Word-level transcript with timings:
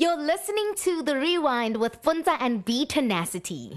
You're 0.00 0.16
listening 0.16 0.72
to 0.76 1.02
The 1.02 1.14
Rewind 1.18 1.76
with 1.76 2.00
Puntsa 2.00 2.38
and 2.40 2.64
BeeTenacity. 2.64 3.76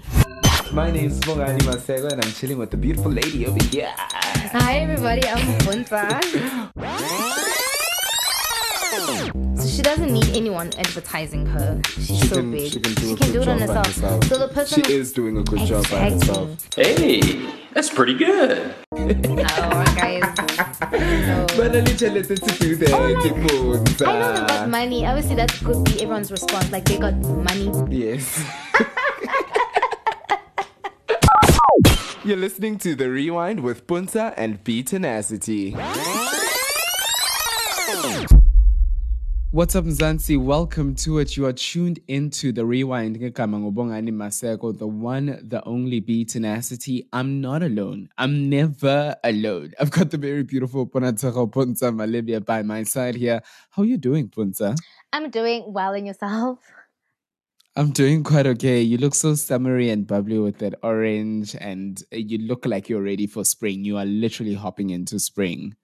My 0.72 0.90
name 0.90 1.10
is 1.10 1.20
Bongani 1.20 1.58
Masego 1.60 2.10
and 2.10 2.24
I'm 2.24 2.32
chilling 2.32 2.56
with 2.56 2.70
the 2.70 2.78
beautiful 2.78 3.10
lady 3.12 3.46
over 3.46 3.62
here. 3.66 3.92
Hi 3.98 4.78
everybody, 4.78 5.26
I'm 5.28 5.58
Puntsa. 5.66 6.08
so 9.60 9.68
she 9.68 9.82
doesn't 9.82 10.12
need 10.14 10.28
anyone 10.34 10.70
advertising 10.78 11.44
her. 11.44 11.78
She's 11.94 12.06
She 12.06 12.26
so 12.28 12.36
can- 12.36 12.50
big. 12.52 12.72
she 12.72 12.80
can 12.80 12.94
do 12.94 13.10
a 13.10 13.12
it 13.12 13.18
good 13.20 13.48
on 13.48 13.58
job 13.58 13.68
by 13.68 13.74
herself. 13.74 13.86
herself. 13.86 14.24
So 14.24 14.38
the 14.38 14.48
person 14.48 14.82
She 14.82 14.92
is 14.94 15.12
doing 15.12 15.36
a 15.36 15.42
good 15.42 15.60
job 15.66 15.84
by 15.90 16.08
herself. 16.08 16.68
Hey, 16.74 17.20
that's 17.74 17.90
pretty 17.90 18.14
good. 18.14 18.74
Oh, 18.92 19.84
guys. 19.96 20.22
No. 20.92 21.46
But 21.56 21.74
at 21.76 21.86
least 21.88 22.02
let's 22.02 22.58
do 22.58 22.76
that. 22.76 22.94
I 22.94 23.12
know 23.12 23.22
got 23.22 23.50
Puntsa. 23.50 24.68
money. 24.68 25.04
Obviously, 25.06 25.34
that 25.34 25.52
could 25.52 25.84
be 25.84 26.00
everyone's 26.02 26.30
response. 26.30 26.70
Like 26.70 26.84
they 26.84 26.98
got 26.98 27.14
money. 27.14 27.70
Yes. 27.90 28.44
You're 32.24 32.38
listening 32.38 32.78
to 32.78 32.94
The 32.94 33.10
Rewind 33.10 33.60
with 33.60 33.86
Puntsa 33.86 34.32
and 34.36 34.64
BeeTenacity. 34.64 35.74
What's 39.54 39.76
up, 39.76 39.84
Mzansi? 39.84 40.36
Welcome 40.36 40.96
to 40.96 41.20
it. 41.20 41.36
You 41.36 41.46
are 41.46 41.52
tuned 41.52 42.00
into 42.08 42.50
The 42.50 42.66
Rewind. 42.66 43.20
Ngegama 43.20 43.60
ngubongani 43.60 44.10
Maseko, 44.10 44.76
the 44.76 44.88
one, 44.88 45.38
the 45.48 45.62
only 45.64 46.00
BeeTenacity. 46.00 47.06
I'm 47.12 47.40
not 47.40 47.62
alone. 47.62 48.08
I'm 48.18 48.50
never 48.50 49.14
alone. 49.22 49.70
I've 49.78 49.92
got 49.92 50.10
the 50.10 50.16
very 50.16 50.42
beautiful 50.42 50.88
Ponatero 50.88 51.48
Puntsa 51.48 51.94
Malibia 51.94 52.44
by 52.44 52.64
my 52.64 52.82
side 52.82 53.14
here. 53.14 53.42
How 53.70 53.82
are 53.82 53.84
you 53.84 53.96
doing, 53.96 54.28
Puntsa? 54.28 54.76
I'm 55.12 55.30
doing 55.30 55.62
well 55.68 55.94
in 55.94 56.06
yourself. 56.06 56.58
I'm 57.76 57.92
doing 57.92 58.24
quite 58.24 58.48
okay. 58.48 58.80
You 58.80 58.98
look 58.98 59.14
so 59.14 59.36
summery 59.36 59.88
and 59.88 60.04
bubbly 60.04 60.40
with 60.40 60.58
that 60.58 60.74
orange, 60.82 61.54
and 61.60 62.02
you 62.10 62.38
look 62.38 62.66
like 62.66 62.88
you're 62.88 63.02
ready 63.02 63.28
for 63.28 63.44
spring. 63.44 63.84
You 63.84 63.98
are 63.98 64.04
literally 64.04 64.54
hopping 64.54 64.90
into 64.90 65.20
spring. 65.20 65.76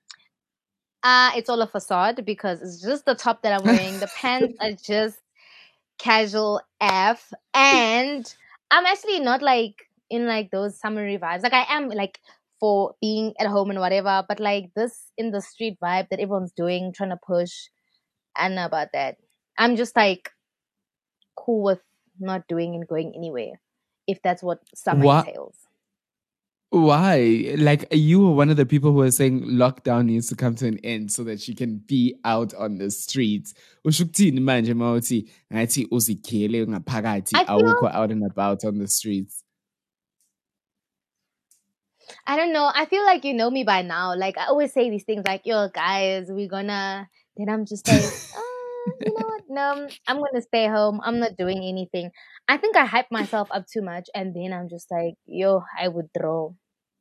Uh, 1.03 1.33
it's 1.37 1.49
all 1.49 1.63
a 1.63 1.67
facade 1.67 2.25
because 2.25 2.61
it's 2.61 2.83
just 2.83 3.07
the 3.07 3.15
top 3.15 3.43
that 3.43 3.53
I'm 3.53 3.65
wearing. 3.65 3.99
the 4.01 4.09
pants 4.17 4.55
are 4.61 4.73
just 4.73 5.19
casual 5.99 6.61
F. 6.81 7.33
And 7.55 8.33
I'm 8.71 8.87
actually 8.87 9.21
not 9.21 9.43
like 9.43 9.89
in 10.11 10.27
like 10.27 10.51
those 10.51 10.79
summery 10.79 11.19
vibes. 11.19 11.43
Like 11.43 11.53
I 11.53 11.67
am 11.71 11.89
like 11.89 12.19
for 12.59 12.95
being 13.01 13.33
at 13.41 13.47
home 13.47 13.71
and 13.71 13.81
whatever, 13.81 14.25
but 14.29 14.41
like 14.41 14.73
this 14.75 15.11
in 15.17 15.31
the 15.31 15.41
street 15.41 15.79
vibe 15.83 16.09
that 16.11 16.21
everyone's 16.21 16.53
doing, 16.53 16.93
trying 16.93 17.11
to 17.11 17.19
push. 17.27 17.53
I 18.37 18.49
don't 18.49 18.57
know 18.57 18.67
about 18.67 18.89
that. 18.93 19.17
I'm 19.59 19.77
just 19.77 19.97
like 19.97 20.31
cool 21.37 21.63
with 21.63 21.81
not 22.19 22.47
doing 22.49 22.75
and 22.75 22.87
going 22.87 23.15
anywhere. 23.17 23.61
If 24.07 24.21
that's 24.23 24.43
what 24.43 24.61
summer 24.75 25.05
What? 25.05 25.27
entails. 25.27 25.57
Why? 26.71 27.55
Like, 27.59 27.89
you 27.91 28.21
were 28.21 28.33
one 28.33 28.49
of 28.49 28.57
the 28.57 28.65
people 28.65 28.93
who 28.93 28.99
were 28.99 29.11
saying 29.11 29.43
lockdown 29.45 30.07
needs 30.07 30.29
to 30.29 30.37
come 30.37 30.55
to 30.55 30.69
an 30.69 30.79
end 30.85 31.11
so 31.11 31.25
that 31.25 31.41
she 31.41 31.53
can 31.53 31.79
be 31.79 32.15
out 32.25 32.55
on 32.55 32.79
the 32.79 32.91
streets. 32.93 33.55
Usho 33.85 34.05
ukuthini 34.05 34.41
manje 34.41 34.75
mawuthi 34.75 35.29
ngathi 35.53 35.87
uzikhele 35.91 36.67
ngaphakathi 36.67 37.33
I 37.35 37.45
feel- 37.45 37.63
awukho 37.65 37.93
out 37.93 38.13
and 38.13 38.25
about 38.25 38.65
on 38.65 38.79
the 38.79 38.87
streets. 38.87 39.43
I 42.27 42.37
don't 42.37 42.53
know. 42.53 42.71
I 42.73 42.87
feel 42.87 43.05
like 43.05 43.25
you 43.25 43.35
know 43.35 43.51
me 43.51 43.65
by 43.65 43.83
now. 43.83 44.15
Like 44.17 44.39
I 44.39 44.47
always 44.47 44.73
say 44.73 44.91
these 44.91 45.05
things 45.05 45.25
like, 45.27 45.43
yo, 45.45 45.69
guys, 45.69 46.27
we're 46.29 46.49
gonna 46.49 47.09
then 47.37 47.49
I'm 47.49 47.65
just 47.67 47.87
like, 47.89 48.03
uh, 48.37 48.93
you 49.01 49.13
know 49.13 49.27
what? 49.27 49.43
No, 49.49 49.89
I'm 50.07 50.17
gonna 50.19 50.43
stay 50.43 50.69
home. 50.69 51.01
I'm 51.03 51.19
not 51.19 51.37
doing 51.37 51.59
anything. 51.59 52.11
I 52.49 52.59
think 52.59 52.77
I 52.77 52.85
hype 52.85 53.11
myself 53.11 53.49
up 53.51 53.67
too 53.73 53.83
much 53.83 54.09
and 54.15 54.35
then 54.35 54.53
I'm 54.53 54.69
just 54.69 54.89
like, 54.91 55.15
yo, 55.27 55.63
I 55.81 55.89
withdraw 55.89 56.51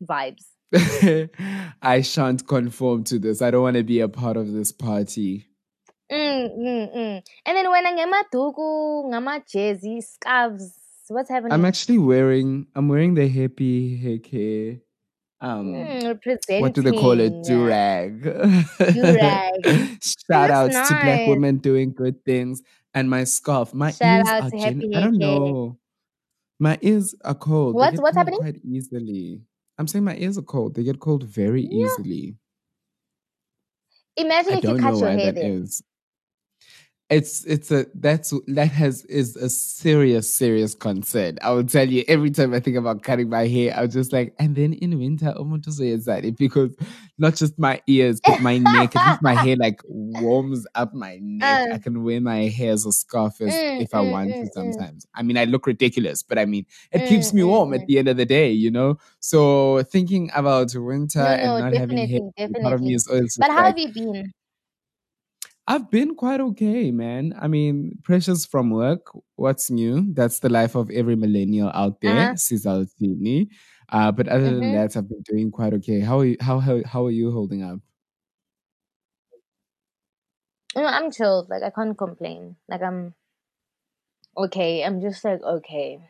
vibes. 0.01 0.45
I 1.81 2.01
shan't 2.01 2.47
conform 2.47 3.03
to 3.05 3.19
this. 3.19 3.41
I 3.41 3.51
don't 3.51 3.63
want 3.63 3.77
to 3.77 3.83
be 3.83 3.99
a 4.01 4.07
part 4.09 4.37
of 4.37 4.51
this 4.51 4.71
party. 4.71 5.47
Mm, 6.11 6.49
mm, 6.57 6.95
mm. 6.95 7.21
And 7.45 7.57
then 7.57 7.69
when 7.69 7.85
I 7.85 7.95
get 7.95 8.09
my 8.09 8.23
dugu, 8.33 9.05
ngama 9.11 9.41
jersey, 9.47 10.01
scarves, 10.01 10.73
what's 11.07 11.29
happening? 11.29 11.53
I'm 11.53 11.65
actually 11.65 11.97
wearing 11.97 12.67
I'm 12.75 12.87
wearing 12.87 13.13
the 13.13 13.29
hippie 13.29 14.01
heke 14.01 14.81
um 15.41 15.73
Mm, 15.73 16.61
what 16.61 16.73
do 16.73 16.81
they 16.81 16.91
call 16.91 17.19
it? 17.19 17.31
Durag. 17.47 18.21
Durag. 18.79 19.97
Shout 20.31 20.51
outs 20.51 20.75
looks 20.75 20.89
to 20.89 20.95
black 20.95 21.27
women 21.27 21.57
doing 21.57 21.93
good 21.93 22.23
things. 22.25 22.61
And 22.93 23.09
my 23.09 23.23
scarf. 23.23 23.73
My 23.73 23.91
Shout 23.91 24.19
ears 24.19 24.27
out 24.27 24.43
are 24.43 24.49
gen- 24.49 24.81
Happy 24.81 24.95
I 24.95 24.99
don't 24.99 25.17
know. 25.17 25.77
My 26.59 26.77
ears 26.81 27.15
are 27.23 27.35
cold. 27.35 27.75
What's- 27.75 27.99
what's 28.01 28.17
happening? 28.17 28.39
Quite 28.39 28.61
easily. 28.65 29.41
I'm 29.79 29.87
saying 29.87 30.03
my 30.03 30.15
ears 30.17 30.37
are 30.37 30.41
cold. 30.43 30.75
They 30.75 30.83
get 30.83 30.99
cold 30.99 31.23
very 31.23 31.61
Yeah. 31.63 31.85
easily. 31.87 32.35
Imagine 34.17 34.53
I 34.53 34.57
if 34.57 34.63
you 34.65 34.75
cut 34.75 34.97
your 34.99 35.09
hair 35.09 35.31
that 35.33 35.37
is. 35.37 35.81
It's 37.09 37.43
it's 37.45 37.71
a 37.71 37.87
that's 37.95 38.31
that 38.47 38.67
has 38.67 39.03
is 39.05 39.35
a 39.35 39.49
serious 39.49 40.31
serious 40.31 40.75
concern. 40.75 41.39
I 41.41 41.49
will 41.49 41.63
tell 41.63 41.89
you 41.89 42.03
every 42.07 42.29
time 42.29 42.53
I 42.53 42.59
think 42.59 42.77
about 42.77 43.01
cutting 43.01 43.29
my 43.29 43.47
hair, 43.47 43.73
I'm 43.75 43.89
just 43.89 44.13
like, 44.13 44.35
and 44.37 44.55
then 44.55 44.73
in 44.73 44.95
winter, 44.99 45.33
umuntu 45.35 45.69
uzoyenzani? 45.69 46.37
because 46.37 46.75
not 47.17 47.35
just 47.35 47.57
my 47.57 47.81
ears, 47.87 48.21
but 48.21 48.39
my 48.39 48.59
neck. 48.59 48.95
At 48.95 49.05
least 49.07 49.23
my 49.23 49.33
hair 49.33 49.55
like 49.59 49.81
warms 49.87 50.67
up 50.75 50.93
my 50.93 51.17
neck. 51.19 51.61
Uh. 51.61 51.73
I 51.73 51.79
can 51.79 52.03
wear 52.03 52.21
my 52.21 52.43
hair 52.47 52.73
as 52.73 52.85
a 52.85 52.91
scarf 52.91 53.41
as, 53.41 53.63
Mm, 53.63 53.79
if 53.79 53.93
I 53.95 54.01
mm, 54.01 54.11
want 54.11 54.37
to. 54.37 54.45
mm. 54.45 54.53
Sometimes, 54.53 55.07
I 55.15 55.23
mean, 55.23 55.37
I 55.37 55.45
look 55.45 55.65
ridiculous, 55.65 56.21
but 56.21 56.37
I 56.37 56.45
mean, 56.45 56.65
it 56.91 57.05
keeps 57.05 57.33
me 57.33 57.41
warm 57.43 57.73
at 57.73 57.87
the 57.87 57.97
end 57.97 58.07
of 58.07 58.17
the 58.17 58.25
day, 58.25 58.51
you 58.51 58.69
know. 58.69 58.99
So 59.19 59.81
thinking 59.83 60.29
about 60.35 60.75
winter 60.75 61.19
No, 61.19 61.25
and 61.25 61.57
no, 61.57 61.57
not 61.57 61.73
having 61.73 62.07
hair, 62.07 62.19
part 62.61 62.73
of 62.75 62.81
me 62.83 62.93
is 62.93 63.07
also 63.07 63.41
But 63.41 63.51
how 63.51 63.63
like, 63.63 63.65
have 63.65 63.77
you 63.77 63.89
been? 63.93 64.31
I've 65.69 65.89
been 65.91 66.15
quite 66.15 66.41
okay, 66.41 66.91
man. 66.91 67.33
I 67.39 67.47
mean, 67.47 67.99
pressures 68.03 68.45
from 68.45 68.71
work. 68.71 69.07
What's 69.35 69.69
new? 69.69 70.13
That's 70.13 70.39
the 70.39 70.49
life 70.49 70.75
of 70.75 70.89
every 70.89 71.15
millennial 71.15 71.69
out 71.73 72.01
there. 72.01 72.27
Uh-huh. 72.27 72.35
Uh, 73.91 74.11
but 74.11 74.27
other 74.27 74.55
than 74.55 74.71
Mhm. 74.71 74.71
that, 74.71 74.95
I've 74.97 75.09
been 75.09 75.21
doing 75.23 75.51
quite 75.51 75.73
okay. 75.75 75.99
How 76.01 76.19
are 76.19 76.25
you, 76.25 76.37
how, 76.41 76.59
how 76.59 76.81
how 76.85 77.05
are 77.07 77.11
you 77.11 77.31
holding 77.31 77.63
up? 77.63 77.79
You 80.75 80.81
know, 80.81 80.87
I'm 80.87 81.11
chilled. 81.11 81.47
Like 81.51 81.61
I 81.61 81.69
can't 81.69 81.95
complain. 81.95 82.55
Like 82.67 82.81
I'm 82.81 83.13
okay. 84.37 84.83
I'm 84.83 85.01
just 85.01 85.23
like 85.23 85.41
okay. 85.43 86.09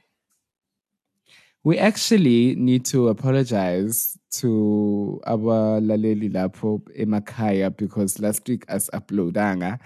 We 1.64 1.78
actually 1.78 2.56
need 2.56 2.86
to 2.86 3.10
apologize 3.10 4.18
to 4.40 5.20
our 5.28 5.82
laleli 5.82 6.32
lapho 6.32 6.80
emakhaya 6.98 7.76
because 7.76 8.20
last 8.20 8.48
week 8.48 8.64
as 8.70 8.90
uploadanga, 8.94 9.80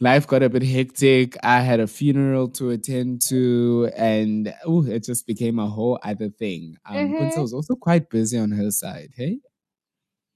life 0.00 0.26
got 0.26 0.42
a 0.42 0.48
bit 0.48 0.62
hectic. 0.62 1.36
I 1.42 1.60
had 1.60 1.80
a 1.80 1.86
funeral 1.86 2.48
to 2.50 2.70
attend 2.70 3.22
to, 3.28 3.90
and 3.96 4.54
ooh, 4.68 4.86
it 4.86 5.04
just 5.04 5.26
became 5.26 5.58
a 5.58 5.68
whole 5.68 5.98
other 6.02 6.30
thing. 6.30 6.76
Um, 6.86 7.14
Mhm. 7.14 7.30
was 7.42 7.52
also 7.52 7.74
quite 7.76 8.08
busy 8.10 8.38
on 8.38 8.52
her 8.52 8.70
side. 8.70 9.10
Hey, 9.16 9.40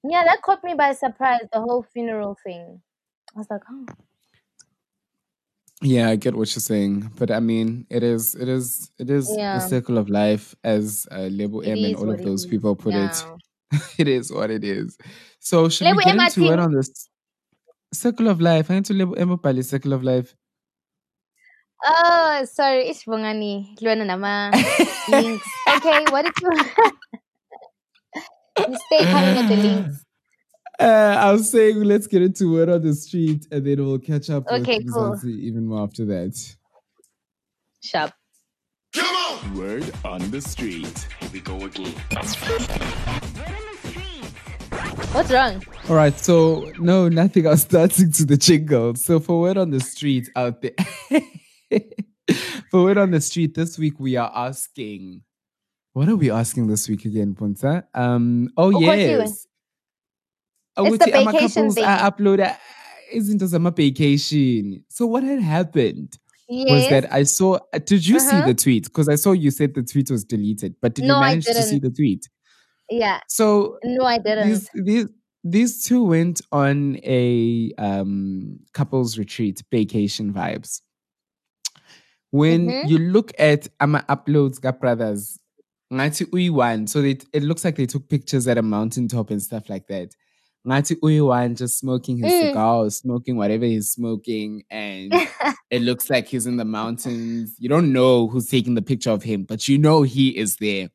Yeah, 0.05 0.25
that 0.25 0.43
caught 0.43 0.63
me 0.63 0.75
by 0.75 0.93
surprise. 0.93 1.47
The 1.53 1.61
whole 1.61 1.83
funeral 1.83 2.37
thing. 2.45 2.83
I 3.35 3.39
was 3.39 3.49
like, 3.51 3.63
oh, 3.71 3.87
yeah, 5.85 6.09
I 6.09 6.17
get 6.17 6.35
what 6.35 6.53
you're 6.55 6.61
saying, 6.61 7.11
but 7.17 7.31
I 7.31 7.41
mean, 7.41 7.87
it 7.91 8.03
is, 8.03 8.35
it 8.35 8.49
is, 8.49 8.91
it 8.99 9.11
is 9.11 9.33
Yeah. 9.37 9.59
the 9.59 9.69
circle 9.69 9.99
of 9.99 10.09
life, 10.09 10.55
as 10.65 11.07
uh, 11.13 11.29
Lebo 11.31 11.61
it 11.61 11.69
M 11.71 11.85
and 11.85 11.97
all 11.97 12.11
of 12.11 12.23
those 12.23 12.45
is. 12.45 12.51
people 12.51 12.75
put 12.75 12.95
it. 12.95 13.25
It 13.99 14.09
is 14.09 14.33
what 14.33 14.51
it 14.51 14.65
is. 14.65 14.97
So 15.41 15.69
should 15.69 15.85
Lebo 15.87 15.99
we 15.99 16.05
get 16.05 16.15
Emma 16.15 16.25
into 16.27 16.53
it 16.53 16.59
on 16.59 16.73
this 16.73 17.09
circle 17.93 18.29
of 18.29 18.41
life? 18.41 18.71
I 18.71 18.75
need 18.75 18.85
to 18.87 18.95
label 18.95 19.15
Emma 19.19 19.37
Pali 19.37 19.63
circle 19.63 19.93
of 19.93 20.03
life. 20.03 20.35
Oh, 21.85 22.45
sorry. 22.51 22.89
It's 22.89 23.05
bongani. 23.05 23.77
Links. 25.09 25.47
Okay, 25.77 26.05
what 26.11 26.25
did 26.25 26.35
you? 26.41 26.51
you 28.69 28.77
stay 28.87 29.05
coming 29.05 29.37
with 29.37 29.49
the 29.49 29.57
links. 29.69 30.04
Uh, 30.81 31.17
I 31.21 31.31
was 31.33 31.51
saying 31.51 31.83
let's 31.85 32.07
get 32.07 32.23
into 32.23 32.53
word 32.53 32.69
on 32.69 32.83
the 32.83 32.95
street 32.95 33.47
and 33.53 33.65
then 33.65 33.85
we'll 33.85 33.99
catch 33.99 34.29
up 34.31 34.47
Okay, 34.51 34.79
with 34.79 34.93
cool. 34.93 35.13
Mzansi 35.13 35.39
even 35.41 35.67
more 35.67 35.83
after 35.85 36.05
that. 36.07 36.57
Sharp. 37.83 38.13
Word 39.55 39.91
on 40.05 40.31
the 40.31 40.41
street. 40.41 41.07
Here 41.21 41.31
we 41.33 41.41
go 41.41 41.57
again. 41.65 41.93
What's 45.13 45.31
wrong? 45.31 45.63
All 45.89 45.95
right, 45.97 46.19
so 46.19 46.73
no, 46.79 47.09
nothing. 47.09 47.47
I 47.47 47.51
was 47.51 47.65
dancing 47.65 48.11
to 48.13 48.25
the 48.25 48.37
jingle. 48.37 48.95
So 48.97 49.21
for 49.21 49.41
word 49.41 49.57
on 49.59 49.71
the 49.71 49.81
street 49.81 50.29
out 50.35 50.61
there, 50.63 50.73
for 52.71 52.83
word 52.85 52.99
on 52.99 53.11
the 53.13 53.21
street 53.21 53.55
this 53.55 53.79
week, 53.79 54.01
we 54.01 54.17
are 54.17 54.33
asking. 54.35 55.23
What 55.93 56.09
are 56.09 56.17
we 56.17 56.31
asking 56.33 56.67
this 56.67 56.89
week 56.89 57.05
again, 57.05 57.35
Puntsa? 57.35 57.85
Um. 57.95 58.51
Oh 58.57 58.71
Ukhohliwe. 58.73 58.97
yes. 59.21 59.47
It's 60.77 60.99
the 60.99 61.11
Ukuthi 61.11 61.15
ama-couples 61.15 61.75
thing. 61.75 61.85
a-uploada 61.85 62.57
izinto 63.15 63.47
zama-vacation. 63.47 64.85
So 64.89 65.07
what 65.07 65.23
had 65.25 65.41
happened 65.41 66.19
Yes. 66.49 66.71
was 66.71 66.89
that 66.89 67.13
I 67.13 67.23
saw. 67.25 67.59
Did 67.87 68.07
you 68.07 68.21
see 68.21 68.37
Uh-huh. 68.37 68.47
the 68.47 68.55
tweet? 68.55 68.85
Because 68.85 69.09
I 69.09 69.15
saw 69.17 69.33
you 69.33 69.51
said 69.51 69.75
the 69.75 69.83
tweet 69.83 70.11
was 70.11 70.25
deleted, 70.25 70.75
but 70.83 70.95
did 70.95 71.05
No, 71.07 71.15
you 71.15 71.21
manage 71.21 71.47
to 71.47 71.63
see 71.63 71.79
the 71.79 71.91
tweet? 71.91 72.29
yeah. 72.91 73.21
So 73.29 73.79
No, 73.85 74.05
I 74.05 74.19
didn't. 74.19 74.49
these 74.49 74.69
these 74.75 75.07
these 75.43 75.85
two 75.85 76.05
went 76.05 76.41
on 76.53 76.99
a 77.03 77.73
um 77.79 78.59
couples 78.73 79.17
retreat 79.19 79.63
vacation 79.71 80.33
vibes 80.35 80.81
when 82.31 82.67
Mhm. 82.69 82.89
you 82.89 82.99
look 82.99 83.33
at 83.39 83.69
ama 83.81 84.05
uploads 84.09 84.61
ga 84.61 84.73
brothers 84.73 85.39
ngathi 85.93 86.25
uyi-one 86.33 86.87
so 86.87 87.01
they, 87.03 87.17
it 87.33 87.43
looks 87.43 87.65
like 87.65 87.77
they 87.77 87.87
took 87.87 88.09
pictures 88.09 88.47
at 88.49 88.59
a 88.59 88.63
mountaintop 88.63 89.31
and 89.31 89.43
stuff 89.43 89.69
like 89.69 89.87
that 89.89 90.15
ngathi 90.67 90.97
uyi-one 91.03 91.55
just 91.55 91.79
smoking 91.79 92.17
his 92.19 92.33
Mm. 92.33 92.49
cigar 92.51 92.77
or 92.87 92.91
smoking 92.91 93.37
whatever 93.37 93.65
he's 93.67 93.91
smoking 93.91 94.65
and 94.71 95.13
it 95.71 95.83
looks 95.83 96.09
like 96.11 96.27
he's 96.27 96.47
in 96.47 96.57
the 96.57 96.65
mountains 96.65 97.55
you 97.59 97.69
don't 97.69 97.93
know 97.93 98.29
who's 98.29 98.49
taking 98.49 98.75
the 98.75 98.83
picture 98.83 99.11
of 99.11 99.23
him 99.23 99.45
but 99.45 99.69
you 99.69 99.79
know 99.79 100.03
he 100.03 100.37
is 100.37 100.57
there 100.57 100.89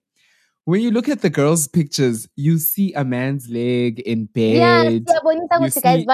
when 0.66 0.82
you 0.82 0.92
look 0.92 1.10
at 1.10 1.22
the 1.22 1.32
girls' 1.32 1.68
pictures, 1.68 2.28
you 2.36 2.60
see 2.60 2.94
a 2.94 3.04
man's 3.04 3.50
leg 3.50 4.00
in 4.02 4.26
yeah, 4.46 4.84
bed. 4.86 5.06
siyabonisa 5.08 5.58
You 5.60 5.70
see-. 5.72 6.08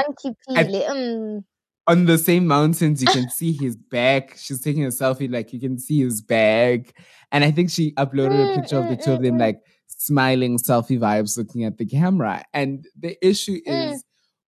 Mm. 0.56 1.44
On 1.88 2.06
the 2.06 2.18
same 2.18 2.48
mountains, 2.48 3.02
you 3.02 3.08
can 3.08 3.30
see 3.30 3.52
his 3.52 3.76
back. 3.76 4.36
She's 4.38 4.62
taking 4.62 4.86
a 4.86 4.90
selfie, 4.90 5.32
like 5.32 5.54
you 5.54 5.60
can 5.60 5.78
see 5.78 6.00
his 6.04 6.22
back. 6.22 6.98
And 7.32 7.44
I 7.44 7.52
think 7.52 7.70
she 7.70 7.92
uploaded 7.94 8.42
a 8.42 8.48
Mm, 8.48 8.56
picture 8.56 8.78
of 8.78 8.88
the 8.88 8.96
mm, 8.96 9.04
two 9.04 9.12
of 9.14 9.22
them, 9.22 9.38
like 9.38 9.60
smiling 9.88 10.58
selfie 10.58 11.00
vibes, 11.00 11.38
looking 11.38 11.64
at 11.64 11.78
the 11.78 11.86
camera. 11.86 12.44
And 12.54 12.86
the 13.00 13.18
issue 13.26 13.60
Mm. 13.68 13.94
is 13.94 14.04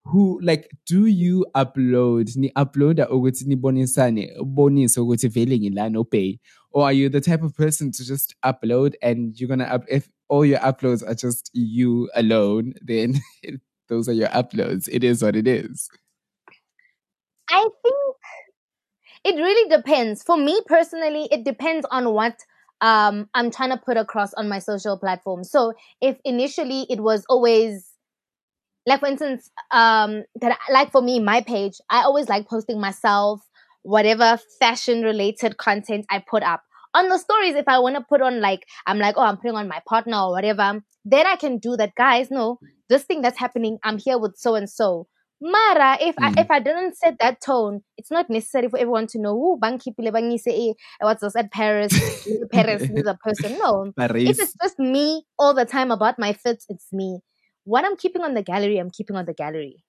who, 0.06 0.39
like, 0.42 0.69
do 0.86 1.06
you 1.06 1.45
upload? 1.56 2.36
Ni 2.38 2.50
uploada 2.56 3.10
ukuthi 3.10 3.45
nibonisane, 3.45 4.31
bonise 4.44 5.00
ukuthi 5.00 5.28
vele 5.30 5.60
ngilana 5.60 5.98
opay? 6.00 6.39
Or 6.72 6.84
are 6.86 6.94
you 6.94 7.10
the 7.10 7.22
type 7.22 7.44
of 7.44 7.56
person 7.56 7.92
to 7.92 8.06
just 8.06 8.36
upload 8.44 8.94
and 9.01 9.38
you're 9.39 9.50
gonna 9.50 9.66
up 9.66 9.84
if 9.89 10.10
all 10.30 10.45
your 10.45 10.60
uploads 10.60 11.01
are 11.07 11.16
just 11.16 11.50
you 11.54 12.10
alone, 12.16 12.74
then 12.81 13.16
those 13.90 14.07
are 14.07 14.13
your 14.13 14.28
uploads. 14.30 14.88
It 14.92 15.04
is 15.04 15.24
what 15.24 15.36
it 15.36 15.48
is. 15.48 15.90
I 17.50 17.62
think 17.83 18.16
it 19.24 19.36
really 19.36 19.69
depends. 19.69 20.24
For 20.24 20.38
me 20.38 20.62
personally, 20.68 21.28
it 21.31 21.44
depends 21.44 21.86
on 21.92 22.13
what 22.13 22.38
um 22.81 23.29
I'm 23.33 23.51
trying 23.51 23.69
to 23.71 23.77
put 23.77 23.97
across 23.97 24.33
on 24.35 24.50
my 24.50 24.59
social 24.59 24.97
platforms. 24.97 25.50
So 25.51 25.74
if 26.01 26.18
initially 26.25 26.85
it 26.89 27.01
was 27.01 27.25
always 27.29 27.89
like 28.85 29.00
for 29.01 29.07
instance, 29.07 29.50
um 29.71 30.24
that 30.41 30.57
like 30.71 30.91
for 30.91 31.01
me, 31.01 31.19
my 31.19 31.41
page, 31.41 31.75
I 31.89 32.03
always 32.03 32.29
like 32.29 32.47
posting 32.47 32.79
myself, 32.79 33.41
whatever 33.83 34.39
fashion 34.59 35.01
related 35.03 35.57
content 35.57 36.06
I 36.09 36.24
put 36.29 36.44
up. 36.44 36.62
On 36.94 37.09
the 37.09 37.18
stories, 37.18 37.56
if 37.56 37.68
I 37.68 37.79
want 37.79 37.95
to 37.95 38.06
put 38.07 38.21
on 38.21 38.41
like 38.41 38.65
I'm 38.85 39.00
like, 39.00 39.15
oh, 39.18 39.21
I'm 39.21 39.38
putting 39.38 39.56
on 39.57 39.68
my 39.68 39.81
partner 39.88 40.18
or 40.18 40.31
whatever, 40.31 40.81
then 41.06 41.27
I 41.27 41.35
can 41.35 41.57
do 41.57 41.75
that. 41.77 41.95
Guys, 41.95 42.31
no, 42.31 42.59
this 42.89 43.03
thing 43.03 43.21
that's 43.21 43.38
happening, 43.39 43.77
I'm 43.83 43.97
here 43.97 44.18
with 44.18 44.38
so 44.38 44.56
and 44.56 44.69
so. 44.69 45.07
Mara, 45.42 45.98
if 46.01 46.16
Mm. 46.16 46.38
I, 46.38 46.42
if 46.42 46.50
I 46.50 46.60
didn't 46.60 46.98
set 46.98 47.18
that 47.19 47.42
tone, 47.42 47.81
it's 47.98 48.10
not 48.10 48.30
necessary 48.30 48.69
for 48.69 48.80
everyone 48.80 49.07
to 49.07 49.19
know. 49.19 49.34
Who 49.34 49.60
banki 49.62 49.95
pile 49.95 50.12
bangi 50.12 50.39
say, 50.39 50.69
eh, 50.69 50.74
what's 51.01 51.22
this 51.22 51.36
at 51.36 51.51
Paris? 51.51 51.94
Paris 52.51 52.81
is 52.84 53.06
a 53.06 53.16
person. 53.24 53.57
No, 53.60 53.92
if 53.98 54.39
it's 54.39 54.54
just 54.62 54.80
me 54.80 55.24
all 55.38 55.54
the 55.54 55.66
time 55.66 55.92
about 55.92 56.18
my 56.18 56.34
fits, 56.34 56.66
it's 56.69 56.88
me. 56.92 57.19
What 57.66 57.86
I'm 57.86 57.98
keeping 57.98 58.24
on 58.24 58.34
the 58.34 58.42
gallery, 58.42 58.78
I'm 58.80 58.89
keeping 58.89 59.16
on 59.16 59.25
the 59.25 59.34
gallery. 59.34 59.84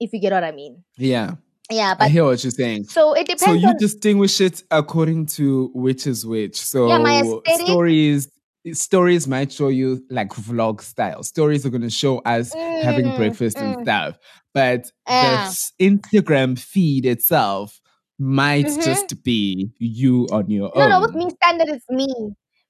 If 0.00 0.12
you 0.12 0.20
get 0.20 0.32
what 0.32 0.44
I 0.44 0.52
mean. 0.52 0.84
Yeah, 0.96 1.34
Yeah, 1.70 1.94
but 1.94 2.04
I 2.04 2.08
hear 2.08 2.24
what 2.24 2.42
you're 2.42 2.50
saying. 2.50 2.84
so 2.84 3.12
it 3.14 3.26
depends 3.26 3.44
So 3.44 3.52
you 3.52 3.68
on 3.68 3.76
distinguish 3.78 4.40
it 4.40 4.62
according 4.70 5.26
to 5.36 5.70
which 5.74 6.06
is 6.06 6.24
which. 6.26 6.56
So 6.60 6.88
Yeah, 6.88 6.98
my 6.98 7.20
aesthetic- 7.20 7.66
stories 7.66 8.28
stories 8.74 9.26
might 9.28 9.52
show 9.52 9.68
you 9.68 10.02
like 10.10 10.30
vlog 10.30 10.80
style. 10.80 11.22
Stories 11.22 11.64
are 11.66 11.70
going 11.70 11.82
to 11.82 11.90
show 11.90 12.18
us 12.20 12.56
having 12.80 13.10
Mm, 13.10 13.16
breakfast 13.16 13.60
and 13.60 13.76
mm. 13.76 13.82
stuff. 13.82 14.18
But 14.54 14.90
Yeah. 15.08 15.54
the 15.78 15.84
Instagram 15.84 16.58
feed 16.58 17.06
itself 17.06 17.80
might 18.18 18.66
Mhm. 18.66 18.80
just 18.80 19.22
be 19.22 19.70
you 19.78 20.26
on 20.30 20.50
your 20.50 20.70
No, 20.74 20.84
own. 20.84 20.90
no, 20.90 21.00
no, 21.00 21.06
with 21.06 21.14
me 21.14 21.30
standard 21.42 21.68
is 21.74 21.82
me. 21.88 22.08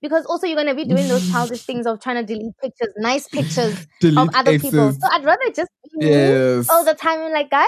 Because 0.00 0.25
also 0.27 0.47
you're 0.47 0.56
gonna 0.56 0.75
be 0.75 0.85
doing 0.85 1.09
those 1.09 1.29
childish 1.31 1.62
things 1.62 1.87
of 1.87 2.00
trying 2.00 2.25
to 2.25 2.35
delete 2.35 2.56
pictures, 2.62 2.89
nice 2.99 3.29
pictures 3.29 3.87
of 4.17 4.29
other 4.35 4.55
people. 4.55 4.91
So 4.93 5.09
I'd 5.11 5.25
rather 5.25 5.50
just 5.55 5.71
be 5.85 5.99
me 5.99 6.11
Yes. 6.11 6.69
all 6.69 6.85
the 6.85 6.95
time. 6.95 7.21
And 7.21 7.33
like, 7.33 7.50
guys, 7.50 7.67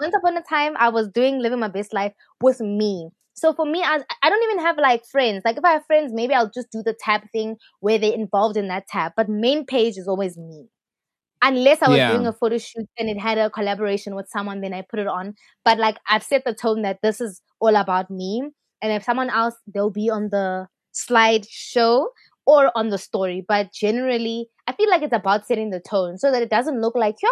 once 0.00 0.14
upon 0.16 0.36
a 0.36 0.42
time 0.42 0.74
I 0.78 0.88
was 0.88 1.08
doing 1.08 1.38
living 1.38 1.58
my 1.60 1.68
best 1.68 1.92
life 1.92 2.12
with 2.40 2.60
me. 2.60 3.08
So 3.40 3.52
for 3.54 3.64
me, 3.66 3.82
I, 3.82 4.00
I 4.22 4.30
don't 4.30 4.42
even 4.44 4.64
have 4.64 4.76
like 4.78 5.04
friends. 5.10 5.42
Like 5.44 5.56
if 5.56 5.64
I 5.64 5.72
have 5.72 5.86
friends, 5.86 6.12
maybe 6.12 6.34
I'll 6.34 6.50
just 6.50 6.70
do 6.70 6.82
the 6.84 6.94
tab 6.98 7.22
thing 7.32 7.56
where 7.80 7.98
they're 7.98 8.12
involved 8.14 8.56
in 8.56 8.68
that 8.68 8.86
tab. 8.88 9.12
But 9.16 9.28
main 9.28 9.64
page 9.66 9.96
is 9.96 10.06
always 10.08 10.36
me. 10.36 10.68
Unless 11.42 11.82
I 11.82 11.88
was 11.88 11.98
Yeah. 11.98 12.08
doing 12.08 12.26
a 12.26 12.32
photo 12.32 12.58
shoot 12.58 12.86
and 12.98 13.08
it 13.08 13.18
had 13.18 13.38
a 13.38 13.50
collaboration 13.50 14.14
with 14.14 14.28
someone, 14.28 14.60
then 14.60 14.74
I 14.74 14.82
put 14.82 15.00
it 15.00 15.06
on. 15.06 15.34
But 15.64 15.78
like 15.78 15.98
I've 16.08 16.22
set 16.22 16.44
the 16.44 16.54
tone 16.54 16.82
that 16.82 16.98
this 17.02 17.20
is 17.20 17.40
all 17.60 17.76
about 17.76 18.10
me. 18.10 18.42
And 18.82 18.92
if 18.92 19.04
someone 19.04 19.30
else, 19.30 19.54
they'll 19.72 19.90
be 19.90 20.10
on 20.10 20.28
the 20.30 20.68
slide 20.92 21.46
show 21.48 22.10
or 22.46 22.70
on 22.76 22.90
the 22.90 22.98
story. 22.98 23.44
But 23.46 23.72
generally, 23.72 24.48
I 24.66 24.72
feel 24.74 24.90
like 24.90 25.02
it's 25.02 25.14
about 25.14 25.46
setting 25.46 25.70
the 25.70 25.80
tone 25.80 26.18
so 26.18 26.30
that 26.30 26.42
it 26.42 26.50
doesn't 26.50 26.80
look 26.80 26.94
like, 26.96 27.16
yeah, 27.22 27.30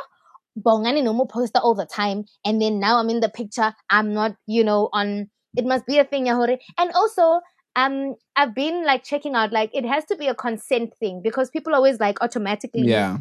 bongani 0.59 1.03
no 1.05 1.13
more 1.13 1.27
poster 1.29 1.59
all 1.61 1.75
the 1.75 1.87
time. 1.87 2.25
And 2.45 2.61
then 2.61 2.81
now 2.81 2.99
I'm 2.99 3.11
in 3.11 3.21
the 3.21 3.29
picture. 3.29 3.75
I'm 3.91 4.13
not, 4.15 4.37
you 4.47 4.65
know, 4.65 4.89
on, 4.93 5.31
it 5.59 5.67
must 5.67 5.87
be 5.87 5.99
a 5.99 6.05
thing, 6.05 6.27
Yahore. 6.27 6.59
And 6.79 6.93
also, 6.93 7.41
um, 7.77 8.15
I've 8.37 8.55
been 8.55 8.85
like 8.85 9.05
checking 9.05 9.35
out, 9.35 9.53
like 9.53 9.71
it 9.75 9.85
has 9.85 10.05
to 10.07 10.17
be 10.17 10.29
a 10.29 10.35
consent 10.35 10.95
thing 10.99 11.21
because 11.23 11.51
people 11.51 11.75
always 11.75 12.01
like 12.01 12.23
automatically 12.23 12.83
yeah. 12.83 13.19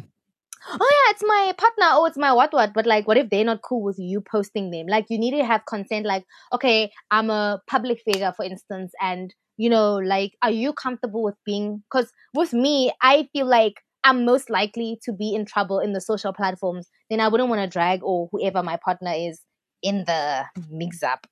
oh 0.68 0.90
yeah, 0.96 1.12
it's 1.12 1.22
my 1.26 1.52
partner, 1.58 1.86
oh 1.92 2.06
it's 2.06 2.16
my 2.16 2.32
what 2.32 2.52
what. 2.52 2.72
But 2.74 2.86
like, 2.86 3.06
what 3.06 3.18
if 3.18 3.28
they're 3.30 3.44
not 3.44 3.62
cool 3.62 3.82
with 3.82 3.98
you 3.98 4.20
posting 4.20 4.70
them? 4.70 4.86
Like, 4.86 5.06
you 5.10 5.18
need 5.18 5.36
to 5.36 5.44
have 5.44 5.66
consent. 5.66 6.06
Like, 6.06 6.24
okay, 6.52 6.90
I'm 7.10 7.30
a 7.30 7.60
public 7.66 8.00
figure, 8.04 8.32
for 8.36 8.44
instance, 8.44 8.92
and 9.00 9.34
you 9.56 9.68
know, 9.68 9.96
like, 9.96 10.32
are 10.42 10.52
you 10.52 10.72
comfortable 10.72 11.24
with 11.24 11.36
being? 11.44 11.82
Because 11.90 12.12
with 12.34 12.52
me, 12.52 12.92
I 13.02 13.28
feel 13.32 13.46
like 13.46 13.74
I'm 14.04 14.24
most 14.24 14.48
likely 14.48 14.98
to 15.02 15.12
be 15.12 15.34
in 15.34 15.44
trouble 15.44 15.80
in 15.80 15.92
the 15.92 16.00
social 16.00 16.32
platforms. 16.32 16.88
Then 17.10 17.20
I 17.20 17.28
wouldn't 17.28 17.48
want 17.48 17.60
to 17.62 17.66
drag 17.66 18.00
or 18.04 18.28
whoever 18.30 18.62
my 18.62 18.78
partner 18.84 19.12
is 19.14 19.40
in 19.82 20.04
the 20.06 20.44
mix 20.70 21.02
up. 21.02 21.26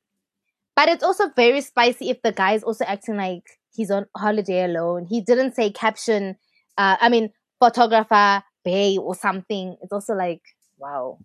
But 0.77 0.91
it's 0.91 1.03
also 1.03 1.31
very 1.35 1.63
spicy 1.63 2.11
if 2.11 2.23
the 2.23 2.33
guy 2.33 2.53
is 2.53 2.63
also 2.63 2.85
acting 2.85 3.17
like 3.17 3.43
he's 3.75 3.91
on 3.91 4.07
holiday 4.15 4.65
alone. 4.65 5.07
He 5.07 5.23
didn't 5.23 5.55
say 5.55 5.71
caption. 5.71 6.37
Uh, 6.77 6.97
I 7.01 7.09
mean, 7.09 7.31
photographer, 7.59 8.43
bae, 8.65 8.99
or 9.01 9.15
something. 9.15 9.77
It's 9.83 9.93
also 9.93 10.15
like, 10.15 10.43
wow, 10.79 11.19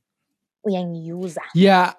user. 0.65 1.41
Yeah. 1.53 1.93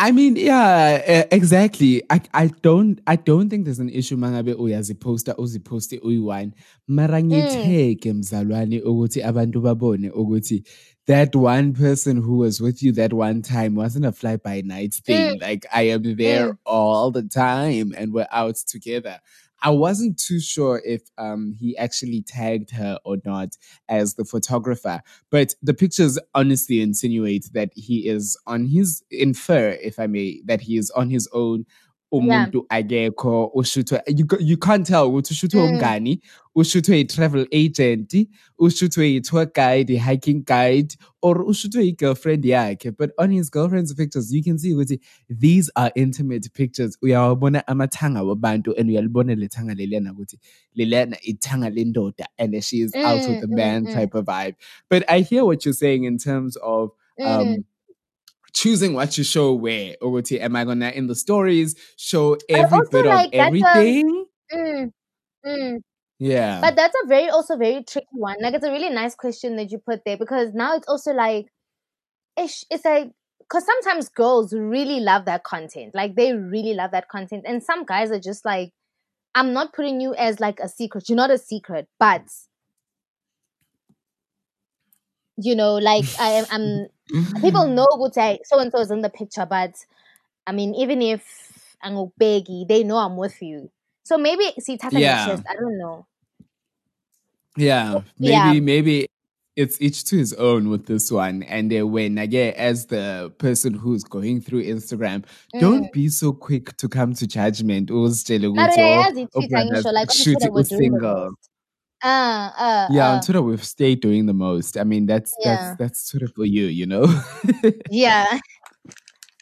I 0.00 0.12
mean, 0.12 0.36
yeah, 0.36 1.26
exactly. 1.32 2.04
I 2.08 2.20
I 2.32 2.46
don't 2.62 3.00
I 3.04 3.16
don't 3.16 3.50
think 3.50 3.64
there's 3.64 3.80
an 3.80 3.88
issue 3.88 4.16
mangabe 4.16 4.54
uyaziposta 4.54 5.34
uziposte 5.36 5.98
uyi-one. 5.98 6.52
Mara 6.86 7.22
ngitheke 7.22 8.12
mzalwane 8.12 8.80
ukuthi 8.82 9.22
abantu 9.22 9.60
babone 9.60 10.10
ukuthi 10.10 10.62
that 11.08 11.34
one 11.34 11.72
person 11.72 12.18
who 12.18 12.36
was 12.36 12.60
with 12.60 12.82
you 12.82 12.92
that 12.92 13.14
one 13.14 13.40
time 13.40 13.74
wasn't 13.74 14.04
a 14.04 14.12
fly 14.12 14.36
by 14.36 14.60
night 14.60 14.92
thing. 14.94 15.40
Like 15.40 15.64
I 15.72 15.84
am 15.84 16.16
there 16.16 16.58
all 16.66 17.10
the 17.10 17.22
time 17.22 17.94
and 17.96 18.12
we're 18.12 18.28
out 18.30 18.56
together. 18.56 19.18
I 19.62 19.70
wasn't 19.70 20.18
too 20.18 20.38
sure 20.38 20.82
if 20.84 21.02
um 21.16 21.56
he 21.58 21.76
actually 21.78 22.22
tagged 22.22 22.70
her 22.72 22.98
or 23.06 23.16
not 23.24 23.56
as 23.88 24.14
the 24.14 24.26
photographer, 24.26 25.00
but 25.30 25.54
the 25.62 25.74
pictures 25.74 26.18
honestly 26.34 26.82
insinuate 26.82 27.46
that 27.54 27.70
he 27.74 28.06
is 28.06 28.36
on 28.46 28.66
his 28.66 29.02
infer, 29.10 29.70
if 29.82 29.98
I 29.98 30.06
may, 30.08 30.42
that 30.44 30.60
he 30.60 30.76
is 30.76 30.90
on 30.90 31.08
his 31.08 31.26
own. 31.32 31.64
Umuntu 32.12 32.64
akekho 32.68 33.50
ushuthwe 33.54 34.00
you, 34.06 34.26
you 34.40 34.56
can't 34.56 34.86
tell 34.86 35.04
ukuthi 35.06 35.32
ushuthwe 35.34 35.60
Mm. 35.60 35.68
umngani 35.68 36.20
ushuthwe 36.54 37.00
i-travel 37.00 37.46
agent 37.52 38.28
ushuthwe 38.58 39.14
i-tour 39.16 39.46
guide 39.54 39.90
i-hiking 39.94 40.44
guide 40.44 40.96
or 41.22 41.42
ushuthwe 41.42 41.84
i-girlfriend 41.86 42.44
yakhe 42.44 42.90
but 42.98 43.10
on 43.18 43.30
his 43.32 43.50
girlfriend's 43.50 43.94
pictures 43.94 44.32
you 44.32 44.42
can 44.42 44.58
see 44.58 44.72
ukuthi 44.74 45.00
these 45.40 45.70
are 45.74 45.92
intimate 45.94 46.48
pictures 46.54 46.98
uyawabona 47.02 47.66
amathanga 47.66 48.22
wabantu 48.22 48.74
and 48.78 48.90
uyalibona 48.90 49.34
lethanga 49.34 49.74
leliyana 49.74 50.12
ukuthi 50.12 50.38
leliyana 50.74 51.16
ithanga 51.22 51.70
lendoda 51.70 52.26
and 52.38 52.60
she 52.62 52.76
is 52.78 52.94
out 52.94 53.20
with 53.28 53.28
Mm, 53.28 53.40
the 53.40 53.46
mm, 53.46 53.56
man 53.56 53.86
mm. 53.86 53.94
type 53.94 54.18
of 54.18 54.24
vibe 54.26 54.56
but 54.90 55.02
i 55.08 55.20
hear 55.22 55.44
what 55.44 55.64
you're 55.66 55.78
saying 55.78 56.04
in 56.04 56.16
terms 56.18 56.56
of 56.62 56.90
um 57.18 57.46
Mm. 57.48 57.64
Choosing 58.60 58.92
what 58.94 59.10
you 59.18 59.24
show 59.24 59.48
where 59.64 59.96
ukuthi 60.06 60.36
am 60.46 60.56
i 60.56 60.64
gonna 60.64 60.90
in 60.90 61.06
the 61.06 61.14
stories 61.24 61.70
show 61.96 62.36
every 62.48 62.80
bit 62.90 63.06
like, 63.06 63.28
of 63.28 63.34
a- 63.34 63.36
everything 63.46 64.06
Mm, 64.52 64.92
mm. 65.46 65.78
yeah 66.18 66.60
But 66.62 66.74
that's 66.76 66.96
a 67.04 67.06
very 67.06 67.28
also 67.28 67.56
very 67.56 67.84
tricky 67.84 68.06
one. 68.12 68.36
Like 68.40 68.54
it's 68.54 68.64
a 68.64 68.70
really 68.72 68.90
nice 68.90 69.14
question 69.14 69.56
that 69.56 69.70
you 69.70 69.78
put 69.78 70.00
there 70.06 70.16
because 70.16 70.54
now 70.54 70.74
it's 70.76 70.88
also 70.88 71.12
like, 71.12 71.46
ish, 72.36 72.64
it's 72.70 72.84
like 72.84 73.10
because 73.40 73.64
sometimes 73.66 74.08
girls 74.08 74.52
really 74.52 75.00
love 75.00 75.24
that 75.26 75.44
content. 75.44 75.94
Like 75.94 76.14
they 76.16 76.32
really 76.34 76.74
love 76.74 76.90
that 76.92 77.08
content, 77.08 77.44
and 77.46 77.62
some 77.62 77.84
guys 77.84 78.10
are 78.10 78.20
just 78.20 78.44
like, 78.44 78.72
I'm 79.34 79.52
not 79.52 79.72
putting 79.74 80.00
you 80.00 80.14
as 80.14 80.40
like 80.40 80.60
a 80.60 80.68
secret. 80.68 81.08
You're 81.08 81.16
not 81.16 81.30
a 81.30 81.38
secret, 81.38 81.88
but 82.00 82.22
you 85.36 85.54
know, 85.54 85.76
like 85.76 86.04
I 86.18 86.30
am. 86.30 86.46
I'm 86.50 86.86
people 87.40 87.66
know 87.68 87.86
good 87.98 88.14
say 88.14 88.38
so 88.44 88.58
and 88.58 88.70
so 88.72 88.80
is 88.80 88.90
in 88.90 89.02
the 89.02 89.10
picture, 89.10 89.46
but 89.46 89.74
I 90.46 90.52
mean, 90.52 90.74
even 90.74 91.02
if 91.02 91.22
I'm 91.82 91.96
a 91.96 92.06
beggy, 92.20 92.66
they 92.66 92.82
know 92.84 92.96
I'm 92.96 93.16
with 93.16 93.40
you. 93.42 93.70
So 94.04 94.16
maybe 94.18 94.44
see 94.60 94.76
Tata 94.78 94.98
Yeah. 94.98 95.26
chest. 95.26 95.42
I 95.48 95.54
don't 95.54 95.78
know. 95.78 96.06
Yeah, 97.56 98.00
maybe 98.18 98.32
Yeah. 98.32 98.52
maybe 98.60 99.06
it's 99.56 99.80
each 99.82 100.04
to 100.04 100.16
his 100.16 100.32
own 100.34 100.70
with 100.70 100.86
this 100.86 101.10
one. 101.10 101.42
And 101.42 101.72
uh, 101.76 101.84
when 101.86 102.16
again, 102.18 102.54
as 102.56 102.86
the 102.86 103.32
person 103.38 103.74
who's 103.74 104.04
going 104.04 104.40
through 104.40 104.62
Instagram, 104.64 105.24
Mm. 105.54 105.60
don't 105.60 105.92
be 105.92 106.08
so 106.08 106.32
quick 106.32 106.76
to 106.76 106.88
come 106.88 107.12
to 107.14 107.26
judgment. 107.26 107.90
Uzitshele 107.90 108.54
Mara 108.54 108.72
ukuthi, 108.72 108.78
oh, 108.78 108.84
uyayazi 108.84 109.22
i-tweet 109.22 109.50
Oprah 109.50 109.60
angisho, 109.62 109.82
does- 109.82 109.92
like 109.92 110.12
shoot 110.12 110.34
Twitter 110.34 110.50
we're 110.52 110.54
was 110.60 110.68
doing 110.68 110.92
the 110.92 110.98
single. 111.00 111.30
Uh, 112.02 112.50
uh, 112.58 112.88
Yeah, 112.90 113.10
uh, 113.10 113.14
on 113.16 113.20
Twitter 113.22 113.42
we've 113.42 113.64
stayed 113.64 114.00
doing 114.00 114.26
the 114.26 114.34
most. 114.34 114.76
I 114.76 114.84
mean, 114.84 115.06
that's 115.06 115.34
Yeah. 115.40 115.56
that's 115.56 115.78
that's 115.78 116.08
Twitter 116.10 116.28
for 116.28 116.44
you, 116.44 116.66
you 116.66 116.86
know. 116.86 117.06
yeah. 117.90 118.38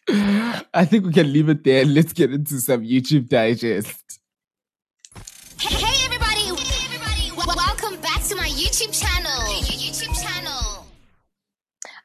I 0.75 0.85
think 0.85 1.05
we 1.07 1.13
can 1.13 1.33
leave 1.33 1.49
it 1.49 1.65
there. 1.65 1.85
Let's 1.85 2.13
get 2.13 2.33
into 2.33 2.61
some 2.61 2.83
YouTube 2.83 3.29
digest. 3.29 4.16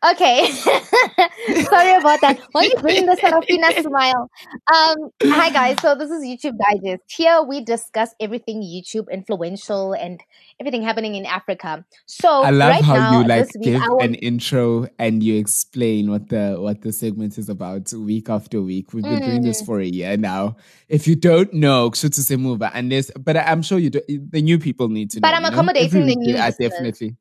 Okay. 0.03 0.50
Sorry 1.70 1.93
about 1.93 2.22
that. 2.22 2.39
Why 2.53 2.62
are 2.62 2.65
you 2.65 2.75
bringing 2.81 3.05
the 3.05 3.15
Serafina 3.17 3.72
smile? 3.84 4.31
Um, 4.74 4.98
hi 5.22 5.51
guys. 5.51 5.77
So 5.79 5.93
this 5.93 6.10
is 6.10 6.24
YouTube 6.25 6.58
Digest. 6.58 7.03
Here 7.08 7.43
we 7.43 7.63
discuss 7.63 8.10
everything 8.20 8.63
YouTube 8.63 9.12
influential 9.12 9.93
and 9.93 10.20
everything 10.60 10.81
happening 10.81 11.13
in 11.13 11.27
Africa. 11.27 11.86
So 12.08 12.27
I 12.41 12.50
love 12.50 12.70
right 12.72 12.84
how 12.84 12.96
now, 12.96 13.20
you 13.22 13.27
like 13.27 13.46
week, 13.53 13.63
give 13.63 13.81
will, 13.88 14.00
an 14.01 14.15
intro 14.15 14.88
and 14.98 15.22
you 15.22 15.38
explain 15.38 16.10
what 16.10 16.29
the 16.29 16.55
what 16.60 16.81
the 16.81 16.91
segment 16.91 17.38
is 17.38 17.48
about 17.48 17.93
week 17.93 18.27
after 18.27 18.60
week. 18.60 18.93
We've 18.93 19.03
been 19.03 19.22
doing 19.22 19.41
Mm. 19.41 19.43
this 19.43 19.62
for 19.62 19.79
a 19.79 19.86
year 19.86 20.17
now. 20.17 20.55
If 20.89 21.08
you 21.08 21.15
don't 21.15 21.53
know, 21.53 21.91
kushuthi 21.91 22.22
semuva, 22.25 22.72
unless 22.74 23.12
but 23.12 23.38
I'm 23.38 23.62
sure 23.62 23.77
you 23.77 23.91
do, 23.91 24.01
the 24.08 24.41
new 24.41 24.58
people 24.58 24.89
need 24.89 25.12
to 25.12 25.22
But 25.22 25.31
know. 25.31 25.38
I'm 25.38 25.43
you 25.43 25.50
know? 25.50 25.53
accommodating 25.53 26.05
the 26.08 26.15
new 26.15 26.34
listeners. 26.34 26.55
definitely 26.58 27.15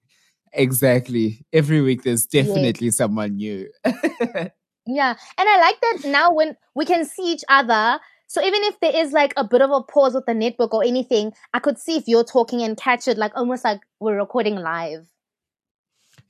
exactly 0.52 1.44
every 1.52 1.80
week. 1.80 2.02
There's 2.02 2.26
definitely 2.26 2.90
someone 2.90 3.36
new. 3.36 3.68
yeah, 3.84 5.14
and 5.38 5.48
I 5.48 5.60
like 5.60 5.80
that 5.80 6.08
now 6.08 6.32
when 6.32 6.56
we 6.74 6.84
can 6.84 7.04
see 7.04 7.32
each 7.32 7.44
other. 7.48 8.00
So 8.26 8.40
even 8.42 8.62
if 8.62 8.78
there 8.80 8.94
is 8.94 9.12
like 9.12 9.32
a 9.36 9.42
bit 9.44 9.60
of 9.60 9.70
a 9.70 9.82
pause 9.82 10.14
with 10.14 10.26
the 10.26 10.34
network 10.34 10.72
or 10.72 10.84
anything, 10.84 11.32
I 11.52 11.58
could 11.58 11.78
see 11.78 11.96
if 11.96 12.06
you're 12.06 12.24
talking 12.24 12.62
and 12.62 12.76
catch 12.76 13.08
it, 13.08 13.18
like 13.18 13.32
almost 13.34 13.64
like 13.64 13.80
we're 13.98 14.16
recording 14.16 14.54
live. 14.56 15.08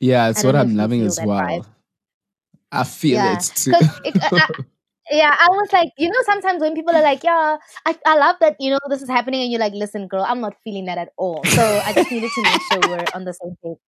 yeah, 0.01 0.31
it's 0.31 0.43
what 0.43 0.57
I'm 0.57 0.77
loving 0.77 1.03
as 1.03 1.21
well. 1.23 1.41
vibe. 1.41 1.67
I 2.73 2.85
feel 2.85 3.17
Yeah, 3.17 3.37
it 3.37 3.53
too. 3.55 3.73
it, 4.05 4.17
I, 4.33 4.49
yeah, 5.11 5.35
I 5.39 5.49
was 5.51 5.73
like, 5.73 5.91
you 5.99 6.09
know, 6.09 6.23
sometimes 6.25 6.61
when 6.61 6.75
people 6.75 6.95
are 6.95 7.03
like, 7.03 7.25
yeah, 7.25 7.57
I, 7.87 7.97
I 8.07 8.17
love 8.19 8.37
that, 8.41 8.57
you 8.61 8.71
know, 8.71 8.79
this 8.89 9.03
is 9.03 9.09
happening, 9.09 9.43
and 9.43 9.51
you're 9.51 9.61
like, 9.61 9.73
listen, 9.75 10.07
girl, 10.09 10.25
I'm 10.27 10.41
not 10.41 10.55
feeling 10.65 10.87
that 10.87 10.99
at 10.99 11.09
all. 11.17 11.43
So 11.45 11.63
I 11.85 11.93
just 11.93 12.11
needed 12.11 12.31
to 12.35 12.43
make 12.43 12.63
sure 12.71 12.81
we're 12.89 13.05
on 13.15 13.25
the 13.25 13.35
same 13.35 13.57
page. 13.63 13.79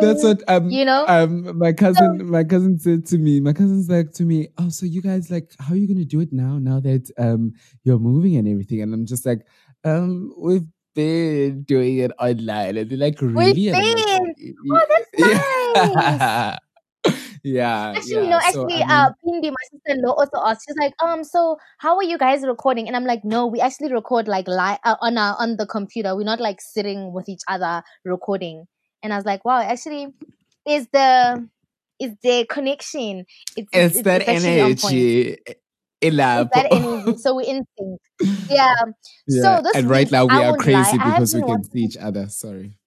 That's 0.00 0.22
what 0.22 0.42
um 0.48 0.70
You 0.70 0.84
know? 0.84 1.04
um 1.08 1.58
my 1.58 1.72
cousin 1.72 2.30
my 2.30 2.44
cousin 2.44 2.78
said 2.78 3.06
to 3.06 3.18
me. 3.18 3.40
My 3.40 3.52
cousin's 3.52 3.88
like 3.88 4.12
to 4.12 4.24
me, 4.24 4.48
oh, 4.58 4.68
so 4.68 4.86
you 4.86 5.02
guys 5.02 5.30
like 5.30 5.50
how 5.58 5.74
are 5.74 5.76
you 5.76 5.88
gonna 5.88 6.04
do 6.04 6.20
it 6.20 6.32
now? 6.32 6.58
Now 6.58 6.80
that 6.80 7.10
um 7.18 7.52
you're 7.84 7.98
moving 7.98 8.36
and 8.36 8.48
everything, 8.48 8.82
and 8.82 8.92
I'm 8.94 9.06
just 9.06 9.26
like, 9.26 9.46
um, 9.84 10.32
we've 10.38 10.66
been 10.94 11.62
doing 11.64 11.98
it 11.98 12.12
online, 12.18 12.76
and 12.76 12.90
they're 12.90 12.98
like, 12.98 13.20
really? 13.20 13.68
And 13.68 13.82
I'm 13.82 13.90
like, 13.90 14.06
been? 14.16 14.34
Oh, 14.72 14.86
that's 14.88 15.08
yeah. 15.16 16.56
yeah, 17.46 17.92
Actually, 17.96 18.28
yeah. 18.28 18.30
no, 18.30 18.40
So, 18.40 18.62
actually, 18.62 18.82
I 18.82 19.04
uh, 19.04 19.10
Pindi, 19.24 19.50
my 19.50 19.56
sister-in-law, 19.70 20.14
also 20.14 20.38
asked. 20.44 20.62
She's 20.66 20.76
like, 20.76 20.94
um, 21.00 21.22
so 21.22 21.58
how 21.78 21.96
are 21.96 22.02
you 22.02 22.18
guys 22.18 22.42
recording? 22.42 22.88
And 22.88 22.96
I'm 22.96 23.04
like, 23.04 23.24
no, 23.24 23.46
we 23.46 23.60
actually 23.60 23.92
record 23.92 24.26
like 24.26 24.48
live 24.48 24.78
uh, 24.84 24.96
on 25.00 25.16
our 25.16 25.36
on 25.38 25.56
the 25.56 25.64
computer. 25.64 26.16
We're 26.16 26.24
not 26.24 26.40
like 26.40 26.60
sitting 26.60 27.12
with 27.12 27.28
each 27.28 27.42
other 27.48 27.84
recording. 28.04 28.66
And 29.02 29.12
I 29.12 29.16
was 29.16 29.24
like, 29.24 29.44
wow, 29.44 29.60
actually, 29.60 30.08
is 30.66 30.88
the 30.92 31.48
is 32.00 32.16
the 32.22 32.46
connection? 32.50 33.26
It's 33.56 33.68
it's, 33.72 34.02
that 34.02 34.28
actually 34.28 34.60
on 34.60 34.76
point. 34.76 34.84
energy. 34.84 35.38
It's 35.46 35.60
Elab. 36.02 36.50
that 36.52 36.66
energy. 36.72 37.18
So 37.18 37.36
we're 37.36 37.46
in 37.46 37.64
sync. 37.78 38.00
Yeah. 38.50 38.74
Yeah, 39.28 39.42
So 39.42 39.62
this 39.62 39.74
and 39.74 39.90
right 39.90 40.10
now 40.10 40.26
we 40.26 40.34
I 40.34 40.48
are 40.48 40.56
crazy 40.56 40.98
lie, 40.98 41.10
because 41.10 41.34
we 41.34 41.42
can 41.42 41.64
see 41.64 41.80
each 41.80 41.96
other. 41.96 42.28
Sorry. 42.28 42.78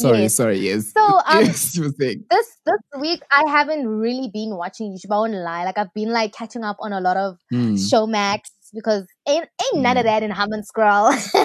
Sorry, 0.00 0.22
Yes. 0.22 0.34
sorry, 0.34 0.58
yes. 0.58 0.92
So, 0.92 1.02
um, 1.26 1.44
yes, 1.44 1.74
you 1.76 1.82
were 1.84 1.94
saying. 1.98 2.24
this 2.30 2.48
this 2.66 2.80
week 3.00 3.22
I 3.30 3.48
haven't 3.50 3.86
really 3.88 4.30
been 4.32 4.56
watching 4.56 4.92
YouTube. 4.92 5.12
I 5.12 5.16
won't 5.18 5.34
lie. 5.34 5.64
Like 5.64 5.78
I've 5.78 5.92
been 5.94 6.10
like 6.12 6.32
catching 6.32 6.64
up 6.64 6.76
on 6.80 6.92
a 6.92 7.00
lot 7.00 7.16
of 7.16 7.36
Hmm. 7.50 7.74
Showmax 7.74 8.40
because 8.74 9.06
ain't 9.26 9.48
ain't 9.64 9.82
none 9.82 9.96
of 9.96 10.04
Mm. 10.04 10.06
that 10.10 10.22
in 10.22 10.30
Hum 10.30 10.52
and 10.52 10.64
Scroll. 10.66 11.12
so 11.12 11.40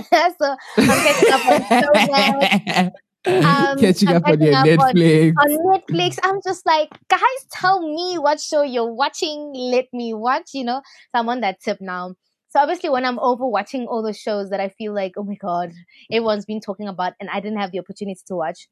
I'm 0.78 1.00
catching 1.06 1.34
up 1.34 1.48
on 1.48 1.62
Showmax 1.84 2.92
Um, 3.26 3.80
Catching 3.80 4.10
I'm 4.10 4.18
up 4.18 4.28
on 4.28 4.42
your 4.42 4.54
up 4.54 4.66
on- 4.68 4.96
Netflix. 4.96 5.34
on 5.40 5.50
Netflix. 5.80 6.20
I'm 6.24 6.42
just 6.46 6.66
like, 6.66 6.90
guys, 7.08 7.22
tell 7.54 7.80
me 7.80 8.18
what 8.18 8.42
show 8.42 8.64
you're 8.64 8.92
watching. 8.94 9.54
Let 9.56 9.86
me 9.94 10.14
watch. 10.14 10.50
You 10.54 10.66
know, 10.66 10.82
so 11.16 11.20
I'm 11.22 11.30
on 11.30 11.40
that 11.40 11.62
tip 11.62 11.78
now. 11.80 12.16
So 12.54 12.60
obviously, 12.60 12.90
when 12.92 13.04
I'm 13.04 13.18
over 13.18 13.48
watching 13.48 13.88
all 13.88 14.04
the 14.04 14.14
shows 14.14 14.52
that 14.52 14.60
I 14.60 14.70
feel 14.70 14.94
like, 14.94 15.14
oh 15.18 15.24
my 15.24 15.34
god, 15.36 15.72
everyone's 16.12 16.46
been 16.46 16.62
talking 16.62 16.88
about, 16.88 17.14
and 17.20 17.28
I 17.32 17.40
didn't 17.40 17.58
have 17.58 17.72
the 17.72 17.80
opportunity 17.80 18.22
to 18.28 18.36
watch. 18.36 18.68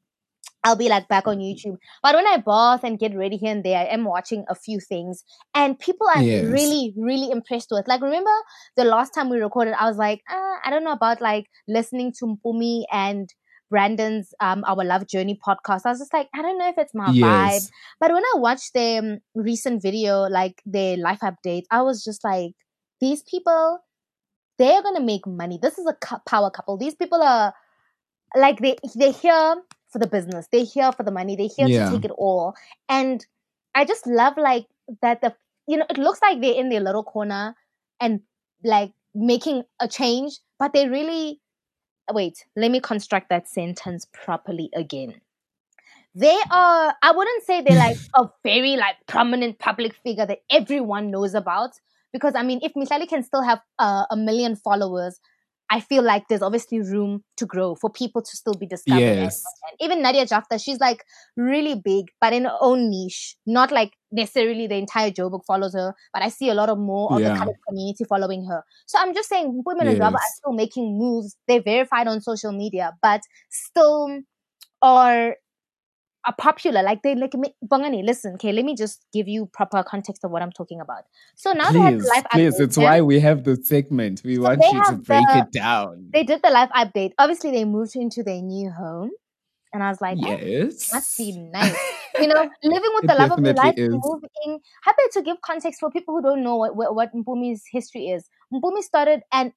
I'll 0.64 0.76
be 0.76 0.88
like 0.88 1.08
back 1.08 1.26
on 1.26 1.38
YouTube. 1.38 1.78
But 2.02 2.14
when 2.14 2.26
I 2.26 2.36
bath 2.36 2.84
and 2.84 2.98
get 2.98 3.16
ready 3.16 3.36
here 3.36 3.50
and 3.50 3.64
there, 3.64 3.78
I 3.78 3.86
am 3.86 4.04
watching 4.04 4.44
a 4.48 4.54
few 4.54 4.78
things. 4.78 5.24
And 5.54 5.76
people 5.78 6.06
I'm 6.08 6.28
Yes. 6.28 6.46
really, 6.48 6.94
really 6.96 7.30
impressed 7.32 7.70
with. 7.72 7.88
Like, 7.88 8.00
remember 8.02 8.30
the 8.76 8.84
last 8.84 9.12
time 9.14 9.28
we 9.28 9.38
recorded, 9.38 9.74
I 9.78 9.86
was 9.88 9.96
like, 9.96 10.22
uh, 10.30 10.56
I 10.64 10.70
don't 10.70 10.84
know 10.84 10.92
about 10.92 11.20
like 11.20 11.46
listening 11.66 12.12
to 12.20 12.26
Mpumi 12.26 12.84
and 12.92 13.28
Brandon's 13.70 14.34
um 14.40 14.62
Our 14.66 14.84
Love 14.84 15.08
Journey 15.08 15.38
podcast. 15.44 15.82
I 15.86 15.90
was 15.90 15.98
just 15.98 16.12
like, 16.14 16.28
I 16.34 16.42
don't 16.42 16.58
know 16.58 16.68
if 16.68 16.78
it's 16.78 16.94
my 16.94 17.14
vibe. 17.20 17.66
But 18.00 18.12
when 18.12 18.22
I 18.24 18.38
watched 18.38 18.74
their 18.74 19.00
um, 19.00 19.18
recent 19.34 19.82
video, 19.82 20.22
like 20.28 20.62
their 20.66 20.96
life 20.96 21.20
update, 21.20 21.64
I 21.70 21.82
was 21.82 22.04
just 22.04 22.22
like, 22.24 22.52
these 23.02 23.22
people, 23.24 23.80
they're 24.58 24.82
gonna 24.82 25.00
make 25.00 25.26
money. 25.26 25.58
This 25.60 25.78
is 25.78 25.86
a 25.86 26.20
power 26.26 26.50
couple. 26.50 26.78
These 26.78 26.94
people 26.94 27.22
are 27.22 27.52
like 28.36 28.60
they 28.60 28.76
they're 28.94 29.12
here 29.12 29.56
for 29.90 29.98
the 29.98 30.06
business. 30.06 30.46
They're 30.50 30.64
here 30.64 30.92
for 30.92 31.02
the 31.02 31.10
money. 31.10 31.36
They're 31.36 31.54
here 31.54 31.68
Yeah. 31.68 31.86
to 31.86 31.90
take 31.96 32.04
it 32.06 32.12
all. 32.16 32.54
And 32.88 33.26
I 33.74 33.84
just 33.84 34.06
love 34.06 34.38
like 34.38 34.66
that. 35.02 35.20
The 35.20 35.34
you 35.66 35.76
know, 35.78 35.86
it 35.90 35.98
looks 35.98 36.22
like 36.22 36.40
they're 36.40 36.54
in 36.54 36.68
their 36.70 36.80
little 36.80 37.04
corner 37.04 37.56
and 38.00 38.20
like 38.64 38.92
making 39.14 39.64
a 39.80 39.88
change, 39.88 40.38
but 40.58 40.72
they 40.72 40.88
really 40.88 41.40
wait. 42.12 42.44
Let 42.56 42.70
me 42.70 42.80
construct 42.80 43.30
that 43.30 43.48
sentence 43.48 44.06
properly 44.12 44.70
again 44.74 45.20
they 46.14 46.38
are 46.50 46.94
i 47.02 47.10
wouldn't 47.10 47.42
say 47.44 47.62
they're 47.62 47.74
like 47.74 47.96
a 48.14 48.28
very 48.44 48.76
like 48.76 48.96
prominent 49.06 49.58
public 49.58 49.94
figure 50.04 50.26
that 50.26 50.40
everyone 50.50 51.10
knows 51.10 51.34
about 51.34 51.70
because 52.12 52.34
i 52.34 52.42
mean 52.42 52.60
if 52.62 52.72
misali 52.74 53.08
can 53.08 53.22
still 53.22 53.42
have 53.42 53.60
uh, 53.78 54.04
a 54.10 54.16
million 54.16 54.56
followers 54.56 55.18
i 55.70 55.80
feel 55.80 56.02
like 56.02 56.24
there's 56.28 56.42
obviously 56.42 56.80
room 56.80 57.22
to 57.36 57.46
grow 57.46 57.74
for 57.74 57.90
people 57.90 58.22
to 58.22 58.36
still 58.36 58.54
be 58.54 58.66
discovered 58.66 59.16
Yes. 59.18 59.42
and 59.68 59.76
even 59.86 60.02
nadia 60.02 60.24
jaftha 60.26 60.58
she's 60.62 60.80
like 60.80 61.04
really 61.36 61.74
big 61.74 62.06
but 62.20 62.32
in 62.32 62.44
her 62.44 62.56
own 62.60 62.90
niche. 62.90 63.36
Not 63.46 63.70
like 63.72 63.92
necessarily 64.10 64.66
the 64.66 64.76
entire 64.76 65.10
joburg 65.10 65.40
follows 65.46 65.74
her 65.74 65.94
but 66.12 66.22
i 66.22 66.28
see 66.28 66.50
a 66.50 66.54
lot 66.54 66.68
of 66.68 66.78
more 66.78 67.12
of 67.14 67.22
the 67.24 67.30
Yeah. 67.30 67.36
colored 67.38 67.56
community 67.68 68.04
following 68.04 68.44
her. 68.50 68.62
So 68.86 68.98
i'm 69.00 69.14
just 69.14 69.28
saying 69.28 69.62
women 69.64 69.88
and 69.88 69.98
rubber 69.98 70.16
are 70.16 70.34
still 70.36 70.52
making 70.52 70.98
moves. 70.98 71.36
They're 71.48 71.62
verified 71.62 72.06
on 72.08 72.20
social 72.20 72.52
media 72.52 72.92
but 73.02 73.22
still 73.50 74.20
are 74.82 75.36
are 76.26 76.34
popular. 76.38 76.82
Like 76.82 77.02
they 77.02 77.14
like 77.14 77.34
me- 77.34 77.54
Bongani, 77.66 78.04
listen, 78.04 78.34
okay, 78.34 78.52
let 78.52 78.64
me 78.64 78.74
just 78.76 79.04
give 79.12 79.28
you 79.28 79.46
proper 79.46 79.82
context 79.82 80.24
of 80.24 80.30
what 80.30 80.42
I'm 80.42 80.52
talking 80.52 80.80
about. 80.80 81.04
So 81.34 81.52
now 81.52 81.70
they 81.72 81.80
have 81.80 81.94
the 81.94 81.98
Please, 82.00 82.08
live 82.14 82.24
please. 82.30 82.54
update. 82.54 82.60
It's 82.64 82.76
why 82.78 83.00
we 83.00 83.20
have 83.20 83.44
the 83.44 83.56
segment. 83.56 84.22
We 84.24 84.38
want 84.38 84.62
you 84.62 84.84
to 84.84 84.92
break 84.96 85.26
the- 85.28 85.38
it 85.38 85.52
down. 85.52 86.08
they 86.12 86.24
did 86.24 86.40
the 86.42 86.50
live 86.50 86.70
update. 86.70 87.12
Obviously, 87.18 87.50
they 87.50 87.64
moved 87.64 87.96
into 87.96 88.22
their 88.22 88.40
new 88.40 88.70
home, 88.70 89.10
and 89.72 89.82
I 89.82 89.88
was 89.88 90.00
like, 90.00 90.18
oh, 90.22 90.28
yes. 90.36 90.92
must 90.92 91.16
be 91.18 91.38
nice. 91.38 91.76
You 92.20 92.26
know, 92.28 92.46
living 92.62 92.90
with 92.96 93.06
the 93.08 93.14
love 93.14 93.32
of 93.32 93.42
your 93.42 93.54
life, 93.54 93.72
is. 93.78 93.88
moving. 93.90 94.60
Happy 94.84 95.02
to 95.14 95.22
give 95.22 95.40
context 95.40 95.80
for 95.80 95.90
people 95.90 96.14
who 96.14 96.20
don't 96.22 96.42
know 96.44 96.56
what 96.56 96.76
what, 96.76 96.94
what 96.94 97.14
Mpumi's 97.14 97.62
history 97.72 98.08
is. 98.08 98.28
Mpumi 98.52 98.82
started, 98.82 99.22
and 99.32 99.52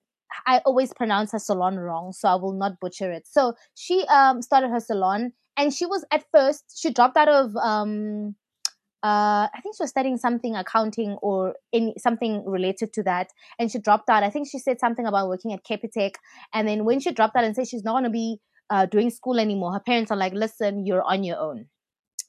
I 0.47 0.59
always 0.59 0.93
pronounce 0.93 1.33
her 1.33 1.39
salon 1.39 1.75
wrong, 1.77 2.13
so 2.13 2.29
I 2.29 2.35
will 2.35 2.53
not 2.53 2.79
butcher 2.79 3.11
it. 3.11 3.27
So 3.27 3.55
she 3.75 4.05
um 4.07 4.41
started 4.41 4.69
her 4.69 4.79
salon, 4.79 5.33
and 5.57 5.73
she 5.73 5.85
was 5.85 6.05
at 6.11 6.23
first 6.31 6.63
she 6.75 6.91
dropped 6.91 7.17
out 7.17 7.29
of 7.29 7.55
um 7.57 8.35
uh, 9.03 9.47
I 9.53 9.59
think 9.61 9.75
she 9.75 9.83
was 9.83 9.91
studying 9.91 10.17
something 10.17 10.55
accounting 10.55 11.11
or 11.21 11.53
any 11.71 11.93
something 11.99 12.43
related 12.43 12.91
to 12.93 13.03
that, 13.03 13.29
and 13.59 13.71
she 13.71 13.77
dropped 13.77 14.09
out. 14.09 14.23
I 14.23 14.31
think 14.31 14.47
she 14.49 14.57
said 14.57 14.79
something 14.79 15.05
about 15.05 15.27
working 15.27 15.53
at 15.53 15.63
Capitec, 15.63 16.13
and 16.55 16.67
then 16.67 16.85
when 16.85 16.99
she 16.99 17.11
dropped 17.11 17.35
out 17.35 17.43
and 17.43 17.55
said 17.55 17.67
she's 17.67 17.83
not 17.83 17.91
going 17.91 18.05
to 18.05 18.09
be 18.09 18.39
uh, 18.71 18.87
doing 18.87 19.11
school 19.11 19.39
anymore, 19.39 19.73
her 19.73 19.79
parents 19.79 20.09
are 20.09 20.17
like, 20.17 20.33
"Listen, 20.33 20.87
you're 20.87 21.03
on 21.03 21.23
your 21.23 21.37
own." 21.37 21.67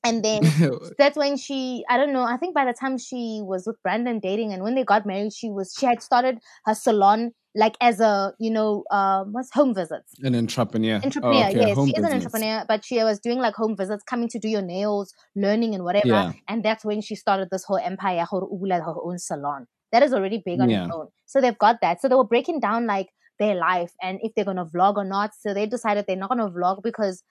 And 0.04 0.23
then 0.23 0.42
that's 0.99 1.16
when 1.16 1.38
she, 1.38 1.83
I 1.88 1.97
don't 1.97 2.12
know, 2.12 2.23
I 2.23 2.37
think 2.37 2.54
by 2.54 2.64
the 2.64 2.75
time 2.75 2.97
she 2.97 3.40
was 3.42 3.66
with 3.66 3.83
Brandon 3.83 4.21
dating 4.21 4.52
and 4.52 4.62
when 4.62 4.76
they 4.76 4.85
got 4.85 5.04
married, 5.04 5.33
she 5.33 5.50
was, 5.50 5.75
she 5.76 5.85
had 5.85 6.00
started 6.00 6.38
her 6.64 6.75
salon 6.75 7.33
like 7.56 7.75
as 7.80 8.00
a, 8.00 8.34
you 8.38 8.50
know, 8.50 8.84
um, 8.90 9.32
what's 9.32 9.50
home 9.52 9.75
visits. 9.75 10.12
An 10.22 10.34
entrepreneur. 10.34 10.96
Entrepreneur, 11.02 11.44
Oh, 11.44 11.48
okay, 11.48 11.66
yes. 11.68 11.76
home 11.76 11.88
She 11.88 11.94
is 11.96 12.04
an 12.04 12.12
entrepreneur, 12.12 12.64
but 12.68 12.84
she 12.84 13.02
was 13.02 13.18
doing 13.18 13.38
like 13.38 13.54
home 13.54 13.76
visits, 13.76 14.02
coming 14.04 14.28
to 14.28 14.38
do 14.38 14.48
your 14.48 14.62
nails, 14.62 15.14
learning 15.34 15.75
and 15.75 15.82
whatever. 15.82 16.06
Yeah. 16.08 16.32
And 16.48 16.62
that's 16.62 16.84
when 16.84 17.00
she 17.00 17.14
started 17.14 17.48
this 17.50 17.64
whole 17.64 17.78
empire, 17.78 18.26
her, 18.30 18.40
her 18.40 18.94
own 19.02 19.18
salon. 19.18 19.66
That 19.92 20.02
is 20.02 20.12
already 20.12 20.42
big 20.44 20.60
on 20.60 20.68
Yeah. 20.68 20.84
its 20.86 20.94
own. 20.94 21.08
So 21.25 21.40
they've 21.40 21.56
got 21.56 21.76
that. 21.80 22.00
So 22.02 22.08
they 22.08 22.14
were 22.14 22.25
breaking 22.25 22.60
down 22.60 22.86
like 22.86 23.08
their 23.38 23.54
life 23.54 23.92
and 24.02 24.18
if 24.22 24.34
they're 24.34 24.44
going 24.44 24.56
to 24.58 24.64
vlog 24.66 24.96
or 24.96 25.04
not. 25.04 25.30
So 25.38 25.54
they 25.54 25.66
decided 25.66 26.04
they're 26.06 26.16
not 26.16 26.28
going 26.30 26.40
to 26.46 26.52
vlog 26.58 26.82
because 26.82 27.22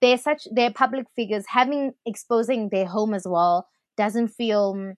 they're 0.00 0.18
such, 0.18 0.46
they're 0.52 0.72
public 0.72 1.06
figures. 1.16 1.44
Having, 1.48 1.92
exposing 2.06 2.68
their 2.70 2.86
home 2.86 3.14
as 3.14 3.26
well 3.26 3.66
doesn't 3.96 4.28
feel, 4.28 4.92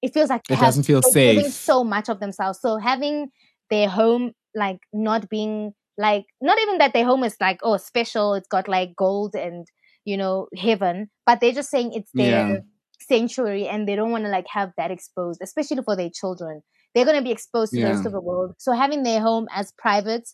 it 0.00 0.12
feels 0.14 0.30
like 0.30 0.42
It 0.50 0.54
have- 0.56 0.64
doesn't 0.66 0.84
feel 0.84 1.02
safe. 1.02 1.52
so 1.52 1.84
much 1.84 2.08
of 2.08 2.18
themselves. 2.20 2.58
So 2.60 2.78
having 2.78 3.30
their 3.72 3.90
home 3.90 4.32
like 4.54 4.80
not 4.94 5.30
being 5.30 5.74
like 5.98 6.26
not 6.42 6.58
even 6.60 6.78
that 6.78 6.94
their 6.94 7.06
home 7.06 7.24
is 7.24 7.36
like 7.40 7.60
oh 7.64 7.78
special, 7.78 8.34
it's 8.34 8.48
got 8.48 8.68
like 8.68 8.96
gold 8.96 9.34
and 9.36 9.66
you 10.06 10.18
know 10.18 10.48
heaven, 10.56 11.10
but 11.26 11.40
they're 11.40 11.52
just 11.52 11.70
saying 11.70 11.92
it's 11.94 12.14
their 12.18 12.44
Yeah. 12.44 12.60
sanctuary 13.00 13.66
and 13.68 13.88
they 13.88 13.96
don't 13.96 14.12
want 14.12 14.24
to 14.24 14.30
like 14.30 14.46
have 14.48 14.72
that 14.78 14.92
exposed, 14.92 15.40
especially 15.42 15.82
for 15.84 15.96
their 15.96 16.10
children. 16.10 16.62
They're 16.94 17.06
gonna 17.06 17.22
be 17.22 17.32
exposed 17.32 17.74
to 17.74 17.80
the 17.82 17.88
rest 17.88 18.06
of 18.06 18.12
the 18.12 18.20
world. 18.22 18.54
So 18.58 18.72
having 18.74 19.04
their 19.04 19.20
home 19.22 19.48
as 19.52 19.72
private 19.78 20.28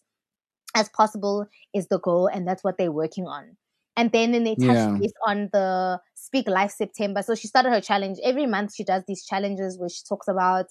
as 0.76 0.88
possible 0.90 1.46
is 1.74 1.88
the 1.88 2.00
goal, 2.00 2.28
and 2.28 2.46
that's 2.48 2.64
what 2.64 2.78
they're 2.78 2.92
working 2.92 3.26
on. 3.26 3.56
And 3.96 4.12
then, 4.12 4.32
then 4.32 4.44
they 4.44 4.56
touch 4.56 4.80
Yeah. 4.80 4.98
base 5.00 5.12
on 5.26 5.50
the 5.52 6.00
Speak 6.14 6.48
Life 6.48 6.72
September. 6.72 7.22
So 7.22 7.34
she 7.36 7.48
started 7.48 7.70
her 7.70 7.80
challenge. 7.80 8.18
Every 8.24 8.46
month 8.46 8.74
she 8.76 8.84
does 8.84 9.04
these 9.08 9.24
challenges 9.26 9.78
where 9.78 9.90
she 9.90 10.02
talks 10.08 10.28
about, 10.28 10.66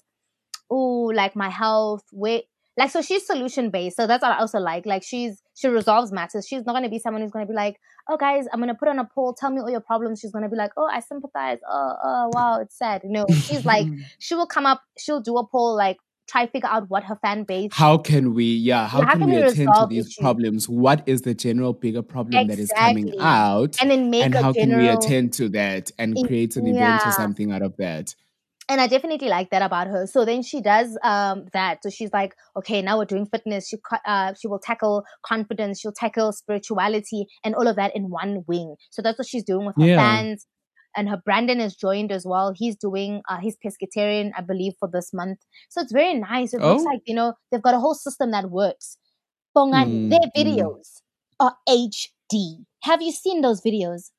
oh, 0.72 1.12
like 1.16 1.36
my 1.36 1.50
health, 1.50 2.04
where 2.12 2.42
like 2.77 2.91
so 2.91 3.01
she's 3.01 3.25
solution 3.25 3.69
based. 3.72 3.98
So 3.98 4.05
that's 4.05 4.22
what 4.22 4.31
I 4.31 4.39
also 4.39 4.60
like. 4.60 4.86
Like 4.86 5.03
she's 5.03 5.41
she 5.55 5.67
resolves 5.67 6.12
matters. 6.12 6.48
She's 6.48 6.65
not 6.65 6.74
gonna 6.74 6.89
be 6.89 7.00
someone 7.00 7.22
who's 7.24 7.31
gonna 7.31 7.48
be 7.48 7.53
like, 7.53 7.79
oh 8.07 8.17
guys, 8.17 8.46
I'm 8.53 8.60
gonna 8.60 8.75
put 8.75 8.88
on 8.88 9.00
a 9.00 9.05
poll, 9.05 9.34
tell 9.34 9.50
me 9.50 9.60
all 9.60 9.69
your 9.69 9.81
problems. 9.81 10.19
She's 10.19 10.31
gonna 10.31 10.50
be 10.50 10.55
like, 10.55 10.72
oh, 10.77 10.88
I 10.91 11.00
sympathize. 11.00 11.57
Oh, 11.69 11.93
oh, 12.03 12.31
wow, 12.34 12.60
it's 12.62 12.77
sad. 12.77 13.01
No, 13.03 13.25
she's 13.29 13.65
like, 13.65 13.88
she 14.19 14.36
will 14.36 14.46
come 14.46 14.65
up, 14.65 14.84
she'll 14.98 15.22
do 15.22 15.38
a 15.38 15.48
poll, 15.48 15.75
like 15.75 15.98
try 16.27 16.46
to 16.46 16.51
figure 16.51 16.69
out 16.69 16.89
what 16.89 17.05
her 17.05 17.15
fan 17.15 17.43
base 17.43 17.72
How 17.74 17.98
can 17.98 18.34
we, 18.34 18.43
yeah, 18.43 18.88
how, 18.88 19.01
how 19.01 19.12
can, 19.12 19.22
can 19.22 19.29
we 19.29 19.36
we 19.38 19.41
attend 19.43 19.69
to 19.74 19.88
these 19.89 20.05
issues? 20.07 20.17
problems? 20.17 20.69
What 20.69 21.03
is 21.07 21.22
the 21.22 21.34
general 21.34 21.74
bigger 21.74 22.01
problem 22.01 22.48
that 22.48 22.60
is 22.60 22.72
coming 22.75 23.13
out? 23.19 23.77
and 23.81 23.89
then 23.89 24.10
make 24.10 24.25
and 24.25 24.36
how 24.36 24.53
can 24.53 24.77
we 24.77 24.88
attend 24.88 25.34
to 25.34 25.50
that 25.50 25.89
and 25.98 26.15
create 26.27 26.55
an 26.57 26.67
event 26.67 26.79
yeah. 26.79 27.10
or 27.10 27.12
something 27.12 27.51
out 27.51 27.62
of 27.62 27.75
that? 27.77 28.13
And 28.70 28.82
I 28.82 28.88
definitely 28.88 29.30
like 29.30 29.50
that 29.52 29.62
about 29.62 29.88
her. 29.88 30.06
So 30.08 30.26
then 30.26 30.42
she 30.44 30.62
does 30.62 30.98
um 31.04 31.46
that. 31.54 31.80
So 31.84 31.90
she's 31.90 32.12
like, 32.14 32.34
okay, 32.58 32.82
now 32.82 32.98
we're 32.98 33.06
doing 33.06 33.26
fitness. 33.26 33.68
She 33.70 33.78
uh 34.06 34.34
she 34.40 34.48
will 34.48 34.60
tackle 34.60 35.04
confidence. 35.26 35.80
She'll 35.80 35.94
tackle 35.94 36.32
spirituality 36.34 37.26
and 37.44 37.56
all 37.56 37.68
of 37.68 37.76
that 37.78 37.96
in 37.96 38.10
one 38.10 38.44
wing. 38.48 38.76
So 38.92 39.02
that's 39.02 39.18
what 39.20 39.28
she's 39.28 39.44
doing 39.44 39.66
with 39.66 39.76
her 39.80 39.88
Yeah. 39.88 39.98
fans. 39.98 40.48
And 40.96 41.10
her 41.10 41.22
Brandon 41.24 41.60
is 41.62 41.76
joined 41.76 42.12
as 42.12 42.26
well. 42.26 42.54
He's 42.56 42.76
doing 42.76 43.22
uh 43.30 43.38
he's 43.40 43.58
pescatarian, 43.66 44.32
I 44.38 44.42
believe, 44.42 44.74
for 44.80 44.90
this 44.92 45.12
month. 45.14 45.40
So 45.70 45.82
it's 45.82 45.94
very 45.94 46.14
nice. 46.16 46.54
It 46.54 46.62
looks 46.62 46.84
Oh. 46.84 46.92
like 46.92 47.02
you 47.06 47.16
know 47.16 47.34
they've 47.52 47.62
got 47.62 47.76
a 47.76 47.80
whole 47.80 47.96
system 47.96 48.32
that 48.32 48.50
works. 48.52 48.98
Bongani, 49.56 49.88
Mm, 49.88 50.10
their 50.10 50.20
mm. 50.20 50.32
videos 50.38 51.01
are 51.40 51.56
HD. 51.70 52.66
Have 52.84 53.01
you 53.01 53.12
seen 53.12 53.42
those 53.42 53.62
videos? 53.62 54.12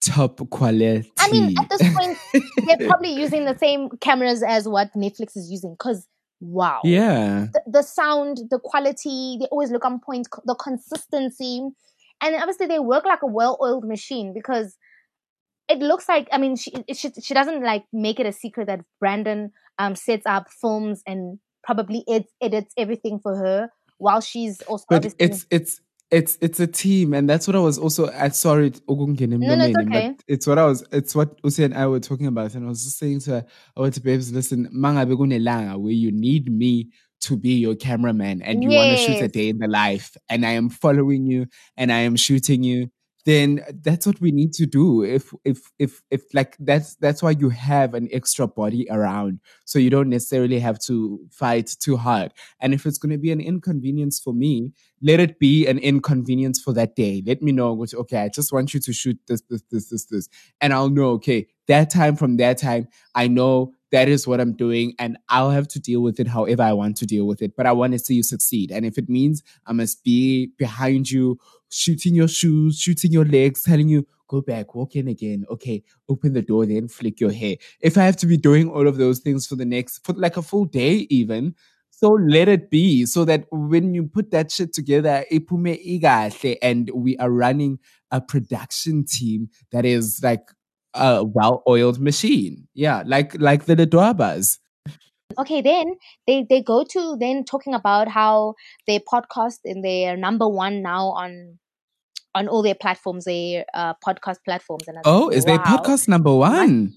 Top 0.00 0.40
quality. 0.48 1.12
I 1.18 1.30
mean, 1.30 1.54
at 1.58 1.68
this 1.68 1.94
point, 1.94 2.18
they're 2.66 2.88
probably 2.88 3.12
using 3.12 3.44
the 3.44 3.56
same 3.58 3.90
cameras 4.00 4.42
as 4.42 4.66
what 4.66 4.92
Netflix 4.94 5.36
is 5.36 5.50
using. 5.50 5.72
Because 5.72 6.06
wow, 6.40 6.80
yeah. 6.84 7.48
the, 7.52 7.62
the 7.66 7.82
sound, 7.82 8.38
the 8.50 8.58
quality, 8.58 9.36
they 9.38 9.46
always 9.46 9.70
look 9.70 9.84
on 9.84 10.00
point. 10.00 10.26
The 10.46 10.54
consistency, 10.54 11.68
and 12.22 12.34
obviously 12.36 12.66
they 12.66 12.78
work 12.78 13.04
like 13.04 13.22
a 13.22 13.26
well-oiled 13.26 13.86
machine 13.86 14.32
because 14.32 14.78
it 15.68 15.80
looks 15.80 16.08
like. 16.08 16.28
I 16.32 16.38
mean, 16.38 16.56
she 16.56 16.72
she 16.94 17.10
she 17.20 17.34
doesn't 17.34 17.62
like 17.62 17.84
make 17.92 18.18
it 18.18 18.26
a 18.26 18.32
secret 18.32 18.68
that 18.68 18.80
Brandon 19.00 19.52
um 19.78 19.94
sets 19.96 20.24
up 20.24 20.48
films 20.50 21.02
and 21.06 21.38
probably 21.62 22.04
ed- 22.08 22.24
edits 22.40 22.72
everything 22.78 23.18
for 23.18 23.36
her 23.36 23.68
while 23.98 24.22
she's 24.22 24.62
also 24.62 24.86
But 24.88 25.14
it's 25.18 25.46
it's 25.50 25.80
it's 26.10 26.36
it's 26.40 26.58
a 26.60 26.66
team, 26.66 27.14
and 27.14 27.28
that's 27.28 27.46
what 27.46 27.56
I 27.56 27.60
was 27.60 27.78
also. 27.78 28.10
I 28.10 28.28
sorry, 28.28 28.72
No, 28.88 29.54
no, 29.54 29.64
it's 29.66 29.76
okay. 29.78 30.08
but 30.16 30.24
it's 30.26 30.46
what 30.46 30.58
I 30.58 30.66
was. 30.66 30.84
It's 30.92 31.14
what 31.14 31.38
Usi 31.44 31.64
and 31.64 31.74
I 31.74 31.86
were 31.86 32.00
talking 32.00 32.26
about, 32.26 32.54
and 32.54 32.64
I 32.64 32.68
was 32.68 32.82
just 32.84 32.98
saying 32.98 33.20
to 33.20 33.30
her, 33.30 33.46
"I 33.76 33.80
went 33.80 33.94
to 33.94 34.00
babes, 34.00 34.32
listen, 34.32 34.68
mangabe 34.74 35.14
kunelanga 35.16 35.78
where 35.78 35.92
you 35.92 36.10
need 36.12 36.50
me 36.50 36.90
to 37.22 37.36
be 37.36 37.54
your 37.54 37.74
cameraman, 37.76 38.42
and 38.42 38.62
you 38.62 38.70
want 38.72 38.90
to 38.90 38.96
shoot 38.96 39.20
a 39.20 39.28
day 39.28 39.48
in 39.50 39.58
the 39.58 39.68
life, 39.68 40.16
and 40.28 40.44
I 40.44 40.50
am 40.52 40.68
following 40.68 41.26
you, 41.26 41.46
and 41.76 41.92
I 41.92 42.00
am 42.00 42.16
shooting 42.16 42.62
you." 42.64 42.90
Then 43.30 43.48
that's 43.86 44.06
what 44.08 44.20
we 44.20 44.32
need 44.32 44.52
to 44.54 44.66
do. 44.66 45.04
If 45.04 45.32
if 45.44 45.58
if 45.78 45.92
if 46.10 46.22
like 46.34 46.56
that's 46.58 46.96
that's 46.96 47.22
why 47.22 47.30
you 47.42 47.48
have 47.50 47.94
an 47.94 48.08
extra 48.18 48.46
body 48.48 48.88
around, 48.90 49.38
so 49.64 49.78
you 49.78 49.88
don't 49.88 50.08
necessarily 50.08 50.58
have 50.58 50.78
to 50.88 51.20
fight 51.30 51.68
too 51.84 51.96
hard. 51.96 52.32
And 52.60 52.74
if 52.74 52.86
it's 52.86 52.98
going 52.98 53.12
to 53.12 53.18
be 53.18 53.30
an 53.30 53.40
inconvenience 53.40 54.18
for 54.18 54.34
me, 54.34 54.72
let 55.00 55.20
it 55.20 55.38
be 55.38 55.68
an 55.68 55.78
inconvenience 55.78 56.60
for 56.60 56.72
that 56.74 56.96
day. 56.96 57.22
Let 57.24 57.40
me 57.40 57.52
know, 57.52 57.72
which, 57.72 57.94
okay, 57.94 58.18
I 58.24 58.28
just 58.28 58.52
want 58.52 58.74
you 58.74 58.80
to 58.80 58.92
shoot 58.92 59.18
this, 59.28 59.42
this, 59.48 59.62
this, 59.70 59.88
this, 59.90 60.04
this. 60.06 60.28
And 60.60 60.72
I'll 60.72 60.90
know, 60.90 61.10
okay, 61.10 61.46
that 61.68 61.90
time 61.90 62.16
from 62.16 62.36
that 62.38 62.58
time, 62.58 62.88
I 63.14 63.28
know 63.28 63.74
that 63.92 64.08
is 64.08 64.26
what 64.26 64.40
I'm 64.40 64.54
doing 64.54 64.94
and 64.98 65.18
I'll 65.28 65.50
have 65.50 65.68
to 65.68 65.80
deal 65.80 66.00
with 66.00 66.20
it 66.20 66.28
however 66.28 66.62
I 66.62 66.72
want 66.72 66.96
to 66.98 67.06
deal 67.06 67.26
with 67.26 67.42
it. 67.42 67.56
But 67.56 67.66
I 67.66 67.72
want 67.72 67.92
to 67.92 67.98
see 67.98 68.14
you 68.14 68.22
succeed. 68.22 68.70
And 68.70 68.86
if 68.86 68.98
it 68.98 69.08
means 69.08 69.42
I 69.66 69.72
must 69.72 70.04
be 70.04 70.52
behind 70.58 71.10
you, 71.10 71.38
shooting 71.70 72.14
your 72.14 72.28
shoes, 72.28 72.78
shooting 72.78 73.12
your 73.12 73.24
legs, 73.24 73.62
telling 73.62 73.88
you, 73.88 74.06
go 74.28 74.40
back, 74.40 74.74
walk 74.74 74.94
in 74.94 75.08
again. 75.08 75.44
Okay, 75.50 75.82
open 76.08 76.32
the 76.32 76.42
door, 76.42 76.64
then 76.66 76.88
flick 76.88 77.20
your 77.20 77.32
hair. 77.32 77.56
If 77.80 77.98
I 77.98 78.04
have 78.04 78.16
to 78.18 78.26
be 78.26 78.36
doing 78.36 78.70
all 78.70 78.86
of 78.86 78.96
those 78.96 79.18
things 79.18 79.46
for 79.46 79.56
the 79.56 79.64
next, 79.64 80.04
for 80.06 80.12
like 80.12 80.36
a 80.36 80.42
full 80.42 80.66
day 80.66 81.06
even, 81.10 81.54
so 81.90 82.12
let 82.12 82.48
it 82.48 82.70
be 82.70 83.04
so 83.04 83.26
that 83.26 83.44
when 83.50 83.92
you 83.92 84.04
put 84.04 84.30
that 84.30 84.50
shit 84.50 84.72
together, 84.72 85.24
and 86.62 86.90
we 86.94 87.16
are 87.18 87.30
running 87.30 87.78
a 88.10 88.20
production 88.20 89.04
team 89.04 89.50
that 89.70 89.84
is 89.84 90.20
like 90.22 90.50
a 90.94 91.24
well-oiled 91.24 92.00
machine. 92.00 92.66
Yeah, 92.74 93.02
like 93.06 93.38
like 93.40 93.64
the 93.66 93.76
Ledwabas. 93.76 94.58
okay 95.38 95.60
then 95.62 95.94
they 96.26 96.44
they 96.50 96.60
go 96.60 96.82
to 96.92 97.16
then 97.20 97.44
talking 97.44 97.72
about 97.74 98.08
how 98.08 98.54
their 98.88 98.98
podcast 99.00 99.58
and 99.64 99.84
they're 99.84 100.16
number 100.16 100.48
one 100.48 100.82
now 100.82 101.10
on 101.10 101.58
on 102.34 102.48
all 102.48 102.62
their 102.62 102.74
platforms 102.74 103.24
their 103.26 103.64
uh 103.72 103.94
podcast 104.04 104.38
platforms 104.44 104.88
and 104.88 104.98
I 104.98 105.02
Oh, 105.04 105.26
like, 105.26 105.36
is 105.36 105.44
their 105.44 105.58
podcast 105.60 106.08
number 106.08 106.34
one? 106.34 106.94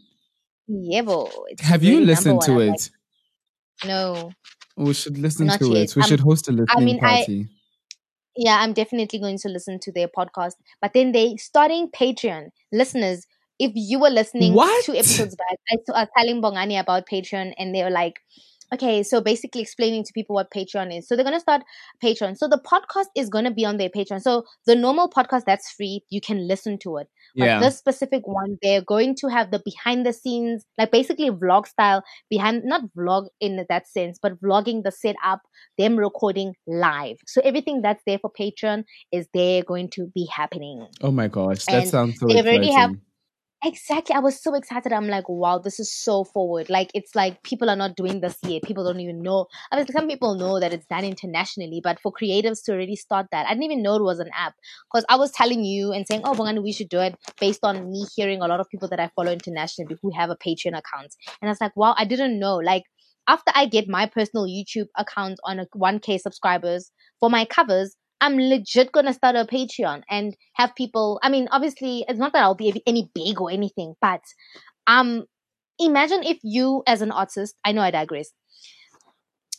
yeah 0.67 1.03
bo, 1.03 1.29
it's 1.49 1.62
Have 1.62 1.84
you 1.84 2.01
listened 2.01 2.41
to 2.41 2.60
it? 2.60 2.69
like, 2.69 3.88
no 3.93 4.32
we 4.77 4.93
should 4.93 5.17
listen 5.19 5.45
not 5.47 5.60
to 5.60 5.67
yet. 5.67 5.84
it. 5.89 5.95
We 5.95 6.01
should 6.03 6.19
host 6.21 6.47
a 6.47 6.51
listening 6.51 6.86
mean, 6.86 6.99
I- 7.03 7.17
party. 7.17 7.47
yeah 8.36 8.58
i'm 8.62 8.73
definitely 8.73 9.19
going 9.19 9.38
to 9.39 9.49
listen 9.49 9.79
to 9.82 9.91
their 9.91 10.08
podcast 10.08 10.53
but 10.82 10.93
then 10.93 11.12
they 11.12 11.36
starting 11.38 11.89
patreon 11.89 12.49
listeners 12.71 13.27
if 13.60 13.72
you 13.76 14.00
were 14.00 14.10
listening 14.10 14.54
What? 14.54 14.86
two 14.86 14.94
episodes 14.96 15.36
back 15.36 15.58
I 15.72 15.78
was 15.88 16.08
telling 16.18 16.42
bongani 16.42 16.80
about 16.80 17.08
patreon 17.08 17.54
and 17.58 17.74
they 17.74 17.84
were 17.84 17.89
like 17.89 18.20
okay 18.74 19.04
so 19.04 19.22
basically 19.22 19.62
explaining 19.62 20.04
to 20.04 20.12
people 20.13 20.34
what 20.34 20.50
patreon 20.52 20.98
is. 20.98 21.08
So 21.08 21.16
they're 21.16 21.26
going 21.26 21.36
to 21.36 21.39
start 21.39 21.62
patreon. 22.04 22.38
So 22.38 22.48
the 22.48 22.60
podcast 22.60 23.06
is 23.16 23.30
going 23.30 23.46
to 23.46 23.52
be 23.52 23.66
on 23.66 23.78
their 23.78 23.89
patreon. 23.89 24.22
So 24.22 24.44
the 24.66 24.76
normal 24.76 25.10
podcast 25.10 25.44
that's 25.46 25.72
free. 25.72 26.02
You 26.10 26.22
can 26.22 26.48
listen 26.48 26.80
to 26.80 26.98
it. 26.98 27.08
But 27.36 27.46
yeah. 27.46 27.60
this 27.60 27.78
specific 27.78 28.24
one 28.26 28.58
they're 28.62 28.82
going 28.82 29.16
to 29.18 29.28
have 29.28 29.52
the 29.52 29.62
behind 29.63 30.06
the 30.06 30.13
scenes 30.13 30.66
like 30.78 30.92
basically 30.92 31.30
vlog 31.30 31.68
style 31.68 32.04
behind 32.30 32.63
not 32.66 32.82
vlog 32.98 33.28
in 33.39 33.63
that 33.70 33.88
sense 33.88 34.20
but 34.22 34.39
vlogging 34.42 34.84
the 34.84 34.92
setup 34.92 35.42
them 35.78 35.98
recording 35.98 36.54
live. 36.68 37.18
So 37.28 37.42
everything 37.44 37.82
that's 37.82 38.02
there 38.08 38.20
for 38.20 38.32
patreon 38.32 38.86
is 39.12 39.28
there 39.34 39.63
going 39.63 39.89
to 39.92 40.08
be 40.16 40.28
happening. 40.34 40.88
Oh 41.02 41.12
my 41.12 41.28
gosh, 41.28 41.66
that 41.66 41.76
and 41.76 41.89
sounds 41.89 42.20
so 42.20 42.28
they 42.28 42.42
already 42.42 42.72
have- 42.72 42.92
exciting. 42.92 43.02
Exactly. 43.65 44.13
I 44.13 44.19
was 44.19 44.41
so 44.43 44.56
excited. 44.56 44.91
I'm 44.91 45.08
like, 45.08 45.30
wow, 45.30 45.58
this 45.58 45.80
is 45.80 45.89
so 45.89 46.26
forward. 46.26 46.69
Like, 46.69 46.91
it's 46.93 47.15
like 47.15 47.41
people 47.43 47.69
are 47.69 47.78
not 47.78 47.95
doing 47.95 48.19
this 48.19 48.38
yet. 48.45 48.63
People 48.63 48.84
don't 48.84 48.99
even 48.99 49.21
know. 49.21 49.47
I 49.71 49.78
mean, 49.78 49.88
some 49.88 50.08
people 50.10 50.36
know 50.36 50.60
that 50.60 50.73
it's 50.73 50.86
done 50.88 51.06
internationally, 51.06 51.80
but 51.82 51.97
for 52.02 52.12
creatives 52.12 52.62
to 52.65 52.73
already 52.73 52.97
start 52.97 53.28
that, 53.32 53.45
I 53.45 53.52
didn't 53.52 53.63
even 53.63 53.82
know 53.82 53.95
it 53.95 54.04
was 54.04 54.19
an 54.19 54.30
app 54.38 54.54
because 54.91 55.06
I 55.08 55.15
was 55.15 55.32
telling 55.32 55.63
you 55.63 55.93
and 55.93 56.06
saying, 56.06 56.21
oh, 56.26 56.34
Bongani, 56.34 56.62
we 56.62 56.73
should 56.73 56.89
do 56.89 56.99
it 56.99 57.15
based 57.39 57.62
on 57.63 57.89
me 57.89 58.06
hearing 58.13 58.41
a 58.41 58.47
lot 58.47 58.60
of 58.60 58.67
people 58.69 58.89
that 58.89 58.99
I 58.99 59.10
follow 59.15 59.32
internationally 59.32 59.95
who 60.02 60.12
have 60.12 60.30
a 60.30 60.36
Patreon 60.36 60.78
account. 60.78 61.15
And 61.41 61.47
I 61.47 61.49
was 61.49 61.62
like, 61.62 61.76
wow, 61.78 61.95
I 61.97 62.04
didn't 62.04 62.39
know. 62.39 62.58
Like, 62.58 62.84
after 63.30 63.54
I 63.56 63.65
get 63.67 63.88
my 63.88 64.06
personal 64.08 64.45
YouTube 64.45 64.88
account 64.97 65.39
on 65.45 65.60
a 65.60 65.67
1K 65.73 66.19
subscribers 66.19 66.91
for 67.21 67.30
my 67.30 67.45
covers, 67.45 67.95
I'm 68.23 68.38
legit 68.38 68.93
gonna 68.93 69.13
start 69.13 69.36
a 69.36 69.43
Patreon 69.43 70.03
and 70.09 70.33
have 70.53 70.73
people. 70.75 71.19
I 71.21 71.29
mean, 71.29 71.49
obviously, 71.51 72.05
it's 72.07 72.17
not 72.17 72.31
that 72.31 72.41
I'll 72.41 72.55
be 72.55 72.81
any 72.88 73.12
big 73.13 73.41
or 73.41 73.51
anything, 73.51 73.95
but 73.99 74.21
um, 74.88 75.25
imagine 75.77 76.23
if 76.23 76.38
you, 76.41 76.83
as 76.88 77.01
an 77.01 77.12
artist, 77.12 77.55
I 77.65 77.73
know 77.73 77.81
I 77.81 77.91
digress. 77.91 78.31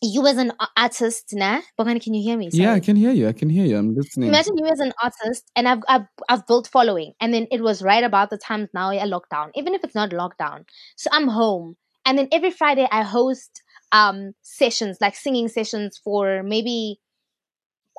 You 0.00 0.26
as 0.26 0.38
an 0.38 0.52
artist, 0.78 1.30
nah, 1.34 1.60
Bongani, 1.78 2.02
can 2.02 2.14
you 2.14 2.22
hear 2.22 2.38
me? 2.38 2.48
Yeah, 2.52 2.72
I 2.72 2.80
can 2.80 2.96
hear 2.96 3.10
you. 3.10 3.28
I 3.28 3.32
can 3.32 3.50
hear 3.50 3.66
you. 3.66 3.76
I'm 3.76 3.94
listening. 3.94 4.30
Imagine 4.30 4.56
you 4.56 4.66
as 4.66 4.80
an 4.80 4.94
artist, 5.02 5.50
and 5.54 5.68
I've, 5.68 5.82
I've 5.86 6.06
I've 6.30 6.46
built 6.46 6.66
following, 6.66 7.12
and 7.20 7.34
then 7.34 7.46
it 7.50 7.60
was 7.60 7.82
right 7.82 8.02
about 8.02 8.30
the 8.30 8.38
times 8.38 8.70
now 8.72 8.90
a 8.92 9.00
lockdown, 9.00 9.50
even 9.54 9.74
if 9.74 9.84
it's 9.84 9.94
not 9.94 10.10
lockdown. 10.10 10.64
So 10.96 11.10
I'm 11.12 11.28
home, 11.28 11.76
and 12.06 12.16
then 12.16 12.28
every 12.32 12.50
Friday 12.50 12.88
I 12.90 13.02
host 13.02 13.62
um 13.92 14.32
sessions 14.40 14.96
like 15.02 15.14
singing 15.14 15.48
sessions 15.48 16.00
for 16.02 16.42
maybe 16.42 16.98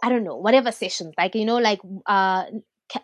I 0.04 0.10
don't 0.10 0.24
know 0.24 0.36
whatever 0.38 0.72
sessions 0.72 1.14
like 1.18 1.36
you 1.36 1.46
know 1.46 1.58
like 1.58 1.80
uh 2.06 2.46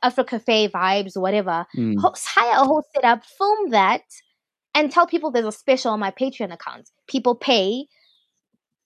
Afro 0.04 0.24
Cafe 0.24 0.70
vibes 0.70 1.18
whatever. 1.20 1.66
Mm. 1.76 2.00
Host, 2.00 2.28
hire 2.28 2.62
a 2.62 2.66
whole 2.66 2.84
setup, 2.94 3.26
film 3.26 3.72
that, 3.72 4.04
and 4.76 4.92
tell 4.92 5.08
people 5.08 5.32
there's 5.32 5.46
a 5.46 5.52
special 5.52 5.92
on 5.92 6.00
my 6.00 6.12
Patreon 6.12 6.54
account. 6.54 6.90
People 7.08 7.36
pay. 7.36 7.88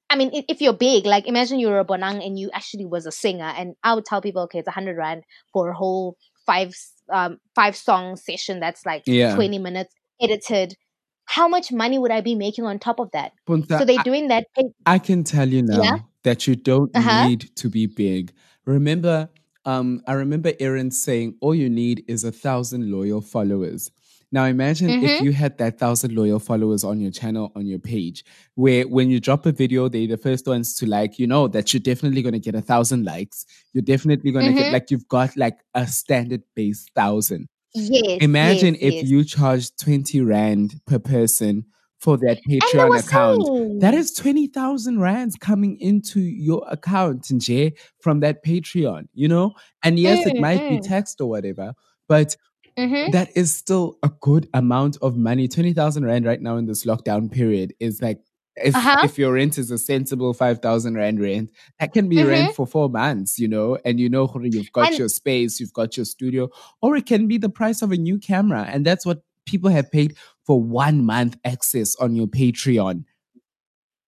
I 0.10 0.16
mean, 0.16 0.30
if 0.34 0.62
you're 0.62 0.74
big, 0.74 1.06
like 1.06 1.28
imagine 1.28 1.60
you're 1.60 1.80
a 1.80 1.86
Bonang 1.86 2.26
and 2.26 2.40
you 2.40 2.50
actually 2.54 2.86
was 2.86 3.06
a 3.06 3.12
singer, 3.12 3.52
and 3.58 3.76
I 3.84 3.94
would 3.94 4.06
tell 4.06 4.22
people, 4.22 4.44
okay, 4.44 4.60
it's 4.60 4.68
a 4.68 4.72
hundred 4.72 4.98
rand 4.98 5.24
for 5.52 5.70
a 5.70 5.76
whole 5.76 6.16
five 6.46 6.74
um 7.12 7.40
five 7.56 7.76
song 7.76 8.16
session 8.16 8.60
that's 8.60 8.86
like 8.86 9.04
Yeah. 9.06 9.36
twenty 9.36 9.60
minutes 9.60 9.94
edited. 10.22 10.76
How 11.26 11.48
much 11.48 11.72
money 11.72 11.98
would 11.98 12.12
I 12.12 12.22
be 12.22 12.36
making 12.36 12.66
on 12.66 12.80
top 12.80 13.00
of 13.00 13.12
that? 13.12 13.34
Puntsa, 13.48 13.80
so 13.80 13.86
they're 13.86 14.04
doing 14.04 14.28
that. 14.30 14.46
I 14.86 15.00
can 15.00 15.24
tell 15.24 15.48
you 15.48 15.62
now 15.64 15.84
Yeah? 15.84 15.98
that 16.24 16.48
you 16.48 16.56
don't 16.56 16.96
Uh-huh. 16.96 17.24
need 17.26 17.50
to 17.56 17.70
be 17.70 17.88
big. 17.88 18.32
Remember, 18.66 19.30
um, 19.66 20.02
I 20.08 20.14
remember 20.14 20.54
Aaron 20.60 20.92
saying 20.92 21.36
all 21.42 21.56
you 21.56 21.70
need 21.70 22.04
is 22.08 22.24
a 22.24 22.32
thousand 22.32 22.92
loyal 22.92 23.22
followers. 23.22 23.92
Now 24.32 24.46
imagine 24.46 24.90
if 25.04 25.20
Mhm. 25.20 25.22
you 25.22 25.32
had 25.34 25.58
that 25.60 25.80
thousand 25.80 26.14
loyal 26.16 26.40
followers 26.40 26.84
on 26.84 27.00
your 27.00 27.12
channel, 27.12 27.52
on 27.56 27.66
your 27.66 27.80
page, 27.80 28.24
where 28.56 28.88
when 28.88 29.10
you 29.10 29.20
drop 29.20 29.46
a 29.46 29.52
video, 29.52 29.88
they're 29.88 30.08
the 30.08 30.18
first 30.18 30.46
ones 30.48 30.76
to 30.76 30.86
like, 30.86 31.18
you 31.20 31.26
know, 31.28 31.48
that 31.48 31.74
you're 31.74 31.80
definitely 31.80 32.22
gonna 32.22 32.40
get 32.40 32.56
a 32.56 32.62
thousand 32.62 33.06
likes. 33.06 33.46
You're 33.74 33.84
definitely 33.84 34.32
gonna 34.32 34.52
Mhm. 34.52 34.56
get 34.58 34.72
like 34.72 34.92
you've 34.92 35.08
got 35.08 35.36
like 35.38 35.60
a 35.74 35.88
standard 35.88 36.44
base 36.56 36.86
thousand. 36.96 37.48
Yes. 37.76 38.18
Imagine 38.22 38.74
yes, 38.76 38.84
if 38.84 38.94
yes. 38.96 39.04
you 39.10 39.24
charged 39.24 39.80
20 39.80 40.22
Rand 40.22 40.82
per 40.88 41.00
person 41.00 41.66
for 42.00 42.18
that 42.18 42.40
Patreon 42.48 43.00
account. 43.00 43.46
saying, 43.48 43.80
That 43.80 43.94
is 43.94 44.12
20,000 44.14 45.00
rands 45.00 45.36
coming 45.36 45.78
into 45.80 46.20
your 46.20 46.64
account, 46.70 47.24
Nje, 47.24 47.74
from 48.00 48.20
that 48.20 48.44
Patreon, 48.44 49.08
you 49.14 49.28
know? 49.28 49.54
And 49.84 49.98
yes, 50.00 50.26
it 50.28 50.36
Mm, 50.36 50.42
might 50.42 50.70
be 50.70 50.78
mm. 50.78 50.88
taxed 50.88 51.20
or 51.22 51.28
whatever, 51.30 51.74
but 52.08 52.36
Mhm. 52.78 53.12
that 53.14 53.30
is 53.36 53.54
still 53.54 53.98
a 54.04 54.12
good 54.22 54.48
amount 54.54 54.98
of 55.02 55.16
money. 55.18 55.48
20,000 55.48 56.06
rand 56.06 56.26
right 56.26 56.42
now 56.42 56.58
in 56.58 56.66
this 56.66 56.86
lockdown 56.86 57.32
period 57.32 57.74
is 57.80 58.02
like, 58.02 58.20
if, 58.58 58.76
Uh-huh. 58.76 59.02
if 59.04 59.18
your 59.18 59.34
rent 59.34 59.58
is 59.58 59.70
a 59.72 59.78
sensible 59.78 60.34
5,000 60.34 60.96
rand 60.96 61.20
rent, 61.20 61.50
that 61.80 61.94
can 61.94 62.08
be 62.08 62.18
Mhm. 62.18 62.28
rent 62.30 62.56
for 62.56 62.66
four 62.66 62.90
months, 62.90 63.38
you 63.38 63.48
know? 63.48 63.78
And 63.84 64.00
you 64.00 64.10
know, 64.10 64.32
you've 64.42 64.72
got 64.72 64.90
And- 64.90 64.98
your 65.00 65.10
space, 65.10 65.60
you've 65.60 65.74
got 65.74 65.98
your 65.98 66.06
studio, 66.06 66.50
or 66.82 66.96
it 66.96 67.06
can 67.06 67.28
be 67.28 67.38
the 67.38 67.50
price 67.50 67.82
of 67.82 67.92
a 67.92 67.98
new 67.98 68.18
camera. 68.18 68.66
And 68.70 68.86
that's 68.86 69.06
what 69.06 69.22
people 69.46 69.70
have 69.70 69.92
paid 69.92 70.16
for 70.44 70.62
one 70.62 71.06
month 71.06 71.38
access 71.44 71.96
on 71.98 72.16
your 72.16 72.28
Patreon. 72.28 73.04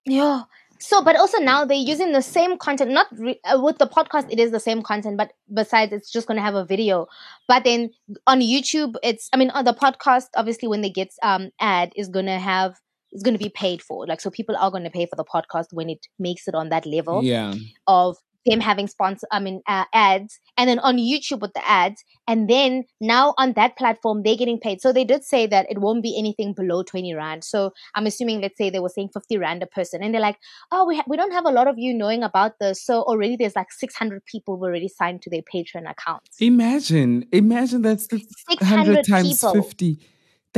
Yeah. 0.06 0.44
So, 0.80 1.04
but 1.04 1.16
also 1.16 1.40
now 1.40 1.66
they're 1.66 1.76
using 1.76 2.12
the 2.12 2.22
same 2.22 2.56
content. 2.58 2.92
Not 2.92 3.08
re- 3.12 3.40
uh, 3.44 3.60
with 3.62 3.80
the 3.80 3.88
podcast, 3.88 4.28
it 4.30 4.40
is 4.40 4.52
the 4.52 4.60
same 4.60 4.84
content, 4.84 5.18
but 5.18 5.34
besides, 5.52 5.92
it's 5.92 6.12
just 6.12 6.28
going 6.28 6.36
to 6.38 6.44
have 6.44 6.54
a 6.54 6.66
video. 6.66 7.08
But 7.48 7.64
then 7.64 7.90
on 8.28 8.42
YouTube, 8.42 8.96
it's. 9.04 9.28
I 9.34 9.38
mean, 9.38 9.50
on 9.50 9.66
the 9.66 9.74
podcast, 9.74 10.28
obviously, 10.36 10.68
when 10.68 10.82
they 10.82 10.92
get 10.92 11.12
um 11.24 11.50
ad, 11.60 11.94
is 11.96 12.10
going 12.10 12.28
to 12.28 12.38
have 12.38 12.80
is 13.12 13.24
going 13.24 13.34
to 13.38 13.44
be 13.44 13.50
paid 13.50 13.82
for. 13.82 14.06
Like, 14.08 14.22
so 14.22 14.30
people 14.30 14.56
are 14.58 14.72
going 14.72 14.84
to 14.84 14.90
pay 14.90 15.06
for 15.06 15.16
the 15.16 15.24
podcast 15.26 15.68
when 15.72 15.90
it 15.90 16.06
makes 16.20 16.48
it 16.48 16.56
on 16.56 16.70
that 16.70 16.86
level 16.86 17.24
Yeah. 17.24 17.54
of 17.88 18.18
them 18.46 18.62
having 18.62 18.88
sponsor. 18.88 19.28
I 19.30 19.40
mean, 19.42 19.62
uh, 19.68 19.84
ads, 19.94 20.40
and 20.58 20.70
then 20.70 20.80
on 20.80 20.96
YouTube 20.96 21.42
with 21.42 21.52
the 21.54 21.68
ads, 21.68 22.02
and 22.30 22.50
then 22.50 22.86
now 23.02 23.34
on 23.38 23.52
that 23.54 23.78
platform 23.78 24.24
they're 24.24 24.38
getting 24.38 24.58
paid. 24.58 24.80
So 24.80 24.94
they 24.94 25.04
did 25.04 25.26
say 25.26 25.48
that 25.48 25.66
it 25.70 25.80
won't 25.80 26.02
be 26.02 26.18
anything 26.18 26.54
below 26.54 26.82
twenty 26.82 27.14
rand. 27.14 27.44
So 27.44 27.74
I'm 27.94 28.06
assuming, 28.06 28.40
let's 28.40 28.58
say 28.58 28.70
they 28.70 28.80
were 28.80 28.88
saying 28.88 29.10
fifty 29.14 29.38
rand 29.38 29.64
a 29.64 29.68
person, 29.68 30.02
and 30.02 30.14
they're 30.14 30.22
like, 30.22 30.38
oh, 30.72 30.86
we 30.88 30.96
ha- 30.96 31.04
we 31.08 31.18
don't 31.18 31.34
have 31.34 31.46
a 31.46 31.52
lot 31.52 31.68
of 31.68 31.76
you 31.78 31.94
knowing 31.94 32.24
about 32.24 32.54
this. 32.62 32.82
So 32.82 33.02
already 33.02 33.36
there's 33.36 33.56
like 33.56 33.70
six 33.70 33.96
hundred 33.96 34.24
people 34.26 34.56
who 34.56 34.64
already 34.64 34.88
signed 34.88 35.22
to 35.24 35.30
their 35.30 35.42
Patreon 35.42 35.90
accounts. 35.90 36.38
Imagine, 36.40 37.26
imagine 37.34 37.82
that's 37.82 38.08
600 38.10 38.62
100 38.62 39.06
times 39.06 39.42
people. 39.42 39.56
50. 39.62 40.00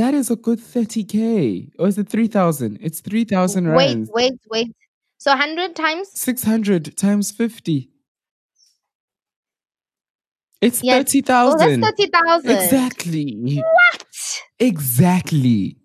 That 0.00 0.14
is 0.14 0.30
a 0.30 0.36
good 0.36 0.58
30K. 0.60 1.72
Or 1.78 1.86
is 1.86 1.98
it 1.98 2.08
3,000? 2.08 2.78
It's 2.80 3.00
3,000 3.00 3.66
Wait, 3.68 3.74
rands. 3.76 4.10
wait, 4.10 4.32
wait. 4.50 4.72
So 5.18 5.36
hundred 5.36 5.76
times. 5.76 6.08
600 6.14 6.96
times 6.96 7.30
50. 7.30 7.90
It's 10.62 10.82
Yes. 10.82 10.94
Oh, 10.94 11.04
30,000. 11.04 11.80
that's 11.82 11.98
thirty 11.98 12.10
thousand. 12.10 12.50
Exactly. 12.50 13.56
What? 13.58 14.06
Exactly. 14.58 15.76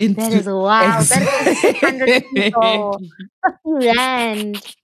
Into- 0.00 0.20
That 0.20 0.32
is 0.32 0.46
wow. 0.46 1.00
That 1.02 1.46
is 1.46 1.60
six 1.60 1.78
hundred 1.78 2.24
people. 2.34 2.98
Fifty 2.98 3.62
rand. 3.64 4.76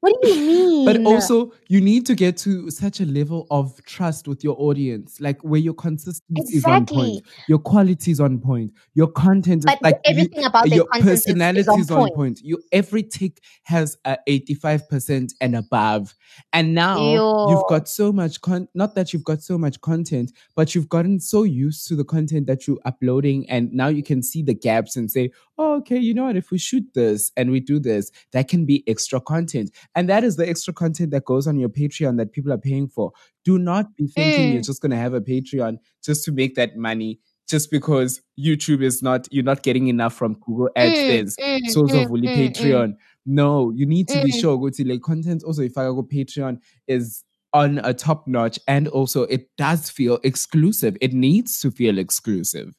What 0.00 0.14
do 0.22 0.28
you 0.28 0.34
mean? 0.46 0.84
But 0.84 1.04
also, 1.04 1.52
you 1.68 1.80
need 1.80 2.06
to 2.06 2.14
get 2.14 2.36
to 2.38 2.70
such 2.70 3.00
a 3.00 3.06
level 3.06 3.46
of 3.50 3.82
trust 3.84 4.28
with 4.28 4.44
your 4.44 4.54
audience, 4.60 5.20
like 5.20 5.42
where 5.42 5.60
your 5.60 5.74
consistency 5.74 6.58
is 6.58 6.64
on 6.64 6.86
point, 6.86 7.24
your 7.48 7.58
quality 7.58 8.10
is 8.12 8.20
on 8.20 8.38
point, 8.38 8.72
your 8.94 9.08
content 9.08 9.60
is 9.60 9.64
but 9.64 9.82
like 9.82 9.94
you- 10.04 10.10
everything 10.12 10.44
about 10.44 10.68
your 10.68 10.86
is- 10.96 11.02
personality 11.02 11.60
is, 11.60 11.68
on 11.68 11.80
is 11.80 11.90
on 11.90 11.98
point. 12.00 12.14
point. 12.14 12.40
You 12.42 12.62
every 12.72 13.02
tick 13.02 13.40
has 13.64 13.96
a 14.04 14.18
eighty-five 14.26 14.88
percent 14.88 15.32
and 15.40 15.56
above. 15.56 16.14
And 16.52 16.74
now 16.74 16.98
Yo. 16.98 17.50
you've 17.50 17.68
got 17.68 17.88
so 17.88 18.12
much 18.12 18.40
con. 18.42 18.68
Not 18.74 18.94
that 18.94 19.12
you've 19.12 19.24
got 19.24 19.42
so 19.42 19.56
much 19.58 19.80
content, 19.80 20.30
but 20.54 20.74
you've 20.74 20.88
gotten 20.88 21.18
so 21.20 21.42
used 21.42 21.88
to 21.88 21.96
the 21.96 22.04
content 22.04 22.46
that 22.46 22.66
you're 22.68 22.78
uploading, 22.84 23.48
and 23.50 23.72
now 23.72 23.88
you 23.88 24.02
can 24.02 24.22
see 24.22 24.42
the 24.42 24.54
gaps 24.54 24.94
and 24.96 25.10
say, 25.10 25.30
"Oh, 25.58 25.76
okay, 25.76 25.98
you 25.98 26.14
know 26.14 26.24
what? 26.24 26.36
If 26.36 26.50
we 26.50 26.58
shoot 26.58 26.84
this 26.94 27.32
and 27.36 27.50
we 27.50 27.60
do 27.60 27.78
this, 27.78 28.10
that 28.32 28.48
can 28.48 28.64
be 28.66 28.82
extra 28.86 29.20
content." 29.20 29.70
And 29.94 30.08
that 30.08 30.24
is 30.24 30.36
the 30.36 30.48
extra 30.48 30.72
content 30.72 31.10
that 31.12 31.24
goes 31.24 31.46
on 31.46 31.58
your 31.58 31.68
Patreon 31.68 32.16
that 32.18 32.32
people 32.32 32.52
are 32.52 32.58
paying 32.58 32.88
for. 32.88 33.12
Do 33.44 33.58
not 33.58 33.96
be 33.96 34.06
thinking 34.06 34.48
Mm. 34.48 34.52
you're 34.52 34.62
just 34.62 34.82
gonna 34.82 34.96
have 34.96 35.14
a 35.14 35.20
Patreon 35.20 35.78
just 36.04 36.24
to 36.24 36.32
make 36.32 36.54
that 36.56 36.76
money 36.76 37.20
just 37.48 37.70
because 37.70 38.20
YouTube 38.38 38.82
is 38.82 39.02
not 39.02 39.28
you're 39.30 39.44
not 39.44 39.62
getting 39.62 39.86
enough 39.86 40.14
from 40.14 40.34
Google 40.34 40.68
AdSense. 40.76 41.36
Mm, 41.38 41.60
mm, 41.62 41.94
of 41.94 42.06
mm, 42.06 42.10
Wuli 42.10 42.28
mm, 42.28 42.34
mm. 42.34 42.52
Patreon. 42.52 42.94
No, 43.24 43.70
you 43.70 43.86
need 43.86 44.08
to 44.08 44.18
be 44.22 44.32
Mm. 44.32 44.40
sure 44.40 44.70
to 44.70 44.84
like 44.88 45.02
content 45.02 45.42
also 45.44 45.62
if 45.62 45.76
I 45.78 45.84
go 45.84 46.02
Patreon 46.02 46.58
is 46.88 47.22
on 47.52 47.78
a 47.84 47.94
top 47.94 48.26
notch 48.26 48.58
and 48.68 48.88
also 48.88 49.22
it 49.24 49.48
does 49.56 49.88
feel 49.90 50.18
exclusive. 50.24 50.96
It 51.00 51.12
needs 51.14 51.60
to 51.60 51.70
feel 51.70 51.98
exclusive. 51.98 52.74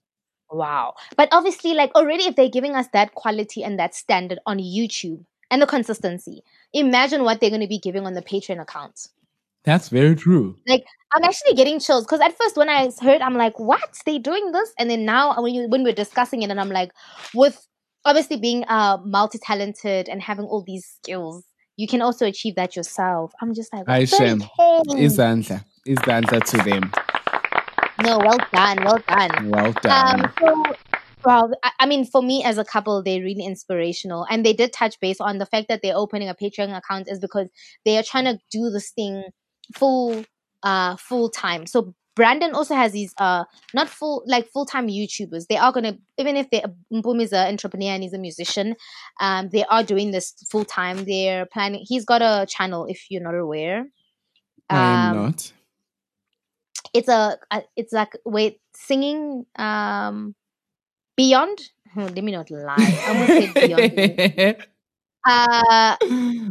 Wow. 0.51 0.95
But 1.15 1.29
obviously, 1.31 1.73
like 1.73 1.93
already, 1.95 2.23
if 2.23 2.35
they're 2.35 2.49
giving 2.49 2.75
us 2.75 2.87
that 2.93 3.13
quality 3.13 3.63
and 3.63 3.79
that 3.79 3.95
standard 3.95 4.39
on 4.45 4.59
YouTube 4.59 5.25
and 5.51 5.61
the 5.61 5.67
consistency, 5.67 6.43
imagine 6.73 7.23
what 7.23 7.39
they're 7.39 7.49
going 7.49 7.61
to 7.61 7.67
be 7.67 7.79
giving 7.79 8.05
on 8.05 8.13
the 8.13 8.21
Patreon 8.21 8.61
account. 8.61 9.07
That's 9.63 9.89
very 9.89 10.15
true. 10.15 10.55
Like 10.65 10.85
I'm 11.13 11.23
actually 11.25 11.53
getting 11.55 11.79
chills 11.79 12.05
because 12.05 12.21
at 12.21 12.37
first 12.37 12.55
when 12.55 12.69
I 12.69 12.89
heard, 13.01 13.21
I'm 13.21 13.35
like, 13.35 13.59
"What? 13.59 14.01
They 14.05 14.17
doing 14.17 14.53
this?" 14.53 14.71
And 14.79 14.89
then 14.89 15.03
now 15.03 15.35
when 15.41 15.53
you 15.53 15.67
when 15.67 15.83
we're 15.83 15.93
discussing 15.93 16.41
it, 16.41 16.49
and 16.49 16.59
I'm 16.59 16.69
like, 16.69 16.91
with 17.35 17.67
obviously 18.05 18.37
being 18.37 18.63
uh 18.69 18.97
multi 19.03 19.39
talented 19.39 20.07
and 20.07 20.21
having 20.21 20.45
all 20.45 20.63
these 20.65 20.85
skills, 20.85 21.43
you 21.75 21.85
can 21.85 22.01
also 22.01 22.25
achieve 22.25 22.55
that 22.55 22.77
yourself. 22.77 23.33
I'm 23.41 23.53
just 23.53 23.73
like, 23.73 23.85
Hi, 23.87 24.05
Shem. 24.05 24.39
30K. 24.39 24.85
Izandla. 24.87 25.65
Izandla 25.85 26.43
to 26.45 26.57
them. 26.69 26.91
No, 28.01 28.19
well 28.19 28.37
done, 28.53 28.83
well 28.83 28.99
done. 29.07 29.49
Well 29.49 29.71
done. 29.73 30.25
Um, 30.25 30.33
so, 30.39 30.63
well, 31.25 31.51
I, 31.79 31.85
mean, 31.85 32.05
for 32.05 32.21
me 32.21 32.43
as 32.43 32.57
a 32.57 32.63
couple, 32.63 33.01
they're 33.03 33.21
really 33.21 33.45
inspirational, 33.45 34.25
and 34.29 34.45
they 34.45 34.53
did 34.53 34.73
touch 34.73 34.99
base 34.99 35.19
on 35.19 35.39
the 35.39 35.45
fact 35.45 35.67
that 35.69 35.81
they're 35.81 35.95
opening 35.95 36.29
a 36.29 36.35
Patreon 36.35 36.75
account 36.75 37.09
is 37.09 37.19
because 37.19 37.49
they 37.85 37.97
are 37.97 38.03
trying 38.03 38.25
to 38.25 38.39
do 38.51 38.69
this 38.69 38.91
thing 38.91 39.23
full, 39.75 40.23
uh, 40.63 40.95
full 40.95 41.29
time. 41.29 41.65
So 41.65 41.95
Brandon 42.15 42.55
also 42.55 42.73
has 42.73 42.93
these 42.93 43.13
uh 43.19 43.45
not 43.75 43.87
full 43.87 44.23
like 44.25 44.47
full 44.49 44.65
time 44.65 44.87
YouTubers. 44.87 45.45
They 45.47 45.55
are 45.57 45.71
gonna 45.71 45.99
even 46.17 46.35
if 46.35 46.49
they 46.49 46.63
Boom 46.89 47.21
is 47.21 47.31
an 47.31 47.47
entrepreneur 47.47 47.91
and 47.91 48.01
he's 48.01 48.13
a 48.13 48.17
musician, 48.17 48.75
um, 49.19 49.49
they 49.49 49.63
are 49.65 49.83
doing 49.83 50.09
this 50.09 50.33
full 50.49 50.65
time. 50.65 51.05
They're 51.05 51.45
planning. 51.45 51.85
He's 51.87 52.05
got 52.05 52.23
a 52.23 52.47
channel 52.49 52.87
if 52.89 53.05
you're 53.11 53.21
not 53.21 53.35
aware. 53.35 53.85
I 54.69 54.77
am 54.77 55.17
Um, 55.17 55.25
not. 55.25 55.53
It's 56.97 57.07
a, 57.09 57.37
a 57.51 57.63
it's 57.75 57.93
like 57.93 58.13
wait 58.25 58.59
singing 58.75 59.45
um 59.57 60.35
beyond. 61.15 61.59
Hmm, 61.93 62.01
Let 62.01 62.23
me 62.23 62.31
not 62.31 62.49
lie. 62.51 62.75
I 62.77 63.07
almost 63.09 63.53
said 63.53 63.53
beyond. 63.53 64.65
Uh, 65.29 65.97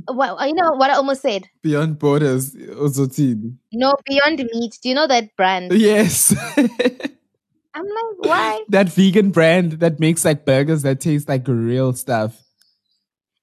well, 0.08 0.46
you 0.46 0.52
know 0.52 0.72
what 0.72 0.90
I 0.90 0.94
almost 0.94 1.22
said. 1.22 1.44
Beyond 1.62 1.98
borders, 1.98 2.54
Ozotini. 2.54 3.56
No, 3.72 3.94
Beyond 4.04 4.44
Meat. 4.52 4.78
Do 4.82 4.90
you 4.90 4.94
know 4.94 5.06
that 5.06 5.34
brand? 5.34 5.72
Yes. 5.72 6.34
I'm 6.56 7.84
like, 7.84 8.18
why? 8.18 8.64
that 8.68 8.90
vegan 8.90 9.30
brand 9.30 9.72
that 9.80 9.98
makes 9.98 10.26
like 10.26 10.44
burgers 10.44 10.82
that 10.82 11.00
taste 11.00 11.26
like 11.28 11.48
real 11.48 11.94
stuff. 11.94 12.42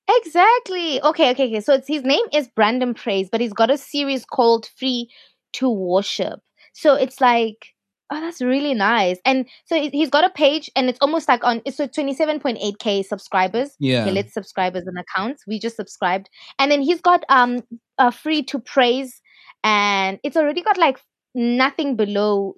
Exactly. 0.08 1.02
Okay, 1.02 1.32
okay, 1.32 1.48
okay. 1.48 1.62
So 1.62 1.74
it's 1.74 1.88
his 1.88 2.04
name 2.04 2.26
is 2.34 2.48
Brandon 2.48 2.94
Praise, 2.94 3.30
but 3.32 3.42
he's 3.42 3.54
got 3.54 3.72
a 3.72 3.78
series 3.78 4.26
called 4.26 4.70
Free 4.78 5.10
to 5.54 5.70
Worship. 5.70 6.42
So 6.74 6.96
it's 6.96 7.22
like, 7.22 7.68
oh, 8.12 8.20
that's 8.20 8.42
really 8.42 8.74
nice. 8.74 9.18
And 9.26 9.46
so 9.66 9.80
he- 9.80 9.90
he's 9.90 10.10
got 10.10 10.24
a 10.26 10.30
page, 10.30 10.70
and 10.76 10.90
it's 10.90 11.00
almost 11.02 11.28
like 11.28 11.44
on. 11.44 11.62
It's 11.66 11.78
so 11.78 11.88
27.8k 11.88 13.06
subscribers. 13.06 13.76
Yeah. 13.80 14.02
Okay, 14.04 14.12
let's 14.12 14.34
subscribers 14.34 14.84
and 14.86 14.98
accounts. 15.00 15.44
We 15.48 15.60
just 15.60 15.76
subscribed, 15.76 16.30
and 16.60 16.72
then 16.72 16.82
he's 16.82 17.02
got 17.02 17.24
um 17.30 17.64
a 17.98 18.12
free 18.12 18.44
to 18.44 18.60
praise, 18.60 19.22
and 19.64 20.20
it's 20.24 20.36
already 20.38 20.62
got 20.62 20.78
like 20.78 21.00
nothing 21.34 21.96
below. 21.96 22.56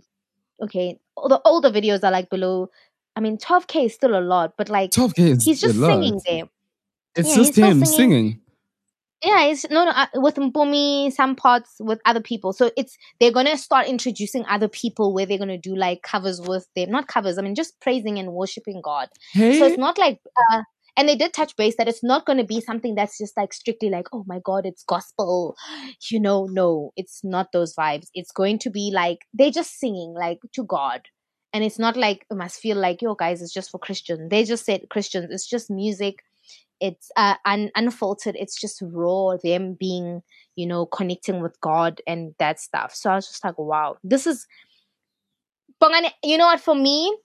Okay, 0.61 0.99
all 1.15 1.29
the 1.29 1.41
older 1.45 1.69
videos 1.69 2.03
are 2.03 2.11
like 2.11 2.29
below. 2.29 2.69
I 3.17 3.21
mean, 3.21 3.37
12k 3.37 3.85
is 3.85 3.93
still 3.93 4.17
a 4.17 4.19
lot, 4.19 4.53
but 4.57 4.67
like 4.69 4.91
12k 4.91 5.19
is 5.31 5.45
he's 5.45 5.61
just 5.61 5.75
a 5.77 5.79
lot. 5.79 5.87
singing 5.87 6.19
there. 6.27 6.43
It's 7.15 7.29
Yeah, 7.29 7.35
just 7.35 7.55
him 7.55 7.85
singing. 7.85 7.85
singing. 7.85 8.41
Yeah, 9.25 9.45
it's 9.45 9.67
no, 9.71 9.85
no 9.85 9.91
uh, 9.91 10.05
with 10.13 10.35
Mpumi, 10.35 11.11
some 11.11 11.35
parts 11.35 11.77
with 11.79 11.99
other 12.05 12.21
people. 12.21 12.53
So 12.53 12.69
it's 12.77 12.95
they're 13.19 13.31
gonna 13.31 13.57
start 13.57 13.87
introducing 13.87 14.45
other 14.45 14.67
people 14.67 15.15
where 15.15 15.25
they're 15.25 15.39
gonna 15.39 15.57
do 15.57 15.75
like 15.75 16.03
covers 16.03 16.39
with 16.39 16.67
them, 16.75 16.91
not 16.91 17.07
covers. 17.07 17.39
I 17.39 17.41
mean, 17.41 17.55
just 17.55 17.79
praising 17.81 18.19
and 18.19 18.33
worshiping 18.33 18.81
God. 18.83 19.09
Hey, 19.33 19.57
So 19.57 19.65
it's 19.65 19.79
not 19.79 19.97
like, 19.97 20.19
uh, 20.51 20.61
and 20.95 21.09
they 21.09 21.15
did 21.15 21.33
touch 21.33 21.55
base 21.55 21.75
that 21.77 21.87
it's 21.87 22.03
not 22.03 22.27
gonna 22.27 22.43
be 22.43 22.61
something 22.61 22.93
that's 22.93 23.17
just 23.17 23.35
like 23.35 23.51
strictly 23.51 23.89
like, 23.89 24.05
oh 24.13 24.23
my 24.27 24.39
God, 24.43 24.67
it's 24.67 24.83
gospel. 24.83 25.55
You 26.11 26.19
know, 26.19 26.45
no, 26.45 26.91
it's 26.95 27.23
not 27.23 27.51
those 27.51 27.73
vibes. 27.75 28.09
It's 28.13 28.31
going 28.31 28.59
to 28.59 28.69
be 28.69 28.91
like 28.93 29.19
they're 29.33 29.49
just 29.49 29.79
singing 29.79 30.13
like 30.13 30.37
to 30.53 30.63
God. 30.63 31.01
And 31.51 31.63
it's 31.63 31.79
not 31.79 31.97
like 31.97 32.27
it 32.29 32.35
must 32.35 32.59
feel 32.59 32.77
like, 32.77 33.01
yo, 33.01 33.15
guys, 33.15 33.41
it's 33.41 33.53
just 33.53 33.71
for 33.71 33.79
Christians. 33.79 34.29
They 34.29 34.43
just 34.43 34.65
said 34.65 34.89
Christians. 34.89 35.29
It's 35.31 35.49
just 35.49 35.71
music 35.71 36.17
it's 36.81 37.11
uh, 37.15 37.35
un- 37.45 37.71
unfiltered 37.75 38.35
it's 38.37 38.59
just 38.59 38.81
raw 38.85 39.37
them 39.43 39.73
being 39.79 40.21
you 40.55 40.65
know 40.65 40.85
connecting 40.85 41.41
with 41.41 41.59
god 41.61 42.01
and 42.05 42.33
that 42.39 42.59
stuff. 42.59 42.93
So 42.93 43.09
i 43.09 43.15
was 43.15 43.27
just 43.27 43.43
like 43.43 43.57
wow 43.57 43.97
this 44.03 44.27
is 44.27 44.47
you 46.23 46.37
know 46.37 46.47
what 46.47 46.59
for 46.59 46.75
me 46.75 47.15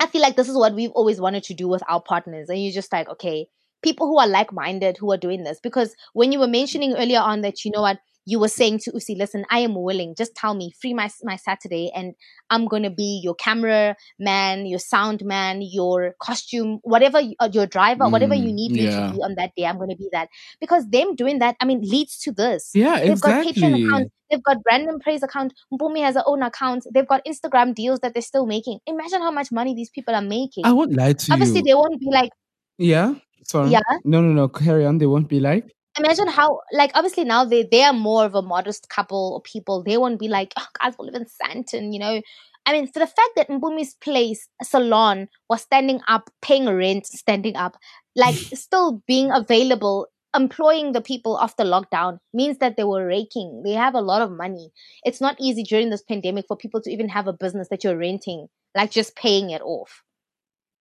i 0.00 0.06
feel 0.06 0.20
like 0.20 0.36
this 0.36 0.48
is 0.48 0.56
what 0.56 0.74
we've 0.74 0.90
always 0.90 1.20
wanted 1.20 1.42
to 1.44 1.54
do 1.54 1.68
with 1.68 1.82
our 1.88 2.00
partners 2.00 2.48
and 2.48 2.62
you're 2.62 2.72
just 2.72 2.92
like 2.92 3.08
okay 3.08 3.46
people 3.82 4.06
who 4.06 4.18
are 4.18 4.26
like-minded 4.26 4.96
who 4.96 5.12
are 5.12 5.16
doing 5.16 5.44
this 5.44 5.60
because 5.60 5.94
when 6.12 6.32
you 6.32 6.38
were 6.38 6.48
mentioning 6.48 6.94
earlier 6.94 7.20
on 7.20 7.42
that 7.42 7.64
you 7.64 7.70
know 7.70 7.82
what 7.82 7.98
you 8.24 8.38
were 8.38 8.48
saying 8.48 8.78
to 8.80 8.92
Usi, 8.94 9.14
listen, 9.16 9.44
I 9.50 9.58
am 9.60 9.74
willing. 9.74 10.14
Just 10.16 10.34
tell 10.34 10.54
me, 10.54 10.72
free 10.80 10.94
my 10.94 11.10
my 11.22 11.36
Saturday, 11.36 11.90
and 11.94 12.14
I'm 12.50 12.66
gonna 12.66 12.90
be 12.90 13.20
your 13.22 13.34
camera 13.34 13.96
man, 14.18 14.66
your 14.66 14.78
sound 14.78 15.24
man, 15.24 15.62
your 15.62 16.14
costume, 16.20 16.78
whatever, 16.82 17.20
uh, 17.40 17.48
your 17.52 17.66
driver, 17.66 18.08
whatever 18.08 18.34
you 18.34 18.50
Mm, 18.50 18.54
need 18.54 18.72
me 18.72 18.84
yeah. 18.84 19.06
to 19.08 19.14
be 19.14 19.22
on 19.22 19.34
that 19.36 19.52
day. 19.56 19.66
I'm 19.66 19.78
gonna 19.78 19.96
be 19.96 20.08
that 20.12 20.28
because 20.60 20.88
them 20.90 21.14
doing 21.16 21.38
that, 21.40 21.56
I 21.60 21.64
mean, 21.64 21.80
leads 21.82 22.18
to 22.20 22.32
this. 22.32 22.70
yeah, 22.74 23.00
They've 23.00 23.20
got 23.20 23.44
Patreon 23.44 23.86
account. 23.86 24.12
They've 24.30 24.42
got 24.42 24.62
Brandon 24.62 24.98
Praise 25.00 25.22
account. 25.22 25.52
Mpumi 25.72 26.00
has 26.02 26.14
her 26.14 26.22
own 26.26 26.42
account. 26.42 26.86
They've 26.94 27.06
got 27.06 27.24
Instagram 27.26 27.74
deals 27.74 28.00
that 28.00 28.14
they're 28.14 28.22
still 28.22 28.46
making. 28.46 28.78
Imagine 28.86 29.20
how 29.20 29.30
much 29.30 29.52
money 29.52 29.74
these 29.74 29.90
people 29.90 30.14
are 30.14 30.22
making. 30.22 30.64
I 30.64 30.72
won't 30.72 30.94
lie 30.94 31.12
to 31.12 31.32
Obviously, 31.32 31.34
you. 31.34 31.34
Obviously, 31.34 31.62
they 31.62 31.74
won't 31.74 32.00
be 32.00 32.06
like, 32.10 32.30
yeah. 32.78 33.14
Sorry. 33.44 33.70
Yeah. 33.70 33.80
No, 34.04 34.20
no, 34.20 34.32
no. 34.32 34.48
Carry 34.48 34.86
on. 34.86 34.98
They 34.98 35.06
won't 35.06 35.28
be 35.28 35.40
like. 35.40 35.74
Imagine 35.98 36.28
how, 36.28 36.60
like, 36.72 36.90
obviously 36.94 37.24
now 37.24 37.44
they, 37.44 37.68
they 37.70 37.82
are 37.82 37.92
more 37.92 38.24
of 38.24 38.34
a 38.34 38.42
modest 38.42 38.88
couple 38.88 39.34
or 39.34 39.42
people. 39.42 39.82
They 39.82 39.98
won't 39.98 40.18
be 40.18 40.28
like, 40.28 40.52
oh, 40.58 40.66
guys, 40.80 40.94
we'll 40.98 41.10
live 41.10 41.20
in 41.20 41.26
Sandton, 41.26 41.92
you 41.92 41.98
know. 41.98 42.22
I 42.64 42.72
mean, 42.72 42.86
for 42.86 43.00
the 43.00 43.06
fact 43.06 43.30
that 43.36 43.48
Mpumi's 43.48 43.94
place, 43.94 44.48
salon, 44.62 45.28
was 45.50 45.62
standing 45.62 46.00
up, 46.08 46.30
paying 46.40 46.66
rent, 46.66 47.06
standing 47.06 47.56
up, 47.56 47.76
like, 48.16 48.34
still 48.54 49.02
being 49.06 49.30
available, 49.32 50.06
employing 50.34 50.92
the 50.92 51.00
people 51.00 51.38
after 51.40 51.64
lockdown 51.64 52.18
means 52.32 52.58
that 52.58 52.76
they 52.76 52.84
were 52.84 53.06
raking. 53.06 53.62
They 53.64 53.72
have 53.72 53.94
a 53.94 54.00
lot 54.00 54.22
of 54.22 54.30
money. 54.30 54.70
It's 55.04 55.20
not 55.20 55.36
easy 55.38 55.62
during 55.62 55.90
this 55.90 56.02
pandemic 56.02 56.46
for 56.48 56.56
people 56.56 56.80
to 56.82 56.90
even 56.90 57.08
have 57.10 57.26
a 57.26 57.32
business 57.32 57.68
that 57.68 57.84
you're 57.84 57.98
renting, 57.98 58.48
like 58.74 58.90
just 58.90 59.14
paying 59.16 59.50
it 59.50 59.62
off. 59.62 60.02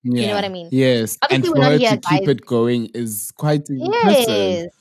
Yeah. 0.04 0.30
know 0.30 0.36
what 0.36 0.45
I 0.45 0.50
mean? 0.50 0.69
Yes. 0.71 1.17
Obviously, 1.21 1.36
and 1.36 1.43
we're 1.45 1.56
for 1.56 1.62
not 1.62 1.71
her 1.74 1.78
here, 1.78 1.97
to 1.97 2.10
keep 2.10 2.28
it 2.28 2.45
going 2.45 2.89
is 2.93 3.32
quite 3.36 3.69
impressive. 3.69 4.28
Yes. 4.28 4.81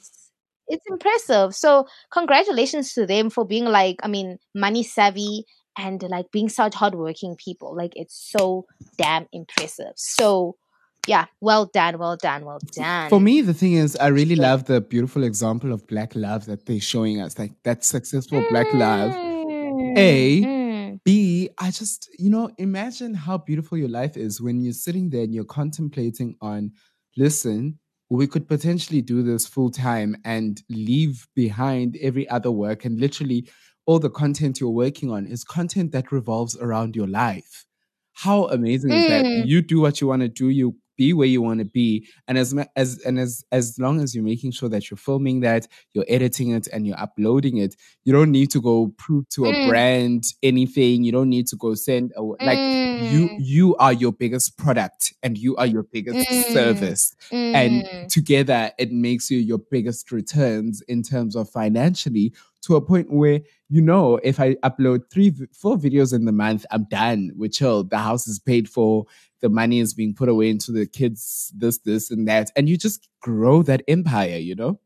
It's 0.71 0.87
impressive. 0.89 1.55
So 1.55 1.87
congratulations 2.11 2.95
to 2.95 3.07
them 3.07 3.29
for 3.29 3.45
being 3.45 3.67
like, 3.67 3.97
I 4.03 4.09
mean, 4.09 4.39
money 4.55 4.83
savvy 4.83 5.45
and 5.77 6.03
like 6.05 6.31
being 6.33 6.49
such 6.49 6.75
hardworking 6.75 7.37
people. 7.37 7.77
Like 7.77 7.93
it's 7.97 8.17
so 8.31 8.67
damn 8.97 9.27
impressive. 9.33 9.93
So 9.97 10.57
yeah, 11.07 11.27
well 11.41 11.67
done, 11.67 11.99
well 11.99 12.17
done, 12.17 12.45
well 12.45 12.61
done. 12.73 13.09
For 13.09 13.21
me, 13.21 13.41
the 13.41 13.55
thing 13.55 13.73
is, 13.73 13.97
I 13.97 14.09
really 14.09 14.35
Yeah. 14.35 14.51
love 14.51 14.65
the 14.67 14.81
beautiful 14.81 15.25
example 15.25 15.73
of 15.73 15.87
black 15.87 16.15
love 16.15 16.47
that 16.47 16.67
they're 16.67 16.81
showing 16.81 17.21
us. 17.21 17.39
Like 17.39 17.53
that 17.65 17.85
successful 17.85 18.45
black 18.51 18.73
love. 18.75 19.13
Mm, 19.13 19.99
A, 19.99 20.41
mm. 20.43 21.01
B, 21.05 21.49
I 21.59 21.71
just, 21.71 22.09
you 22.19 22.31
know, 22.31 22.51
imagine 22.59 23.15
how 23.15 23.39
beautiful 23.39 23.79
your 23.79 23.89
life 23.89 24.17
is 24.17 24.41
when 24.41 24.61
you're 24.61 24.73
sitting 24.75 25.11
there 25.11 25.23
and 25.25 25.35
you're 25.35 25.45
contemplating 25.45 26.37
on, 26.41 26.73
listen, 27.17 27.79
we 28.11 28.27
could 28.27 28.49
potentially 28.49 29.01
do 29.01 29.23
this 29.23 29.47
full 29.47 29.71
time 29.71 30.17
and 30.25 30.63
leave 30.69 31.29
behind 31.35 31.97
every 32.03 32.29
other 32.29 32.51
work. 32.51 32.85
And 32.85 32.99
literally, 33.01 33.49
all 33.87 34.01
the 34.01 34.11
content 34.11 34.61
you're 34.61 34.69
working 34.69 35.11
on 35.11 35.27
is 35.27 35.45
content 35.45 35.93
that 35.93 36.13
revolves 36.13 36.57
around 36.59 36.97
your 36.97 37.07
life. 37.07 37.65
How 38.13 38.47
amazing 38.49 38.91
is 38.91 39.09
that? 39.09 39.25
Mm. 39.25 39.47
You 39.47 39.63
do 39.63 39.81
what 39.81 40.01
you 40.01 40.09
want 40.09 40.23
to 40.23 40.29
do, 40.29 40.49
you 40.49 40.77
be 41.01 41.09
where 41.19 41.27
you 41.35 41.41
want 41.49 41.59
to 41.61 41.65
be. 41.81 42.07
And 42.29 42.37
as 42.43 42.49
as 42.77 42.89
and 43.07 43.19
as 43.19 43.33
as 43.59 43.65
long 43.85 43.97
as 44.03 44.09
you're 44.15 44.31
making 44.33 44.53
sure 44.59 44.69
that 44.75 44.85
you're 44.91 44.99
filming 45.09 45.41
that, 45.49 45.63
you're 45.95 46.11
editing 46.17 46.49
it 46.59 46.67
and 46.73 46.81
you're 46.87 47.01
uploading 47.07 47.57
it, 47.65 47.73
you 48.05 48.13
don't 48.13 48.31
need 48.39 48.51
to 48.57 48.61
go 48.61 48.77
prove 49.05 49.25
to 49.37 49.47
a 49.47 49.53
Mm. 49.53 49.69
brand 49.69 50.23
anything. 50.43 50.97
You 51.07 51.13
don't 51.19 51.31
need 51.37 51.47
to 51.53 51.57
go 51.57 51.75
send 51.75 52.13
a, 52.17 52.23
like 52.23 52.59
you 53.13 53.23
Mm. 53.29 53.37
you 53.55 53.67
are 53.85 53.95
your 54.03 54.13
biggest 54.23 54.49
product 54.63 55.01
and 55.23 55.33
you 55.45 55.57
are 55.57 55.67
your 55.75 55.85
biggest 55.97 56.29
Mm. 56.29 56.53
service 56.53 57.03
Mm. 57.33 57.55
and 57.63 57.73
together 58.11 58.61
it 58.79 58.91
makes 58.93 59.31
you 59.31 59.39
your 59.51 59.61
biggest 59.75 60.13
returns 60.13 60.83
in 60.93 61.03
terms 61.03 61.35
of 61.37 61.49
financially 61.61 62.33
to 62.63 62.77
a 62.77 62.81
point 62.81 63.11
where 63.11 63.41
you 63.69 63.81
know 63.81 64.21
if 64.23 64.39
i 64.41 64.55
upload 64.57 65.01
three 65.11 65.35
four 65.53 65.77
videos 65.77 66.15
in 66.15 66.25
the 66.25 66.33
month 66.33 66.67
i'm 66.71 66.85
done 66.85 67.31
we're 67.37 67.49
chill. 67.49 67.85
The 67.85 67.99
house 67.99 68.27
is 68.27 68.39
paid 68.39 68.69
for. 68.69 69.07
The 69.41 69.49
money 69.49 69.81
is 69.81 69.95
being 69.95 70.15
put 70.15 70.29
away 70.29 70.51
into 70.51 70.71
the 70.71 70.87
kids 70.87 71.53
this 71.57 71.79
this 71.79 72.11
and 72.11 72.29
that. 72.29 72.51
And 72.57 72.69
you 72.69 72.77
just 72.77 73.09
grow 73.21 73.63
that 73.63 73.83
empire 73.89 74.37
you 74.37 74.55
know? 74.55 74.81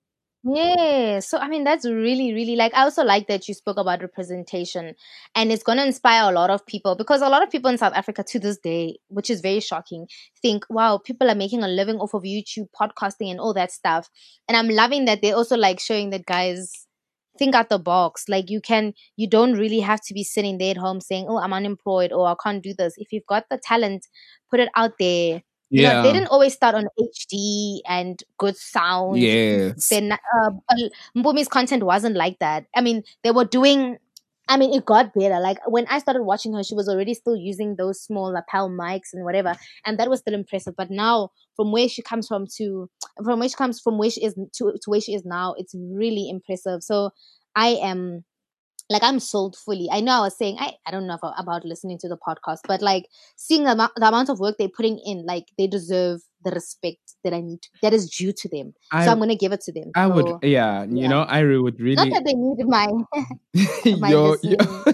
Yeah, 0.46 1.20
so 1.20 1.38
I 1.38 1.48
mean 1.48 1.64
that's 1.64 1.86
really, 1.86 2.34
really 2.34 2.54
like 2.54 2.74
I 2.74 2.82
also 2.82 3.02
like 3.02 3.28
that 3.28 3.48
you 3.48 3.54
spoke 3.54 3.78
about 3.78 4.02
representation. 4.02 4.94
And 5.34 5.50
it's 5.50 5.62
gonna 5.62 5.86
inspire 5.86 6.30
a 6.30 6.34
lot 6.34 6.50
of 6.50 6.64
people 6.66 6.94
because 6.94 7.22
a 7.22 7.30
lot 7.30 7.42
of 7.42 7.50
people 7.50 7.70
in 7.70 7.78
South 7.78 7.94
Africa 7.94 8.22
to 8.28 8.38
this 8.38 8.58
day, 8.58 8.98
which 9.08 9.30
is 9.30 9.40
very 9.40 9.60
shocking, 9.60 10.06
think, 10.42 10.64
wow, 10.68 10.98
people 10.98 11.30
are 11.30 11.34
making 11.34 11.62
a 11.62 11.68
living 11.68 11.96
off 11.96 12.14
of 12.14 12.24
YouTube, 12.24 12.68
podcasting 12.78 13.30
and 13.30 13.40
all 13.40 13.54
that 13.54 13.72
stuff. 13.72 14.10
And 14.46 14.56
I'm 14.56 14.68
loving 14.68 15.06
that 15.06 15.22
they're 15.22 15.34
also 15.34 15.56
like 15.56 15.80
showing 15.80 16.10
that 16.10 16.26
guys 16.26 16.83
think 17.38 17.54
out 17.54 17.68
the 17.68 17.78
box. 17.78 18.28
Like 18.28 18.50
you 18.50 18.60
can 18.60 18.94
you 19.16 19.28
don't 19.28 19.54
really 19.54 19.80
have 19.80 20.00
to 20.02 20.14
be 20.14 20.24
sitting 20.24 20.58
there 20.58 20.70
at 20.72 20.76
home 20.76 21.00
saying, 21.00 21.26
Oh, 21.28 21.38
I'm 21.38 21.52
unemployed 21.52 22.12
or 22.12 22.26
I 22.28 22.34
can't 22.42 22.62
do 22.62 22.74
this. 22.74 22.94
If 22.98 23.12
you've 23.12 23.26
got 23.26 23.48
the 23.50 23.58
talent, 23.58 24.06
put 24.50 24.60
it 24.60 24.68
out 24.76 24.92
there. 24.98 25.42
You 25.70 25.82
know, 25.88 26.02
they 26.02 26.12
didn't 26.12 26.28
always 26.28 26.52
start 26.54 26.76
on 26.76 26.86
HD 27.00 27.80
and 27.88 28.22
good 28.38 28.56
sound 28.56 29.18
yes 29.18 29.88
then 29.88 30.12
uh, 30.12 30.50
Mpumi's 31.16 31.48
content 31.48 31.82
wasn't 31.82 32.14
like 32.16 32.38
that. 32.38 32.66
I 32.76 32.80
mean, 32.80 33.02
they 33.22 33.30
were 33.32 33.44
doing. 33.44 33.98
I 34.48 34.58
mean, 34.58 34.74
it 34.74 34.84
got 34.84 35.14
better. 35.14 35.40
Like 35.40 35.58
when 35.66 35.86
I 35.88 35.98
started 35.98 36.22
watching 36.22 36.52
her, 36.54 36.62
she 36.62 36.74
was 36.74 36.88
already 36.88 37.14
still 37.14 37.36
using 37.36 37.76
those 37.76 38.00
small 38.02 38.32
lapel 38.32 38.68
mics 38.68 39.12
and 39.14 39.24
whatever, 39.24 39.54
and 39.86 39.98
that 39.98 40.10
was 40.10 40.20
still 40.20 40.34
impressive. 40.34 40.74
But 40.76 40.90
now, 40.90 41.30
from 41.56 41.72
where 41.72 41.88
she 41.88 42.02
comes 42.02 42.28
from 42.28 42.46
to 42.58 42.90
from 43.24 43.40
where 43.40 43.48
she 43.48 43.54
comes 43.56 43.80
from 43.80 43.96
where 43.98 44.10
she 44.10 44.22
is 44.24 44.34
to 44.34 44.72
to 44.72 44.90
where 44.90 45.00
she 45.00 45.14
is 45.14 45.24
now, 45.24 45.54
it's 45.56 45.74
really 45.74 46.28
impressive. 46.28 46.82
So 46.82 47.10
I 47.56 47.68
am 47.82 48.24
like 48.90 49.02
I'm 49.02 49.18
sold 49.20 49.56
fully. 49.56 49.88
I 49.90 50.00
know 50.00 50.12
I 50.12 50.20
was 50.20 50.36
saying 50.36 50.56
I, 50.58 50.72
I 50.86 50.90
don't 50.90 51.06
know 51.06 51.18
about, 51.38 51.64
listening 51.64 51.98
to 51.98 52.08
the 52.08 52.16
podcast, 52.18 52.58
but 52.68 52.82
like 52.82 53.06
seeing 53.36 53.64
the, 53.64 53.70
amou- 53.70 53.94
the 53.96 54.06
amount 54.08 54.28
of 54.28 54.40
work 54.40 54.56
they're 54.58 54.68
putting 54.68 54.98
in, 55.04 55.24
like 55.26 55.46
they 55.56 55.66
deserve 55.66 56.20
the 56.44 56.50
respect 56.50 57.14
that 57.24 57.32
I 57.32 57.40
need 57.40 57.62
to, 57.62 57.68
that 57.82 57.94
is 57.94 58.10
due 58.10 58.32
to 58.32 58.48
them. 58.48 58.74
I- 58.92 59.06
so 59.06 59.12
I'm 59.12 59.18
gonna 59.18 59.36
give 59.36 59.52
it 59.52 59.62
to 59.62 59.72
them. 59.72 59.90
I 59.94 60.06
would, 60.06 60.26
So, 60.26 60.38
yeah, 60.42 60.84
you 60.84 61.08
know, 61.08 61.22
I 61.22 61.42
would 61.56 61.80
really 61.80 61.94
not 61.96 62.08
that 62.10 62.24
they 62.24 62.34
need 62.34 62.66
my 62.66 62.86
my 63.98 64.10
Yo- 64.10 64.36
yo- 64.42 64.92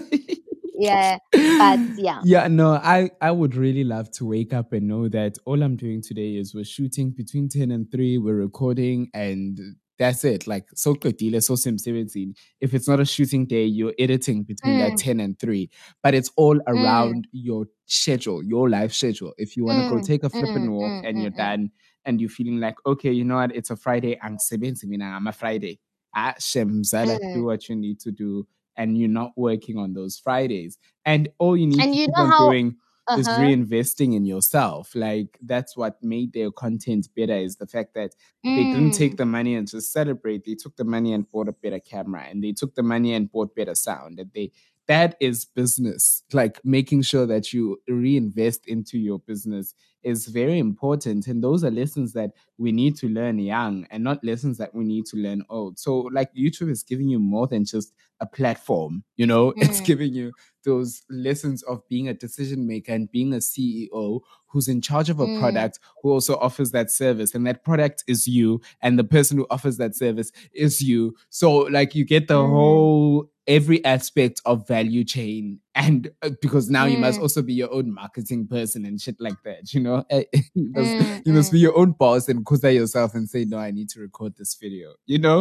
yeah, 0.81 1.17
but 1.59 1.79
yeah. 1.95 2.21
Yeah, 2.25 2.47
no, 2.47 2.71
I, 2.73 3.11
I 3.21 3.31
would 3.31 3.55
really 3.55 3.83
love 3.83 4.09
to 4.11 4.25
wake 4.25 4.53
up 4.53 4.73
and 4.73 4.87
know 4.87 5.07
that 5.09 5.37
all 5.45 5.61
I'm 5.61 5.75
doing 5.75 6.01
today 6.01 6.35
is 6.37 6.55
we're 6.55 6.63
shooting 6.63 7.11
between 7.11 7.49
10 7.49 7.69
and 7.71 7.91
3, 7.91 8.17
we're 8.17 8.35
recording, 8.35 9.09
and 9.13 9.59
that's 10.01 10.23
it. 10.25 10.47
Like, 10.47 10.65
so 10.75 10.95
qedile, 10.95 11.41
so 11.43 11.55
sim 11.55 11.77
17. 11.77 12.33
If 12.59 12.73
it's 12.73 12.87
not 12.87 12.99
a 12.99 13.05
shooting 13.05 13.45
day, 13.45 13.65
you're 13.65 13.93
editing 13.99 14.43
between 14.43 14.79
that 14.79 14.93
Mm. 14.93 15.03
10 15.05 15.19
and 15.19 15.39
3. 15.39 15.69
But 16.03 16.13
it's 16.15 16.31
all 16.35 16.59
around 16.67 17.27
your 17.31 17.67
schedule, 17.85 18.43
your 18.43 18.69
life 18.69 18.93
schedule. 18.93 19.33
If 19.37 19.55
you 19.55 19.63
want 19.65 19.77
to 19.79 19.89
go 19.93 19.97
Mm, 20.01 20.07
take 20.07 20.23
a 20.23 20.29
flipping 20.29 20.67
mm, 20.67 20.71
walk 20.71 20.91
mm, 20.91 21.07
and 21.07 21.21
you're 21.21 21.31
mm, 21.31 21.35
mm. 21.35 21.37
done 21.37 21.71
and 22.05 22.19
you're 22.19 22.29
feeling 22.37 22.59
like, 22.59 22.75
okay, 22.85 23.11
you 23.11 23.23
know 23.23 23.35
what, 23.35 23.55
it's 23.55 23.69
a 23.69 23.75
Friday, 23.75 24.17
I'm 24.23 24.37
17, 24.39 25.01
I'm 25.01 25.27
a 25.27 25.31
Friday. 25.31 25.79
Ah, 26.15 26.33
Shem, 26.39 26.83
Zala, 26.83 27.19
do 27.33 27.39
Mm. 27.39 27.45
what 27.45 27.69
you 27.69 27.75
need 27.75 27.99
to 28.01 28.11
do. 28.11 28.47
And 28.77 28.97
you're 28.97 29.09
not 29.21 29.31
working 29.37 29.77
on 29.77 29.93
those 29.93 30.17
Fridays. 30.17 30.77
And 31.05 31.29
all 31.37 31.55
you 31.55 31.67
need 31.67 31.81
And 31.83 31.93
to 31.93 31.99
you 31.99 32.05
keep 32.07 32.17
know 32.17 32.23
on 32.23 32.31
how- 32.31 32.47
doing 32.47 32.75
is 33.17 33.27
Uh-huh. 33.27 33.41
reinvesting 33.41 34.15
in 34.15 34.25
yourself. 34.25 34.95
Like 34.95 35.37
that's 35.41 35.75
what 35.75 36.01
made 36.03 36.33
their 36.33 36.51
content 36.51 37.07
better 37.15 37.35
is 37.35 37.57
the 37.57 37.67
fact 37.67 37.93
that 37.95 38.15
they 38.43 38.65
didn't 38.65 38.91
take 38.91 39.13
Mm. 39.13 39.17
the 39.17 39.25
money 39.25 39.55
and 39.55 39.67
just 39.67 39.91
celebrate. 39.91 40.45
They 40.45 40.55
took 40.55 40.75
the 40.77 40.83
money 40.85 41.13
and 41.13 41.29
bought 41.29 41.49
a 41.49 41.53
better 41.53 41.79
camera 41.79 42.23
and 42.29 42.43
they 42.43 42.53
took 42.53 42.75
the 42.75 42.83
money 42.83 43.13
and 43.13 43.31
bought 43.31 43.55
better 43.55 43.75
sound. 43.75 44.19
And 44.19 44.31
they 44.33 44.51
that 44.87 45.15
is 45.19 45.45
business. 45.45 46.23
Like 46.33 46.59
making 46.63 47.03
sure 47.03 47.25
that 47.27 47.53
you 47.53 47.79
reinvest 47.87 48.67
into 48.67 48.97
your 48.97 49.19
business 49.19 49.73
is 50.03 50.25
very 50.27 50.57
important. 50.57 51.27
And 51.27 51.43
those 51.43 51.63
are 51.63 51.69
lessons 51.71 52.13
that 52.13 52.31
we 52.57 52.71
need 52.71 52.95
to 52.97 53.07
learn 53.07 53.37
young 53.37 53.85
and 53.91 54.03
not 54.03 54.23
lessons 54.23 54.57
that 54.57 54.73
we 54.73 54.83
need 54.83 55.05
to 55.07 55.17
learn 55.17 55.43
old. 55.49 55.77
So 55.77 56.09
like 56.11 56.33
YouTube 56.33 56.71
is 56.71 56.81
giving 56.83 57.07
you 57.07 57.19
more 57.19 57.45
than 57.47 57.63
just 57.65 57.93
a 58.19 58.25
platform, 58.25 59.03
you 59.15 59.27
know, 59.27 59.49
it's 59.57 59.79
Mm. 59.81 59.85
giving 59.85 60.13
you 60.13 60.31
those 60.63 61.03
lessons 61.09 61.61
of 61.63 61.87
being 61.87 62.07
a 62.07 62.13
decision 62.13 62.67
maker 62.67 62.93
and 62.93 63.11
being 63.11 63.33
a 63.33 63.37
CEO 63.37 64.21
who's 64.47 64.67
in 64.67 64.81
charge 64.81 65.09
of 65.09 65.19
a 65.19 65.25
Mm. 65.27 65.39
product 65.39 65.79
who 66.01 66.09
also 66.11 66.35
offers 66.37 66.71
that 66.71 66.89
service 66.91 67.33
and 67.35 67.45
that 67.47 67.63
product 67.63 68.03
is 68.07 68.27
you 68.27 68.59
and 68.81 68.97
the 68.97 69.03
person 69.03 69.37
who 69.37 69.47
offers 69.51 69.77
that 69.77 69.95
service 69.95 70.31
is 70.53 70.81
you 70.81 71.15
so 71.29 71.51
like 71.77 71.93
you 71.95 72.03
get 72.05 72.27
the 72.27 72.33
Mm. 72.35 72.49
whole 72.49 73.29
every 73.57 73.79
aspect 73.85 74.41
of 74.45 74.67
value 74.67 75.03
chain 75.03 75.59
and 75.75 76.09
uh, 76.23 76.29
because 76.41 76.69
now 76.77 76.85
you 76.85 76.97
must 77.05 77.19
Mm. 77.19 77.23
also 77.23 77.41
be 77.41 77.53
your 77.53 77.71
own 77.77 77.87
marketing 77.93 78.47
person 78.47 78.85
and 78.85 79.01
shit 79.03 79.17
like 79.19 79.39
that 79.47 79.73
you 79.73 79.81
know 79.85 79.97
Eh, 80.15 80.23
you 80.55 80.69
must, 80.75 80.95
Mm, 80.95 81.21
you 81.25 81.33
must 81.33 81.49
mm. 81.49 81.53
be 81.53 81.59
your 81.59 81.75
own 81.77 81.91
boss 82.03 82.29
and 82.29 82.45
kuza 82.45 82.69
yourself 82.73 83.13
and 83.15 83.29
say 83.29 83.43
no 83.45 83.57
i 83.67 83.71
need 83.71 83.89
to 83.93 83.99
record 84.07 84.31
this 84.37 84.55
video 84.63 84.87
you 85.05 85.19
know 85.19 85.39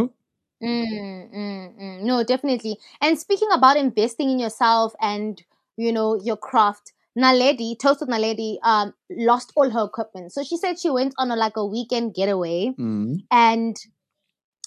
Mm, 0.63 1.33
mm, 1.35 1.81
mm. 1.83 2.03
No, 2.03 2.23
definitely. 2.23 2.77
And 3.01 3.19
speaking 3.19 3.49
about 3.53 3.77
investing 3.79 4.29
in 4.31 4.39
yourself 4.39 4.93
and 5.01 5.43
you 5.77 5.91
know 5.93 6.21
your 6.21 6.37
craft, 6.37 6.93
Naledi, 7.17 7.79
Toast 7.79 8.01
with 8.01 8.11
Naledi, 8.11 8.59
um, 8.63 8.93
lost 9.11 9.53
all 9.57 9.71
her 9.71 9.85
equipment. 9.85 10.33
So 10.33 10.45
she 10.45 10.57
said 10.59 10.79
she 10.79 10.91
went 10.91 11.15
on 11.17 11.31
a, 11.31 11.37
like 11.37 11.57
a 11.57 11.65
weekend 11.65 12.15
getaway, 12.15 12.75
Mm. 12.79 13.25
and 13.31 13.77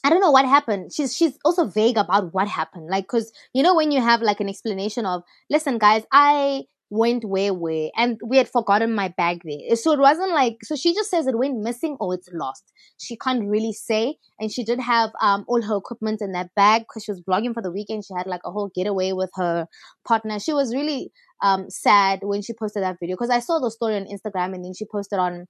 I 0.03 0.09
don't 0.09 0.19
know 0.19 0.31
what 0.31 0.45
happened. 0.45 0.91
She's 0.93 1.15
she's 1.15 1.37
also 1.45 1.65
vague 1.65 1.97
about 1.97 2.33
what 2.33 2.47
happened. 2.47 2.87
Like, 2.89 3.07
cause 3.07 3.31
you 3.53 3.63
know 3.63 3.75
when 3.75 3.91
you 3.91 4.01
have 4.01 4.21
like 4.21 4.39
an 4.41 4.49
explanation 4.49 5.05
of, 5.05 5.23
listen, 5.49 5.77
guys, 5.77 6.03
I 6.11 6.63
went 6.89 7.23
where 7.25 7.53
where, 7.53 7.89
and 7.95 8.19
we 8.23 8.37
had 8.37 8.49
forgotten 8.49 8.93
my 8.93 9.07
bag 9.17 9.41
there. 9.45 9.75
So 9.77 9.93
it 9.93 9.99
wasn't 9.99 10.31
like. 10.31 10.57
So 10.63 10.75
she 10.75 10.93
just 10.93 11.09
says 11.09 11.25
it 11.25 11.37
went 11.37 11.57
missing 11.59 11.95
or 12.01 12.13
it's 12.15 12.29
lost. 12.33 12.65
She 12.97 13.15
can't 13.15 13.47
really 13.47 13.71
say, 13.71 14.17
and 14.39 14.51
she 14.51 14.65
did 14.65 14.81
have 14.81 15.11
um 15.21 15.45
all 15.47 15.61
her 15.61 15.77
equipment 15.77 16.21
in 16.21 16.33
that 16.33 16.49
bag 16.53 16.81
because 16.81 17.05
she 17.05 17.11
was 17.11 17.21
vlogging 17.21 17.53
for 17.53 17.61
the 17.61 17.71
weekend. 17.71 18.03
She 18.05 18.13
had 18.15 18.27
like 18.27 18.41
a 18.43 18.51
whole 18.51 18.71
getaway 18.75 19.13
with 19.13 19.31
her 19.35 19.67
partner. 20.05 20.37
She 20.39 20.51
was 20.53 20.73
really 20.75 21.11
um 21.41 21.69
sad 21.69 22.19
when 22.23 22.41
she 22.41 22.53
posted 22.53 22.83
that 22.83 22.97
video 22.99 23.15
because 23.15 23.29
I 23.29 23.39
saw 23.39 23.59
the 23.59 23.71
story 23.71 23.95
on 23.95 24.05
Instagram 24.05 24.53
and 24.53 24.65
then 24.65 24.73
she 24.77 24.85
posted 24.85 25.19
on 25.19 25.47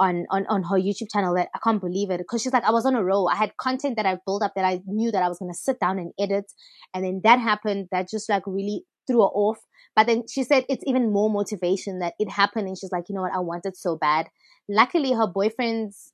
on 0.00 0.26
on 0.30 0.46
on 0.48 0.62
her 0.64 0.76
YouTube 0.76 1.12
channel 1.12 1.34
that 1.34 1.48
I 1.54 1.58
can't 1.62 1.80
believe 1.80 2.10
it 2.10 2.18
because 2.18 2.42
she's 2.42 2.52
like 2.52 2.64
I 2.64 2.72
was 2.72 2.86
on 2.86 2.96
a 2.96 3.04
roll. 3.04 3.28
I 3.28 3.36
had 3.36 3.56
content 3.58 3.96
that 3.96 4.06
I 4.06 4.18
built 4.26 4.42
up 4.42 4.52
that 4.56 4.64
I 4.64 4.80
knew 4.86 5.12
that 5.12 5.22
I 5.22 5.28
was 5.28 5.38
gonna 5.38 5.54
sit 5.54 5.78
down 5.78 5.98
and 5.98 6.12
edit, 6.18 6.46
and 6.94 7.04
then 7.04 7.20
that 7.24 7.38
happened. 7.38 7.88
That 7.92 8.08
just 8.10 8.28
like 8.28 8.42
really 8.46 8.84
threw 9.06 9.20
her 9.20 9.28
off. 9.28 9.58
But 9.94 10.06
then 10.06 10.24
she 10.28 10.42
said 10.44 10.64
it's 10.68 10.84
even 10.86 11.12
more 11.12 11.30
motivation 11.30 11.98
that 12.00 12.14
it 12.18 12.30
happened, 12.30 12.66
and 12.66 12.78
she's 12.78 12.92
like, 12.92 13.04
you 13.08 13.14
know 13.14 13.22
what, 13.22 13.34
I 13.34 13.40
want 13.40 13.66
it 13.66 13.76
so 13.76 13.96
bad. 13.96 14.28
Luckily, 14.68 15.12
her 15.12 15.26
boyfriend's 15.26 16.12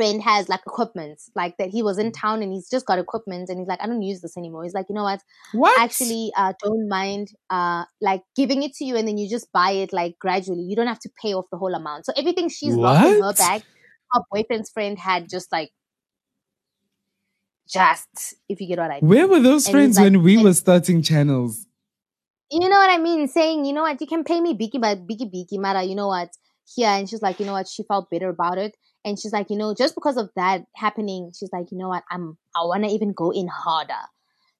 friend 0.00 0.22
has 0.22 0.48
like 0.48 0.60
equipment, 0.66 1.20
like 1.34 1.56
that 1.58 1.68
he 1.70 1.82
was 1.82 1.98
in 1.98 2.10
town 2.12 2.42
and 2.42 2.52
he's 2.52 2.68
just 2.70 2.86
got 2.86 2.98
equipment, 2.98 3.48
and 3.50 3.58
he's 3.58 3.68
like, 3.68 3.80
I 3.82 3.86
don't 3.86 4.02
use 4.02 4.20
this 4.22 4.36
anymore. 4.36 4.62
He's 4.64 4.74
like, 4.74 4.86
you 4.88 4.94
know 4.94 5.02
what, 5.02 5.20
what 5.52 5.78
actually 5.80 6.32
uh, 6.36 6.52
don't 6.62 6.88
mind 6.88 7.28
uh, 7.50 7.84
like 8.00 8.22
giving 8.36 8.62
it 8.62 8.72
to 8.78 8.84
you 8.84 8.96
and 8.96 9.06
then 9.06 9.18
you 9.18 9.28
just 9.28 9.52
buy 9.52 9.72
it 9.72 9.92
like 9.92 10.14
gradually. 10.18 10.62
You 10.62 10.76
don't 10.76 10.86
have 10.86 11.00
to 11.00 11.10
pay 11.22 11.34
off 11.34 11.46
the 11.52 11.58
whole 11.58 11.74
amount. 11.74 12.06
So 12.06 12.12
everything 12.16 12.48
she's 12.48 12.74
lost 12.74 13.06
in 13.06 13.22
her 13.22 13.32
bag, 13.34 13.62
her 14.12 14.20
boyfriend's 14.32 14.70
friend 14.70 14.98
had 14.98 15.28
just 15.28 15.52
like 15.52 15.70
just 17.68 18.34
if 18.48 18.60
you 18.60 18.66
get 18.66 18.78
what 18.78 18.90
I 18.90 19.00
mean. 19.00 19.08
where 19.08 19.28
were 19.28 19.40
those 19.40 19.66
And 19.66 19.72
friends 19.72 19.96
like- 19.96 20.04
when 20.04 20.22
we 20.22 20.34
and- 20.36 20.44
were 20.44 20.54
starting 20.54 21.02
channels 21.02 21.66
You 22.52 22.68
know 22.68 22.80
what 22.82 22.90
I 22.90 22.98
mean? 22.98 23.28
Saying, 23.28 23.64
you 23.64 23.72
know 23.72 23.82
what, 23.82 24.00
you 24.00 24.08
can 24.08 24.24
pay 24.24 24.40
me 24.40 24.54
Biki 24.54 24.80
but 24.80 25.06
Biki 25.06 25.26
Biki 25.32 25.56
Mara, 25.64 25.84
you 25.84 25.94
know 25.94 26.08
what? 26.08 26.30
Here 26.74 26.88
and 26.88 27.08
she's 27.08 27.22
like, 27.22 27.38
you 27.38 27.46
know 27.46 27.52
what, 27.52 27.68
she 27.68 27.84
felt 27.84 28.08
bitter 28.10 28.28
about 28.28 28.58
it. 28.58 28.74
And 29.04 29.18
she's 29.18 29.32
like, 29.32 29.48
you 29.50 29.56
know, 29.56 29.74
just 29.74 29.94
because 29.94 30.16
of 30.16 30.30
that 30.36 30.64
happening, 30.76 31.32
she's 31.38 31.50
like, 31.52 31.66
you 31.70 31.78
know 31.78 31.88
what, 31.88 32.04
I'm 32.10 32.36
I 32.54 32.64
wanna 32.64 32.88
even 32.88 33.12
go 33.12 33.30
in 33.30 33.48
harder. 33.48 33.94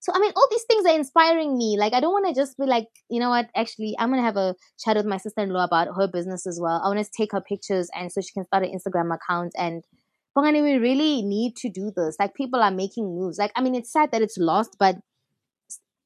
So 0.01 0.13
I 0.15 0.19
mean, 0.19 0.33
all 0.35 0.49
these 0.51 0.65
things 0.65 0.87
are 0.87 0.97
inspiring 0.97 1.59
me. 1.59 1.77
Like, 1.79 1.93
I 1.93 2.01
don't 2.01 2.13
want 2.13 2.27
to 2.27 2.35
just 2.35 2.57
be 2.57 2.65
like, 2.65 2.89
you 3.11 3.21
know 3.21 3.29
what? 3.29 3.51
Actually, 3.55 3.95
I'm 3.99 4.09
gonna 4.09 4.23
have 4.23 4.39
a 4.39 4.55
chat 4.83 4.97
with 4.97 5.05
my 5.05 5.19
sister-in-law 5.19 5.65
about 5.65 5.89
her 5.95 6.09
business 6.09 6.47
as 6.47 6.59
well. 6.59 6.81
I 6.83 6.89
want 6.89 7.05
to 7.05 7.11
take 7.15 7.33
her 7.33 7.41
pictures 7.43 7.91
and 7.95 8.11
so 8.11 8.23
she 8.23 8.33
can 8.33 8.47
start 8.47 8.65
an 8.65 8.73
Instagram 8.73 9.15
account. 9.15 9.53
And 9.59 9.85
Bongani, 10.37 10.63
we 10.63 10.79
really 10.79 11.21
need 11.21 11.55
to 11.57 11.69
do 11.69 11.93
this. 11.95 12.17
Like, 12.19 12.35
people 12.35 12.63
are 12.63 12.71
making 12.71 13.05
moves. 13.05 13.37
Like, 13.37 13.53
I 13.57 13.61
mean, 13.61 13.75
it's 13.75 13.93
sad 13.93 14.11
that 14.13 14.23
it's 14.23 14.39
lost, 14.39 14.77
but 14.79 14.97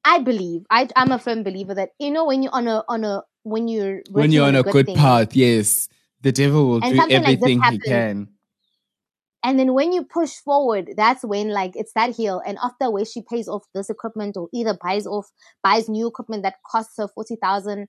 I 0.05 0.19
believe 0.19 0.65
I, 0.69 0.87
I'm 0.95 1.11
a 1.11 1.19
firm 1.19 1.43
believer 1.43 1.73
that 1.73 1.89
you 1.99 2.11
know 2.11 2.25
when 2.25 2.43
you're 2.43 2.53
on 2.53 2.67
a 2.67 2.83
on 2.87 3.03
a 3.03 3.23
when 3.43 3.67
you're 3.67 4.01
when 4.11 4.31
you're 4.31 4.45
on 4.45 4.55
a 4.55 4.63
good 4.63 4.85
thing, 4.85 4.95
path 4.95 5.35
yes 5.35 5.89
the 6.25 6.31
devil 6.31 6.67
will 6.67 6.83
And 6.83 6.93
do 6.93 6.97
something 6.97 7.21
like 7.21 7.37
everything 7.37 7.61
he 7.61 7.77
can 7.77 8.29
And 9.43 9.59
then 9.59 9.75
when 9.75 9.93
you 9.93 10.03
push 10.03 10.33
forward, 10.33 10.95
that's 10.97 11.23
when 11.23 11.49
like 11.49 11.75
it's 11.75 11.93
that 11.93 12.15
hill. 12.15 12.41
And 12.47 12.57
after 12.63 12.89
where 12.89 13.05
she 13.05 13.21
pays 13.21 13.47
off 13.47 13.63
this 13.75 13.91
equipment 13.91 14.35
or 14.35 14.49
either 14.51 14.75
buys 14.83 15.05
off 15.05 15.31
buys 15.63 15.87
new 15.87 16.07
equipment 16.07 16.41
that 16.41 16.55
costs 16.65 16.95
her 16.97 17.07
forty 17.07 17.35
thousand, 17.35 17.87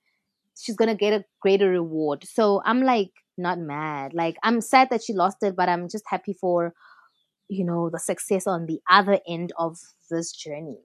she's 0.55 0.77
gonna 0.77 0.94
get 0.94 1.14
a 1.14 1.25
greater 1.40 1.70
reward. 1.70 2.25
So 2.25 2.61
I'm 2.66 2.83
like 2.83 3.12
not 3.38 3.59
mad. 3.59 4.12
Like 4.12 4.37
I'm 4.42 4.61
sad 4.61 4.90
that 4.90 5.03
she 5.03 5.14
lost 5.14 5.38
it, 5.42 5.57
but 5.57 5.70
I'm 5.70 5.88
just 5.88 6.05
happy 6.07 6.35
for 6.35 6.75
you 7.49 7.64
know 7.64 7.88
the 7.88 7.99
success 7.99 8.46
on 8.46 8.66
the 8.66 8.81
other 8.90 9.18
end 9.27 9.55
of 9.57 9.79
this 10.11 10.31
journey. 10.31 10.83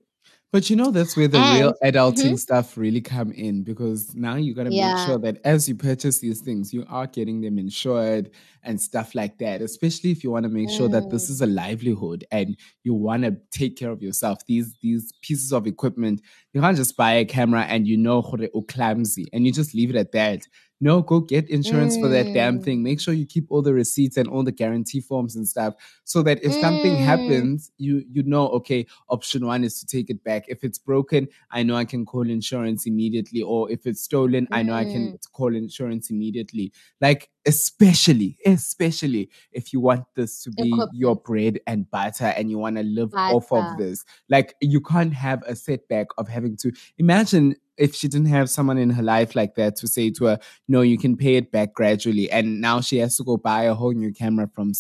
But 0.52 0.70
you 0.70 0.76
know, 0.76 0.92
that's 0.92 1.16
where 1.16 1.30
the 1.30 1.40
real 1.40 1.74
And- 1.82 1.96
adulting 1.96 2.32
Mhm. 2.34 2.40
stuff 2.48 2.78
really 2.78 3.00
come 3.00 3.32
in 3.32 3.64
because 3.64 4.14
now 4.16 4.36
you 4.36 4.54
got 4.54 4.66
to 4.66 4.70
make 4.70 5.08
sure 5.08 5.18
that 5.20 5.40
as 5.46 5.70
you 5.70 5.76
purchase 5.76 6.20
these 6.20 6.42
things, 6.42 6.74
you 6.74 6.86
are 6.90 7.08
getting 7.08 7.40
them 7.40 7.58
insured 7.58 8.32
and 8.64 8.80
stuff 8.80 9.16
like 9.16 9.38
that. 9.38 9.62
Especially 9.62 10.12
if 10.12 10.24
you 10.26 10.30
want 10.32 10.44
to 10.44 10.50
make 10.50 10.70
sure 10.70 10.90
that 10.90 11.10
this 11.10 11.28
Mm. 11.28 11.32
is 11.32 11.42
a 11.42 11.46
livelihood 11.48 12.26
and 12.32 12.58
you 12.84 12.94
want 12.94 13.24
to 13.24 13.38
take 13.52 13.78
care 13.78 13.92
of 13.92 14.02
yourself. 14.04 14.46
These 14.46 14.76
these 14.82 15.14
pieces 15.22 15.54
of 15.54 15.68
equipment, 15.68 16.22
you 16.54 16.60
can't 16.60 16.76
just 16.76 16.98
buy 16.98 17.14
a 17.14 17.26
camera 17.26 17.62
and 17.62 17.88
you 17.88 17.96
know 17.96 18.18
o 18.54 18.62
clumsy 18.62 19.28
and 19.32 19.46
you 19.46 19.54
just 19.54 19.74
leave 19.74 19.90
it 19.90 19.96
at 19.96 20.12
that. 20.12 20.42
No, 20.84 21.02
go 21.04 21.20
get 21.22 21.48
insurance 21.50 21.96
for 21.96 22.10
that 22.10 22.34
damn 22.34 22.60
Mm. 22.60 22.64
thing. 22.64 22.84
Make 22.84 23.00
sure 23.00 23.14
you 23.14 23.26
keep 23.26 23.46
all 23.52 23.62
the 23.62 23.74
receipts 23.74 24.18
and 24.18 24.28
all 24.28 24.44
the 24.44 24.52
guarantee 24.52 25.00
forms 25.00 25.36
and 25.36 25.48
stuff 25.48 25.76
so 26.04 26.24
that 26.24 26.44
if 26.44 26.54
something 26.56 26.98
Mm. 26.98 27.00
happens, 27.00 27.72
you 27.78 28.04
you 28.10 28.24
know, 28.24 28.48
okay, 28.50 28.86
option 29.08 29.46
one 29.46 29.64
is 29.64 29.80
to 29.80 29.86
take 29.86 30.10
it 30.10 30.24
back. 30.24 30.46
If 30.50 30.64
it's 30.64 30.80
broken, 30.80 31.28
I 31.52 31.64
know 31.64 31.76
I 31.76 31.86
can 31.86 32.06
call 32.06 32.28
insurance 32.30 32.88
immediately. 32.88 33.42
Or 33.44 33.72
if 33.72 33.86
it's 33.86 34.02
stolen, 34.02 34.48
I 34.52 34.64
know 34.64 34.74
I 34.74 34.86
can 34.86 35.14
call 35.32 35.56
insurance 35.56 36.10
immediately. 36.10 36.74
Like, 37.00 37.30
especially, 37.46 38.38
especially 38.46 39.30
if 39.52 39.74
you 39.74 39.80
want 39.80 40.06
this 40.16 40.42
to 40.44 40.52
be 40.52 40.88
your 40.92 41.16
bread 41.16 41.60
and 41.68 41.90
butter 41.92 42.26
and 42.38 42.50
you 42.50 42.58
want 42.58 42.78
to 42.78 42.84
live 42.84 43.14
off 43.28 43.52
of 43.52 43.78
this. 43.78 44.04
Like, 44.30 44.56
you 44.62 44.82
can't 44.82 45.14
have 45.14 45.44
a 45.48 45.56
setback 45.56 46.08
of 46.18 46.28
having 46.28 46.58
to 46.58 46.72
imagine 46.98 47.56
if 47.82 47.96
she 47.96 48.08
didn't 48.08 48.28
have 48.28 48.50
someone 48.50 48.78
in 48.78 48.92
her 48.92 49.04
life 49.04 49.36
like 49.36 49.56
that 49.56 49.76
to 49.78 49.88
say 49.88 50.12
to 50.12 50.26
her, 50.26 50.40
no, 50.68 50.82
you 50.82 50.98
can 50.98 51.18
pay 51.18 51.36
it 51.36 51.52
back 51.52 51.74
gradually. 51.74 52.30
And 52.32 52.62
now 52.62 52.82
she 52.82 52.98
has 53.00 53.18
to 53.18 53.24
go 53.24 53.38
buy 53.38 53.64
a 53.64 53.74
whole 53.74 53.94
new 53.94 54.14
camera 54.14 54.48
from 54.54 54.74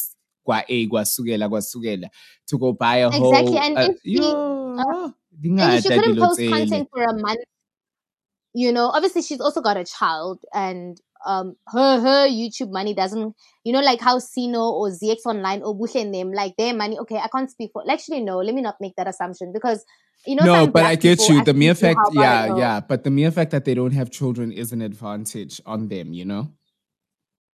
kwa 0.46 0.64
A, 0.70 0.88
kwa 0.88 1.02
sugela, 1.02 1.50
kwa 1.50 1.60
sugela, 1.60 2.10
to 2.48 2.58
go 2.58 2.74
buy 2.74 2.98
a 2.98 3.10
whole. 3.10 3.34
Exactly, 3.34 3.58
and 3.58 3.78
uh, 3.78 3.90
if 3.90 4.02
she- 4.04 4.12
yo, 4.14 5.14
And 5.44 5.74
if 5.74 5.84
she 5.84 5.90
couldn't 5.90 6.18
post 6.18 6.40
content 6.40 6.90
for 6.94 7.04
a 7.04 7.14
month, 7.18 7.40
you 8.54 8.72
know, 8.72 8.88
obviously 8.90 9.22
she's 9.22 9.42
also 9.42 9.62
got 9.62 9.78
a 9.78 9.86
child 9.86 10.40
and 10.54 11.00
um 11.26 11.56
her 11.68 12.00
her 12.00 12.28
YouTube 12.28 12.72
money 12.72 12.96
doesn't 12.96 13.36
you 13.64 13.72
know 13.72 13.80
like 13.82 14.02
how 14.02 14.18
Sino 14.18 14.72
or 14.72 14.90
ZX 14.90 15.26
online 15.26 15.62
or 15.62 15.78
Buhle 15.78 16.02
and 16.02 16.14
them 16.14 16.32
like 16.34 16.56
their 16.58 16.74
money 16.74 16.98
okay 16.98 17.18
I 17.18 17.28
can't 17.28 17.50
speak 17.50 17.70
for 17.74 17.84
actually 17.88 18.22
no 18.22 18.38
let 18.38 18.56
me 18.56 18.62
not 18.62 18.78
make 18.82 18.96
that 18.96 19.08
assumption 19.08 19.54
because 19.54 19.86
you 20.26 20.36
know 20.36 20.44
no, 20.44 20.68
but 20.68 20.86
I 20.86 20.96
get 20.96 21.28
you. 21.30 21.44
The 21.44 21.54
mere 21.54 21.76
fact, 21.76 22.00
yeah, 22.14 22.56
yeah. 22.56 22.80
But 22.80 23.04
the 23.04 23.12
mere 23.12 23.32
fact 23.32 23.52
that 23.52 23.66
they 23.66 23.74
don't 23.74 23.94
have 23.94 24.12
children 24.12 24.52
is 24.52 24.72
an 24.72 24.82
advantage 24.82 25.62
on 25.66 25.88
them, 25.88 26.14
you 26.14 26.26
know? 26.26 26.54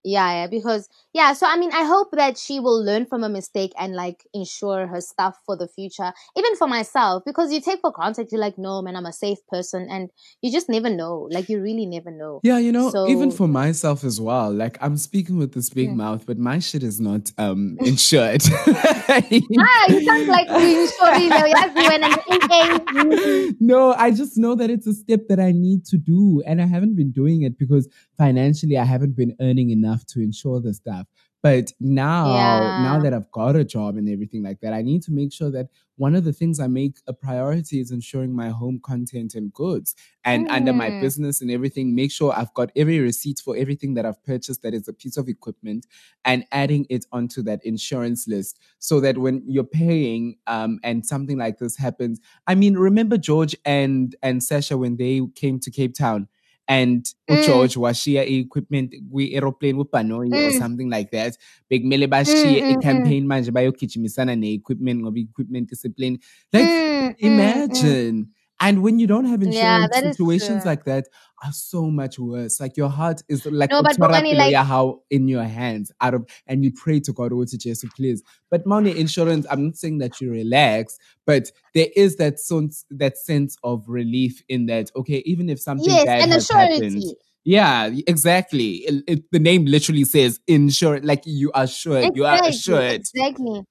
Yeah, 0.03 0.31
yeah, 0.43 0.47
because 0.47 0.87
yeah, 1.13 1.33
so 1.33 1.47
I 1.47 1.57
mean, 1.57 1.71
I 1.73 1.83
hope 1.83 2.09
that 2.13 2.37
she 2.37 2.59
will 2.59 2.81
learn 2.83 3.05
from 3.05 3.23
a 3.23 3.29
mistake 3.29 3.73
and 3.77 3.93
like 3.93 4.23
ensure 4.33 4.87
her 4.87 5.01
stuff 5.01 5.37
for 5.45 5.57
the 5.57 5.67
future. 5.67 6.13
Even 6.37 6.55
for 6.55 6.67
myself, 6.67 7.23
because 7.25 7.51
you 7.51 7.59
take 7.59 7.81
for 7.81 7.91
granted, 7.91 8.29
you're 8.31 8.39
like, 8.39 8.57
no, 8.57 8.81
man, 8.81 8.95
I'm 8.95 9.05
a 9.05 9.11
safe 9.13 9.39
person, 9.49 9.87
and 9.89 10.09
you 10.41 10.51
just 10.51 10.69
never 10.69 10.89
know. 10.89 11.27
Like, 11.31 11.49
you 11.49 11.61
really 11.61 11.85
never 11.85 12.11
know. 12.11 12.39
Yeah, 12.43 12.57
you 12.59 12.71
know, 12.71 12.91
even 13.09 13.31
for 13.31 13.47
myself 13.47 14.03
as 14.03 14.21
well. 14.21 14.53
Like 14.53 14.77
I'm 14.81 14.97
speaking 14.97 15.37
with 15.37 15.53
this 15.53 15.69
big 15.69 15.89
Mm. 15.89 15.95
mouth, 15.97 16.25
but 16.25 16.37
my 16.37 16.59
shit 16.59 16.83
is 16.83 16.99
not 17.01 17.31
um 17.37 17.77
insured. 17.81 18.43
Ah, 18.47 19.87
you 19.89 20.05
sound 20.05 20.27
like 20.27 20.47
you 20.61 20.87
sorry, 20.87 21.27
no, 21.29 21.45
yes, 21.45 21.75
when 21.75 22.03
I'm 22.03 22.19
thinking. 22.27 23.55
no, 23.59 23.93
I 23.93 24.11
just 24.11 24.37
know 24.37 24.55
that 24.55 24.69
it's 24.69 24.87
a 24.87 24.93
step 24.93 25.27
that 25.29 25.39
I 25.39 25.51
need 25.51 25.85
to 25.85 25.97
do. 25.97 26.41
And 26.45 26.61
I 26.61 26.65
haven't 26.65 26.95
been 26.95 27.11
doing 27.11 27.41
it 27.41 27.57
because 27.57 27.87
financially 28.17 28.77
I 28.77 28.85
haven't 28.85 29.15
been 29.15 29.35
earning 29.41 29.69
enough 29.69 30.05
to 30.07 30.21
insure 30.21 30.59
the 30.59 30.73
stuff. 30.73 31.07
But 31.43 31.71
now, 31.79 32.73
now 32.75 32.99
that 32.99 33.13
I've 33.13 33.31
got 33.31 33.55
a 33.55 33.63
job 33.63 33.95
and 33.95 34.09
everything 34.09 34.41
like 34.43 34.59
that, 34.61 34.73
I 34.73 34.81
need 34.81 35.03
to 35.03 35.11
make 35.11 35.31
sure 35.31 35.51
that 35.51 35.67
one 35.95 36.15
of 36.15 36.23
the 36.23 36.33
things 36.33 36.59
I 36.59 36.67
make 36.67 36.97
a 37.07 37.13
priority 37.13 37.79
is 37.79 37.91
ensuring 37.91 38.35
my 38.35 38.49
home 38.49 38.79
content 38.83 39.35
and 39.35 39.53
goods. 39.53 39.95
And 40.25 40.47
under 40.49 40.73
my 40.73 40.89
Mm. 40.89 40.99
business 40.99 41.39
and 41.41 41.51
everything, 41.51 41.95
make 41.95 42.11
sure 42.11 42.33
I've 42.35 42.53
got 42.55 42.71
every 42.75 42.99
receipt 42.99 43.39
for 43.39 43.55
everything 43.55 43.93
that 43.93 44.05
I've 44.05 44.21
purchased 44.23 44.63
that 44.63 44.73
is 44.73 44.87
a 44.87 44.93
piece 44.93 45.15
of 45.15 45.29
equipment 45.29 45.85
and 46.25 46.45
adding 46.51 46.85
it 46.89 47.05
onto 47.11 47.41
that 47.43 47.63
insurance 47.63 48.27
list 48.27 48.59
so 48.79 48.99
that 48.99 49.17
when 49.17 49.43
you're 49.47 49.63
paying 49.63 50.37
um, 50.47 50.79
and 50.83 51.05
something 51.05 51.37
like 51.37 51.59
this 51.59 51.77
happens, 51.77 52.19
I 52.47 52.55
mean, 52.55 52.75
remember 52.75 53.17
George 53.17 53.55
and 53.63 54.15
and 54.23 54.43
Sasha 54.43 54.77
when 54.77 54.97
they 54.97 55.21
came 55.35 55.59
to 55.59 55.71
Cape 55.71 55.93
Town 55.93 56.27
and 56.67 57.05
Mm. 57.29 57.45
George 57.45 57.75
washia 57.75 58.23
equipment 58.27 58.95
we 59.09 59.33
aeroplane 59.35 59.77
with 59.77 59.91
Panoi 59.91 60.27
or 60.35 60.51
Mm. 60.51 60.59
something 60.59 60.89
like 60.89 61.11
that. 61.11 61.37
Bekumele 61.71 62.07
bashiye 62.07 62.61
Mm, 62.61 62.63
mm, 62.63 62.77
mm. 62.77 62.79
i-campaign 62.79 63.27
manje 63.27 63.51
bayogijimisana 63.51 64.35
ne-equipment 64.35 65.01
ngoba 65.01 65.19
equipment 65.19 65.69
discipline. 65.69 66.19
Like 66.53 66.69
Mm, 66.69 67.15
mm, 67.21 67.67
mm. 67.69 67.73
imagine. 67.73 68.27
And 68.59 68.81
when 68.81 68.97
you 68.97 69.05
don't 69.05 69.25
have 69.25 69.43
insurance, 69.43 69.95
is 69.95 70.17
situations 70.17 70.65
like 70.65 70.85
that 70.85 71.07
are 71.45 71.51
so 71.51 71.91
much 71.91 72.17
worse. 72.17 72.59
Like 72.59 72.75
your 72.75 72.89
heart 72.89 73.21
is 73.29 73.45
like 73.45 73.69
No, 73.69 73.83
but 73.83 73.97
Bongani, 73.97 74.35
like- 74.35 74.55
hao 74.55 75.01
in 75.11 75.27
your 75.27 75.43
hands 75.43 75.91
out 76.01 76.15
of 76.15 76.25
and 76.47 76.63
you 76.63 76.71
pray 76.71 76.99
to 77.01 77.13
God 77.13 77.31
or 77.33 77.45
to 77.45 77.57
Jesus, 77.57 77.87
please. 77.95 78.23
But 78.49 78.65
money 78.65 78.97
insurance, 78.97 79.45
I'm 79.51 79.65
not 79.65 79.77
saying 79.77 79.99
that 79.99 80.19
you 80.19 80.31
relax, 80.31 80.97
but 81.25 81.51
there 81.75 81.87
is 81.95 82.15
that 82.15 82.39
sense 82.39 82.83
that 82.89 83.17
sense 83.17 83.57
of 83.63 83.83
relief 83.87 84.41
in 84.49 84.65
that, 84.67 84.89
okay, 84.95 85.21
even 85.25 85.49
if 85.49 85.59
something 85.59 85.85
Yes, 85.93 86.05
bad 86.05 86.23
and 86.23 86.31
has 86.33 86.49
happened. 86.49 87.03
Yeah, 87.45 87.91
exactly. 88.07 88.77
It- 88.87 89.03
it- 89.07 89.31
the 89.31 89.39
name 89.39 89.65
literally 89.65 90.03
says 90.03 90.39
insurance, 90.47 91.05
like 91.05 91.21
you 91.25 91.51
are 91.53 91.67
sure, 91.67 92.09
you 92.13 92.25
are 92.25 92.39
Exactly, 92.43 92.49
assured. 92.49 93.01
Exactly. 93.01 93.63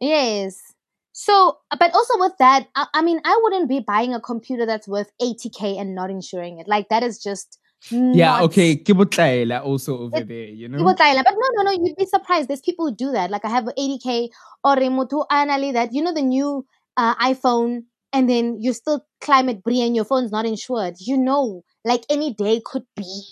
Yes. 0.00 0.71
So, 1.12 1.58
but 1.78 1.94
also 1.94 2.18
with 2.18 2.32
that, 2.38 2.68
I, 2.74 2.86
I 2.94 3.02
mean, 3.02 3.20
I 3.24 3.38
wouldn't 3.42 3.68
be 3.68 3.80
buying 3.80 4.14
a 4.14 4.20
computer 4.20 4.64
that's 4.66 4.88
worth 4.88 5.10
80k 5.20 5.78
and 5.78 5.94
not 5.94 6.10
insuring 6.10 6.58
it. 6.58 6.66
Like 6.68 6.88
that 6.88 7.02
is 7.02 7.22
just 7.22 7.58
Yeah, 7.90 8.40
okay. 8.42 8.76
Kibutlaela 8.76 9.64
also 9.64 9.98
over 9.98 10.18
It- 10.18 10.28
there, 10.28 10.46
you 10.48 10.68
know? 10.68 10.78
Like, 10.84 10.98
but 10.98 11.34
no, 11.34 11.62
no, 11.62 11.62
no, 11.64 11.72
you'd 11.72 11.96
be 11.96 12.06
surprised. 12.06 12.48
There's 12.48 12.60
people 12.60 12.86
who 12.88 12.94
do 12.94 13.12
that. 13.12 13.30
Like 13.30 13.44
I 13.44 13.48
have 13.50 13.64
80k 13.76 14.30
or 14.64 14.76
remoto 14.76 15.26
anali 15.30 15.72
that 15.74 15.92
you 15.92 16.02
know 16.02 16.14
the 16.14 16.22
new 16.22 16.64
uh, 16.96 17.14
iPhone, 17.16 17.84
and 18.12 18.28
then 18.28 18.56
you're 18.60 18.72
still 18.74 19.04
climate 19.20 19.62
brie 19.62 19.82
and 19.82 19.94
your 19.96 20.04
phone's 20.04 20.30
not 20.32 20.46
insured. 20.46 20.94
You 20.98 21.18
know, 21.18 21.62
like 21.84 22.04
any 22.08 22.34
day 22.34 22.62
could 22.64 22.84
be 22.96 23.22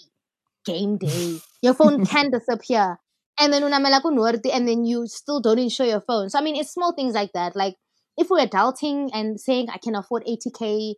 game 0.66 0.98
day. 0.98 1.38
Your 1.62 1.74
phone 1.74 2.00
can 2.04 2.30
disappear, 2.30 2.98
and 3.40 3.52
then 3.52 3.62
unamela 3.62 4.02
ku 4.02 4.10
norte, 4.10 4.46
and 4.52 4.68
then 4.68 4.84
you 4.84 5.06
still 5.06 5.40
don't 5.40 5.58
insure 5.58 5.86
your 5.86 6.00
phone. 6.00 6.28
So 6.30 6.38
I 6.38 6.42
mean, 6.42 6.56
it's 6.56 6.72
small 6.72 6.92
things 6.92 7.14
like 7.14 7.32
that. 7.32 7.56
Like 7.56 7.76
if 8.16 8.28
we're 8.30 8.46
adulting 8.46 9.10
and 9.12 9.40
saying 9.40 9.68
I 9.72 9.78
can 9.78 9.94
afford 9.94 10.24
80k, 10.26 10.94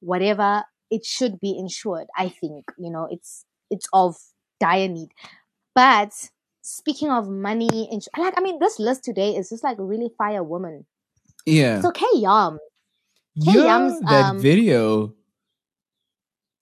whatever, 0.00 0.64
it 0.90 1.04
should 1.04 1.40
be 1.40 1.56
insured. 1.58 2.06
I 2.16 2.28
think 2.28 2.64
you 2.78 2.90
know 2.90 3.08
it's 3.10 3.44
it's 3.70 3.86
of 3.92 4.16
dire 4.60 4.88
need. 4.88 5.08
But 5.74 6.12
speaking 6.62 7.10
of 7.10 7.28
money, 7.28 7.88
ins- 7.92 8.08
like 8.16 8.34
I 8.36 8.40
mean, 8.42 8.58
this 8.60 8.78
list 8.78 9.04
today 9.04 9.36
is 9.36 9.48
just 9.50 9.64
like 9.64 9.76
really 9.78 10.10
fire 10.18 10.42
woman. 10.42 10.86
yeah. 11.46 11.80
So 11.80 11.90
K 11.90 12.04
Yum, 12.16 12.58
K 13.44 13.52
yeah, 13.54 13.64
Yum's, 13.64 14.00
that 14.00 14.24
um, 14.30 14.38
video. 14.40 15.14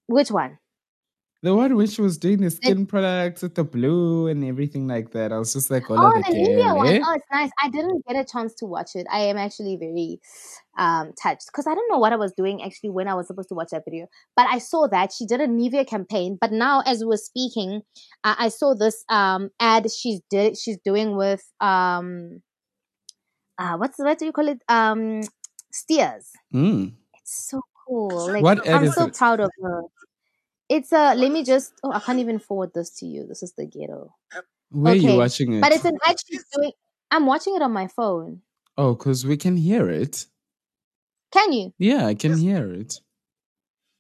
which 0.07 0.31
one? 0.31 0.59
The 1.45 1.55
one 1.55 1.77
which 1.77 1.99
was 1.99 2.17
doing 2.17 2.39
the 2.41 2.51
skin 2.51 2.87
products 2.87 3.43
with 3.43 3.55
the 3.55 3.65
blue 3.65 4.29
and 4.29 4.43
everything 4.43 4.89
like 4.89 5.11
that. 5.11 5.31
I 5.31 5.37
was 5.39 5.53
just 5.53 5.71
like, 5.71 5.83
Oh, 5.83 5.95
hola 5.95 6.11
the 6.27 6.33
de 6.33 6.39
India 6.39 6.65
girl, 6.65 6.77
one. 6.79 6.87
eh? 6.89 7.01
Oh, 7.05 7.13
it's 7.17 7.27
nice. 7.31 7.51
I 7.63 7.69
didn't 7.69 8.03
get 8.09 8.17
a 8.17 8.25
chance 8.25 8.55
to 8.55 8.65
watch 8.65 8.93
it. 8.95 9.07
I 9.13 9.19
am 9.25 9.37
actually 9.37 9.77
very 9.77 10.21
um 10.79 11.13
touched 11.23 11.49
because 11.53 11.67
I 11.67 11.75
don't 11.75 11.87
know 11.93 11.99
what 11.99 12.15
I 12.15 12.17
was 12.17 12.33
doing 12.33 12.63
actually 12.63 12.89
when 12.89 13.09
I 13.09 13.15
was 13.15 13.27
supposed 13.27 13.51
to 13.51 13.55
watch 13.55 13.69
that 13.73 13.83
video. 13.85 14.07
But 14.35 14.47
I 14.49 14.57
saw 14.57 14.87
that 14.89 15.13
she 15.13 15.27
did 15.27 15.43
a 15.43 15.47
Nivea 15.47 15.87
campaign. 15.87 16.39
But 16.41 16.51
now, 16.51 16.81
as 16.87 17.05
we're 17.05 17.19
speaking, 17.19 17.83
uh, 18.25 18.37
I 18.39 18.49
saw 18.49 18.75
this 18.75 19.05
um 19.11 19.51
ad 19.61 19.91
she's 19.93 20.23
did 20.31 20.57
she's 20.57 20.79
doing 20.83 21.15
with 21.15 21.45
um 21.61 22.41
uh 23.59 23.77
what's 23.77 23.99
what 23.99 24.19
do 24.19 24.25
you 24.25 24.33
call 24.33 24.49
it 24.49 24.63
um 24.71 25.21
steers. 25.75 26.31
Mm. 26.55 26.93
It's 27.21 27.51
so 27.51 27.61
cool. 27.87 28.33
Like 28.33 28.43
What 28.43 28.67
I'm 28.73 28.91
so 28.93 29.09
it? 29.09 29.15
proud 29.15 29.41
of 29.41 29.51
her. 29.63 29.83
It's 30.75 30.91
a 30.91 31.15
let 31.15 31.31
me 31.31 31.45
just 31.45 31.73
oh 31.85 31.93
I 31.93 32.01
can't 32.01 32.19
even 32.19 32.41
forward 32.41 32.73
this 32.75 32.91
to 32.99 33.07
you. 33.07 33.27
This 33.29 33.45
is 33.45 33.53
the 33.53 33.65
ghetto. 33.65 34.13
Where 34.71 34.93
are 34.93 34.97
you 34.97 35.17
watching 35.17 35.53
it? 35.53 35.61
But 35.61 35.71
it's 35.73 35.85
an 35.85 35.97
ad 36.05 36.17
she's 36.27 36.45
doing 36.53 36.73
I'm 37.13 37.27
watching 37.27 37.55
it 37.55 37.63
on 37.63 37.73
my 37.73 37.87
phone. 37.87 38.43
oh, 38.77 38.95
because 38.95 39.25
we 39.25 39.37
can 39.37 39.57
hear 39.57 39.89
it. 39.89 40.27
Can 41.33 41.53
you? 41.53 41.73
Yeah, 41.79 42.07
I 42.07 42.15
can 42.15 42.37
hear 42.37 42.73
it. 42.73 43.01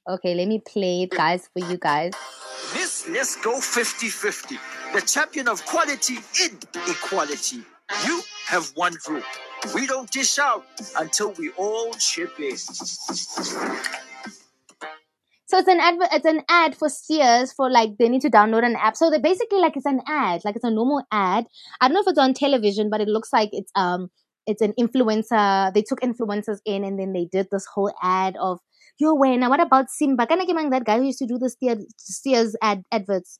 Okay, 0.08 0.34
let 0.34 0.48
me 0.48 0.62
play 0.66 1.04
it 1.04 1.10
guys 1.10 1.48
for 1.52 1.64
you 1.70 1.78
guys. 1.78 2.12
This 2.72 3.08
Let's 3.08 3.36
Go 3.36 3.60
50 3.60 4.08
50, 4.08 4.58
the 4.94 5.00
champion 5.02 5.46
of 5.46 5.64
quality 5.66 6.18
in 6.42 6.58
equality. 6.88 7.62
You 8.04 8.20
have 8.46 8.72
one 8.74 8.96
rule. 9.08 9.22
We 9.76 9.86
don't 9.86 10.10
dish 10.10 10.40
out 10.40 10.64
until 10.98 11.32
we 11.34 11.50
all 11.50 11.92
chip 11.94 12.40
in. 12.40 12.56
So 15.54 15.60
it's 15.60 15.68
an 15.68 15.78
advert 15.78 16.08
it's 16.10 16.26
an 16.26 16.42
ad 16.48 16.74
for 16.74 16.88
Steers 16.88 17.52
for 17.52 17.70
like 17.70 17.90
they 18.00 18.08
need 18.08 18.22
to 18.22 18.28
download 18.28 18.64
an 18.66 18.74
app. 18.74 18.96
So 18.96 19.08
they 19.08 19.20
basically 19.20 19.60
like 19.60 19.76
it's 19.76 19.86
an 19.86 20.00
ad, 20.08 20.40
like 20.44 20.56
it's 20.56 20.64
a 20.64 20.70
normal 20.70 21.04
ad. 21.12 21.46
I 21.80 21.86
don't 21.86 21.94
know 21.94 22.00
if 22.00 22.08
it's 22.08 22.18
on 22.18 22.34
television, 22.34 22.90
but 22.90 23.00
it 23.00 23.06
looks 23.06 23.32
like 23.32 23.50
it's 23.52 23.70
um 23.76 24.10
it's 24.48 24.60
an 24.60 24.72
influencer. 24.72 25.72
They 25.72 25.82
took 25.82 26.00
influencers 26.00 26.58
in 26.64 26.82
and 26.82 26.98
then 26.98 27.12
they 27.12 27.28
did 27.30 27.46
this 27.52 27.66
whole 27.66 27.94
ad 28.02 28.36
of 28.40 28.58
yo 28.98 29.14
now 29.14 29.48
what 29.48 29.60
about 29.60 29.90
Simba? 29.90 30.26
Can 30.26 30.40
I 30.40 30.44
get 30.44 30.56
that 30.72 30.84
guy 30.84 30.98
who 30.98 31.04
used 31.04 31.20
to 31.20 31.26
do 31.26 31.38
the 31.38 31.48
Steers, 31.48 31.86
Steers 31.98 32.56
ad 32.60 32.82
adverts? 32.90 33.38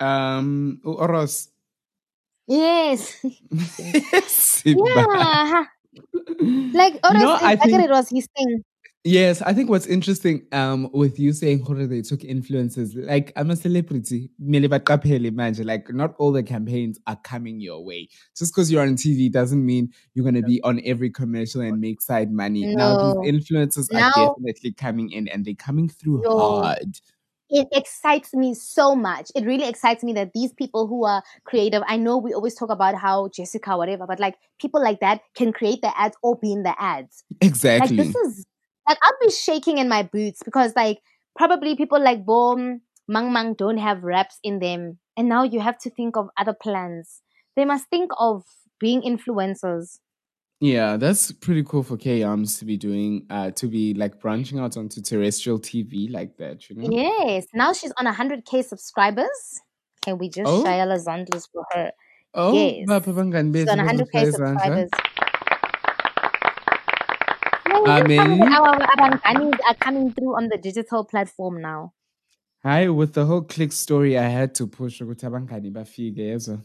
Um, 0.00 0.80
Oros. 0.82 1.50
Yes. 2.46 3.22
Simba. 4.28 4.82
yeah. 4.86 5.64
Like 6.72 7.00
oh 7.04 7.12
You 7.12 7.18
know, 7.18 7.32
that's 7.36 7.42
I 7.42 7.52
exactly 7.52 7.72
think- 7.72 7.84
it 7.84 7.90
was 7.90 8.08
his 8.08 8.28
thing. 8.34 8.64
Yes, 9.02 9.40
I 9.40 9.54
think 9.54 9.70
what's 9.70 9.86
interesting 9.86 10.46
um 10.52 10.90
with 10.92 11.18
you 11.18 11.32
saying 11.32 11.60
Jorge, 11.60 11.86
they 11.86 12.02
took 12.02 12.22
influences. 12.22 12.94
Like 12.94 13.32
I'm 13.34 13.50
a 13.50 13.56
celebrity, 13.56 14.30
manje, 14.38 15.64
like 15.64 15.90
not 15.94 16.14
all 16.18 16.32
the 16.32 16.42
campaigns 16.42 16.98
are 17.06 17.16
coming 17.24 17.60
your 17.60 17.82
way. 17.82 18.08
Just 18.36 18.54
because 18.54 18.70
you're 18.70 18.82
on 18.82 18.96
TV 18.96 19.32
doesn't 19.32 19.64
mean 19.64 19.90
you're 20.12 20.24
gonna 20.24 20.42
be 20.42 20.60
on 20.64 20.82
every 20.84 21.08
commercial 21.08 21.62
and 21.62 21.80
make 21.80 22.02
side 22.02 22.30
money. 22.30 22.74
Now 22.74 22.96
No. 23.14 23.22
these 23.22 23.32
influencers 23.32 23.90
Now- 23.90 24.10
are 24.16 24.34
definitely 24.36 24.72
coming 24.72 25.10
in 25.10 25.28
and 25.28 25.46
they're 25.46 25.54
coming 25.54 25.88
through 25.88 26.22
Yo. 26.24 26.38
hard. 26.38 26.98
it 27.52 27.66
excites 27.72 28.32
me 28.32 28.54
so 28.54 28.94
much. 28.94 29.28
It 29.34 29.44
really 29.44 29.66
excites 29.68 30.04
me 30.04 30.12
that 30.12 30.32
these 30.34 30.52
people 30.52 30.86
who 30.86 31.04
are 31.04 31.20
creative, 31.42 31.82
I 31.88 31.96
know 31.96 32.16
we 32.16 32.32
always 32.32 32.54
talk 32.54 32.70
about 32.70 32.94
how 32.94 33.28
Jessica, 33.34 33.76
whatever, 33.76 34.06
but 34.06 34.20
like 34.20 34.36
people 34.60 34.80
like 34.80 35.00
that 35.00 35.22
can 35.34 35.52
create 35.52 35.80
the 35.82 35.90
ads 35.98 36.16
or 36.22 36.38
be 36.38 36.52
in 36.52 36.62
the 36.62 36.80
ads. 36.80 37.24
Exactly. 37.40 37.96
Like 37.96 38.06
this 38.06 38.14
is 38.14 38.46
like 38.90 38.98
I'll 39.02 39.26
be 39.26 39.30
shaking 39.32 39.78
in 39.78 39.88
my 39.88 40.02
boots 40.02 40.42
because 40.44 40.72
like 40.76 40.98
probably 41.36 41.76
people 41.76 42.02
like 42.02 42.26
Boom, 42.26 42.80
Mang 43.08 43.32
Mang 43.32 43.54
don't 43.54 43.78
have 43.78 44.02
reps 44.02 44.38
in 44.42 44.58
them. 44.58 44.98
And 45.16 45.28
now 45.28 45.44
you 45.44 45.60
have 45.60 45.78
to 45.78 45.90
think 45.90 46.16
of 46.16 46.28
other 46.36 46.54
plans. 46.60 47.22
They 47.56 47.64
must 47.64 47.88
think 47.88 48.10
of 48.18 48.42
being 48.78 49.02
influencers. 49.02 49.98
Yeah, 50.60 50.96
that's 50.98 51.32
pretty 51.32 51.62
cool 51.62 51.82
for 51.82 51.96
Kay 51.96 52.20
Yarms 52.20 52.58
to 52.58 52.64
be 52.66 52.76
doing, 52.76 53.26
uh, 53.30 53.50
to 53.52 53.66
be 53.66 53.94
like 53.94 54.20
branching 54.20 54.58
out 54.58 54.76
onto 54.76 55.00
terrestrial 55.00 55.58
TV 55.58 56.10
like 56.10 56.36
that, 56.36 56.68
you 56.68 56.76
know? 56.76 56.88
Yes. 56.90 57.46
Now 57.54 57.72
she's 57.72 57.92
on 57.98 58.06
100k 58.06 58.62
subscribers. 58.64 59.60
Can 60.02 60.18
we 60.18 60.28
just 60.28 60.46
Oh. 60.50 60.62
share 60.64 60.84
Lazandlas 60.86 61.48
for 61.52 61.64
her? 61.72 61.92
Oh, 62.34 62.52
Yes. 62.52 62.74
She's 62.80 62.90
on 62.90 63.78
100k 63.78 64.10
bazofeza 64.12 64.32
subscribers. 64.32 64.90
I 67.90 68.02
mean- 68.06 68.42
our 68.42 68.76
abanganis 68.78 69.58
are 69.68 69.74
coming 69.74 70.12
through 70.12 70.36
on 70.36 70.48
the 70.48 70.58
digital 70.58 71.04
platform 71.04 71.60
now. 71.60 71.92
Hi, 72.62 72.88
with 72.88 73.14
the 73.14 73.24
whole 73.24 73.42
click 73.42 73.72
story, 73.72 74.18
I 74.18 74.28
had 74.28 74.54
to 74.56 74.66
push 74.66 75.00
ukuthi 75.00 75.26
abangani 75.26 75.70
bafike 75.72 76.22
yezwa. 76.22 76.62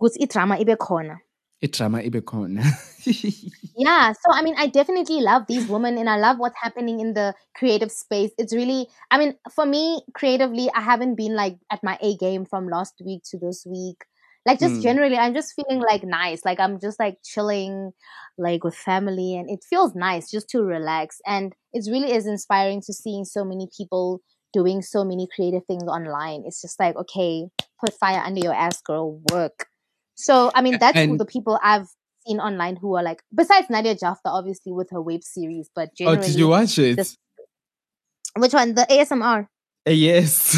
Ukuthi 0.00 0.28
drama 0.28 0.58
ibe 0.58 0.76
khona. 0.76 1.18
Idrama 1.62 2.02
ibe 2.04 2.20
khona. 2.22 2.64
Yeah, 3.74 4.12
so 4.12 4.30
I 4.32 4.42
mean, 4.42 4.54
I 4.58 4.66
definitely 4.66 5.20
love 5.22 5.46
these 5.48 5.66
women 5.66 5.96
and 5.96 6.08
I 6.08 6.16
love 6.16 6.38
what's 6.38 6.58
happening 6.60 7.00
in 7.00 7.14
the 7.14 7.34
creative 7.56 7.90
space. 7.90 8.30
It's 8.36 8.52
really, 8.54 8.86
I 9.10 9.18
mean, 9.18 9.34
for 9.50 9.64
me, 9.64 10.02
creatively, 10.14 10.70
I 10.74 10.82
haven't 10.82 11.14
been 11.16 11.34
like 11.34 11.56
at 11.70 11.82
my 11.82 11.98
A 12.02 12.14
game 12.16 12.44
from 12.44 12.68
last 12.68 13.00
week 13.04 13.22
to 13.30 13.38
this 13.38 13.64
week. 13.66 14.04
Like, 14.44 14.58
just 14.58 14.74
Mm. 14.74 14.82
generally, 14.82 15.16
I'm 15.16 15.34
just 15.34 15.52
feeling 15.54 15.80
like 15.82 16.02
nice. 16.04 16.44
Like, 16.44 16.58
I'm 16.58 16.80
just 16.80 16.98
like 16.98 17.18
chilling, 17.24 17.92
like 18.38 18.64
with 18.64 18.74
family, 18.74 19.36
and 19.36 19.48
it 19.48 19.60
feels 19.68 19.94
nice 19.94 20.30
just 20.30 20.48
to 20.50 20.62
relax. 20.62 21.20
And 21.26 21.52
it's 21.72 21.88
really 21.90 22.12
is 22.12 22.26
inspiring 22.26 22.80
to 22.86 22.92
seeing 22.92 23.24
so 23.24 23.44
many 23.44 23.68
people 23.76 24.20
doing 24.52 24.82
so 24.82 25.04
many 25.04 25.28
creative 25.34 25.64
things 25.66 25.84
online. 25.84 26.42
It's 26.46 26.60
just 26.60 26.78
like, 26.80 26.96
okay, 26.96 27.46
put 27.80 27.94
fire 27.94 28.20
under 28.24 28.40
your 28.40 28.52
ass, 28.54 28.82
girl, 28.82 29.20
work. 29.32 29.66
So, 30.14 30.50
I 30.54 30.60
mean, 30.62 30.78
that's 30.78 30.96
And- 30.98 31.18
the 31.20 31.24
people 31.24 31.58
I've 31.62 31.88
seen 32.26 32.38
online 32.38 32.76
who 32.76 32.94
are 32.96 33.02
like, 33.02 33.22
besides 33.34 33.68
Nadia 33.70 33.94
Jaftha 33.96 34.26
obviously 34.26 34.72
with 34.72 34.90
her 34.90 35.00
web 35.00 35.22
series, 35.24 35.70
but 35.74 35.88
oh, 35.88 35.94
generally, 35.96 36.26
did 36.26 36.36
you 36.36 36.48
watch 36.48 36.78
it? 36.78 36.96
this- 36.96 37.16
which 38.36 38.52
one? 38.54 38.74
The 38.74 38.86
ASMR? 38.90 39.46
Yes. 39.86 40.56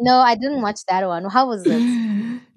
No, 0.00 0.18
I 0.18 0.34
didn't 0.36 0.62
watch 0.62 0.80
that 0.88 1.04
one. 1.06 1.24
How 1.28 1.48
was 1.48 1.62
it? 1.66 1.72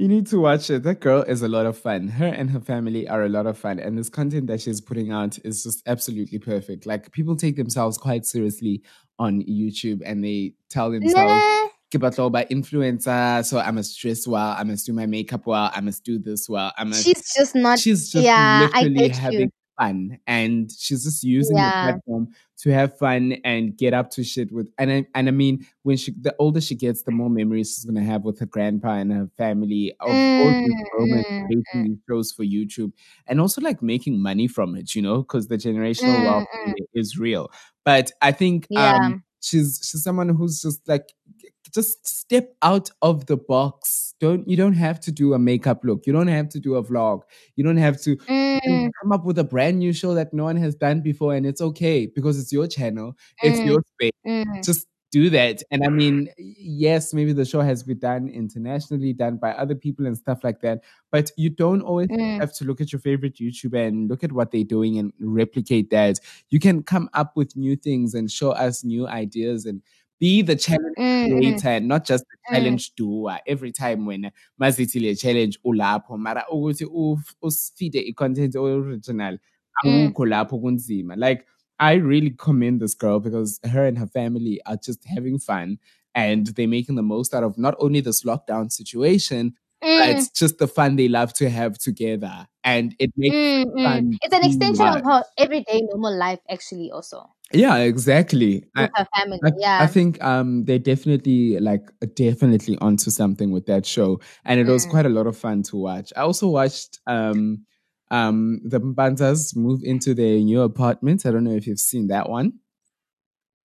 You 0.02 0.08
need 0.08 0.26
to 0.26 0.40
watch 0.40 0.72
it. 0.72 0.82
That 0.82 1.00
girl 1.00 1.22
is 1.22 1.44
a 1.44 1.48
lot 1.48 1.68
of 1.68 1.78
fun. 1.78 2.08
Her 2.08 2.26
and 2.26 2.50
her 2.50 2.60
family 2.60 3.08
are 3.08 3.24
a 3.24 3.30
lot 3.30 3.46
of 3.46 3.56
fun. 3.56 3.78
And 3.78 3.96
this 3.96 4.10
content 4.10 4.48
that 4.48 4.60
she's 4.60 4.82
putting 4.82 5.12
out 5.12 5.38
is 5.46 5.62
just 5.64 5.84
absolutely 5.86 6.40
perfect. 6.40 6.88
Like 6.88 7.12
people 7.12 7.36
take 7.36 7.56
themselves 7.56 8.00
quite 8.00 8.26
seriously 8.26 8.82
on 9.20 9.44
YouTube 9.44 10.02
and 10.04 10.24
they 10.24 10.56
tell 10.70 10.90
themselves, 10.90 11.44
Nah. 11.44 11.68
"Ke 11.94 12.02
batla 12.02 12.18
ho 12.24 12.30
ba 12.32 12.46
influencer, 12.50 13.46
so 13.46 13.60
I 13.60 13.70
must 13.70 14.00
dress 14.02 14.26
well, 14.28 14.56
I 14.58 14.64
must 14.64 14.88
do 14.88 14.94
my 14.94 15.06
makeup 15.06 15.46
well, 15.46 15.70
I 15.72 15.82
must 15.82 16.04
do 16.04 16.18
this 16.18 16.50
well, 16.50 16.72
I 16.80 16.84
must 16.84 17.04
She's 17.04 17.34
just 17.38 17.54
not. 17.54 17.78
she's 17.78 18.10
just 18.12 18.26
yeah, 18.26 18.70
I 18.74 18.84
literally 18.86 19.10
get 19.10 19.34
you. 19.34 19.50
Fun 19.82 20.20
and 20.28 20.72
she's 20.72 21.04
just 21.04 21.24
using 21.24 21.58
Yeah. 21.58 21.66
the 21.66 21.72
platform 21.82 22.28
to 22.60 22.72
have 22.72 22.98
fun 22.98 23.34
and 23.44 23.78
get 23.78 23.94
up 23.94 24.12
to 24.12 24.24
shit 24.24 24.52
with 24.52 24.70
and 24.78 24.92
I, 24.92 25.06
and 25.16 25.28
I 25.28 25.32
mean 25.32 25.66
when 25.84 25.98
she 25.98 26.14
the 26.22 26.36
older 26.40 26.62
she 26.62 26.76
gets 26.76 27.04
the 27.04 27.12
more 27.12 27.30
memories 27.30 27.74
she's 27.76 27.86
gonna 27.86 28.04
have 28.04 28.24
with 28.24 28.40
her 28.40 28.46
grandpa 28.46 28.94
and 28.96 29.12
her 29.12 29.30
family 29.38 29.94
of 30.00 30.22
Mm, 30.40 30.54
romance 30.98 31.26
mm, 31.34 31.48
creating 31.48 31.84
these 31.84 31.98
shows 32.10 32.32
for 32.32 32.44
YouTube 32.44 32.92
and 33.28 33.42
also 33.42 33.62
like 33.62 33.82
making 33.82 34.22
money 34.22 34.48
from 34.48 34.76
it 34.76 34.96
you 34.96 35.02
know 35.02 35.20
because 35.24 35.48
the 35.48 35.58
generational 35.58 36.20
Mm, 36.20 36.24
wealth 36.24 36.46
mm. 36.68 36.74
is 36.94 37.18
real 37.18 37.52
but 37.86 38.12
I 38.22 38.32
think 38.32 38.68
Yeah. 38.70 38.98
um 39.06 39.24
she's 39.42 39.80
she's 39.84 40.04
someone 40.04 40.30
who's 40.30 40.62
just 40.62 40.88
like 40.88 41.14
just 41.74 42.06
step 42.08 42.54
out 42.62 42.90
of 43.02 43.26
the 43.28 43.38
box 43.38 44.11
don't 44.22 44.48
you 44.48 44.58
don't 44.58 44.74
have 44.76 45.00
to 45.02 45.12
do 45.12 45.34
a 45.34 45.40
makeup 45.40 45.82
look. 45.84 46.08
You 46.08 46.14
don't 46.14 46.28
have 46.30 46.50
to 46.50 46.60
do 46.60 46.76
a 46.76 46.84
vlog. 46.84 47.24
You 47.58 47.64
don't 47.66 47.78
have 47.78 48.02
to 48.04 48.18
Mm, 48.28 48.92
come 49.02 49.12
up 49.12 49.26
with 49.26 49.40
a 49.40 49.44
brand 49.44 49.80
new 49.80 49.94
show 49.94 50.14
that 50.16 50.34
no 50.34 50.44
one 50.46 50.58
has 50.58 50.76
done 50.76 51.02
before 51.02 51.34
and 51.36 51.46
it's 51.46 51.62
okay 51.62 52.06
because 52.08 52.40
it's 52.40 52.52
your 52.54 52.68
channel 52.68 53.18
it's 53.42 53.60
Mm. 53.60 53.66
your 53.66 53.82
space. 53.96 54.12
Mm, 54.26 54.64
just 54.64 54.88
do 55.12 55.30
that. 55.30 55.62
And 55.72 55.84
i 55.86 55.90
mean 55.90 56.30
yes 56.38 57.14
maybe 57.14 57.34
the 57.34 57.44
show 57.46 57.62
has 57.62 57.84
been 57.84 58.00
done 58.00 58.30
internationally 58.30 59.14
done 59.14 59.38
by 59.38 59.52
other 59.54 59.76
people 59.76 60.06
and 60.06 60.18
stuff 60.18 60.44
like 60.44 60.62
that 60.62 60.84
but 61.12 61.32
you 61.38 61.50
don't 61.50 61.82
always 61.82 62.08
Mm. 62.10 62.40
have 62.40 62.54
to 62.56 62.66
look 62.66 62.80
at 62.82 62.92
your 62.94 63.00
favorite 63.02 63.36
youtuber 63.36 63.86
and 63.88 64.10
look 64.10 64.24
at 64.24 64.32
what 64.32 64.52
they're 64.52 64.64
doing 64.64 64.98
and 64.98 65.14
replicate 65.20 65.90
that. 65.92 66.20
You 66.50 66.60
can 66.60 66.82
come 66.84 67.10
up 67.14 67.36
with 67.36 67.56
new 67.56 67.76
things 67.76 68.14
and 68.16 68.32
show 68.32 68.52
us 68.52 68.84
new 68.84 69.08
ideas 69.08 69.66
and 69.66 69.82
be 70.22 70.42
the 70.50 70.56
challenge 70.56 70.98
mm, 70.98 71.28
mm. 71.28 71.38
creator 71.38 71.80
not 71.92 72.06
just 72.12 72.24
the 72.32 72.38
Mm. 72.42 72.56
challenge 72.56 72.86
doer 73.00 73.38
every 73.54 73.72
time 73.72 74.06
when 74.10 74.32
mazithi 74.62 75.00
le 75.06 75.16
challenge 75.16 75.56
ulapho 75.70 76.18
mara 76.26 76.44
ukuthi 76.56 76.86
usfeede 77.42 78.00
i-content 78.12 78.56
original 78.56 79.38
Mm. 79.86 80.08
akukho 80.08 80.26
lapho 80.26 80.60
kunzima 80.64 81.16
like 81.16 81.46
i 81.80 81.94
really 82.12 82.32
commend 82.46 82.82
this 82.82 82.96
girl 83.04 83.20
because 83.20 83.60
her 83.74 83.86
and 83.88 83.98
her 83.98 84.08
family 84.08 84.56
are 84.66 84.78
just 84.88 85.04
having 85.16 85.40
fun 85.40 85.78
and 86.14 86.48
they're 86.56 86.68
making 86.78 86.96
the 87.02 87.08
most 87.14 87.34
out 87.34 87.44
of 87.50 87.58
not 87.58 87.76
only 87.80 88.02
this 88.02 88.24
lockdown 88.24 88.70
situation 88.72 89.54
Mm, 89.84 89.98
but 90.00 90.30
just 90.42 90.58
the 90.60 90.68
fun 90.68 90.96
they 90.96 91.08
love 91.08 91.34
to 91.34 91.50
have 91.50 91.76
together 91.80 92.36
and 92.64 92.96
it 93.00 93.12
makes 93.18 93.36
mm, 93.36 93.66
mm. 93.66 93.84
fun 93.84 94.18
It's 94.22 94.34
an 94.34 94.44
extension 94.46 94.88
of 94.88 95.04
her 95.04 95.24
everyday 95.38 95.82
normal 95.82 96.16
life, 96.18 96.40
actually, 96.50 96.92
also 96.92 97.30
yeah 97.54 97.78
exactly 97.78 98.64
I- 98.76 98.90
her 98.96 99.06
family. 99.18 99.40
I, 99.44 99.52
yeah. 99.58 99.80
I 99.84 99.88
think 99.88 100.24
um 100.24 100.64
they're 100.66 100.80
definitely 100.80 101.60
like 101.60 101.84
definitely 102.16 102.78
onto 102.80 103.10
something 103.12 103.52
with 103.52 103.66
that 103.66 103.86
show 103.86 104.22
and 104.46 104.60
it 104.60 104.68
was 104.68 104.86
Mm. 104.86 104.90
quite 104.92 105.06
a 105.06 105.10
lot 105.10 105.28
of 105.28 105.38
fun 105.38 105.64
to 105.64 105.78
watch. 105.78 106.14
I 106.16 106.22
also 106.22 106.48
watched 106.48 107.00
um 107.08 107.66
um 108.10 108.62
the 108.64 108.80
Mbanzas 108.80 109.56
move 109.56 109.82
into 109.84 110.14
their 110.14 110.38
new 110.40 110.62
apartment. 110.62 111.26
I 111.26 111.32
don't 111.32 111.44
know 111.44 111.56
if 111.56 111.68
you've 111.68 111.80
seen 111.80 112.08
that 112.08 112.30
one. 112.30 112.54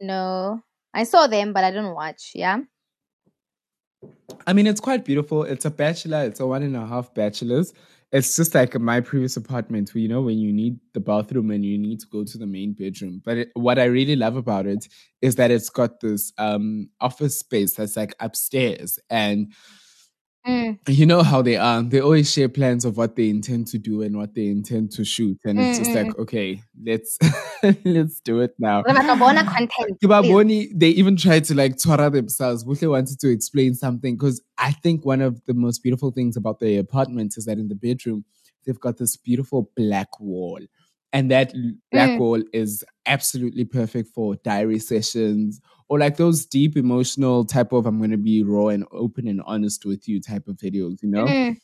no, 0.00 0.62
I 0.94 1.04
saw 1.04 1.26
them, 1.26 1.52
but 1.52 1.64
I 1.64 1.70
didn't 1.70 1.94
watch. 1.94 2.32
Yeah. 2.34 2.60
I 4.46 4.52
mean 4.52 4.66
it's 4.66 4.80
quite 4.80 5.04
beautiful. 5.04 5.42
It's 5.44 5.64
a 5.64 5.70
bachelor, 5.70 6.24
it's 6.24 6.40
a 6.40 6.46
one 6.46 6.62
and 6.62 6.76
a 6.76 6.86
half 6.86 7.14
bachelors. 7.14 7.72
It's 8.16 8.34
just 8.34 8.54
like 8.54 8.78
my 8.80 9.00
previous 9.00 9.36
apartment 9.36 9.92
where 9.92 10.00
you 10.00 10.08
know 10.08 10.22
when 10.22 10.38
you 10.38 10.50
need 10.50 10.80
the 10.94 11.00
bathroom 11.00 11.50
and 11.50 11.62
you 11.64 11.76
need 11.76 12.00
to 12.00 12.06
go 12.06 12.24
to 12.24 12.38
the 12.38 12.46
main 12.46 12.72
bedroom. 12.72 13.20
But 13.22 13.36
it, 13.36 13.50
what 13.52 13.78
I 13.78 13.84
really 13.84 14.16
love 14.16 14.36
about 14.36 14.66
it 14.66 14.88
is 15.20 15.36
that 15.36 15.50
it's 15.50 15.68
got 15.68 16.00
this 16.00 16.32
um 16.38 16.88
office 17.00 17.38
space 17.38 17.74
that's 17.74 17.96
like 17.96 18.14
upstairs 18.20 18.98
and 19.10 19.52
Mm, 20.46 20.78
you 20.88 21.06
know 21.06 21.22
how 21.22 21.42
they 21.42 21.56
are. 21.56 21.82
They 21.82 22.00
always 22.00 22.32
share 22.32 22.48
plans 22.48 22.84
of 22.84 22.96
what 22.96 23.16
they 23.16 23.28
intend 23.28 23.66
to 23.68 23.78
do 23.78 24.02
and 24.02 24.16
what 24.16 24.34
they 24.34 24.46
intend 24.46 24.92
to 24.92 25.04
shoot, 25.04 25.38
and 25.44 25.58
it's 25.58 25.76
just 25.78 25.92
Mm, 25.92 26.06
like, 26.06 26.18
okay, 26.18 26.62
let's 26.84 27.18
let's 27.84 28.20
do 28.20 28.40
it 28.40 28.54
now. 28.58 28.82
Re 28.86 28.92
batla 28.92 29.18
bona 29.18 29.44
content. 29.44 29.98
Ke 30.02 30.06
ba 30.08 30.22
please. 30.22 30.30
bone, 30.32 30.68
They 30.78 30.90
even 30.90 31.16
tried 31.16 31.44
to 31.44 31.54
like 31.54 31.76
twara 31.76 32.12
themselves. 32.12 32.64
Buhle 32.64 32.88
wanted 32.90 33.18
to 33.20 33.28
explain 33.30 33.74
something 33.74 34.14
because 34.16 34.40
I 34.58 34.70
think 34.70 35.04
one 35.04 35.20
of 35.20 35.44
the 35.46 35.54
most 35.54 35.82
beautiful 35.82 36.12
things 36.12 36.36
about 36.36 36.60
the 36.60 36.78
apartment 36.78 37.34
is 37.36 37.46
that 37.46 37.58
in 37.58 37.68
the 37.68 37.74
bedroom 37.74 38.24
they've 38.64 38.78
got 38.80 38.98
this 38.98 39.16
beautiful 39.16 39.70
black 39.76 40.20
wall, 40.20 40.60
and 41.12 41.30
that 41.30 41.52
black 41.90 42.10
Mm. 42.10 42.18
wall 42.18 42.42
is 42.52 42.84
absolutely 43.06 43.64
perfect 43.64 44.10
for 44.14 44.36
diary 44.44 44.78
sessions 44.78 45.60
or 45.88 45.98
like 45.98 46.16
those 46.16 46.46
deep 46.46 46.76
emotional 46.76 47.44
type 47.44 47.72
of 47.72 47.86
I'm 47.86 47.98
going 47.98 48.10
to 48.10 48.16
be 48.16 48.42
raw 48.42 48.68
and 48.68 48.84
open 48.92 49.28
and 49.28 49.42
honest 49.46 49.84
with 49.84 50.08
you 50.08 50.20
type 50.20 50.48
of 50.48 50.56
videos, 50.56 51.02
you 51.02 51.08
know. 51.08 51.26
Mm, 51.26 51.56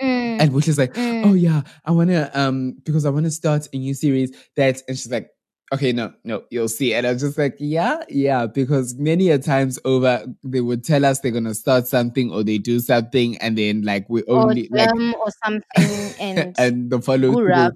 mm, 0.00 0.40
And 0.40 0.52
which 0.52 0.68
is 0.68 0.78
like, 0.78 0.94
mm. 0.94 1.24
oh 1.24 1.34
yeah, 1.34 1.62
I 1.84 1.90
wanna 1.92 2.30
um 2.34 2.76
because 2.84 3.06
I 3.06 3.10
wanna 3.10 3.30
start 3.30 3.68
a 3.72 3.76
new 3.78 3.94
series 3.94 4.32
that 4.56 4.82
and 4.88 4.96
she's 4.96 5.10
like, 5.10 5.30
okay, 5.72 5.92
no, 5.92 6.12
no, 6.24 6.42
you'll 6.50 6.68
see. 6.68 6.94
And 6.94 7.06
I 7.06 7.12
was 7.12 7.22
just 7.22 7.38
like, 7.38 7.54
yeah, 7.58 8.02
yeah, 8.08 8.46
because 8.46 8.96
many 8.96 9.30
a 9.30 9.38
times 9.38 9.78
over 9.84 10.26
they 10.42 10.60
would 10.60 10.84
tell 10.84 11.04
us 11.04 11.20
they're 11.20 11.32
gonna 11.32 11.54
start 11.54 11.86
something 11.86 12.30
or 12.30 12.42
they 12.42 12.58
do 12.58 12.80
something 12.80 13.38
and 13.38 13.56
then 13.56 13.82
like 13.82 14.08
we 14.08 14.22
or 14.22 14.42
only 14.42 14.68
like 14.70 14.90
or 14.90 15.28
something 15.44 16.14
and, 16.20 16.54
and 16.58 16.90
the 16.90 17.00
follow 17.00 17.32
through. 17.32 17.70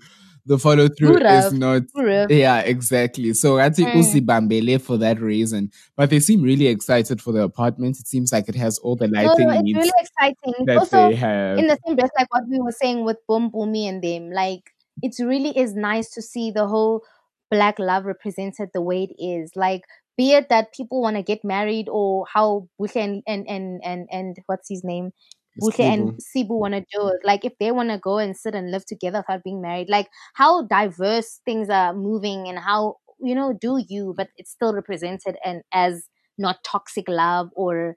The 0.46 0.58
follow 0.58 0.88
through 0.88 1.18
is 1.18 1.52
not 1.54 1.82
yeah, 2.28 2.60
exactly. 2.60 3.32
So 3.32 3.58
I 3.58 3.70
think 3.70 3.88
Mm. 3.88 3.96
Usi 3.96 4.20
Bambele 4.20 4.80
for 4.80 4.98
that 4.98 5.20
reason. 5.20 5.70
But 5.96 6.10
they 6.10 6.20
seem 6.20 6.42
really 6.42 6.66
excited 6.66 7.22
for 7.22 7.32
the 7.32 7.42
apartment. 7.42 7.98
It 7.98 8.06
seems 8.06 8.32
like 8.32 8.48
it 8.48 8.54
has 8.56 8.78
all 8.78 8.96
the 8.96 9.08
lighting 9.08 9.48
no, 9.48 9.54
it's 9.54 9.72
really 9.72 9.90
exciting. 9.98 10.66
that 10.66 10.78
also, 10.78 11.08
they 11.08 11.14
have. 11.14 11.58
in 11.58 11.66
the 11.66 11.78
same 11.86 11.96
breath, 11.96 12.10
like 12.18 12.32
what 12.32 12.44
we 12.48 12.60
were 12.60 12.72
saying 12.72 13.04
with 13.04 13.18
Boom 13.26 13.50
Boomy 13.50 13.88
and 13.88 14.02
them, 14.02 14.30
like 14.30 14.70
it 15.02 15.14
really 15.18 15.56
is 15.56 15.74
nice 15.74 16.10
to 16.10 16.22
see 16.22 16.50
the 16.50 16.66
whole 16.66 17.02
black 17.50 17.78
love 17.78 18.04
represented 18.04 18.70
the 18.74 18.82
way 18.82 19.04
it 19.04 19.22
is. 19.22 19.52
Like, 19.56 19.82
be 20.16 20.32
it 20.32 20.48
that 20.48 20.72
people 20.72 21.00
want 21.00 21.16
to 21.16 21.22
get 21.22 21.44
married 21.44 21.88
or 21.88 22.26
how 22.32 22.68
Buhle 22.80 22.96
and 22.96 23.22
and 23.26 23.48
and 23.48 23.80
and, 23.84 24.08
and 24.10 24.36
what's 24.46 24.68
his 24.68 24.84
name, 24.84 25.12
Buhle 25.60 25.80
and 25.84 26.12
Sibu 26.20 26.58
want 26.58 26.74
to 26.74 26.80
do 26.80 27.08
it. 27.08 27.20
Like, 27.24 27.44
if 27.44 27.52
they 27.60 27.70
want 27.70 27.90
to 27.90 27.98
go 27.98 28.18
and 28.18 28.36
sit 28.36 28.54
and 28.54 28.70
live 28.70 28.84
together 28.86 29.18
without 29.18 29.44
being 29.44 29.60
married, 29.62 29.88
like 29.88 30.08
how 30.34 30.62
diverse 30.66 31.40
things 31.44 31.70
are 31.70 31.94
moving 31.94 32.48
and 32.48 32.58
how 32.58 32.96
you 33.20 33.34
know 33.34 33.52
do 33.52 33.82
you, 33.88 34.14
but 34.16 34.28
it's 34.36 34.50
still 34.50 34.74
represented 34.74 35.36
and 35.44 35.62
as 35.72 36.08
not 36.38 36.64
toxic 36.64 37.08
love 37.08 37.50
or 37.54 37.94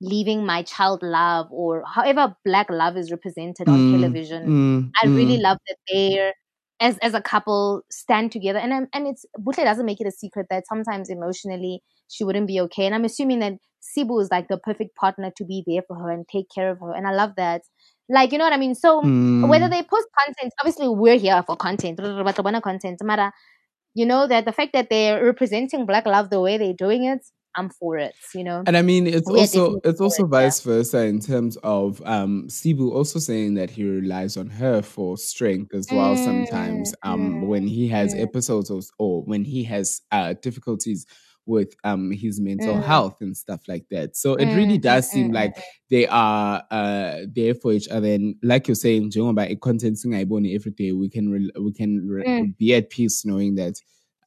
leaving 0.00 0.44
my 0.44 0.62
child 0.62 1.02
love 1.02 1.46
or 1.50 1.84
however 1.86 2.34
black 2.44 2.68
love 2.70 2.96
is 2.96 3.10
represented 3.10 3.68
on 3.68 3.84
Mm, 3.84 3.86
television. 3.86 4.50
mm, 4.50 4.92
I 5.02 5.06
really 5.08 5.38
mm. 5.38 5.42
love 5.42 5.58
that 5.68 5.76
they're 5.88 6.34
as 6.80 6.98
as 6.98 7.14
a 7.14 7.20
couple 7.22 7.82
stand 7.90 8.32
together 8.32 8.58
and 8.58 8.72
I'm- 8.74 8.88
and 8.92 9.06
it's 9.06 9.24
Buhle 9.38 9.64
doesn't 9.64 9.86
make 9.86 10.00
it 10.00 10.06
a 10.06 10.10
secret 10.12 10.46
that 10.50 10.66
sometimes 10.66 11.08
emotionally 11.10 11.82
she 12.08 12.24
wouldn't 12.24 12.48
be 12.48 12.60
okay 12.62 12.86
and 12.86 12.94
I'm 12.94 13.04
assuming 13.04 13.38
that 13.40 13.54
Sibu 13.82 14.20
is 14.22 14.30
like 14.30 14.48
the 14.48 14.58
perfect 14.58 14.94
partner 14.96 15.30
to 15.36 15.44
be 15.44 15.64
there 15.66 15.82
for 15.86 15.96
her 15.96 16.10
and 16.10 16.26
take 16.28 16.46
care 16.54 16.70
of 16.70 16.78
her 16.80 16.92
and 16.94 17.06
I 17.06 17.12
love 17.12 17.32
that 17.36 17.62
like 18.08 18.32
you 18.32 18.38
know 18.38 18.44
what 18.44 18.52
I 18.52 18.56
mean 18.58 18.74
so 18.74 18.96
whether 19.00 19.66
Mm. 19.66 19.70
they 19.70 19.82
post 19.82 20.06
content 20.24 20.52
obviously 20.60 20.88
we're 20.88 21.18
here 21.18 21.42
for 21.46 21.56
content 21.56 21.98
content 22.62 22.98
matter 23.02 23.32
you 23.94 24.06
know 24.06 24.26
that 24.26 24.44
the 24.44 24.52
fact 24.52 24.72
that 24.72 24.88
they're 24.90 25.24
representing 25.24 25.86
black 25.86 26.06
love 26.06 26.30
the 26.30 26.40
way 26.40 26.58
they're 26.58 26.72
doing 26.74 27.04
it 27.04 27.20
I'm 27.54 27.68
for 27.68 27.98
it 27.98 28.14
you 28.34 28.44
know 28.44 28.62
And 28.66 28.76
I 28.78 28.82
mean, 28.82 29.06
it's 29.06 29.28
also 29.28 29.78
it's 29.84 30.00
also 30.00 30.24
it, 30.24 30.26
yeah. 30.32 30.40
vice 30.40 30.60
versa 30.60 31.04
in 31.04 31.20
terms 31.20 31.56
of 31.62 32.00
um 32.06 32.44
Sibu 32.48 32.90
also 32.92 33.18
saying 33.18 33.54
that 33.54 33.70
he 33.70 33.84
relies 33.84 34.36
on 34.38 34.48
her 34.48 34.80
for 34.80 35.18
strength 35.18 35.74
as 35.74 35.86
well. 35.92 36.16
Sometimes, 36.16 36.94
Mm, 37.04 37.08
um, 37.10 37.46
when 37.48 37.66
he 37.66 37.88
has 37.88 38.14
mm. 38.14 38.22
episodes 38.22 38.70
of, 38.70 38.84
or 38.98 39.22
when 39.24 39.44
he 39.44 39.64
has 39.64 40.00
uh 40.10 40.32
difficulties 40.40 41.04
with 41.46 41.74
um 41.84 42.10
his 42.10 42.40
mental 42.40 42.76
Mm. 42.76 42.82
health 42.84 43.16
and 43.20 43.36
stuff 43.36 43.62
like 43.68 43.86
that. 43.90 44.16
So 44.16 44.34
it 44.34 44.52
really 44.54 44.78
Mm, 44.78 44.82
does 44.82 45.06
mm, 45.06 45.12
seem 45.12 45.30
mm, 45.30 45.34
like 45.34 45.56
they 45.90 46.06
are 46.06 46.62
uh 46.70 47.18
there 47.32 47.54
for 47.54 47.72
each 47.72 47.88
other. 47.88 48.08
And 48.08 48.36
like 48.42 48.68
you're 48.68 48.74
saying, 48.74 49.10
njengoba 49.10 49.58
content 49.60 49.96
singayiboni 49.96 50.54
every 50.54 50.72
day, 50.72 50.92
we 50.92 51.08
can 51.08 51.30
re- 51.30 51.50
we 51.60 51.72
can 51.72 52.06
re- 52.08 52.54
be 52.58 52.74
at 52.74 52.90
peace 52.90 53.24
knowing 53.24 53.56
that 53.56 53.74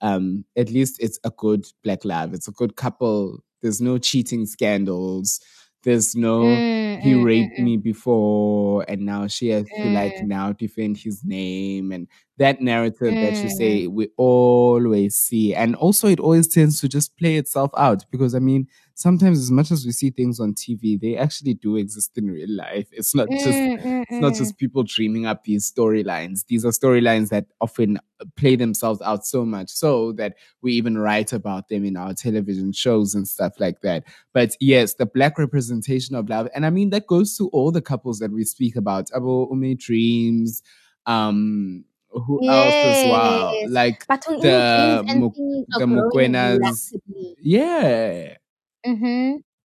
um 0.01 0.43
at 0.57 0.70
least 0.70 0.97
it's 1.01 1.20
a 1.24 1.32
good 1.38 1.66
black 1.84 2.03
love 2.03 2.34
it's 2.34 2.49
a 2.49 2.51
good 2.51 2.76
couple 2.76 3.39
there's 3.61 3.80
no 3.80 3.97
cheating 3.97 4.45
scandals 4.45 5.39
there's 5.86 6.15
no 6.15 6.63
Mm, 6.63 6.97
he 6.97 7.13
mm, 7.13 7.25
mm, 7.25 7.25
raped 7.25 7.57
mm. 7.59 7.65
me 7.65 7.77
before 7.77 8.86
and 8.88 9.01
now 9.05 9.27
she 9.27 9.49
has 9.49 9.69
to 9.81 9.89
like 9.89 10.21
Mm. 10.21 10.27
now 10.27 10.51
defend 10.53 10.97
his 10.97 11.23
name 11.25 11.91
and 11.91 12.07
that 12.38 12.61
narrative 12.61 13.19
that 13.19 13.41
you 13.43 13.49
Mm. 13.49 13.57
say 13.57 13.88
we 13.88 14.09
always 14.17 15.15
see 15.15 15.53
and 15.55 15.75
also 15.75 16.07
it 16.07 16.19
always 16.19 16.47
tends 16.47 16.79
to 16.81 16.88
just 16.89 17.17
play 17.17 17.36
itself 17.38 17.71
out 17.77 18.05
because 18.11 18.36
i 18.36 18.39
mean 18.39 18.67
sometimes 18.96 19.38
as 19.39 19.52
much 19.52 19.72
as 19.72 19.86
we 19.86 19.91
see 19.91 20.10
things 20.10 20.39
on 20.39 20.54
tv 20.54 21.00
they 21.00 21.16
actually 21.18 21.54
do 21.54 21.76
exist 21.76 22.18
in 22.18 22.28
real 22.32 22.50
life 22.50 22.88
it's 22.91 23.14
not 23.14 23.30
just 23.30 23.46
Mm, 23.46 23.82
mm, 23.82 24.02
it's 24.10 24.22
not 24.22 24.34
mm. 24.34 24.38
just 24.38 24.58
people 24.58 24.84
dreaming 24.84 25.26
up 25.26 25.43
these 25.43 25.72
storylines. 25.72 26.46
These 26.48 26.66
are 26.66 26.70
storylines 26.72 27.30
that 27.30 27.46
often 27.62 28.00
play 28.38 28.56
themselves 28.56 29.02
out 29.02 29.26
so 29.26 29.46
much 29.46 29.70
so 29.70 30.12
that 30.14 30.36
we 30.62 30.74
even 30.74 30.98
write 30.98 31.34
about 31.34 31.70
them 31.70 31.84
in 31.86 31.98
our 31.98 32.14
television 32.14 32.72
shows 32.72 33.14
and 33.16 33.28
stuff 33.28 33.54
like 33.60 33.82
that. 33.82 34.04
But 34.34 34.56
yes, 34.60 34.93
the 34.96 35.06
black 35.06 35.38
representation 35.38 36.16
of 36.16 36.30
love, 36.30 36.48
and 36.56 36.66
I 36.66 36.70
mean 36.70 36.89
that 36.91 37.08
goes 37.08 37.38
to 37.38 37.50
all 37.50 37.72
the 37.72 37.82
couples 37.82 38.20
that 38.20 38.32
we 38.32 38.43
speak 38.46 38.76
about. 38.76 39.08
Abo 39.12 39.50
Ume 39.52 39.76
Dreams, 39.76 40.62
um, 41.06 41.84
who 42.10 42.39
else 42.50 42.74
as 42.84 43.06
well? 43.06 43.54
Like 43.70 44.06
But 44.08 44.22
the 44.22 44.38
dreams 44.41 45.12
and 45.12 45.20
Mu- 45.22 45.32
things 45.32 45.66
the 45.78 45.86
Mukwenas. 45.86 46.93
yeah. 47.41 48.38
Mm-hmm. 48.86 49.38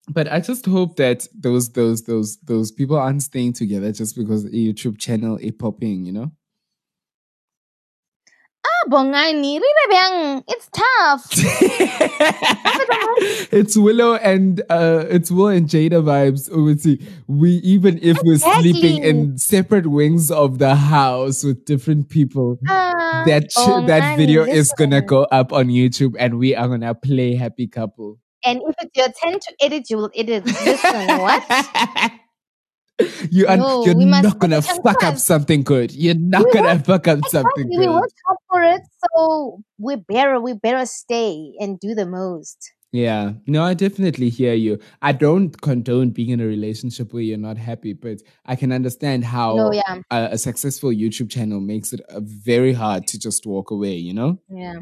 But 0.09 0.31
I 0.31 0.39
just 0.39 0.65
hope 0.65 0.97
that 0.97 1.27
those 1.33 1.69
those 1.69 2.03
those 2.03 2.37
those 2.43 2.71
people 2.71 2.97
aren't 2.97 3.23
staying 3.23 3.53
together 3.53 3.91
just 3.91 4.15
because 4.15 4.45
a 4.45 4.49
YouTube 4.49 4.99
channel 4.99 5.37
is 5.37 5.51
popping, 5.53 6.05
you 6.05 6.11
know? 6.11 6.31
Ah, 8.65 8.89
bongani. 8.89 9.59
It's 10.47 10.69
tough. 10.73 11.27
it's 13.51 13.75
Willow 13.77 14.15
and 14.15 14.61
uh 14.69 15.05
it's 15.09 15.31
Will 15.31 15.47
and 15.47 15.67
Jada 15.67 16.03
vibes. 16.03 16.49
Uwuthi, 16.51 17.03
We 17.27 17.51
even 17.57 17.99
if 18.01 18.17
we're 18.23 18.37
sleeping 18.37 19.03
in 19.03 19.37
separate 19.37 19.87
wings 19.87 20.29
of 20.31 20.59
the 20.59 20.75
house 20.75 21.43
with 21.43 21.65
different 21.65 22.09
people, 22.09 22.59
Ah, 22.67 23.23
that 23.25 23.49
ch- 23.49 23.87
that 23.87 24.17
video 24.17 24.43
is 24.43 24.71
gonna 24.77 25.01
go 25.01 25.23
up 25.25 25.51
on 25.51 25.67
YouTube 25.67 26.15
and 26.19 26.37
we 26.37 26.55
are 26.55 26.67
gonna 26.67 26.93
play 26.93 27.35
happy 27.35 27.67
couple. 27.67 28.19
And 28.45 28.61
if 28.67 28.75
it's 28.79 28.95
your 28.95 29.07
turn 29.09 29.39
to 29.39 29.53
edit, 29.61 29.89
you 29.89 29.97
will 29.97 30.11
edit. 30.15 30.45
Listen, 30.45 31.07
what? 31.19 32.11
you 33.31 33.47
are 33.47 33.57
No, 33.57 33.85
you're 33.85 33.95
not 33.95 34.39
gonna 34.39 34.61
put 34.61 34.69
it 34.71 34.77
on 34.77 34.83
fuck 34.83 35.03
up 35.03 35.17
something 35.17 35.63
good. 35.63 35.91
You're 35.91 36.15
not 36.15 36.45
We 36.45 36.51
gonna 36.53 36.79
fuck 36.83 37.07
up 37.07 37.19
something 37.27 37.67
Exactly. 37.67 37.77
We 37.77 37.85
good. 37.85 37.93
worked 37.93 38.13
hard 38.25 38.37
for 38.49 38.63
it, 38.63 38.81
so 39.15 39.63
we 39.79 39.95
better 39.97 40.39
we 40.39 40.53
better 40.53 40.85
stay 40.85 41.53
and 41.59 41.79
do 41.79 41.95
the 41.95 42.05
most. 42.05 42.71
Yeah, 42.91 43.33
no, 43.45 43.61
I 43.63 43.73
definitely 43.73 44.29
hear 44.29 44.53
you. 44.53 44.79
I 45.01 45.11
don't 45.11 45.59
condone 45.61 46.11
being 46.11 46.29
in 46.29 46.39
a 46.39 46.45
relationship 46.45 47.13
where 47.13 47.23
you're 47.23 47.37
not 47.37 47.57
happy, 47.57 47.91
but 47.91 48.21
I 48.45 48.55
can 48.55 48.71
understand 48.71 49.25
how 49.25 49.55
No, 49.55 49.73
yeah, 49.73 49.99
a, 50.09 50.29
a 50.33 50.37
successful 50.37 50.91
YouTube 50.91 51.29
channel 51.29 51.59
makes 51.59 51.91
it 51.91 51.99
uh, 52.07 52.21
very 52.23 52.71
hard 52.71 53.05
to 53.07 53.19
just 53.19 53.45
walk 53.45 53.71
away, 53.71 53.95
you 53.95 54.13
know? 54.13 54.39
yeah. 54.49 54.75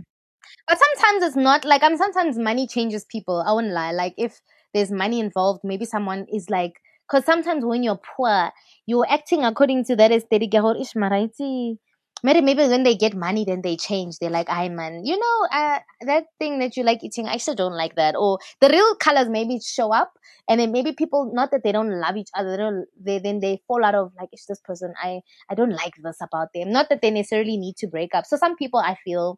But 0.67 0.79
sometimes 0.79 1.23
it's 1.23 1.35
not 1.35 1.65
like 1.65 1.83
I'm. 1.83 1.97
Sometimes 1.97 2.37
money 2.37 2.67
changes 2.67 3.05
people. 3.05 3.43
I 3.45 3.51
won't 3.51 3.67
lie. 3.67 3.91
Like 3.91 4.13
if 4.17 4.39
there's 4.73 4.91
money 4.91 5.19
involved, 5.19 5.61
maybe 5.63 5.85
someone 5.85 6.25
is 6.33 6.49
like. 6.49 6.73
Because 7.09 7.25
sometimes 7.25 7.65
when 7.65 7.83
you're 7.83 7.99
poor, 8.15 8.51
you're 8.85 9.05
acting 9.09 9.43
according 9.43 9.83
to 9.85 9.95
that 9.97 10.11
aesthetic. 10.11 10.51
Maraiti. 10.51 11.77
Maybe 12.25 12.39
maybe 12.39 12.65
when 12.69 12.83
they 12.83 12.95
get 12.95 13.13
money, 13.13 13.43
then 13.43 13.61
they 13.61 13.75
change. 13.75 14.17
They're 14.19 14.29
like, 14.29 14.49
"I 14.49 14.69
man, 14.69 15.01
you 15.05 15.17
know, 15.19 15.47
uh, 15.51 15.79
that 16.05 16.27
thing 16.39 16.59
that 16.59 16.77
you 16.77 16.83
like 16.83 17.03
eating, 17.03 17.27
I 17.27 17.33
actually 17.33 17.57
don't 17.57 17.73
like 17.75 17.95
that." 17.95 18.15
Or 18.15 18.39
the 18.61 18.69
real 18.69 18.95
colors 18.95 19.27
maybe 19.27 19.59
show 19.59 19.91
up, 19.93 20.13
and 20.47 20.57
then 20.61 20.71
maybe 20.71 20.93
people 20.93 21.29
not 21.33 21.51
that 21.51 21.63
they 21.65 21.73
don't 21.73 21.91
love 21.99 22.15
each 22.15 22.29
other, 22.33 22.85
they 22.97 23.19
then 23.19 23.41
they 23.41 23.61
fall 23.67 23.83
out 23.83 23.93
of 23.95 24.13
like, 24.17 24.29
"It's 24.31 24.45
this 24.45 24.61
person. 24.63 24.93
I 25.03 25.19
I 25.49 25.55
don't 25.55 25.71
like 25.71 25.95
this 26.01 26.17
about 26.21 26.47
them." 26.53 26.71
Not 26.71 26.87
that 26.89 27.01
they 27.01 27.11
necessarily 27.11 27.57
need 27.57 27.75
to 27.83 27.87
break 27.87 28.15
up. 28.15 28.25
So 28.25 28.37
some 28.37 28.55
people, 28.55 28.79
I 28.79 28.95
feel, 29.03 29.37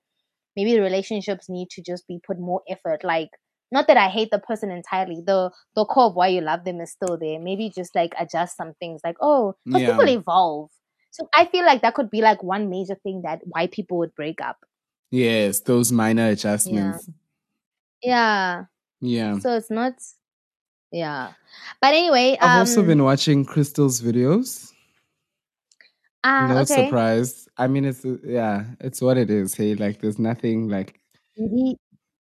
maybe 0.55 0.73
the 0.73 0.81
relationships 0.81 1.49
need 1.49 1.69
to 1.71 1.81
just 1.81 2.07
be 2.07 2.19
put 2.25 2.39
more 2.39 2.61
effort. 2.69 3.03
Like, 3.03 3.29
not 3.71 3.87
that 3.87 3.97
I 3.97 4.09
hate 4.09 4.29
the 4.31 4.39
person 4.39 4.71
entirely. 4.71 5.21
The 5.25 5.51
the 5.75 5.85
core 5.85 6.05
of 6.07 6.15
why 6.15 6.27
you 6.27 6.41
love 6.41 6.63
them 6.63 6.81
is 6.81 6.91
still 6.91 7.17
there. 7.17 7.39
Maybe 7.39 7.71
just 7.75 7.95
like 7.95 8.13
adjust 8.19 8.57
some 8.57 8.73
things. 8.79 9.01
Like, 9.03 9.17
oh, 9.21 9.55
because 9.65 9.81
Yeah. 9.81 9.91
people 9.91 10.09
evolve. 10.09 10.69
So 11.11 11.29
I 11.33 11.45
feel 11.45 11.65
like 11.65 11.81
that 11.81 11.93
could 11.95 12.09
be 12.09 12.21
like 12.21 12.43
one 12.43 12.69
major 12.69 12.95
thing 12.95 13.21
that 13.23 13.39
why 13.43 13.67
people 13.67 13.97
would 13.99 14.13
break 14.15 14.41
up. 14.41 14.57
Yes, 15.11 15.61
those 15.61 15.91
minor 15.91 16.27
adjustments. 16.29 17.09
Yeah. 18.03 18.65
Yeah. 19.01 19.39
So 19.39 19.55
it's 19.55 19.71
not. 19.71 19.93
Yeah. 20.91 21.33
But 21.81 21.93
anyway, 21.93 22.37
I've 22.39 22.51
um, 22.51 22.59
also 22.59 22.83
been 22.83 23.03
watching 23.03 23.45
Crystal's 23.45 24.01
videos. 24.01 24.71
Ah, 26.25 26.47
no 26.47 26.57
okay. 26.61 26.85
surprise. 26.85 27.47
I 27.57 27.67
mean, 27.67 27.85
it's 27.85 28.03
uh, 28.05 28.17
yeah, 28.23 28.65
it's 28.81 29.01
what 29.01 29.17
it 29.17 29.29
is. 29.29 29.55
Hey, 29.55 29.75
like 29.75 30.01
there's 30.01 30.19
nothing 30.19 30.67
like 30.69 30.99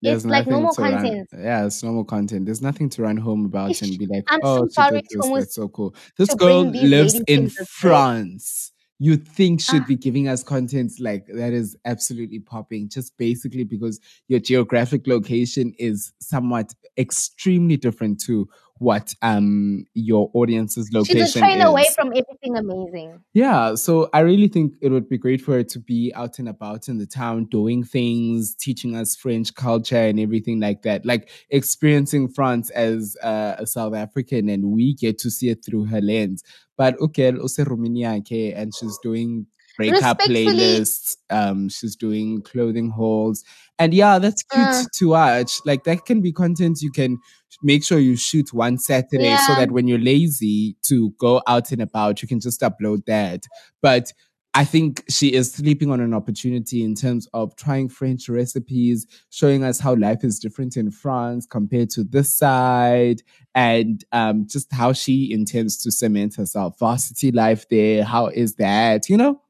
there's 0.01 0.23
It's 0.23 0.25
like 0.25 0.47
nothing 0.47 0.51
normal 0.53 0.73
to 0.75 0.81
run- 0.81 1.25
yeah, 1.33 1.65
it's 1.65 1.83
normal 1.83 2.05
content. 2.05 2.45
There's 2.45 2.61
nothing 2.61 2.89
to 2.89 3.01
run 3.01 3.17
home 3.17 3.45
about 3.45 3.81
and 3.81 3.97
be 3.97 4.05
like, 4.05 4.23
I'm 4.29 4.39
oh, 4.43 4.57
so 4.57 4.67
she 4.67 4.73
sorry 4.73 5.01
did 5.01 5.07
this. 5.11 5.31
That's 5.33 5.55
so 5.55 5.67
cool. 5.69 5.95
This 6.17 6.33
girl 6.35 6.63
lives 6.63 7.15
in 7.15 7.23
in 7.27 7.43
this 7.45 7.59
way. 7.59 7.65
France. 7.67 8.71
You 8.97 9.17
think 9.17 9.59
should 9.59 9.81
Ah. 9.81 9.85
be 9.87 9.95
giving 9.97 10.29
us 10.29 10.41
content 10.41 10.93
like 11.01 11.27
that 11.27 11.51
is 11.51 11.75
absolutely 11.83 12.39
popping, 12.39 12.87
just 12.87 13.17
basically 13.17 13.65
because 13.65 13.99
your 14.29 14.39
geographic 14.39 15.05
location 15.07 15.73
is 15.77 16.13
somewhat 16.19 16.73
extremely 16.97 17.75
different 17.75 18.21
to 18.21 18.47
what 18.79 19.13
um 19.21 19.85
your 19.93 20.29
audience's 20.33 20.91
location 20.91 21.25
She's 21.25 21.35
a 21.35 21.39
train 21.39 21.59
is. 21.59 21.65
away 21.65 21.85
from 21.95 22.09
everything 22.09 22.57
amazing. 22.57 23.21
Yeah, 23.33 23.75
so 23.75 24.09
I 24.13 24.19
really 24.19 24.47
think 24.47 24.73
it 24.81 24.89
would 24.89 25.07
be 25.07 25.17
great 25.17 25.41
for 25.41 25.53
her 25.53 25.63
to 25.63 25.79
be 25.79 26.11
out 26.15 26.39
and 26.39 26.49
about 26.49 26.89
in 26.89 26.97
the 26.97 27.05
town, 27.05 27.45
doing 27.45 27.83
things, 27.83 28.53
teaching 28.55 28.95
us 28.95 29.15
French 29.15 29.53
culture 29.55 29.97
and 29.97 30.19
everything 30.19 30.59
like 30.59 30.81
that, 30.81 31.05
like 31.05 31.29
experiencing 31.49 32.27
France 32.27 32.69
as 32.71 33.15
uh, 33.23 33.55
a 33.57 33.65
South 33.65 33.95
African, 33.95 34.49
and 34.49 34.71
we 34.71 34.93
get 34.93 35.17
to 35.19 35.31
see 35.31 35.49
it 35.49 35.63
through 35.65 35.85
her 35.85 36.01
lens. 36.01 36.43
But 36.77 36.99
okay, 36.99 37.33
also 37.37 37.63
Romania, 37.63 38.11
okay, 38.19 38.51
and 38.51 38.73
she's 38.75 38.97
doing 39.01 39.47
breakup 39.77 40.17
playlists, 40.45 41.15
um, 41.29 41.69
she's 41.69 41.95
doing 41.95 42.41
clothing 42.41 42.89
hauls, 42.89 43.43
and 43.79 43.93
yeah, 43.93 44.19
that's 44.19 44.43
cute 44.43 44.65
Uh. 44.67 44.83
to 44.93 45.09
watch. 45.09 45.59
Like 45.65 45.83
that 45.85 46.05
can 46.05 46.21
be 46.21 46.31
content 46.31 46.81
you 46.81 46.91
can 46.91 47.17
make 47.63 47.83
sure 47.85 47.99
you 47.99 48.15
shoot 48.17 48.53
one 48.53 48.77
Saturday 48.77 49.29
so 49.47 49.55
that 49.55 49.71
when 49.71 49.87
you're 49.87 49.97
lazy 49.99 50.75
to 50.83 51.11
go 51.19 51.41
out 51.47 51.71
and 51.71 51.81
about, 51.81 52.21
you 52.21 52.27
can 52.27 52.39
just 52.39 52.61
upload 52.61 53.05
that. 53.05 53.43
But 53.81 54.11
I 54.53 54.63
think 54.65 55.03
she 55.09 55.33
is 55.33 55.51
sleeping 55.51 55.91
on 55.91 55.99
an 55.99 56.13
opportunity 56.13 56.81
in 56.83 56.95
terms 56.95 57.27
of 57.33 57.55
trying 57.57 57.89
French 57.89 58.29
recipes, 58.29 59.05
showing 59.29 59.63
us 59.65 59.79
how 59.79 59.95
life 59.95 60.23
is 60.23 60.39
different 60.39 60.77
in 60.77 60.91
France 60.91 61.45
compared 61.45 61.89
to 61.91 62.03
this 62.05 62.33
side, 62.35 63.21
and 63.53 64.03
um, 64.13 64.47
just 64.49 64.71
how 64.73 64.93
she 64.93 65.31
intends 65.31 65.77
to 65.83 65.91
cement 65.91 66.35
herself. 66.35 66.79
Varsity 66.79 67.31
life 67.33 67.67
there, 67.69 68.03
how 68.05 68.27
is 68.27 68.55
that? 68.55 69.09
You 69.09 69.17
know? 69.17 69.41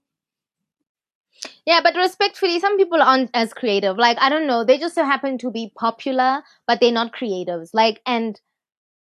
Yeah, 1.65 1.79
but 1.83 1.95
respectfully, 1.95 2.59
some 2.59 2.77
people 2.77 3.01
aren't 3.01 3.31
as 3.33 3.53
creative. 3.53 3.97
Like, 3.97 4.17
I 4.19 4.29
don't 4.29 4.45
know, 4.47 4.63
they 4.63 4.77
just 4.77 4.93
so 4.95 5.03
happen 5.03 5.37
to 5.39 5.49
be 5.51 5.71
popular, 5.77 6.43
but 6.67 6.79
they're 6.79 6.91
not 6.91 7.13
creatives. 7.13 7.69
Like, 7.73 8.01
and 8.05 8.39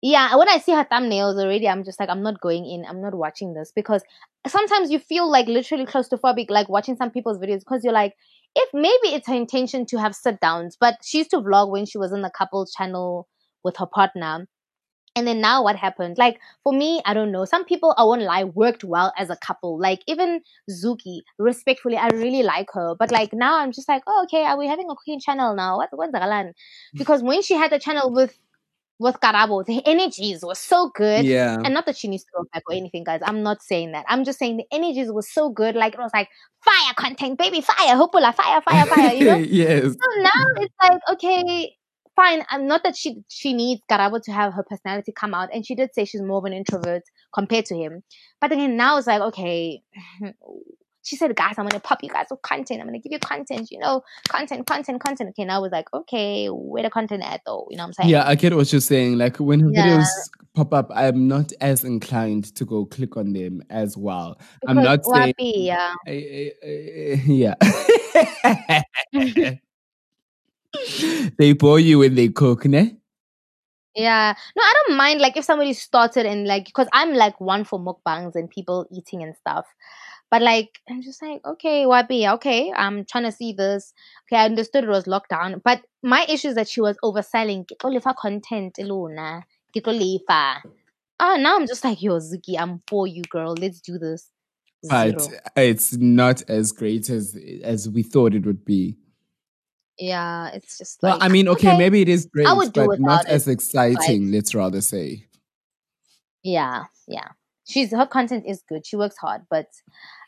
yeah, 0.03 0.37
when 0.37 0.49
I 0.49 0.59
see 0.59 0.73
her 0.73 0.85
thumbnails 0.85 1.43
already, 1.43 1.69
I'm 1.69 1.85
just 1.85 2.01
like, 2.01 2.11
I'm 2.11 2.23
not 2.23 2.41
going 2.41 2.67
in. 2.67 2.85
I'm 2.87 3.03
not 3.03 3.15
watching 3.15 3.55
this 3.55 3.73
because 3.75 4.03
sometimes 4.47 4.91
you 4.91 4.99
feel 5.01 5.31
like 5.31 5.49
literally 5.49 5.87
claustrophobic, 5.87 6.51
like 6.51 6.69
watching 6.69 6.97
some 6.97 7.11
people's 7.11 7.39
videos 7.39 7.61
because 7.61 7.85
you're 7.85 7.93
like, 7.95 8.15
if 8.57 8.71
maybe 8.75 9.15
it's 9.17 9.29
her 9.29 9.35
intention 9.35 9.87
to 9.87 9.99
have 9.99 10.15
sit 10.15 10.41
downs, 10.41 10.77
but 10.81 10.99
she 11.05 11.19
used 11.19 11.31
to 11.31 11.39
vlog 11.39 11.71
when 11.71 11.87
she 11.87 11.99
was 11.99 12.13
in 12.13 12.23
the 12.23 12.31
couple 12.31 12.67
channel 12.67 13.29
with 13.65 13.77
her 13.79 13.87
partner. 13.87 14.47
And 15.17 15.27
then 15.27 15.41
now 15.41 15.63
what 15.63 15.77
happened? 15.77 16.19
Like 16.19 16.41
for 16.65 16.73
me, 16.73 17.01
I 17.05 17.15
don't 17.15 17.31
know. 17.31 17.45
Some 17.45 17.65
people, 17.65 17.95
I 17.97 18.03
won't 18.05 18.23
lie, 18.23 18.45
worked 18.45 18.83
well 18.83 19.13
as 19.17 19.31
a 19.31 19.37
couple. 19.37 19.79
Like 19.79 20.03
even 20.09 20.41
Zuki, 20.71 21.21
respectfully, 21.39 21.97
I 21.97 22.09
really 22.09 22.43
like 22.43 22.69
her. 22.73 22.95
But 22.99 23.13
like 23.13 23.33
now 23.33 23.59
I'm 23.61 23.71
just 23.71 23.89
like, 23.89 24.03
oh, 24.07 24.25
okay, 24.25 24.45
are 24.45 24.59
we 24.59 24.67
having 24.67 24.91
a 24.91 24.95
queen 24.97 25.21
channel 25.21 25.55
now? 25.55 25.77
What, 25.77 25.91
what's 25.93 26.13
the 26.13 26.19
mm. 26.19 26.53
Because 26.95 27.23
when 27.23 27.43
she 27.43 27.55
had 27.55 27.71
the 27.71 27.79
channel 27.79 28.11
with 28.13 28.39
with 28.99 29.19
Karabo, 29.21 29.65
the 29.65 29.83
energies 29.87 30.45
were 30.45 30.55
so 30.55 30.91
good. 30.95 31.25
Yeah. 31.25 31.59
And 31.65 31.75
not 31.75 31.87
that 31.87 31.97
she 31.97 32.09
needs 32.09 32.25
to 32.25 32.31
go 32.37 32.45
back 32.53 32.63
or 32.69 32.75
anything, 32.75 33.05
guys. 33.05 33.21
I'm 33.25 33.43
not 33.43 33.63
saying 33.63 33.93
that. 33.93 34.05
I'm 34.09 34.25
just 34.25 34.39
saying 34.39 34.57
the 34.57 34.67
energies 34.73 35.11
were 35.11 35.23
so 35.23 35.51
good. 35.51 35.75
Like 35.75 35.95
it 35.95 35.99
was 35.99 36.13
like 36.15 36.29
fire 36.65 36.95
content, 36.97 37.39
baby, 37.39 37.61
fire, 37.61 37.97
hopula, 37.97 38.33
fire, 38.33 38.61
fire, 38.63 38.87
fire, 38.87 39.13
you 39.13 39.25
know? 39.25 39.37
yes. 39.49 39.83
So 39.83 40.23
now 40.23 40.45
it's 40.57 40.75
like, 40.83 41.01
okay, 41.13 41.77
fine. 42.17 42.45
I'm 42.51 42.67
not 42.67 42.83
that 42.85 42.97
she 42.97 43.23
she 43.29 43.53
needs 43.53 43.83
Karabo 43.91 44.23
to 44.23 44.33
have 44.33 44.55
her 44.55 44.63
personality 44.63 45.13
come 45.13 45.35
out. 45.35 45.49
And 45.53 45.67
she 45.67 45.75
did 45.75 45.95
say 45.95 46.05
she's 46.05 46.23
more 46.23 46.39
of 46.39 46.45
an 46.45 46.53
introvert 46.53 47.03
compared 47.35 47.67
to 47.67 47.77
him. 47.77 48.03
But 48.41 48.53
again, 48.53 48.77
now 48.77 48.99
it's 48.99 49.07
like, 49.07 49.21
okay, 49.23 49.83
she 51.03 51.17
said, 51.17 51.37
guys, 51.37 51.55
I'm 51.59 51.67
gonna 51.67 51.81
pop 51.81 52.03
you 52.03 52.09
guys 52.09 52.27
with 52.31 52.43
content. 52.43 52.81
I'm 52.81 52.87
gonna 52.87 52.99
give 52.99 53.13
you 53.13 53.19
content, 53.19 53.71
you 53.71 53.79
know, 53.79 54.03
content, 54.29 54.67
content, 54.67 55.01
content. 55.03 55.31
Okay, 55.31 55.45
now 55.45 55.57
I 55.57 55.59
was 55.59 55.73
like, 55.73 55.93
okay, 55.93 56.47
where 56.49 56.83
the 56.83 56.91
content 56.91 57.23
at 57.25 57.43
though? 57.45 57.67
You 57.71 57.77
know 57.77 57.85
what 57.85 57.89
I'm 57.89 57.93
saying? 57.95 58.11
Yeah, 58.11 58.27
I 58.27 58.35
get 58.35 58.55
what 58.55 58.73
you're 58.73 58.81
saying. 58.81 59.19
Like 59.19 59.37
when 59.39 59.61
her 59.61 59.71
Yeah. 59.71 59.85
videos 59.85 60.31
pop 60.55 60.73
up, 60.73 60.91
I'm 60.95 61.29
not 61.29 61.53
as 61.61 61.85
inclined 61.85 62.55
to 62.57 62.65
go 62.65 62.87
click 62.87 63.17
on 63.17 63.33
them 63.33 63.63
as 63.71 63.97
well. 63.97 64.39
I'm 64.67 64.77
Because 64.77 64.85
not 64.85 65.05
saying 65.05 65.35
Wapi, 65.39 65.67
yeah. 65.67 65.95
Eh, 66.07 66.51
eh, 66.63 67.17
eh, 67.17 67.17
yeah. 67.27 67.55
they 71.39 71.53
bore 71.53 71.81
you 71.81 72.01
when 72.01 72.15
they 72.15 72.29
cook, 72.29 72.65
ne? 72.67 72.97
Yeah. 73.95 74.35
No, 74.57 74.63
I 74.63 74.75
don't 74.87 74.97
mind 74.97 75.21
like 75.21 75.37
if 75.37 75.45
somebody 75.45 75.73
started 75.73 76.27
and 76.27 76.47
like 76.47 76.67
because 76.67 76.89
I'm 76.93 77.15
like 77.15 77.41
one 77.41 77.65
for 77.65 77.79
mukbangs 77.79 78.35
and 78.35 78.51
people 78.51 78.87
eating 78.91 79.23
and 79.23 79.37
stuff. 79.37 79.67
But 80.31 80.43
like 80.43 80.81
I'm 80.91 81.03
just 81.03 81.23
like, 81.23 81.41
okay, 81.47 81.87
Wabi, 81.87 82.27
okay, 82.27 82.73
I'm 82.75 83.05
trying 83.05 83.25
to 83.25 83.33
see 83.33 83.53
this. 83.53 83.93
Okay, 84.27 84.41
I 84.41 84.47
understood 84.47 84.85
it 84.85 84.91
was 84.91 85.05
lockdown. 85.05 85.63
But 85.63 85.83
my 86.03 86.27
issue 86.29 86.49
is 86.49 86.55
that 86.57 86.69
she 86.69 86.81
was 86.81 86.97
overselling 87.05 87.67
lefa 87.83 88.17
content 88.17 88.77
Ilona. 88.81 89.43
Lefa. 89.77 90.57
Oh 91.21 91.37
now 91.39 91.57
I'm 91.57 91.67
just 91.67 91.85
like, 91.85 92.03
yo, 92.03 92.19
Zuki, 92.19 92.59
I'm 92.59 92.83
for 92.89 93.07
you, 93.07 93.23
girl. 93.23 93.55
Let's 93.55 93.81
do 93.81 93.99
this. 93.99 94.31
But 94.89 95.29
it's 95.57 95.95
not 95.95 96.43
as 96.49 96.73
great 96.73 97.09
as 97.09 97.39
as 97.63 97.89
we 97.89 98.03
thought 98.03 98.35
it 98.35 98.45
would 98.45 98.65
be. 98.65 98.97
Yeah, 99.99 100.51
it's 100.53 100.79
just 100.79 101.01
Well, 101.03 101.19
I 101.21 101.29
mean, 101.29 101.49
okay, 101.49 101.77
maybe 101.79 102.03
it 102.03 102.09
is 102.09 102.27
great, 102.27 102.49
would 102.53 102.73
do 102.73 102.87
but 102.87 103.01
not 103.01 103.27
it, 103.27 103.31
as 103.31 103.49
exciting. 103.49 104.33
Let's 104.33 104.55
rather 104.55 104.81
say. 104.81 105.27
Yeah, 106.43 106.85
yeah. 107.07 107.29
She's 107.67 107.93
her 107.93 108.07
content 108.07 108.45
is 108.47 108.63
good. 108.69 108.85
She 108.87 108.97
works 108.97 109.17
hard, 109.17 109.43
but 109.49 109.69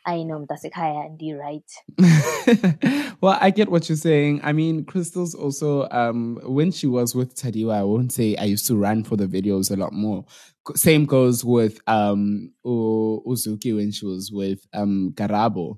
I 0.07 0.23
know 0.23 0.39
Mtasekaya 0.39 1.05
and 1.05 1.21
you 1.21 1.37
right. 1.37 3.15
well, 3.21 3.37
I 3.39 3.51
get 3.51 3.69
what 3.69 3.87
you're 3.87 3.95
saying. 3.97 4.41
I 4.43 4.53
mean, 4.53 4.85
Crystal's 4.85 5.35
also 5.35 5.87
um 5.91 6.39
when 6.43 6.71
she 6.71 6.87
was 6.87 7.13
with 7.13 7.35
Tadiwa, 7.35 7.75
I 7.75 7.83
won't 7.83 8.11
say 8.11 8.35
I 8.37 8.45
used 8.45 8.65
to 8.67 8.75
run 8.75 9.03
for 9.03 9.17
the 9.17 9.27
videos 9.27 9.69
a 9.69 9.75
lot 9.75 9.93
more. 9.93 10.25
Same 10.75 11.05
goes 11.05 11.45
with 11.45 11.79
um 11.87 12.53
Uzuki 12.65 13.75
when 13.75 13.91
she 13.91 14.05
was 14.05 14.31
with 14.31 14.65
um 14.73 15.13
Karabo. 15.15 15.77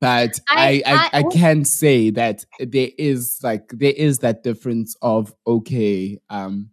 But 0.00 0.40
I 0.48 0.82
I- 0.86 0.92
I, 0.94 0.96
I, 0.96 1.18
I- 1.20 1.22
can 1.32 1.64
say 1.64 2.10
that 2.10 2.44
there 2.58 2.88
is 2.98 3.40
like 3.42 3.68
there 3.72 3.92
is 3.96 4.18
that 4.20 4.42
difference 4.42 4.96
of 5.02 5.34
okay, 5.46 6.18
um 6.30 6.70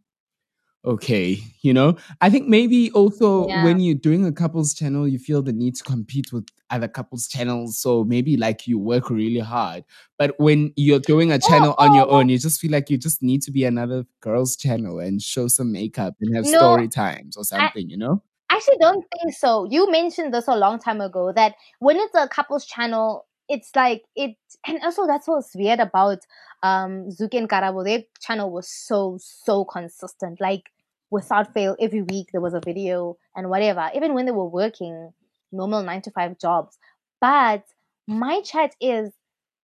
okay, 0.85 1.37
you 1.61 1.73
know? 1.73 1.97
I 2.21 2.29
think 2.29 2.47
maybe 2.47 2.91
also 2.91 3.47
Yeah. 3.49 3.63
when 3.65 3.81
you're 3.81 3.95
doing 3.95 4.25
a 4.25 4.31
couples 4.31 4.73
channel, 4.73 5.05
you 5.07 5.19
feel 5.19 5.41
the 5.41 5.51
need 5.51 5.75
to 5.75 5.83
compete 5.83 6.31
with 6.31 6.47
other 6.69 6.87
couples 6.87 7.27
channels. 7.27 7.77
So 7.77 8.05
maybe 8.05 8.37
like 8.37 8.67
you 8.67 8.79
work 8.79 9.09
really 9.09 9.39
hard. 9.39 9.83
But 10.17 10.39
when 10.39 10.71
you're 10.77 10.99
doing 10.99 11.31
a 11.31 11.39
channel 11.39 11.75
on 11.77 11.93
your 11.93 12.05
oh. 12.07 12.19
own, 12.19 12.29
you 12.29 12.37
just 12.39 12.61
feel 12.61 12.71
like 12.71 12.89
you 12.89 12.97
just 12.97 13.21
need 13.21 13.41
to 13.43 13.51
be 13.51 13.65
another 13.65 14.05
girl's 14.21 14.55
channel 14.55 14.99
and 14.99 15.21
show 15.21 15.49
some 15.49 15.73
makeup 15.73 16.15
and 16.21 16.33
have 16.35 16.45
No, 16.45 16.57
story 16.57 16.87
times 16.87 17.35
or 17.35 17.43
something, 17.43 17.89
you 17.89 17.97
know? 17.97 18.23
I 18.49 18.55
actually 18.55 18.77
don't 18.79 19.05
think 19.11 19.33
so. 19.33 19.65
You 19.69 19.91
mentioned 19.91 20.33
this 20.33 20.47
a 20.47 20.55
long 20.55 20.79
time 20.79 21.01
ago 21.01 21.31
that 21.33 21.55
when 21.79 21.97
it's 21.97 22.15
a 22.15 22.27
couples 22.27 22.65
channel, 22.65 23.25
it's 23.49 23.71
like 23.75 24.03
it, 24.15 24.35
and 24.67 24.79
also 24.83 25.05
that's 25.05 25.27
what's 25.27 25.55
weird 25.55 25.79
about 25.79 26.19
um 26.63 27.09
Zuki 27.09 27.37
and 27.37 27.49
Karabo. 27.49 27.83
Their 27.83 28.03
channel 28.21 28.51
was 28.51 28.67
so 28.69 29.17
so 29.21 29.65
consistent, 29.65 30.39
like 30.39 30.63
without 31.11 31.53
fail. 31.53 31.75
Every 31.79 32.01
week 32.03 32.29
there 32.31 32.41
was 32.41 32.53
a 32.53 32.61
video 32.63 33.17
and 33.35 33.49
whatever. 33.49 33.89
Even 33.93 34.13
when 34.13 34.25
they 34.25 34.31
were 34.31 34.47
working 34.47 35.11
normal 35.51 35.83
nine 35.83 36.01
to 36.03 36.11
five 36.11 36.37
jobs, 36.39 36.77
but 37.21 37.63
my 38.07 38.41
chat 38.41 38.75
is 38.79 39.11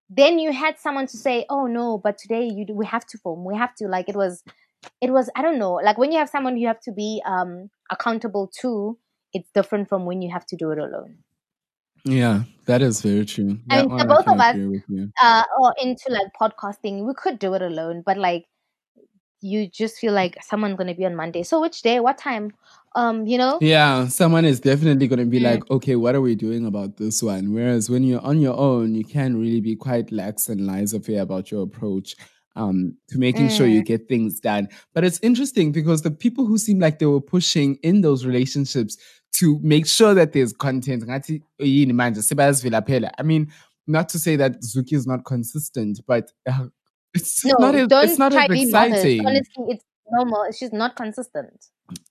then 0.09 0.39
you 0.39 0.51
had 0.53 0.77
someone 0.79 1.07
to 1.07 1.17
say, 1.17 1.45
"Oh 1.49 1.67
no, 1.67 1.97
but 1.97 2.17
today 2.17 2.45
you 2.47 2.65
do, 2.65 2.73
we 2.73 2.85
have 2.85 3.05
to 3.07 3.17
film. 3.17 3.45
We 3.45 3.55
have 3.57 3.75
to." 3.75 3.87
Like 3.87 4.09
it 4.09 4.15
was, 4.15 4.43
it 5.01 5.11
was. 5.11 5.29
I 5.35 5.41
don't 5.41 5.59
know. 5.59 5.73
Like 5.75 5.97
when 5.97 6.11
you 6.11 6.19
have 6.19 6.29
someone 6.29 6.57
you 6.57 6.67
have 6.67 6.81
to 6.81 6.91
be 6.91 7.21
um 7.25 7.69
accountable 7.89 8.51
to, 8.61 8.97
it's 9.33 9.49
different 9.51 9.89
from 9.89 10.05
when 10.05 10.21
you 10.21 10.31
have 10.31 10.45
to 10.47 10.55
do 10.55 10.71
it 10.71 10.77
alone. 10.79 11.17
Yeah, 12.05 12.43
that 12.65 12.81
is 12.81 13.01
very 13.01 13.25
true. 13.25 13.59
I 13.69 13.77
That 13.77 13.87
mean, 13.87 13.97
the 13.97 14.05
both 14.05 14.27
of 14.27 14.39
us- 14.39 14.55
agree 14.55 14.67
with 14.67 14.83
you. 14.89 15.11
Uh, 15.21 15.43
or 15.59 15.73
into 15.81 16.09
like 16.09 16.27
podcasting, 16.39 17.05
we 17.05 17.13
could 17.13 17.39
do 17.39 17.53
it 17.53 17.61
alone, 17.61 18.03
but 18.05 18.17
like 18.17 18.45
you 19.41 19.67
just 19.67 19.97
feel 19.97 20.13
like 20.13 20.37
someone's 20.43 20.77
gonna 20.77 20.95
be 20.95 21.05
on 21.05 21.15
Monday. 21.15 21.43
So 21.43 21.61
which 21.61 21.81
day? 21.81 21.99
What 21.99 22.17
time? 22.17 22.53
Um, 22.95 23.25
you 23.25 23.37
know. 23.37 23.57
Yeah, 23.61 24.07
someone 24.07 24.45
is 24.45 24.59
definitely 24.59 25.07
going 25.07 25.19
to 25.19 25.25
be 25.25 25.39
Mm. 25.39 25.43
like, 25.43 25.71
okay, 25.71 25.95
what 25.95 26.13
are 26.13 26.21
we 26.21 26.35
doing 26.35 26.65
about 26.67 26.97
this 26.97 27.23
one? 27.23 27.51
Whereas 27.51 27.89
when 27.89 28.03
you're 28.03 28.21
on 28.21 28.39
your 28.39 28.55
own, 28.55 28.93
you 28.93 29.03
can 29.03 29.35
really 29.35 29.61
be 29.61 29.75
quite 29.75 30.11
lax 30.11 30.47
and 30.47 30.67
laissez-faire 30.67 31.21
about 31.23 31.49
your 31.49 31.63
approach 31.63 32.15
um, 32.55 32.95
to 33.09 33.17
making 33.17 33.49
sure 33.49 33.67
Mm. 33.67 33.73
you 33.73 33.83
get 33.83 34.07
things 34.07 34.39
done. 34.39 34.67
But 34.93 35.03
it's 35.03 35.19
interesting 35.21 35.71
because 35.71 36.01
the 36.03 36.11
people 36.11 36.45
who 36.45 36.57
seem 36.57 36.79
like 36.79 36.99
they 36.99 37.05
were 37.07 37.21
pushing 37.21 37.75
in 37.83 38.01
those 38.01 38.25
relationships 38.25 38.97
to 39.39 39.59
make 39.63 39.87
sure 39.87 40.13
that 40.13 40.33
there's 40.33 40.53
content. 40.53 41.03
ngathi, 41.03 41.41
"Yini 41.59 41.91
manje, 41.91 42.17
sebeyazivela 42.21 42.85
phela." 42.85 43.09
I 43.17 43.23
mean, 43.23 43.51
not 43.87 44.07
to 44.09 44.19
say 44.19 44.35
that 44.35 44.61
Zuki 44.61 44.93
is 44.93 45.07
not 45.07 45.25
consistent, 45.25 45.99
but 46.07 46.31
uh, 46.47 46.67
it's 47.13 47.43
No, 47.45 47.55
not 47.59 47.89
don't 47.89 48.05
it's 48.05 48.17
not 48.19 48.31
try 48.31 48.43
as 48.43 48.47
to 48.49 48.53
be 48.53 48.71
modest. 48.71 48.93
exciting. 49.05 49.25
Honestly, 49.25 49.63
it's 49.69 49.85
normal. 50.11 50.45
She's 50.51 50.71
not 50.73 50.95
consistent. 50.95 51.65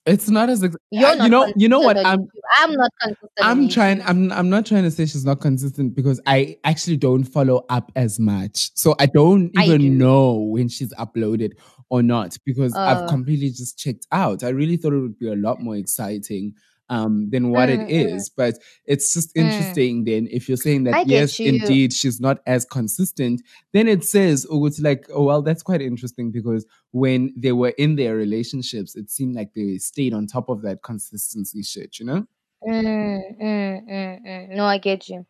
It's 0.04 0.28
not 0.28 0.50
as 0.50 0.62
ex- 0.62 0.76
You're 0.90 1.16
not 1.16 1.24
you 1.24 1.30
know 1.30 1.52
you 1.56 1.68
know 1.68 1.80
what 1.80 1.96
I'm 1.96 2.28
I'm 2.58 2.72
not 2.74 2.90
consistent. 3.00 3.30
I'm 3.40 3.68
trying. 3.68 4.02
I'm. 4.02 4.30
I'm 4.32 4.50
not 4.50 4.66
trying 4.66 4.82
to 4.82 4.90
say 4.90 5.06
she's 5.06 5.24
not 5.24 5.40
consistent 5.40 5.94
because 5.94 6.20
I 6.26 6.56
actually 6.64 6.96
don't 6.98 7.24
follow 7.24 7.64
up 7.68 7.90
as 7.96 8.18
much, 8.20 8.70
so 8.74 8.94
I 8.98 9.06
don't 9.06 9.50
I 9.56 9.64
even 9.64 9.80
do. 9.80 9.90
know 9.90 10.34
when 10.34 10.68
she's 10.68 10.92
uploaded 10.94 11.52
or 11.88 12.02
not 12.02 12.36
because 12.44 12.74
I've 12.74 12.98
Uh. 13.04 13.08
completely 13.08 13.48
just 13.50 13.78
checked 13.78 14.06
out. 14.12 14.42
I 14.44 14.48
really 14.48 14.76
thought 14.76 14.92
it 14.92 15.00
would 15.00 15.18
be 15.18 15.28
a 15.32 15.36
lot 15.36 15.62
more 15.62 15.76
exciting 15.76 16.54
um, 16.92 17.30
than 17.30 17.50
what 17.50 17.68
Mm, 17.68 17.82
it 17.88 17.90
is, 17.90 18.28
but 18.28 18.54
it's 18.84 19.14
just 19.14 19.34
Mm. 19.36 19.40
interesting. 19.40 20.04
Then, 20.04 20.28
if 20.30 20.48
you're 20.48 20.56
saying 20.58 20.84
that 20.84 20.96
I 20.96 21.02
yes, 21.06 21.40
indeed, 21.40 21.92
she's 21.92 22.20
not 22.20 22.40
as 22.46 22.64
consistent, 22.64 23.42
then 23.72 23.88
it 23.88 24.04
says, 24.04 24.46
oh, 24.50 24.66
it's 24.66 24.80
like, 24.80 25.06
oh 25.12 25.24
well, 25.24 25.42
that's 25.42 25.62
quite 25.62 25.80
interesting 25.82 26.30
because 26.30 26.66
when 26.92 27.32
they 27.36 27.52
were 27.52 27.74
in 27.78 27.96
their 27.96 28.14
relationships, 28.16 28.94
it 28.96 29.10
seemed 29.10 29.34
like 29.34 29.54
they 29.54 29.78
stayed 29.78 30.14
on 30.14 30.26
top 30.26 30.48
of 30.48 30.62
that 30.62 30.82
consistency 30.82 31.62
shit, 31.62 31.98
you 31.98 32.06
know. 32.06 32.26
Mm, 32.66 33.20
mm, 33.40 33.88
mm, 33.88 34.26
mm. 34.26 34.48
No, 34.50 34.64
I 34.64 34.78
get 34.78 35.08
you. 35.08 35.26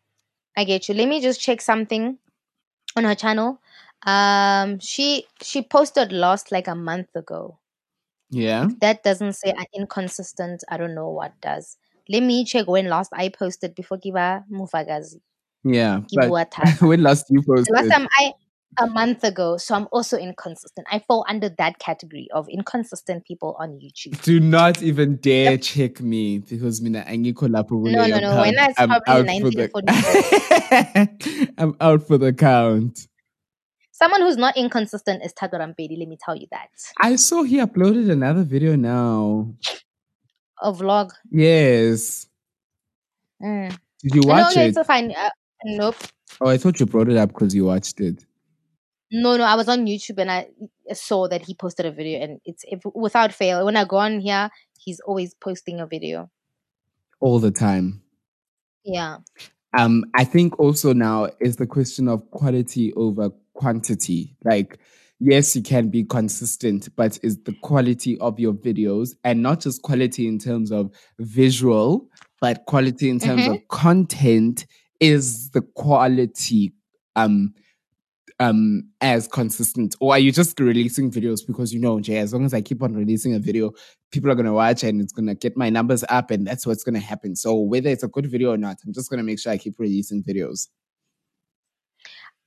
I 0.57 0.65
get 0.65 0.87
you. 0.89 0.95
Let 0.95 1.07
me 1.07 1.21
just 1.21 1.41
check 1.41 1.61
something 1.61 2.17
on 2.95 3.03
her 3.05 3.15
channel. 3.15 3.59
Um, 4.05 4.79
she 4.79 5.25
she 5.41 5.61
posted 5.63 6.11
last 6.11 6.51
like 6.51 6.67
a 6.67 6.75
month 6.75 7.15
ago. 7.15 7.59
Yeah. 8.33 8.67
That 8.81 9.03
doesn't 9.03 9.33
say 9.33 9.53
inconsistent. 9.75 10.63
I 10.69 10.77
don't 10.77 10.95
know 10.95 11.09
what 11.09 11.33
does. 11.41 11.77
Let 12.09 12.23
me 12.23 12.43
check 12.45 12.67
when 12.67 12.87
last 12.89 13.11
I 13.13 13.29
posted 13.29 13.75
before 13.75 13.97
Kiba 13.97 14.43
Mufagazi. 14.51 15.21
Yeah, 15.63 16.01
Kibu 16.11 16.15
but 16.15 16.29
Watata. 16.29 16.81
when 16.87 17.03
last 17.03 17.27
you 17.29 17.41
The 17.41 17.45
posted? 17.47 17.73
last 17.73 17.89
time 17.89 18.07
I 18.19 18.33
a 18.79 18.87
month 18.87 19.23
ago, 19.23 19.55
so 19.57 19.75
I'm 19.75 19.87
also 19.91 20.17
inconsistent. 20.17 20.87
I 20.91 20.99
fall 21.07 21.23
under 21.29 21.47
that 21.59 21.77
category 21.79 22.27
of 22.33 22.47
inconsistent 22.49 23.23
people 23.25 23.55
on 23.59 23.79
YouTube. 23.79 24.19
Do 24.23 24.39
not 24.39 24.81
even 24.81 25.17
dare 25.17 25.57
check 25.57 26.01
me 26.01 26.39
because 26.39 26.81
mina 26.81 27.03
angikho 27.07 27.47
lapho 27.47 27.71
No, 27.91 28.07
no, 28.07 28.19
no. 28.19 28.41
When. 28.41 28.55
I'm 28.77 28.89
probably 28.89 29.41
out 29.43 29.51
the 29.53 31.49
I'm 31.57 31.75
out 31.79 32.05
for 32.07 32.17
the 32.17 32.33
count. 32.33 33.07
Someone 34.03 34.21
who's 34.21 34.35
not 34.37 34.57
inconsistent 34.57 35.23
is 35.23 35.31
Tato 35.31 35.57
Rampedi, 35.57 35.97
let 35.97 36.09
me 36.09 36.17
tell 36.23 36.35
you 36.35 36.47
that. 36.51 36.67
I 36.99 37.15
saw 37.15 37.43
he 37.43 37.59
uploaded 37.59 38.11
another 38.11 38.43
video 38.43 38.75
now. 38.75 39.53
A 40.61 40.73
vlog. 40.73 41.11
Yes. 41.31 42.27
Mm. 43.41 43.77
Did 44.01 44.15
you 44.15 44.21
No, 44.23 44.27
watch 44.27 44.51
okay, 44.51 44.67
it? 44.67 44.75
so 44.75 44.83
fine. 44.83 45.11
Uh, 45.13 45.29
nope. 45.63 45.95
Oh, 46.41 46.49
I 46.49 46.57
thought 46.57 46.79
you 46.81 46.85
brought 46.85 47.07
it 47.07 47.15
up 47.15 47.29
because 47.29 47.55
you 47.55 47.65
watched 47.65 48.01
it. 48.01 48.25
No, 49.11 49.37
no, 49.37 49.45
I 49.45 49.55
was 49.55 49.69
on 49.69 49.85
YouTube 49.85 50.19
and 50.19 50.31
I 50.31 50.47
saw 50.93 51.29
that 51.29 51.43
he 51.45 51.53
posted 51.55 51.85
a 51.85 51.91
video, 51.91 52.19
and 52.19 52.41
it's 52.45 52.65
if, 52.67 52.81
without 52.95 53.31
fail. 53.31 53.63
When 53.63 53.77
I 53.77 53.85
go 53.85 53.97
on 53.97 54.19
here, 54.19 54.49
he's 54.77 54.99
always 55.01 55.33
posting 55.35 55.79
a 55.79 55.87
video. 55.87 56.29
all 57.21 57.39
the 57.39 57.51
time. 57.51 58.01
Yeah. 58.83 59.19
Um, 59.77 60.03
I 60.13 60.25
think 60.25 60.59
also 60.59 60.93
now 60.93 61.29
is 61.39 61.55
the 61.55 61.67
question 61.67 62.09
of 62.09 62.29
quality 62.31 62.91
over 62.95 63.31
quantity. 63.53 64.35
Like, 64.43 64.79
yes, 65.19 65.55
you 65.55 65.61
can 65.61 65.89
be 65.89 66.03
consistent, 66.03 66.89
but 66.95 67.19
is 67.23 67.37
the 67.43 67.53
quality 67.61 68.17
of 68.19 68.39
your 68.39 68.53
videos 68.53 69.11
and 69.23 69.41
not 69.41 69.61
just 69.61 69.81
quality 69.81 70.27
in 70.27 70.39
terms 70.39 70.71
of 70.71 70.91
visual, 71.19 72.09
but 72.41 72.65
quality 72.65 73.09
in 73.09 73.19
terms 73.19 73.47
of 73.47 73.57
content 73.69 74.65
is 74.99 75.49
the 75.51 75.61
quality 75.61 76.73
um 77.15 77.53
um 78.39 78.83
as 79.01 79.27
consistent 79.27 79.95
or 79.99 80.13
are 80.13 80.19
you 80.19 80.31
just 80.31 80.59
releasing 80.59 81.11
videos 81.11 81.45
because 81.45 81.73
you 81.73 81.79
know 81.79 81.99
Jay, 81.99 82.17
as 82.17 82.33
long 82.33 82.45
as 82.45 82.53
I 82.53 82.61
keep 82.61 82.81
on 82.81 82.93
releasing 82.95 83.33
a 83.35 83.39
video, 83.39 83.71
people 84.11 84.31
are 84.31 84.35
gonna 84.35 84.53
watch 84.53 84.83
and 84.83 85.01
it's 85.01 85.13
gonna 85.13 85.35
get 85.35 85.55
my 85.55 85.69
numbers 85.69 86.03
up 86.09 86.31
and 86.31 86.45
that's 86.45 86.65
what's 86.65 86.83
gonna 86.83 86.99
happen. 86.99 87.35
So 87.35 87.55
whether 87.55 87.89
it's 87.89 88.03
a 88.03 88.07
good 88.07 88.25
video 88.25 88.51
or 88.51 88.57
not, 88.57 88.77
I'm 88.85 88.93
just 88.93 89.09
gonna 89.09 89.23
make 89.23 89.39
sure 89.39 89.51
I 89.51 89.57
keep 89.57 89.79
releasing 89.79 90.23
videos. 90.23 90.67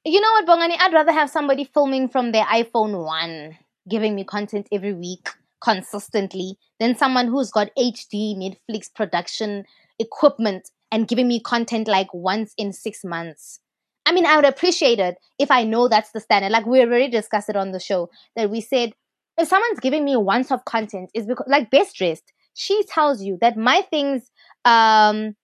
You 0.06 0.20
know 0.20 0.32
what, 0.32 0.46
Bongani? 0.46 0.76
I'd 0.78 0.92
rather 0.92 1.10
have 1.12 1.30
somebody 1.30 1.64
filming 1.64 2.08
from 2.08 2.30
their 2.30 2.44
iPhone 2.44 3.04
1, 3.04 3.58
giving 3.88 4.14
me 4.14 4.22
content 4.24 4.68
every 4.70 4.92
week 4.94 5.28
consistently, 5.60 6.58
than 6.78 6.96
someone 6.96 7.26
who's 7.26 7.50
got 7.50 7.70
HD 7.76 8.36
Netflix 8.36 8.94
production 8.94 9.64
equipment 9.98 10.70
and 10.92 11.08
giving 11.08 11.26
me 11.26 11.40
content 11.40 11.88
like 11.88 12.14
once 12.14 12.54
in 12.56 12.72
six 12.72 13.04
months. 13.04 13.58
I 14.06 14.12
mean, 14.12 14.26
I 14.26 14.36
would 14.36 14.44
appreciate 14.44 15.00
it 15.00 15.16
if 15.40 15.50
I 15.50 15.64
know 15.64 15.88
that's 15.88 16.12
the 16.12 16.20
standard. 16.20 16.52
Like 16.52 16.66
we 16.66 16.80
already 16.80 17.08
discussed 17.08 17.48
it 17.48 17.56
on 17.56 17.72
the 17.72 17.80
show 17.80 18.08
that 18.36 18.48
we 18.50 18.60
said 18.60 18.92
if 19.38 19.48
someone's 19.48 19.80
giving 19.80 20.04
me 20.04 20.16
once 20.16 20.52
of 20.52 20.64
content 20.66 21.10
is 21.14 21.26
because 21.26 21.46
like 21.48 21.70
best 21.70 21.96
dressed, 21.96 22.32
she 22.54 22.84
tells 22.84 23.22
you 23.22 23.38
that 23.40 23.56
my 23.56 23.82
things 23.90 24.30
um 24.64 25.34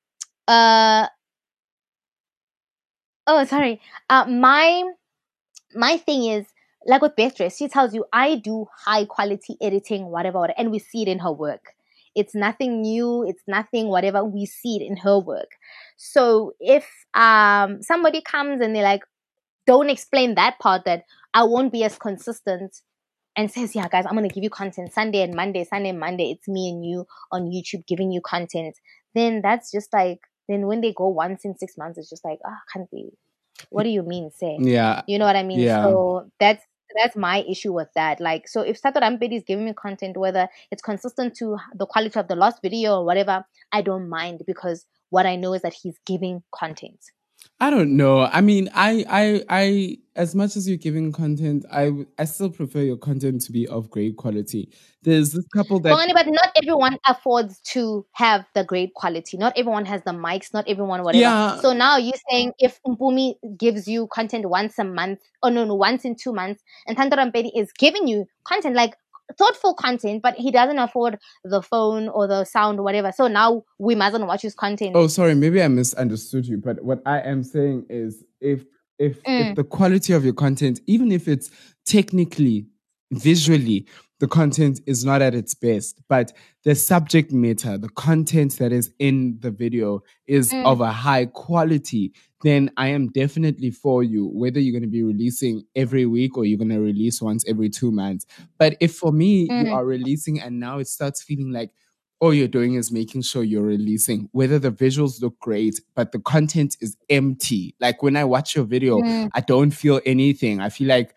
uh 0.48 1.08
oh 3.26 3.44
sorry. 3.44 3.80
Uh 4.08 4.26
my 4.26 4.84
my 5.74 5.96
thing 5.98 6.24
is 6.30 6.46
like 6.86 7.02
with 7.02 7.16
Beatrice, 7.16 7.56
she 7.56 7.68
tells 7.68 7.94
you 7.94 8.04
i 8.12 8.36
do 8.36 8.66
high 8.84 9.04
quality 9.04 9.56
editing 9.60 10.06
whatever, 10.06 10.48
and 10.58 10.70
we 10.70 10.78
see 10.78 11.02
it 11.02 11.08
in 11.08 11.20
her 11.20 11.32
work. 11.32 11.74
It's 12.14 12.34
nothing 12.34 12.82
new 12.82 13.24
it's 13.26 13.42
nothing 13.46 13.88
whatever 13.88 14.24
we 14.24 14.46
see 14.46 14.76
it 14.76 14.82
in 14.82 14.96
her 14.98 15.18
work. 15.18 15.52
So 15.96 16.52
if 16.60 16.86
um 17.14 17.82
somebody 17.82 18.20
comes 18.22 18.60
and 18.60 18.74
they're 18.74 18.82
like 18.82 19.02
don't 19.66 19.90
explain 19.90 20.34
that 20.34 20.58
part 20.58 20.84
that 20.84 21.04
i 21.34 21.42
won't 21.42 21.72
be 21.72 21.84
as 21.84 21.96
consistent 21.98 22.80
and 23.36 23.50
says 23.50 23.74
yeah 23.74 23.88
guys 23.88 24.04
i'm 24.06 24.14
gonna 24.14 24.28
give 24.28 24.42
you 24.44 24.50
content 24.50 24.92
sunday 24.92 25.22
and 25.22 25.34
monday 25.34 25.64
sunday 25.64 25.90
and 25.90 26.00
monday 26.00 26.30
it's 26.32 26.48
me 26.48 26.70
and 26.70 26.84
you 26.84 27.06
on 27.30 27.50
youtube 27.50 27.86
giving 27.86 28.10
you 28.12 28.20
content 28.20 28.76
then 29.14 29.40
that's 29.42 29.70
just 29.70 29.92
like 29.92 30.20
then 30.52 30.66
when 30.66 30.80
they 30.80 30.92
go 30.92 31.08
once 31.08 31.44
in 31.44 31.56
six 31.56 31.76
months 31.78 31.98
it's 31.98 32.10
just 32.10 32.24
like 32.24 32.38
ah 32.44 32.58
can't 32.72 32.90
be 32.90 33.10
what 33.70 33.84
do 33.84 33.90
you 33.90 34.02
mean 34.02 34.30
say 34.30 34.56
Yeah. 34.60 35.02
you 35.06 35.18
know 35.18 35.24
what 35.26 35.36
I 35.36 35.42
mean? 35.42 35.60
Yeah. 35.60 35.84
So 35.84 36.30
that's 36.38 36.64
that's 36.94 37.16
my 37.16 37.44
issue 37.48 37.72
with 37.72 37.88
that. 37.94 38.20
Like, 38.20 38.46
so 38.48 38.60
if 38.60 38.80
Tato 38.80 39.00
Rampedi 39.00 39.36
is 39.36 39.44
giving 39.46 39.64
me 39.64 39.72
content, 39.72 40.16
whether 40.16 40.48
it's 40.70 40.82
consistent 40.82 41.34
to 41.36 41.56
the 41.74 41.86
quality 41.86 42.18
of 42.20 42.28
the 42.28 42.36
last 42.36 42.60
video 42.62 42.98
or 42.98 43.04
whatever, 43.06 43.44
I 43.72 43.82
don't 43.82 44.08
mind 44.08 44.42
because 44.46 44.84
what 45.10 45.26
I 45.26 45.36
know 45.36 45.54
is 45.54 45.62
that 45.62 45.74
he's 45.74 45.98
giving 46.06 46.42
content. 46.54 47.00
I 47.62 47.70
don't 47.70 47.96
know. 47.96 48.22
I 48.22 48.40
mean, 48.40 48.68
I, 48.74 49.04
I, 49.08 49.44
I, 49.48 49.98
as 50.16 50.34
much 50.34 50.56
as 50.56 50.68
you're 50.68 50.76
giving 50.76 51.12
content, 51.12 51.64
I, 51.70 51.92
I 52.18 52.24
still 52.24 52.50
prefer 52.50 52.80
your 52.80 52.96
content 52.96 53.40
to 53.42 53.52
be 53.52 53.68
of 53.68 53.88
great 53.88 54.16
quality. 54.16 54.72
There's 55.02 55.30
this 55.32 55.46
couple 55.54 55.78
that, 55.80 56.12
but 56.12 56.26
not 56.26 56.50
everyone 56.56 56.98
affords 57.06 57.60
to 57.66 58.04
have 58.12 58.44
the 58.56 58.64
great 58.64 58.94
quality. 58.94 59.36
Not 59.36 59.56
everyone 59.56 59.84
has 59.84 60.02
the 60.02 60.10
mics. 60.10 60.52
Not 60.52 60.68
everyone 60.68 61.04
whatever. 61.04 61.22
Yeah. 61.22 61.60
So 61.60 61.72
now 61.72 61.98
you're 61.98 62.12
saying 62.28 62.54
if 62.58 62.80
Mpumi 62.84 63.34
gives 63.56 63.86
you 63.86 64.08
content 64.12 64.48
once 64.48 64.76
a 64.80 64.84
month, 64.84 65.20
or 65.42 65.50
no, 65.52 65.64
no, 65.64 65.76
once 65.76 66.04
in 66.04 66.16
two 66.16 66.32
months, 66.32 66.62
and 66.88 66.96
Tandorampedi 66.96 67.50
is 67.54 67.70
giving 67.78 68.08
you 68.08 68.26
content 68.44 68.74
like 68.74 68.96
thoughtful 69.32 69.74
content, 69.74 70.22
but 70.22 70.34
he 70.36 70.50
doesn't 70.50 70.78
afford 70.78 71.18
the 71.44 71.62
phone 71.62 72.08
or 72.08 72.26
the 72.26 72.44
sound 72.44 72.78
or 72.78 72.82
whatever. 72.82 73.12
So 73.12 73.28
now 73.28 73.64
we 73.78 73.94
mustn't 73.94 74.26
watch 74.26 74.42
his 74.42 74.54
content. 74.54 74.96
oh, 74.96 75.06
sorry, 75.06 75.34
maybe 75.34 75.62
I 75.62 75.68
misunderstood 75.68 76.46
you, 76.46 76.58
but 76.58 76.82
what 76.84 77.00
I 77.06 77.20
am 77.20 77.42
saying 77.42 77.86
is 77.88 78.24
if, 78.40 78.64
if, 78.98 79.18
if 79.24 79.48
Mm. 79.48 79.54
the 79.56 79.64
quality 79.64 80.12
of 80.12 80.24
your 80.24 80.34
content, 80.34 80.80
even 80.86 81.10
if 81.10 81.26
it's 81.28 81.50
technically, 81.86 82.66
visually, 83.10 83.86
the 84.22 84.28
content 84.28 84.80
is 84.86 85.04
not 85.04 85.20
at 85.20 85.34
its 85.34 85.52
best, 85.52 86.00
but 86.08 86.32
the 86.62 86.76
subject 86.76 87.32
matter, 87.32 87.76
the 87.76 87.88
content 87.88 88.56
that 88.58 88.70
is 88.70 88.92
in 89.00 89.36
the 89.40 89.50
video 89.50 90.00
is 90.28 90.52
Mm. 90.52 90.64
of 90.64 90.80
a 90.80 90.92
high 90.92 91.26
quality, 91.26 92.12
then 92.44 92.70
I 92.76 92.86
am 92.96 93.08
definitely 93.08 93.72
for 93.72 94.04
you, 94.04 94.26
whether 94.28 94.60
you're 94.60 94.70
going 94.78 94.88
to 94.90 94.96
be 94.98 95.02
releasing 95.02 95.64
every 95.74 96.06
week 96.06 96.38
or 96.38 96.44
you're 96.44 96.56
going 96.64 96.68
to 96.68 96.78
release 96.80 97.20
once 97.20 97.44
every 97.48 97.68
two 97.68 97.90
months. 97.90 98.24
But 98.58 98.76
if 98.78 98.94
for 98.94 99.10
me, 99.10 99.48
Mm. 99.48 99.66
you 99.66 99.72
are 99.72 99.84
releasing 99.84 100.40
and 100.40 100.60
now 100.60 100.78
it 100.78 100.86
starts 100.86 101.20
feeling 101.20 101.50
like 101.50 101.70
all 102.20 102.32
you're 102.32 102.46
doing 102.46 102.74
is 102.74 102.92
making 102.92 103.22
sure 103.22 103.42
you're 103.42 103.64
releasing, 103.76 104.28
whether 104.30 104.60
the 104.60 104.70
visuals 104.70 105.20
look 105.20 105.36
great, 105.40 105.80
but 105.96 106.12
the 106.12 106.20
content 106.20 106.76
is 106.80 106.96
empty. 107.10 107.74
Like 107.80 108.04
when 108.04 108.14
I 108.14 108.22
watch 108.22 108.54
your 108.54 108.66
video, 108.66 109.00
Mm. 109.00 109.30
I 109.34 109.40
don't 109.40 109.72
feel 109.72 110.00
anything. 110.06 110.60
I 110.60 110.68
feel 110.68 110.86
like 110.86 111.12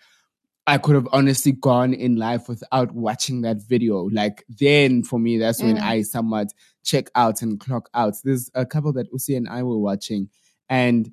I 0.68 0.78
could 0.80 0.95
have 0.95 1.07
honestly 1.11 1.51
gone 1.51 1.93
in 1.93 2.16
life 2.16 2.49
without 2.49 2.91
watching 2.93 3.41
that 3.41 3.57
video. 3.68 4.09
Like 4.11 4.43
then 4.49 5.03
for 5.03 5.20
me, 5.20 5.38
that's 5.38 5.61
when 5.61 5.78
Mm. 5.78 5.84
I 5.84 6.01
somewhat 6.01 6.47
check 6.84 7.09
out 7.16 7.41
and 7.41 7.59
clock 7.59 7.89
out. 7.93 8.16
There's 8.24 8.49
a 8.55 8.66
couple 8.66 8.91
that 8.93 9.07
Usi 9.11 9.36
and 9.36 9.47
I 9.47 9.61
were 9.63 9.78
watching 9.78 10.30
and 10.70 11.11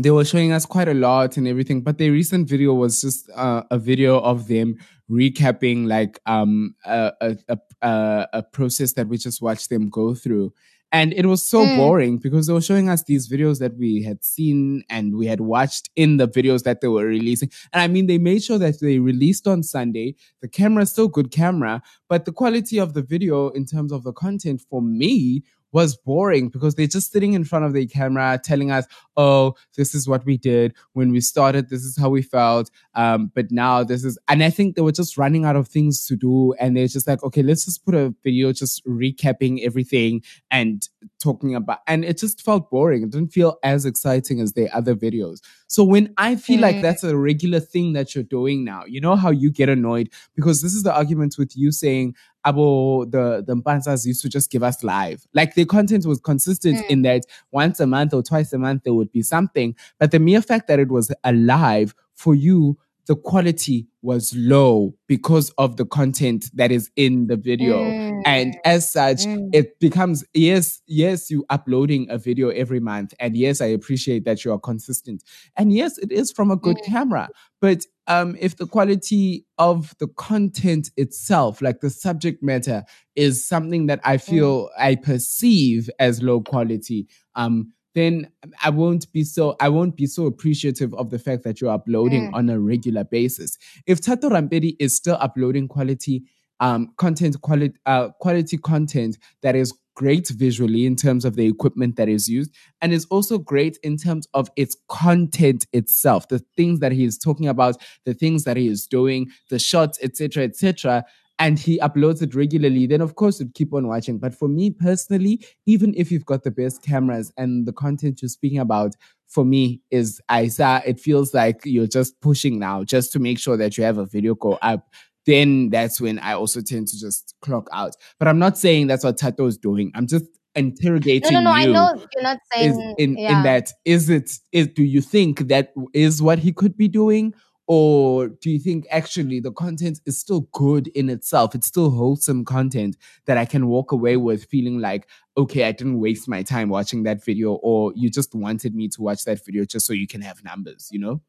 they 0.00 0.10
were 0.10 0.24
showing 0.24 0.52
us 0.52 0.66
quite 0.66 0.88
a 0.88 0.94
lot 0.94 1.36
and 1.36 1.48
everything, 1.48 1.80
but 1.82 1.96
their 1.98 2.12
recent 2.12 2.48
video 2.48 2.74
was 2.74 3.00
just 3.00 3.30
uh, 3.34 3.62
a 3.70 3.78
video 3.78 4.18
of 4.20 4.46
them 4.48 4.76
recapping 5.10 5.86
like 5.86 6.18
um 6.26 6.74
a, 6.84 7.12
a, 7.20 7.58
a, 7.82 8.28
a 8.32 8.42
process 8.42 8.92
that 8.94 9.08
we 9.08 9.16
just 9.18 9.40
watched 9.40 9.70
them 9.70 9.88
go 9.88 10.14
through. 10.14 10.52
And 10.92 11.12
it 11.14 11.26
was 11.26 11.42
so 11.42 11.64
Mm. 11.64 11.76
boring 11.76 12.18
because 12.18 12.46
they 12.46 12.52
were 12.52 12.60
showing 12.60 12.88
us 12.88 13.02
these 13.02 13.28
videos 13.28 13.58
that 13.58 13.76
we 13.76 14.02
had 14.02 14.24
seen 14.24 14.84
and 14.88 15.16
we 15.16 15.26
had 15.26 15.40
watched 15.40 15.90
in 15.96 16.16
the 16.16 16.28
videos 16.28 16.62
that 16.62 16.80
they 16.80 16.88
were 16.88 17.04
releasing. 17.06 17.50
And 17.72 17.82
I 17.82 17.88
mean, 17.88 18.06
they 18.06 18.18
made 18.18 18.42
sure 18.44 18.58
that 18.58 18.80
they 18.80 18.98
released 18.98 19.46
on 19.48 19.62
Sunday. 19.62 20.14
The 20.42 20.48
camera 20.48 20.84
is 20.84 20.90
still 20.90 21.08
good 21.08 21.30
camera, 21.32 21.82
but 22.08 22.24
the 22.24 22.32
quality 22.32 22.78
of 22.78 22.94
the 22.94 23.02
video 23.02 23.48
in 23.50 23.66
terms 23.66 23.92
of 23.92 24.04
the 24.04 24.12
content 24.12 24.62
for 24.70 24.80
me 24.80 25.42
was 25.72 25.96
boring 25.96 26.48
because 26.48 26.74
they're 26.74 26.86
just 26.86 27.12
sitting 27.12 27.34
in 27.34 27.44
front 27.44 27.64
of 27.64 27.72
the 27.72 27.86
camera 27.86 28.40
telling 28.42 28.70
us, 28.70 28.86
oh, 29.16 29.54
this 29.76 29.94
is 29.94 30.08
what 30.08 30.24
we 30.24 30.36
did 30.36 30.74
when 30.92 31.10
we 31.10 31.20
started, 31.20 31.68
this 31.68 31.82
is 31.82 31.98
how 31.98 32.08
we 32.08 32.22
felt. 32.22 32.70
Um, 32.94 33.30
but 33.34 33.50
now 33.50 33.84
this 33.84 34.04
is, 34.04 34.18
and 34.28 34.42
I 34.42 34.50
think 34.50 34.76
they 34.76 34.82
were 34.82 34.92
just 34.92 35.18
running 35.18 35.44
out 35.44 35.56
of 35.56 35.68
things 35.68 36.06
to 36.06 36.16
do. 36.16 36.54
And 36.54 36.76
they're 36.76 36.86
just 36.86 37.06
like, 37.06 37.22
okay, 37.22 37.42
let's 37.42 37.64
just 37.64 37.84
put 37.84 37.94
a 37.94 38.14
video 38.22 38.52
just 38.52 38.84
recapping 38.86 39.64
everything 39.64 40.22
and 40.50 40.88
talking 41.22 41.54
about, 41.54 41.80
and 41.86 42.04
it 42.04 42.18
just 42.18 42.42
felt 42.42 42.70
boring. 42.70 43.02
It 43.02 43.10
didn't 43.10 43.32
feel 43.32 43.58
as 43.62 43.84
exciting 43.84 44.40
as 44.40 44.52
their 44.52 44.68
other 44.74 44.94
videos. 44.94 45.40
So 45.66 45.84
when 45.84 46.14
I 46.16 46.36
feel 46.36 46.60
like 46.60 46.80
that's 46.80 47.04
a 47.04 47.16
regular 47.16 47.60
thing 47.60 47.92
that 47.94 48.14
you're 48.14 48.24
doing 48.24 48.64
now, 48.64 48.84
you 48.86 49.00
know 49.00 49.16
how 49.16 49.30
you 49.30 49.50
get 49.50 49.68
annoyed 49.68 50.10
because 50.34 50.62
this 50.62 50.74
is 50.74 50.84
the 50.84 50.94
argument 50.94 51.36
with 51.38 51.56
you 51.56 51.72
saying, 51.72 52.14
Abo, 52.46 53.10
the, 53.10 53.42
the 53.46 53.56
Mpanzas 53.56 54.06
used 54.06 54.22
to 54.22 54.28
just 54.28 54.50
give 54.50 54.62
us 54.62 54.82
live. 54.84 55.26
Like 55.34 55.54
the 55.54 55.64
content 55.64 56.06
was 56.06 56.20
consistent 56.20 56.78
Mm. 56.78 56.90
in 56.90 57.02
that 57.02 57.22
once 57.52 57.80
a 57.80 57.86
month 57.86 58.14
or 58.14 58.22
twice 58.22 58.52
a 58.52 58.58
month 58.58 58.82
there 58.84 58.94
would 58.94 59.10
be 59.12 59.22
something. 59.22 59.74
But 59.98 60.10
the 60.12 60.18
mere 60.20 60.40
fact 60.42 60.68
that 60.68 60.78
it 60.78 60.88
was 60.88 61.10
alive 61.24 61.94
for 62.14 62.34
you, 62.34 62.78
the 63.06 63.14
quality 63.16 63.86
was 64.02 64.34
low 64.36 64.92
because 65.06 65.50
of 65.58 65.76
the 65.76 65.84
content 65.86 66.50
that 66.54 66.72
is 66.72 66.90
in 66.96 67.28
the 67.28 67.36
video. 67.36 67.84
And 68.26 68.52
Mm. 68.54 68.58
as 68.64 68.90
such, 68.90 69.26
Mm. 69.26 69.48
it 69.52 69.78
becomes 69.78 70.24
yes, 70.34 70.82
yes, 70.86 71.30
you 71.30 71.44
uploading 71.50 72.06
a 72.10 72.18
video 72.18 72.48
every 72.48 72.80
month. 72.80 73.14
And 73.20 73.36
yes, 73.36 73.60
I 73.60 73.66
appreciate 73.66 74.24
that 74.24 74.44
you 74.44 74.52
are 74.52 74.58
consistent. 74.58 75.22
And 75.56 75.72
yes, 75.72 75.98
it 75.98 76.10
is 76.10 76.32
from 76.32 76.50
a 76.50 76.56
good 76.56 76.78
Mm. 76.78 76.84
camera. 76.84 77.28
But 77.60 77.86
um, 78.08 78.36
if 78.40 78.56
the 78.56 78.66
quality 78.66 79.44
of 79.58 79.94
the 79.98 80.06
content 80.08 80.90
itself, 80.96 81.60
like 81.60 81.80
the 81.80 81.90
subject 81.90 82.42
matter, 82.42 82.84
is 83.14 83.46
something 83.46 83.86
that 83.86 84.00
I 84.04 84.16
feel 84.18 84.70
I 84.78 84.94
perceive 84.96 85.90
as 85.98 86.22
low 86.22 86.40
quality, 86.40 87.08
um, 87.34 87.72
then 87.94 88.30
I 88.62 88.70
won't 88.70 89.10
be 89.12 89.24
so 89.24 89.56
I 89.58 89.68
won't 89.70 89.96
be 89.96 90.06
so 90.06 90.26
appreciative 90.26 90.92
of 90.94 91.10
the 91.10 91.18
fact 91.18 91.44
that 91.44 91.60
you're 91.60 91.72
uploading 91.72 92.30
Mm. 92.30 92.34
on 92.34 92.50
a 92.50 92.60
regular 92.60 93.04
basis. 93.04 93.56
If 93.86 94.00
Tato 94.02 94.28
Rampedi 94.28 94.76
is 94.78 94.94
still 94.94 95.16
uploading 95.20 95.66
quality 95.68 96.24
um 96.60 96.92
content 96.96 97.40
quality 97.42 97.74
uh 97.86 98.08
quality 98.20 98.56
content 98.58 99.18
that 99.42 99.54
is 99.56 99.74
great 99.96 100.28
visually 100.28 100.86
in 100.86 100.94
terms 100.94 101.24
of 101.24 101.34
the 101.34 101.46
equipment 101.46 101.96
that 101.96 102.08
is 102.08 102.28
used 102.28 102.54
and 102.80 102.92
is 102.92 103.06
also 103.06 103.38
great 103.38 103.78
in 103.82 103.96
terms 103.96 104.28
of 104.34 104.48
its 104.54 104.76
content 104.88 105.66
itself 105.72 106.28
the 106.28 106.38
things 106.56 106.78
that 106.78 106.92
he 106.92 107.04
is 107.04 107.18
talking 107.18 107.48
about 107.48 107.76
the 108.04 108.14
things 108.14 108.44
that 108.44 108.56
he 108.56 108.68
is 108.68 108.86
doing 108.86 109.28
the 109.50 109.58
shots 109.58 109.98
etc 110.02 110.44
etc 110.44 111.04
and 111.38 111.58
he 111.58 111.78
uploads 111.78 112.22
it 112.22 112.34
regularly 112.34 112.86
then 112.86 113.00
of 113.00 113.14
course 113.14 113.40
you'd 113.40 113.54
keep 113.54 113.72
on 113.74 113.86
watching. 113.86 114.18
But 114.18 114.34
for 114.34 114.48
me 114.48 114.70
personally 114.70 115.44
even 115.66 115.94
if 115.96 116.12
you've 116.12 116.26
got 116.26 116.44
the 116.44 116.50
best 116.50 116.82
cameras 116.82 117.32
and 117.36 117.66
the 117.66 117.72
content 117.72 118.22
you're 118.22 118.28
speaking 118.28 118.58
about 118.58 118.94
for 119.26 119.44
me 119.44 119.80
is 119.90 120.20
i 120.28 120.46
saw 120.46 120.80
it 120.86 121.00
feels 121.00 121.34
like 121.34 121.60
you're 121.64 121.86
just 121.86 122.18
pushing 122.20 122.60
now 122.60 122.84
just 122.84 123.12
to 123.12 123.18
make 123.18 123.38
sure 123.40 123.56
that 123.56 123.76
you 123.76 123.82
have 123.82 123.98
a 123.98 124.06
video 124.06 124.34
go 124.36 124.52
up 124.62 124.88
then 125.26 125.70
that's 125.70 126.00
when 126.00 126.18
I 126.20 126.32
also 126.32 126.60
tend 126.60 126.88
to 126.88 126.98
just 126.98 127.34
clock 127.42 127.68
out. 127.72 127.94
But 128.18 128.28
I'm 128.28 128.38
not 128.38 128.56
saying 128.56 128.86
that's 128.86 129.04
what 129.04 129.18
Tato 129.18 129.46
is 129.46 129.58
doing. 129.58 129.92
I'm 129.94 130.06
just 130.06 130.24
interrogating 130.54 131.32
No, 131.32 131.40
no, 131.40 131.50
no. 131.50 131.56
you. 131.56 131.62
I 131.62 131.72
know 131.72 132.06
you're 132.14 132.22
not 132.22 132.38
saying 132.52 132.70
Is 132.70 132.94
in 132.98 133.18
yeah. 133.18 133.36
in 133.36 133.42
that 133.42 133.72
is 133.84 134.08
it 134.08 134.30
is 134.52 134.68
do 134.68 134.82
you 134.82 135.00
think 135.00 135.48
that 135.48 135.74
is 135.92 136.22
what 136.22 136.38
he 136.38 136.52
could 136.52 136.76
be 136.76 136.88
doing? 136.88 137.34
Or 137.68 138.28
do 138.28 138.48
you 138.48 138.60
think 138.60 138.86
actually 138.92 139.40
the 139.40 139.50
content 139.50 140.00
is 140.06 140.18
still 140.18 140.42
good 140.52 140.86
in 140.88 141.10
itself? 141.10 141.52
It's 141.52 141.66
still 141.66 141.90
wholesome 141.90 142.44
content 142.44 142.96
that 143.26 143.36
I 143.36 143.44
can 143.44 143.66
walk 143.66 143.90
away 143.90 144.16
with 144.16 144.44
feeling 144.44 144.78
like, 144.78 145.08
okay, 145.36 145.64
I 145.64 145.72
didn't 145.72 145.98
waste 145.98 146.28
my 146.28 146.44
time 146.44 146.68
watching 146.68 147.02
that 147.02 147.24
video, 147.24 147.54
or 147.54 147.92
you 147.96 148.08
just 148.08 148.36
wanted 148.36 148.76
me 148.76 148.88
to 148.90 149.02
watch 149.02 149.24
that 149.24 149.44
video 149.44 149.64
just 149.64 149.84
so 149.84 149.92
you 149.92 150.06
can 150.06 150.20
have 150.20 150.44
numbers, 150.44 150.88
you 150.92 151.00
know? 151.00 151.20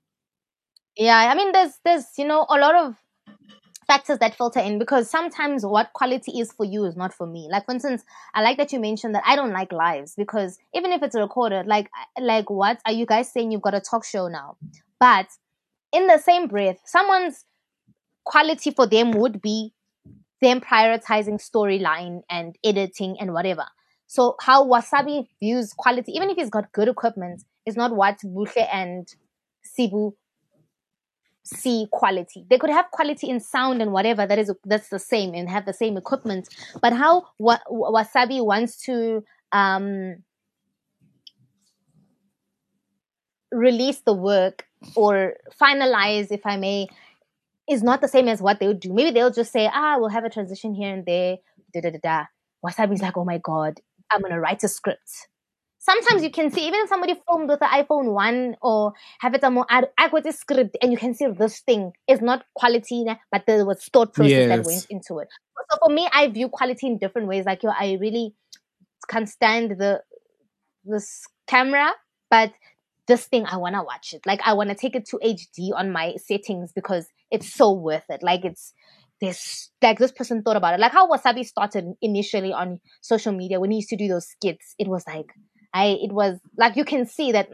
Yeah, 0.96 1.18
I 1.18 1.34
mean, 1.34 1.52
there's 1.54 1.74
there's 1.84 2.06
you 2.20 2.26
know 2.26 2.46
a 2.50 2.60
lot 2.60 2.76
of 2.76 2.96
factors 3.88 4.20
that 4.20 4.36
filter 4.36 4.60
in 4.60 4.78
because 4.80 5.10
sometimes 5.10 5.66
what 5.66 5.94
quality 5.94 6.40
is 6.40 6.52
for 6.52 6.66
you 6.66 6.84
is 6.84 6.96
not 6.96 7.14
for 7.14 7.26
me. 7.26 7.48
Like 7.50 7.66
for 7.66 7.74
instance, 7.74 8.04
I 8.34 8.42
like 8.42 8.58
that 8.58 8.72
you 8.74 8.80
mentioned 8.80 9.16
that 9.16 9.24
I 9.26 9.36
don't 9.36 9.54
like 9.54 9.72
lives 9.72 10.14
because 10.16 10.60
even 10.74 10.92
if 10.92 11.02
it's 11.02 11.16
recorded, 11.16 11.66
like 11.66 11.90
like 12.20 12.50
what 12.50 12.80
are 12.86 12.92
you 12.92 13.06
guys 13.06 13.32
saying? 13.32 13.52
You've 13.52 13.62
got 13.62 13.74
a 13.74 13.82
talk 13.82 14.04
show 14.06 14.28
now, 14.28 14.58
but 15.00 15.28
in 15.94 16.08
the 16.08 16.18
same 16.18 16.48
breath, 16.48 16.80
someone's 16.86 17.46
quality 18.26 18.72
for 18.72 18.86
them 18.86 19.12
would 19.12 19.42
be 19.42 19.74
them 20.42 20.60
prioritizing 20.60 21.42
storyline 21.42 22.22
and 22.30 22.58
editing 22.64 23.18
and 23.20 23.34
whatever. 23.34 23.66
So 24.08 24.36
how 24.40 24.66
Wasabi 24.66 25.28
views 25.42 25.74
quality, 25.74 26.12
even 26.14 26.30
if 26.30 26.38
he's 26.38 26.50
got 26.50 26.72
good 26.72 26.88
equipment, 26.88 27.44
is 27.66 27.76
not 27.76 27.96
what 27.96 28.20
Buhle 28.24 28.68
and 28.72 29.08
Sibu 29.66 30.14
see 31.48 31.88
quality. 31.92 32.46
They 32.50 32.58
could 32.58 32.70
have 32.70 32.92
quality 32.92 33.30
in 33.30 33.40
sound 33.40 33.82
and 33.82 33.92
whatever 33.92 34.26
that 34.28 34.38
is 34.38 34.52
that's 34.66 34.90
the 34.90 35.00
same 35.00 35.34
and 35.34 35.50
have 35.50 35.66
the 35.66 35.74
same 35.74 35.98
equipment. 35.98 36.50
But 36.82 36.94
how 36.94 37.28
wa- 37.40 37.60
wa- 37.70 37.92
Wasabi 37.92 38.44
wants 38.46 38.82
to 38.86 39.24
um, 39.52 40.24
release 43.52 44.02
the 44.02 44.14
work 44.14 44.66
or 44.96 45.36
finalize, 45.60 46.32
if 46.32 46.46
I 46.46 46.58
may, 46.58 46.88
is 47.70 47.84
not 47.84 48.02
the 48.02 48.08
same 48.08 48.28
as 48.28 48.42
what 48.42 48.60
they 48.60 48.68
would 48.68 48.80
do. 48.80 48.94
Maybe 48.94 49.12
they'll 49.12 49.32
just 49.32 49.52
say, 49.52 49.70
ah, 49.72 49.98
we'll 49.98 50.10
have 50.10 50.26
a 50.26 50.30
transition 50.30 50.74
here 50.74 50.94
and 50.94 51.06
there. 51.06 51.38
Da 51.74 51.82
da 51.82 51.92
da 51.92 52.00
da. 52.02 52.26
Wasabi's 52.66 53.02
like, 53.02 53.18
oh 53.18 53.26
my 53.26 53.38
god, 53.40 53.80
I'm 54.12 54.22
gonna 54.22 54.40
write 54.40 54.64
a 54.64 54.68
script. 54.68 55.28
Sometimes 55.90 56.22
you 56.22 56.32
can 56.32 56.52
see 56.52 56.68
even 56.68 56.86
somebody 56.88 57.16
filmed 57.26 57.48
with 57.48 57.60
the 57.60 57.66
iPhone 57.66 58.12
one 58.14 58.58
or 58.62 58.92
have 59.20 59.34
it 59.34 59.44
a 59.44 59.50
more 59.50 59.66
ad- 59.70 59.88
adequate 59.98 60.34
script, 60.36 60.76
and 60.82 60.92
you 60.92 60.98
can 60.98 61.14
see 61.14 61.28
this 61.28 61.62
thing 61.62 61.94
is 62.10 62.20
not 62.22 62.44
quality, 62.56 63.06
but 63.32 63.46
there 63.48 63.66
was 63.66 63.82
thought 63.94 64.14
process 64.14 64.48
that 64.50 64.66
went 64.66 64.86
into 64.90 65.20
it. 65.20 65.30
So 65.72 65.78
for 65.86 65.94
me, 65.94 66.10
I 66.12 66.28
view 66.28 66.50
quality 66.50 66.88
in 66.88 66.98
different 66.98 67.30
ways. 67.30 67.46
Like 67.46 67.64
yo, 67.64 67.70
I 67.70 67.98
really 68.02 68.36
can't 69.08 69.30
stand 69.30 69.78
the 69.80 70.02
this 70.84 71.24
camera, 71.48 71.92
but 72.30 72.52
this 73.08 73.26
thing 73.28 73.46
I 73.46 73.56
wanna 73.56 73.82
watch 73.82 74.14
it. 74.14 74.26
Like 74.26 74.42
I 74.46 74.54
wanna 74.54 74.76
take 74.76 74.94
it 74.94 75.08
to 75.12 75.20
HD 75.24 75.72
on 75.74 75.92
my 75.94 76.16
settings 76.18 76.74
because 76.74 77.08
it's 77.32 77.54
so 77.54 77.72
worth 77.72 78.04
it. 78.10 78.22
Like 78.22 78.44
it's 78.44 78.74
this 79.22 79.72
like 79.82 80.00
this 80.00 80.12
person 80.12 80.44
thought 80.44 80.58
about 80.58 80.74
it. 80.74 80.82
Like 80.82 80.92
how 80.92 81.10
Wasabi 81.10 81.46
started 81.46 81.94
initially 82.02 82.52
on 82.52 82.82
social 83.02 83.32
media 83.32 83.60
when 83.62 83.72
he 83.72 83.78
used 83.78 83.90
to 83.90 83.96
do 83.98 84.08
those 84.08 84.28
skits. 84.28 84.76
It 84.78 84.88
was 84.88 85.06
like 85.08 85.28
I 85.74 85.98
it 86.02 86.12
was 86.12 86.40
like 86.58 86.76
you 86.76 86.86
can 86.86 87.06
see 87.06 87.32
that 87.32 87.50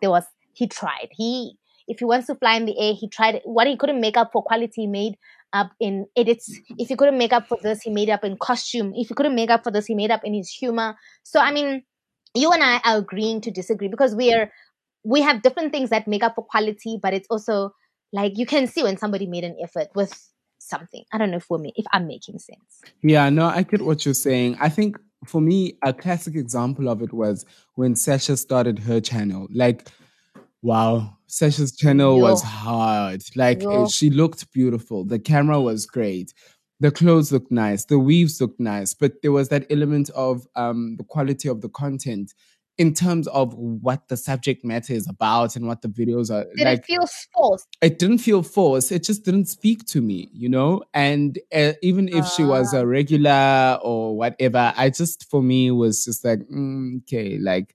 there 0.00 0.10
was 0.10 0.24
he 0.52 0.66
tried. 0.66 1.08
He 1.10 1.56
if 1.88 1.98
he 1.98 2.04
wants 2.04 2.26
to 2.28 2.34
fly 2.34 2.56
in 2.56 2.66
the 2.66 2.78
air, 2.78 2.94
he 2.94 3.08
tried 3.08 3.40
what 3.44 3.66
he 3.66 3.76
couldn't 3.76 4.00
make 4.00 4.16
up 4.16 4.30
for 4.32 4.42
quality 4.42 4.82
he 4.82 4.86
made 4.86 5.16
up 5.52 5.70
in 5.80 6.06
edits. 6.16 6.50
If 6.78 6.88
he 6.88 6.96
couldn't 6.96 7.18
make 7.18 7.32
up 7.32 7.48
for 7.48 7.58
this, 7.62 7.82
he 7.82 7.90
made 7.90 8.08
up 8.08 8.24
in 8.24 8.36
costume. 8.36 8.92
If 8.94 9.08
he 9.08 9.14
couldn't 9.14 9.34
make 9.34 9.50
up 9.50 9.64
for 9.64 9.70
this, 9.70 9.86
he 9.86 9.94
made 9.94 10.10
up 10.10 10.22
in 10.24 10.34
his 10.34 10.50
humor. 10.50 10.96
So 11.22 11.40
I 11.40 11.52
mean, 11.52 11.82
you 12.34 12.50
and 12.52 12.62
I 12.62 12.80
are 12.84 12.98
agreeing 12.98 13.40
to 13.42 13.50
disagree 13.50 13.88
because 13.88 14.14
we 14.14 14.32
are 14.32 14.50
we 15.04 15.20
have 15.20 15.42
different 15.42 15.72
things 15.72 15.90
that 15.90 16.06
make 16.06 16.22
up 16.22 16.34
for 16.34 16.44
quality, 16.44 16.98
but 17.02 17.12
it's 17.12 17.26
also 17.28 17.74
like 18.12 18.36
you 18.36 18.46
can 18.46 18.66
see 18.66 18.82
when 18.82 18.96
somebody 18.96 19.26
made 19.26 19.44
an 19.44 19.56
effort 19.62 19.88
with 19.94 20.12
something. 20.58 21.04
I 21.12 21.18
don't 21.18 21.30
know 21.30 21.38
if 21.38 21.50
we're 21.50 21.60
if 21.76 21.86
I'm 21.92 22.06
making 22.06 22.38
sense. 22.38 22.82
Yeah, 23.02 23.28
no, 23.30 23.46
I 23.46 23.62
get 23.62 23.82
what 23.82 24.04
you're 24.04 24.14
saying. 24.14 24.56
I 24.60 24.68
think 24.68 24.96
for 25.24 25.40
me, 25.40 25.78
a 25.82 25.92
classic 25.92 26.34
example 26.34 26.88
of 26.88 27.02
it 27.02 27.12
was 27.12 27.44
when 27.74 27.94
Sasha 27.96 28.36
started 28.36 28.78
her 28.80 29.00
channel. 29.00 29.48
Like, 29.52 29.88
wow, 30.62 31.16
Sasha's 31.26 31.76
channel 31.76 32.18
Yo. 32.18 32.22
was 32.22 32.42
hard. 32.42 33.22
Like, 33.36 33.62
Yo. 33.62 33.84
eh, 33.84 33.86
she 33.86 34.10
looked 34.10 34.52
beautiful. 34.52 35.04
The 35.04 35.18
camera 35.18 35.60
was 35.60 35.86
great. 35.86 36.34
The 36.80 36.90
clothes 36.90 37.30
looked 37.30 37.52
nice. 37.52 37.84
The 37.84 37.98
weaves 37.98 38.40
looked 38.40 38.58
nice. 38.58 38.94
But 38.94 39.22
there 39.22 39.32
was 39.32 39.48
that 39.50 39.66
element 39.70 40.10
of 40.10 40.46
um, 40.56 40.96
the 40.96 41.04
quality 41.04 41.48
of 41.48 41.60
the 41.60 41.68
content 41.68 42.34
in 42.78 42.94
terms 42.94 43.26
of 43.28 43.54
what 43.54 44.08
the 44.08 44.16
subject 44.16 44.64
matter 44.64 44.94
is 44.94 45.06
about 45.08 45.56
and 45.56 45.66
what 45.66 45.82
the 45.82 45.88
videos 45.88 46.30
are 46.30 46.44
Did 46.56 46.64
like 46.64 46.78
it 46.80 46.84
feel 46.86 47.04
forced? 47.34 47.68
it 47.82 47.98
didn't 47.98 48.18
feel 48.18 48.42
forced. 48.42 48.90
It 48.92 49.04
just 49.04 49.24
didn't 49.24 49.46
speak 49.46 49.84
to 49.88 50.00
me, 50.00 50.30
you 50.32 50.48
know. 50.48 50.82
And 50.94 51.38
uh, 51.54 51.72
even 51.82 52.08
if 52.08 52.26
she 52.26 52.44
was 52.44 52.72
Ah. 52.72 52.78
a 52.78 52.86
regular 52.86 53.78
or 53.82 54.16
whatever, 54.16 54.72
I 54.76 54.90
just 54.90 55.28
for 55.30 55.42
me 55.42 55.70
was 55.70 56.04
just 56.04 56.24
like, 56.24 56.40
mm, 56.48 57.02
okay, 57.02 57.38
like 57.38 57.74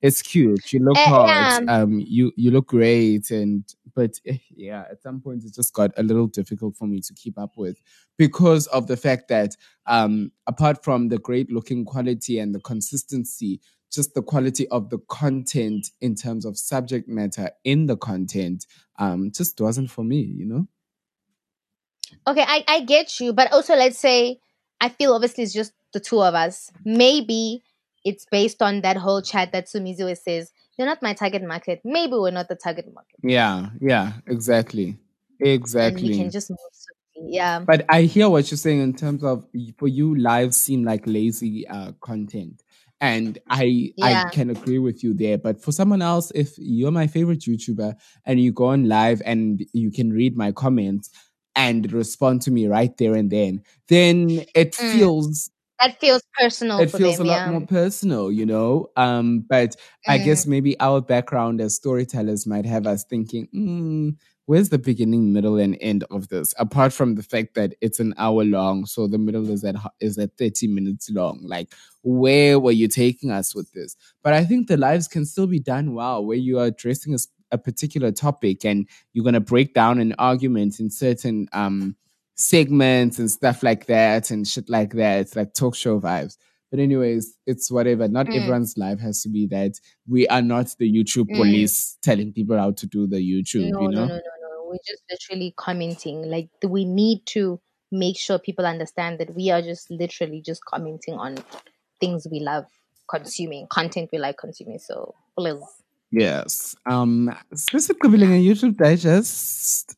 it's 0.00 0.22
cute. 0.22 0.72
You 0.72 0.80
look 0.80 0.96
Eh, 0.96 1.08
hot. 1.10 1.26
yeah. 1.28 1.58
Um, 1.82 1.98
you 1.98 2.32
you 2.36 2.50
look 2.50 2.68
great. 2.68 3.30
And 3.30 3.64
but 3.94 4.18
eh, 4.26 4.38
yeah, 4.56 4.84
at 4.90 5.02
some 5.02 5.20
point 5.20 5.44
it 5.44 5.52
just 5.54 5.74
got 5.74 5.90
a 5.98 6.02
little 6.02 6.28
difficult 6.28 6.76
for 6.76 6.86
me 6.86 7.00
to 7.00 7.12
keep 7.14 7.36
up 7.38 7.56
with 7.56 7.80
because 8.16 8.66
of 8.68 8.86
the 8.86 8.96
fact 8.96 9.28
that 9.28 9.56
um, 9.86 10.30
apart 10.46 10.84
from 10.84 11.08
the 11.08 11.18
great 11.18 11.50
looking 11.50 11.84
quality 11.84 12.38
and 12.38 12.54
the 12.54 12.60
consistency, 12.60 13.60
just 13.90 14.14
the 14.14 14.22
quality 14.22 14.68
of 14.68 14.90
the 14.90 14.98
content 15.08 15.90
in 16.00 16.14
terms 16.14 16.44
of 16.44 16.58
subject 16.58 17.08
matter 17.08 17.50
in 17.64 17.86
the 17.86 17.96
content 17.96 18.66
um 18.98 19.30
just 19.32 19.60
wasn't 19.60 19.90
for 19.90 20.04
me 20.04 20.20
you 20.20 20.44
know 20.44 20.66
Okay, 22.26 22.44
I, 22.46 22.64
I 22.68 22.80
get 22.80 23.20
you, 23.20 23.32
but 23.32 23.52
also 23.52 23.74
let's 23.74 23.98
say 23.98 24.40
I 24.80 24.88
feel 24.88 25.12
obviously 25.12 25.44
it's 25.44 25.52
just 25.52 25.72
the 25.92 26.00
two 26.00 26.22
of 26.22 26.34
us. 26.34 26.70
Maybe 26.84 27.62
it's 28.04 28.26
based 28.30 28.62
on 28.62 28.80
that 28.82 28.96
whole 28.96 29.20
chat 29.22 29.52
that 29.52 29.66
Sumizu 29.66 30.16
says, 30.16 30.50
You're 30.76 30.86
not 30.86 31.02
my 31.02 31.12
target 31.12 31.42
market. 31.42 31.80
Maybe 31.84 32.12
we're 32.14 32.30
not 32.30 32.48
the 32.48 32.54
target 32.56 32.86
market. 32.94 33.16
yeah 33.22 33.70
yeah 33.80 34.12
exactly 34.26 34.86
And 34.88 34.96
we 35.40 35.50
exactly 35.52 36.16
can 36.16 36.30
just 36.30 36.50
move. 36.50 36.58
Yeah. 37.20 37.60
but 37.60 37.84
i 37.88 38.02
hear 38.02 38.28
what 38.28 38.48
you're 38.50 38.58
saying 38.58 38.80
in 38.80 38.94
terms 38.94 39.24
of 39.24 39.44
for 39.76 39.88
you 39.88 40.14
lives 40.16 40.56
seem 40.56 40.84
like 40.84 41.02
lazy 41.04 41.66
uh 41.66 41.90
content 42.00 42.62
and 43.00 43.38
i 43.50 43.92
Yeah. 43.96 44.24
i 44.26 44.30
can 44.30 44.50
agree 44.50 44.78
with 44.78 45.02
you 45.04 45.14
there 45.14 45.38
but 45.38 45.60
for 45.62 45.72
someone 45.72 46.02
else 46.02 46.32
if 46.34 46.54
you're 46.58 46.90
my 46.90 47.06
favorite 47.06 47.40
youtuber 47.40 47.94
and 48.26 48.40
you 48.40 48.52
go 48.52 48.66
on 48.66 48.88
live 48.88 49.22
and 49.24 49.64
you 49.72 49.90
can 49.90 50.12
read 50.12 50.36
my 50.36 50.50
comments 50.52 51.10
and 51.56 51.92
respond 51.92 52.42
to 52.42 52.50
me 52.50 52.66
right 52.66 52.96
there 52.98 53.14
and 53.14 53.30
then 53.30 53.62
then 53.88 54.44
it 54.54 54.72
Mm. 54.74 54.92
feels 54.92 55.50
That 55.80 56.00
feels 56.00 56.22
personal 56.38 56.80
it 56.80 56.90
for 56.90 56.98
feels 56.98 57.18
them. 57.18 57.26
a 57.26 57.30
lot 57.30 57.46
yeah. 57.46 57.50
more 57.52 57.66
personal, 57.66 58.32
you 58.32 58.44
know. 58.46 58.88
Um, 58.96 59.44
but 59.48 59.76
I 60.08 60.18
guess 60.18 60.44
Mm. 60.44 60.48
maybe 60.48 60.80
our 60.80 61.00
background 61.00 61.60
as 61.60 61.74
storytellers 61.76 62.46
might 62.46 62.66
have 62.66 62.86
us 62.86 63.04
thinking, 63.04 63.46
mm, 63.54 64.16
where's 64.48 64.70
the 64.70 64.78
beginning, 64.78 65.30
middle, 65.34 65.58
and 65.58 65.76
end 65.80 66.04
of 66.10 66.28
this? 66.28 66.54
Apart 66.58 66.94
from 66.94 67.16
the 67.16 67.22
fact 67.22 67.54
that 67.54 67.74
it's 67.82 68.00
an 68.00 68.14
hour 68.16 68.44
long, 68.44 68.86
so 68.86 69.06
the 69.06 69.18
middle 69.18 69.48
is 69.50 69.62
at 69.62 69.76
is 70.00 70.16
at 70.18 70.36
thirty 70.38 70.66
minutes 70.66 71.10
long. 71.10 71.40
Like, 71.42 71.68
where 72.02 72.58
were 72.58 72.72
you 72.72 72.88
taking 72.88 73.30
us 73.30 73.54
with 73.54 73.70
this? 73.72 73.94
But 74.22 74.32
I 74.32 74.44
think 74.44 74.66
the 74.66 74.78
lives 74.78 75.06
can 75.06 75.26
still 75.26 75.46
be 75.46 75.60
done 75.60 75.94
well, 75.94 76.24
where 76.24 76.38
you 76.38 76.58
are 76.58 76.66
addressing 76.66 77.14
a 77.50 77.58
particular 77.58 78.10
topic 78.12 78.64
and 78.64 78.88
you're 79.12 79.24
gonna 79.24 79.40
break 79.40 79.74
down 79.74 80.00
an 80.00 80.14
argument 80.18 80.80
in 80.80 80.90
certain 80.90 81.48
um 81.52 81.94
segments 82.34 83.18
and 83.18 83.30
stuff 83.30 83.62
like 83.62 83.86
that 83.86 84.30
and 84.30 84.46
shit 84.46 84.68
like 84.70 84.92
that. 84.94 85.20
It's 85.20 85.36
like 85.36 85.54
talk 85.54 85.74
show 85.74 86.00
vibes. 86.00 86.36
But 86.70 86.80
anyways, 86.80 87.36
it's 87.46 87.70
whatever. 87.70 88.06
Not 88.08 88.26
Mm. 88.26 88.36
everyone's 88.36 88.76
life 88.76 89.00
has 89.00 89.22
to 89.22 89.28
be 89.30 89.46
that. 89.46 89.80
We 90.06 90.28
are 90.28 90.42
not 90.42 90.74
the 90.78 90.92
YouTube 90.92 91.28
Mm. 91.30 91.36
police 91.36 91.96
telling 92.02 92.32
people 92.32 92.56
how 92.58 92.72
to 92.72 92.86
do 92.86 93.06
the 93.06 93.16
YouTube, 93.18 93.70
no, 93.70 93.80
you 93.82 93.88
know? 93.88 94.06
no, 94.06 94.14
no, 94.14 94.14
no. 94.16 94.37
We're 94.68 94.78
just 94.86 95.02
literally 95.10 95.54
commenting. 95.56 96.22
Like 96.30 96.48
we 96.62 96.84
need 96.84 97.24
to 97.26 97.60
make 97.90 98.18
sure 98.18 98.38
people 98.38 98.66
understand 98.66 99.18
that 99.18 99.34
we 99.34 99.50
are 99.50 99.62
just 99.62 99.90
literally 99.90 100.42
just 100.42 100.64
commenting 100.64 101.14
on 101.14 101.36
things 102.00 102.26
we 102.30 102.40
love 102.40 102.66
consuming, 103.08 103.66
content 103.68 104.10
we 104.12 104.18
like 104.18 104.36
consuming. 104.36 104.78
So 104.78 105.14
please. 105.36 105.62
Yes. 106.10 106.74
Um 106.86 107.34
specifically 107.54 108.22
in 108.22 108.42
YouTube 108.42 108.76
Digest, 108.76 109.96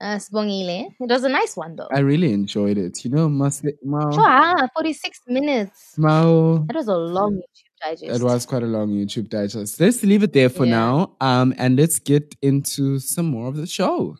Uh. 0.00 0.18
It 0.18 0.92
was 1.08 1.22
a 1.22 1.28
nice 1.28 1.56
one 1.56 1.76
though. 1.76 1.88
I 1.94 2.00
really 2.00 2.32
enjoyed 2.32 2.76
it. 2.76 3.04
You 3.04 3.12
know, 3.12 3.28
must 3.28 3.64
Mao, 3.84 4.10
Sure, 4.10 4.24
ah, 4.26 4.66
46 4.74 5.20
minutes. 5.28 5.94
Mao, 5.96 6.58
That 6.66 6.74
was 6.74 6.88
a 6.88 6.96
long 6.96 7.34
YouTube 7.36 7.71
digest. 7.82 8.20
It 8.20 8.22
was 8.24 8.46
quite 8.46 8.62
a 8.62 8.66
long 8.66 8.90
YouTube 8.90 9.28
digest. 9.28 9.80
Let's 9.80 10.02
leave 10.02 10.22
it 10.22 10.32
there 10.32 10.48
for 10.48 10.64
Yeah. 10.64 10.70
now. 10.78 11.12
Um, 11.20 11.54
and 11.58 11.76
let's 11.78 11.98
get 11.98 12.34
into 12.42 12.98
some 12.98 13.26
more 13.26 13.48
of 13.48 13.56
the 13.56 13.66
show. 13.66 14.16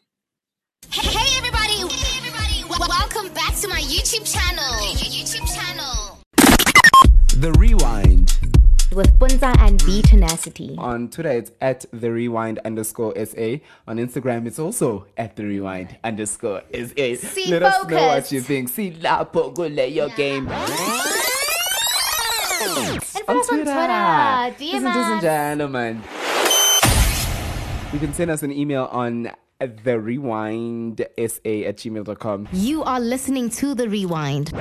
Hey 0.91 1.37
everybody! 1.39 1.75
Hey 1.95 2.19
everybody! 2.19 2.63
W- 2.63 2.89
welcome 2.89 3.33
back 3.35 3.55
to 3.61 3.69
my 3.69 3.81
YouTube 3.81 4.27
channel. 4.31 4.65
YouTube 4.97 5.47
channel. 5.55 6.19
The 7.41 7.53
Rewind. 7.59 8.39
With 8.93 9.19
Puntsa 9.19 9.57
and 9.59 9.81
BeeTenacity. 9.81 10.77
On 10.79 11.09
Twitter, 11.09 11.31
it's 11.31 11.51
at 11.63 11.87
the 11.95 12.13
rewind 12.13 12.59
underscore 12.67 13.15
SA. 13.17 13.61
On 13.89 13.97
Instagram, 13.97 14.47
it's 14.47 14.59
also 14.59 15.07
at 15.17 15.35
the 15.35 15.45
rewind 15.47 15.97
underscore 16.05 16.61
SA. 16.75 17.15
See, 17.15 17.47
Let 17.49 17.63
us 17.63 17.89
know 17.89 18.07
what 18.09 18.31
you 18.31 18.43
think. 18.43 18.69
See, 18.69 18.91
la 19.01 19.25
pogole 19.25 19.91
your 19.91 20.11
game. 20.11 20.47
And 24.03 24.55
follow 24.55 24.55
us 24.55 24.55
on 24.55 24.55
Twitter. 24.55 24.65
DM 24.65 24.73
Listen, 24.73 24.85
ladies 24.85 25.13
and 25.13 25.21
gentlemen. 25.23 26.03
You 27.93 27.99
can 27.99 28.15
send 28.15 28.31
us 28.31 28.43
an 28.43 28.53
email 28.53 28.89
on 28.91 29.31
the 29.61 30.01
rewind 30.01 31.01
sa 31.19 31.51
at 31.69 31.77
gmail.com. 31.77 32.49
You 32.53 32.83
are 32.83 33.01
listening 33.01 33.51
to 33.51 33.75
The 33.75 33.89
Rewind. 33.89 34.53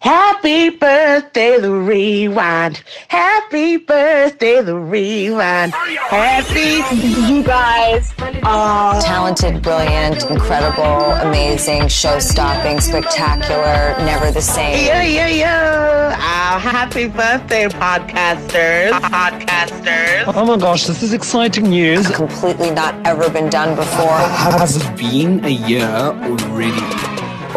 Happy 0.00 0.70
birthday, 0.70 1.58
the 1.58 1.72
rewind. 1.72 2.82
Happy 3.08 3.76
birthday, 3.76 4.62
the 4.62 4.76
rewind. 4.76 5.72
Happy 5.72 6.82
you 7.32 7.42
guys 7.42 8.12
are 8.42 9.00
talented, 9.00 9.62
brilliant, 9.62 10.30
incredible, 10.30 11.12
amazing, 11.26 11.88
show 11.88 12.18
stopping, 12.18 12.80
spectacular, 12.80 13.96
never 14.04 14.30
the 14.30 14.42
same. 14.42 14.86
yeah, 14.86 15.02
yeah, 15.02 15.28
yeah. 15.28 16.52
Our 16.54 16.60
happy 16.60 17.08
birthday, 17.08 17.66
podcasters. 17.66 18.90
Podcasters. 19.00 20.24
Oh 20.34 20.44
my 20.44 20.56
gosh, 20.56 20.84
this 20.86 21.02
is 21.02 21.12
exciting 21.12 21.70
news. 21.70 22.08
Completely 22.10 22.70
not 22.70 22.94
ever 23.06 23.28
been 23.30 23.50
done 23.50 23.74
before. 23.74 24.18
Has 24.18 24.76
it 24.76 24.96
been 24.96 25.44
a 25.44 25.48
year 25.50 25.86
already? 25.86 26.86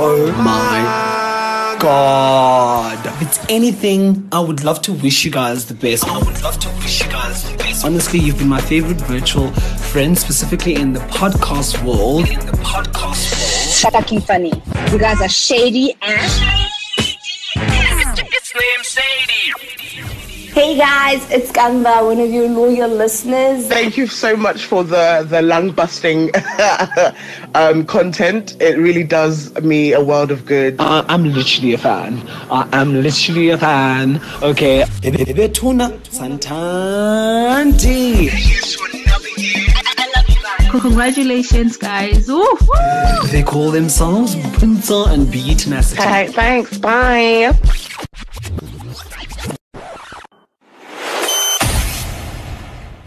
Oh 0.02 0.32
my 0.38 1.39
god. 1.78 3.06
If 3.06 3.22
it's 3.22 3.46
anything, 3.50 4.28
I 4.32 4.40
would 4.40 4.64
love 4.64 4.82
to 4.84 4.94
wish 4.94 5.26
you 5.26 5.32
guys 5.32 5.66
the 5.66 5.74
best. 5.74 6.08
I 6.08 6.18
would 6.18 6.42
love 6.42 6.60
to 6.60 6.70
wish 6.80 7.04
you 7.04 7.10
guys 7.12 7.50
the 7.52 7.58
best. 7.58 7.86
Honestly, 7.86 8.20
you've 8.20 8.38
been 8.38 8.48
my 8.50 8.62
favorite 8.62 9.02
virtual 9.02 9.52
friend, 9.92 10.18
specifically 10.18 10.76
in 10.76 10.94
the 10.94 11.02
podcast 11.02 11.84
world. 11.84 12.30
In 12.30 12.40
the 12.40 12.58
podcast 12.64 13.32
world. 13.32 13.76
Shut 13.76 13.96
up, 13.96 14.12
you 14.12 14.20
funny. 14.22 14.54
You 14.92 14.98
guys 14.98 15.22
are 15.22 15.30
shady 15.30 15.96
and. 16.02 16.79
Hey 20.54 20.78
guys, 20.78 21.30
it's 21.32 21.52
Gamba, 21.52 22.04
one 22.04 22.20
of 22.20 22.30
your 22.30 22.50
loyal 22.50 22.90
listeners. 22.90 23.68
Thank 23.68 23.98
you 23.98 24.08
so 24.08 24.36
much 24.36 24.66
for 24.66 24.84
the 24.84 25.26
the 25.28 25.42
lung 25.42 25.72
busting 25.72 26.32
um, 27.56 27.86
content. 27.86 28.56
It 28.62 28.78
really 28.78 29.04
does 29.04 29.54
me 29.62 29.94
a 29.94 30.02
world 30.02 30.32
of 30.32 30.46
good. 30.46 30.76
Uh, 30.80 31.06
I'm 31.08 31.32
literally 31.32 31.74
a 31.74 31.78
fan. 31.78 32.28
I 32.52 32.68
am 32.74 33.02
literally 33.02 33.50
a 33.50 33.58
fan. 33.58 34.22
Okay. 34.42 34.84
Betuna 35.02 35.98
Santanti. 36.10 36.70
Congratulations, 40.72 41.78
guys. 41.78 42.28
Woo, 42.28 42.42
woo. 42.42 43.28
They 43.28 43.44
call 43.44 43.72
themselves 43.72 44.36
Puntsa 44.36 45.08
and 45.10 45.28
BeeTenacity. 45.28 46.00
Okay, 46.00 46.28
thanks. 46.28 46.78
Bye. 46.78 47.54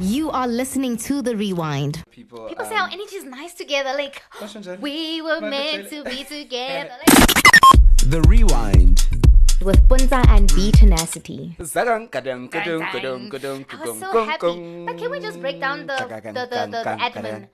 You 0.03 0.33
are 0.33 0.49
listening 0.49 0.97
to 1.07 1.23
The 1.23 1.37
Rewind. 1.37 2.03
People, 2.11 2.49
People 2.49 2.65
say 2.65 2.75
oh, 2.75 2.79
our 2.79 2.89
energy 2.91 3.15
is 3.15 3.23
nice 3.25 3.55
together. 3.55 3.91
Like, 3.95 4.21
we 4.81 5.23
were 5.23 5.41
meant 5.41 5.91
to 5.91 6.03
be 6.03 6.25
together. 6.29 6.91
The 8.05 8.21
Rewind. 8.27 9.07
With 9.63 9.81
Puntsa 9.89 10.27
and 10.27 10.49
BeeTenacity. 10.49 11.55
I 11.57 11.63
I 11.63 11.67
was 13.79 14.01
so 14.01 14.25
happy. 14.25 14.85
But 14.87 14.99
can 14.99 15.09
we 15.09 15.21
just 15.21 15.41
break 15.41 15.61
down 15.61 15.87
the, 15.87 15.97
the, 15.97 16.33
the, 16.33 16.67
the, 16.67 16.83
the 16.83 16.97
admin? 16.99 17.47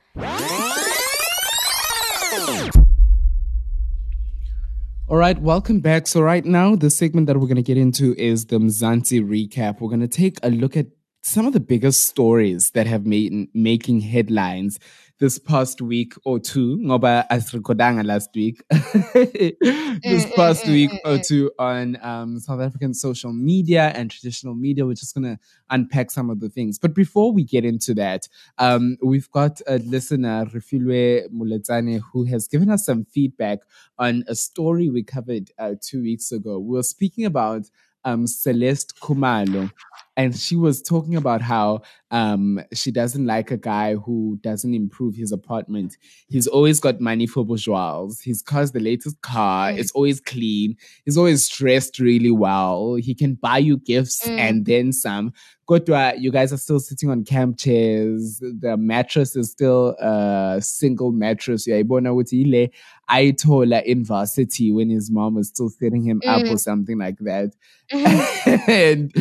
All 5.06 5.18
right, 5.18 5.38
welcome 5.38 5.80
back. 5.80 6.06
So 6.06 6.22
right 6.22 6.44
now, 6.46 6.76
the 6.76 6.88
segment 6.88 7.26
that 7.26 7.36
we're 7.36 7.46
going 7.46 7.56
to 7.56 7.62
get 7.62 7.76
into 7.76 8.14
is 8.16 8.46
the 8.46 8.58
Mzansi 8.58 9.22
recap. 9.22 9.82
We're 9.82 9.88
going 9.88 10.00
to 10.00 10.08
take 10.08 10.38
a 10.42 10.48
look 10.48 10.76
at 10.78 10.86
some 11.28 11.46
of 11.46 11.52
the 11.52 11.60
biggest 11.60 12.06
stories 12.06 12.70
that 12.70 12.86
have 12.86 13.04
made 13.04 13.48
making 13.54 14.00
headlines 14.00 14.78
this 15.18 15.38
past 15.38 15.82
week 15.82 16.14
or 16.24 16.38
two. 16.38 16.78
Ngoba 16.78 17.28
asrikodanga 17.28 18.04
last 18.06 18.30
week. 18.34 18.62
this 18.70 20.26
past 20.34 20.66
week 20.66 20.90
or 21.04 21.18
two 21.18 21.50
on 21.58 21.98
um, 22.02 22.38
South 22.38 22.60
African 22.60 22.94
social 22.94 23.32
media 23.32 23.92
and 23.94 24.10
traditional 24.10 24.54
media. 24.54 24.86
We're 24.86 24.94
just 24.94 25.14
going 25.14 25.24
to 25.24 25.38
unpack 25.68 26.10
some 26.10 26.30
of 26.30 26.40
the 26.40 26.48
things. 26.48 26.78
But 26.78 26.94
before 26.94 27.30
we 27.32 27.44
get 27.44 27.64
into 27.64 27.92
that, 27.94 28.26
um, 28.56 28.96
we've 29.02 29.30
got 29.30 29.60
a 29.66 29.78
listener, 29.80 30.46
Refilwe 30.46 31.28
Muletsane, 31.30 32.00
who 32.12 32.24
has 32.24 32.48
given 32.48 32.70
us 32.70 32.86
some 32.86 33.04
feedback 33.04 33.58
on 33.98 34.24
a 34.28 34.34
story 34.34 34.88
we 34.88 35.02
covered 35.02 35.50
uh, 35.58 35.74
two 35.80 36.02
weeks 36.02 36.32
ago. 36.32 36.58
We 36.58 36.76
were 36.76 36.82
speaking 36.82 37.26
about 37.26 37.68
um, 38.04 38.26
Celeste 38.26 38.98
Kumalo, 39.00 39.70
and 40.16 40.36
she 40.36 40.56
was 40.56 40.82
talking 40.82 41.14
about 41.16 41.40
how 41.42 41.82
um, 42.10 42.60
she 42.72 42.90
doesn't 42.90 43.24
like 43.26 43.50
a 43.50 43.56
guy 43.56 43.94
who 43.94 44.38
doesn't 44.42 44.74
improve 44.74 45.14
his 45.14 45.30
apartment. 45.30 45.96
He's 46.28 46.46
always 46.48 46.80
got 46.80 47.00
money 47.00 47.26
for 47.26 47.44
bourgeois. 47.44 48.08
His 48.22 48.42
car's 48.42 48.72
the 48.72 48.80
latest 48.80 49.20
car. 49.22 49.70
It's 49.72 49.92
always 49.92 50.20
clean. 50.20 50.76
He's 51.04 51.16
always 51.16 51.48
dressed 51.48 51.98
really 52.00 52.30
well. 52.32 52.94
He 52.94 53.14
can 53.14 53.34
buy 53.34 53.58
you 53.58 53.76
gifts 53.78 54.26
Mm. 54.26 54.38
and 54.38 54.66
then 54.66 54.92
some. 54.92 55.32
Kodwa, 55.68 56.18
you 56.18 56.32
guys 56.32 56.50
are 56.52 56.56
still 56.56 56.80
sitting 56.80 57.10
on 57.10 57.24
camp 57.24 57.58
chairs. 57.58 58.40
The 58.40 58.76
mattress 58.78 59.36
is 59.36 59.50
still 59.50 59.90
a 60.00 60.58
single 60.62 61.12
mattress. 61.12 61.66
Uyayibona 61.68 62.12
ukuthi 62.12 62.40
ile 62.46 62.70
ayithola 63.10 63.82
in 63.84 64.04
varsity 64.04 64.70
when 64.72 64.90
his 64.90 65.10
mom 65.10 65.34
was 65.34 65.48
still 65.48 65.68
setting 65.70 66.02
him 66.02 66.20
up 66.26 66.42
or 66.42 66.56
Mm. 66.56 66.60
something 66.60 66.98
like 66.98 67.18
that. 67.20 67.54
and 68.68 69.12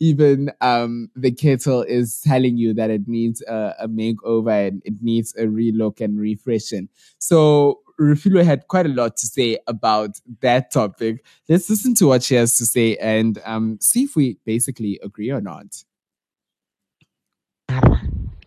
even 0.00 0.50
um, 0.60 1.10
the 1.14 1.30
kettle 1.30 1.82
is 1.82 2.20
telling 2.20 2.56
you 2.56 2.74
that 2.74 2.90
it 2.90 3.06
needs 3.06 3.40
a, 3.42 3.74
a 3.80 3.88
makeover 3.88 4.66
and 4.68 4.82
it 4.84 4.94
needs 5.00 5.34
a 5.36 5.44
relook 5.44 6.00
and 6.00 6.18
refreshing. 6.18 6.88
So 7.18 7.80
Refilwe 8.00 8.44
had 8.44 8.68
quite 8.68 8.84
a 8.86 8.90
lot 8.90 9.16
to 9.18 9.26
say 9.26 9.58
about 9.66 10.20
that 10.40 10.70
topic. 10.70 11.24
Let's 11.48 11.70
listen 11.70 11.94
to 11.94 12.08
what 12.08 12.22
she 12.24 12.34
has 12.34 12.56
to 12.58 12.66
say 12.66 12.96
and 12.96 13.40
um, 13.44 13.78
see 13.80 14.02
if 14.02 14.16
we 14.16 14.38
basically 14.44 14.98
agree 15.02 15.30
or 15.30 15.40
not. 15.40 15.66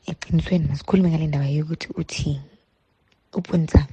eqinisweni 0.05 0.67
masikhulume 0.67 1.09
ngale 1.09 1.27
ndaba 1.27 1.47
yokuthi 1.47 1.87
uthi 1.95 2.41
upunza 3.33 3.87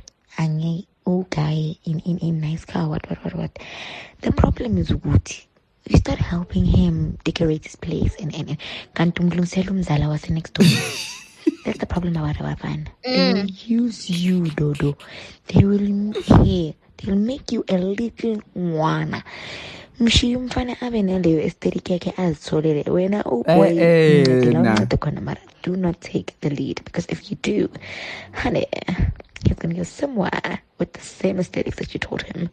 ange 1.06 1.26
guy 1.30 1.76
in, 1.84 2.00
in 2.00 2.18
a 2.22 2.30
nice 2.32 2.64
car 2.64 2.88
what 2.88 3.08
what 3.08 3.22
what 3.24 3.34
what. 3.34 3.58
The 4.20 4.32
problem 4.32 4.78
is 4.78 4.90
ukuthi 4.90 5.46
you 5.88 5.98
start 5.98 6.18
helping 6.18 6.64
him 6.64 7.16
decorate 7.24 7.64
his 7.64 7.76
place 7.76 8.14
and, 8.20 8.34
and, 8.34 8.50
and. 8.50 8.58
Kanti 8.94 9.22
umlungisela 9.22 9.70
umzala 9.70 10.08
wase 10.08 10.30
next 10.30 10.54
door. 10.54 10.66
That's 11.64 11.78
the 11.78 11.86
problem 11.86 12.16
about 12.16 12.36
abafana 12.36 12.86
they 13.04 13.32
mm. 13.32 13.34
will 13.34 13.50
use 13.84 14.10
you 14.10 14.50
dodo. 14.50 14.96
They 15.48 15.64
will 15.64 16.12
here. 16.22 16.74
They 16.96 17.12
will 17.12 17.18
make 17.18 17.52
you 17.52 17.64
a 17.68 17.78
little 17.78 18.42
nwana 18.56 19.22
mshiye 20.00 20.36
umfana 20.36 20.80
abe 20.80 21.02
naleyo 21.02 21.40
aesthetic 21.40 21.90
yakhe 21.90 22.12
azitholele. 22.16 22.90
Wena 22.90 23.22
oh 23.26 23.44
eh, 23.46 23.56
uboy 23.56 23.78
eh, 23.78 24.22
ncedela 24.22 24.62
nah. 24.62 24.70
uncede 24.70 24.96
khona 24.96 25.20
mara 25.20 25.40
do 25.62 25.76
not 25.76 26.00
take 26.00 26.34
the 26.40 26.50
lead 26.50 26.84
because 26.84 27.06
if 27.08 27.30
you 27.30 27.36
do 27.42 27.68
honey 28.32 28.66
he's 29.44 29.56
gonna 29.56 29.74
go 29.74 29.82
somewhere 29.82 30.62
with 30.78 30.92
the 30.92 31.00
same 31.00 31.38
aesthetics 31.38 31.76
that 31.78 31.92
you 31.94 32.00
taught 32.00 32.22
him. 32.22 32.50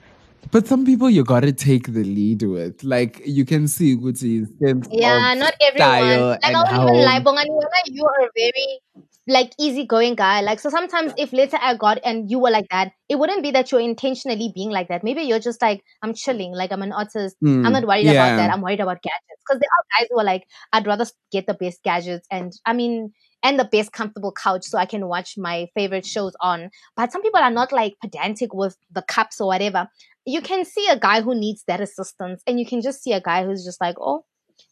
But 0.52 0.68
some 0.68 0.86
people 0.86 1.10
you 1.10 1.24
gotta 1.24 1.52
take 1.52 1.94
the 1.94 2.04
lead 2.04 2.44
with. 2.44 2.84
Like 2.84 3.22
you 3.26 3.46
can 3.46 3.68
see 3.68 3.96
Guti's 3.96 4.50
sense 4.60 4.88
Yeah, 4.92 5.34
of 5.34 5.40
not 5.40 5.54
everyone. 5.62 5.76
style 5.76 6.30
Like 6.30 6.40
I 6.44 6.48
and 6.48 6.54
won't 6.54 6.70
even 6.70 7.06
lie, 7.06 7.20
Bongani, 7.22 7.86
you 7.88 8.06
are 8.06 8.26
a 8.26 8.30
very 8.36 8.80
like 9.28 9.52
easygoing 9.60 10.16
guy. 10.16 10.42
Like 10.42 10.60
so 10.60 10.70
sometimes 10.70 11.14
if 11.18 11.34
later 11.34 11.58
I 11.60 11.76
got 11.76 12.00
and 12.04 12.30
you 12.30 12.40
were 12.40 12.52
like 12.52 12.68
that, 12.70 12.92
it 13.10 13.18
wouldn't 13.18 13.42
be 13.42 13.52
that 13.52 13.72
you're 13.72 13.82
intentionally 13.82 14.52
being 14.54 14.70
like 14.70 14.90
that. 14.90 15.04
Maybe 15.04 15.24
you're 15.24 15.40
just 15.40 15.62
like, 15.62 15.82
I'm 16.02 16.14
chilling, 16.14 16.54
like 16.54 16.72
I'm 16.72 16.82
an 16.82 16.92
artist. 16.92 17.36
Hmm, 17.42 17.66
I'm 17.66 17.74
not 17.74 17.88
worried 17.88 18.06
yeah. 18.06 18.12
about 18.12 18.38
that. 18.38 18.52
I'm 18.54 18.62
worried 18.62 18.82
about 18.82 19.02
gadgets. 19.02 19.42
Because 19.48 19.60
there 19.60 19.70
are 19.70 20.00
guys 20.00 20.08
who 20.12 20.20
are 20.20 20.26
like, 20.26 20.44
I'd 20.72 20.86
rather 20.88 21.06
get 21.32 21.48
the 21.48 21.54
best 21.54 21.82
gadgets 21.84 22.28
and 22.30 22.52
I 22.66 22.74
mean 22.74 23.14
and 23.44 23.60
the 23.60 23.66
best 23.66 23.92
comfortable 23.92 24.32
couch 24.32 24.64
so 24.64 24.78
I 24.78 24.86
can 24.86 25.08
watch 25.08 25.38
my 25.38 25.68
favorite 25.76 26.06
shows 26.06 26.34
on. 26.40 26.72
But 26.96 27.12
some 27.12 27.22
people 27.22 27.42
are 27.42 27.52
not 27.52 27.72
like 27.72 27.96
pedantic 28.02 28.54
with 28.54 28.78
the 28.92 29.02
cups 29.04 29.42
or 29.42 29.48
whatever. 29.48 29.90
You 30.26 30.42
can 30.42 30.64
see 30.64 30.88
a 30.88 30.98
guy 30.98 31.22
who 31.22 31.36
needs 31.36 31.64
that 31.68 31.82
assistance, 31.82 32.42
and 32.48 32.60
you 32.60 32.66
can 32.66 32.82
just 32.82 33.04
see 33.04 33.12
a 33.12 33.22
guy 33.22 33.44
who's 33.44 33.66
just 33.66 33.82
like, 33.82 33.98
oh, 34.00 34.24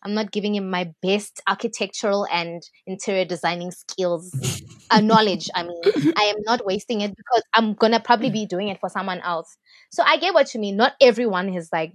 I'm 0.03 0.14
not 0.14 0.31
giving 0.31 0.56
him 0.56 0.69
my 0.69 0.93
best 1.02 1.41
architectural 1.48 2.26
and 2.31 2.64
interior 2.88 3.26
designing 3.26 3.72
skills, 3.72 4.31
uh, 4.89 5.02
knowledge. 5.02 5.49
I 5.53 5.64
mean, 5.64 5.81
I 6.18 6.34
am 6.35 6.41
not 6.45 6.65
wasting 6.65 7.02
it 7.02 7.15
because 7.15 7.43
I'm 7.53 7.73
gonna 7.73 7.99
probably 7.99 8.30
be 8.30 8.45
doing 8.45 8.69
it 8.69 8.80
for 8.80 8.89
someone 8.89 9.19
else. 9.19 9.57
So 9.91 10.03
I 10.03 10.18
get 10.18 10.34
what 10.34 10.53
you 10.53 10.61
mean. 10.61 10.77
Not 10.77 10.93
everyone 11.02 11.53
is 11.53 11.69
like 11.73 11.93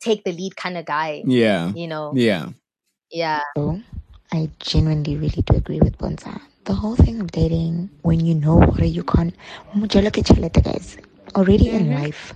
take 0.00 0.24
the 0.24 0.32
lead 0.32 0.54
kind 0.56 0.76
of 0.76 0.84
guy. 0.84 1.22
Yeah. 1.26 1.72
You 1.74 1.88
know. 1.88 2.12
Yeah. 2.14 2.50
Yeah. 3.10 3.40
So 3.56 3.80
I 4.32 4.50
genuinely 4.60 5.16
really 5.16 5.42
do 5.42 5.56
agree 5.56 5.80
with 5.80 5.96
Bonza. 5.98 6.40
The 6.64 6.74
whole 6.74 6.96
thing 6.96 7.20
of 7.20 7.30
dating 7.32 7.88
when 8.02 8.20
you 8.20 8.34
know 8.34 8.56
what 8.56 8.86
you 8.88 9.02
can't 9.02 9.34
Mujalo 9.74 10.10
ke 10.10 10.22
tjhelete, 10.22 10.62
guys. 10.62 10.98
Already 11.34 11.70
in 11.70 11.86
mhm. 11.88 12.02
life. 12.02 12.34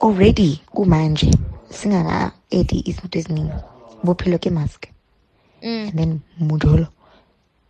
Already 0.00 0.62
kumanje 0.74 1.30
singaka 1.70 2.32
80 2.50 2.82
izinto 2.88 3.18
eziningi. 3.18 3.52
Bophelo 4.04 4.38
ke 4.38 4.50
mask. 4.50 4.88
Mm. 5.62 5.88
And 5.88 5.98
then 5.98 6.22
mujolo 6.40 6.88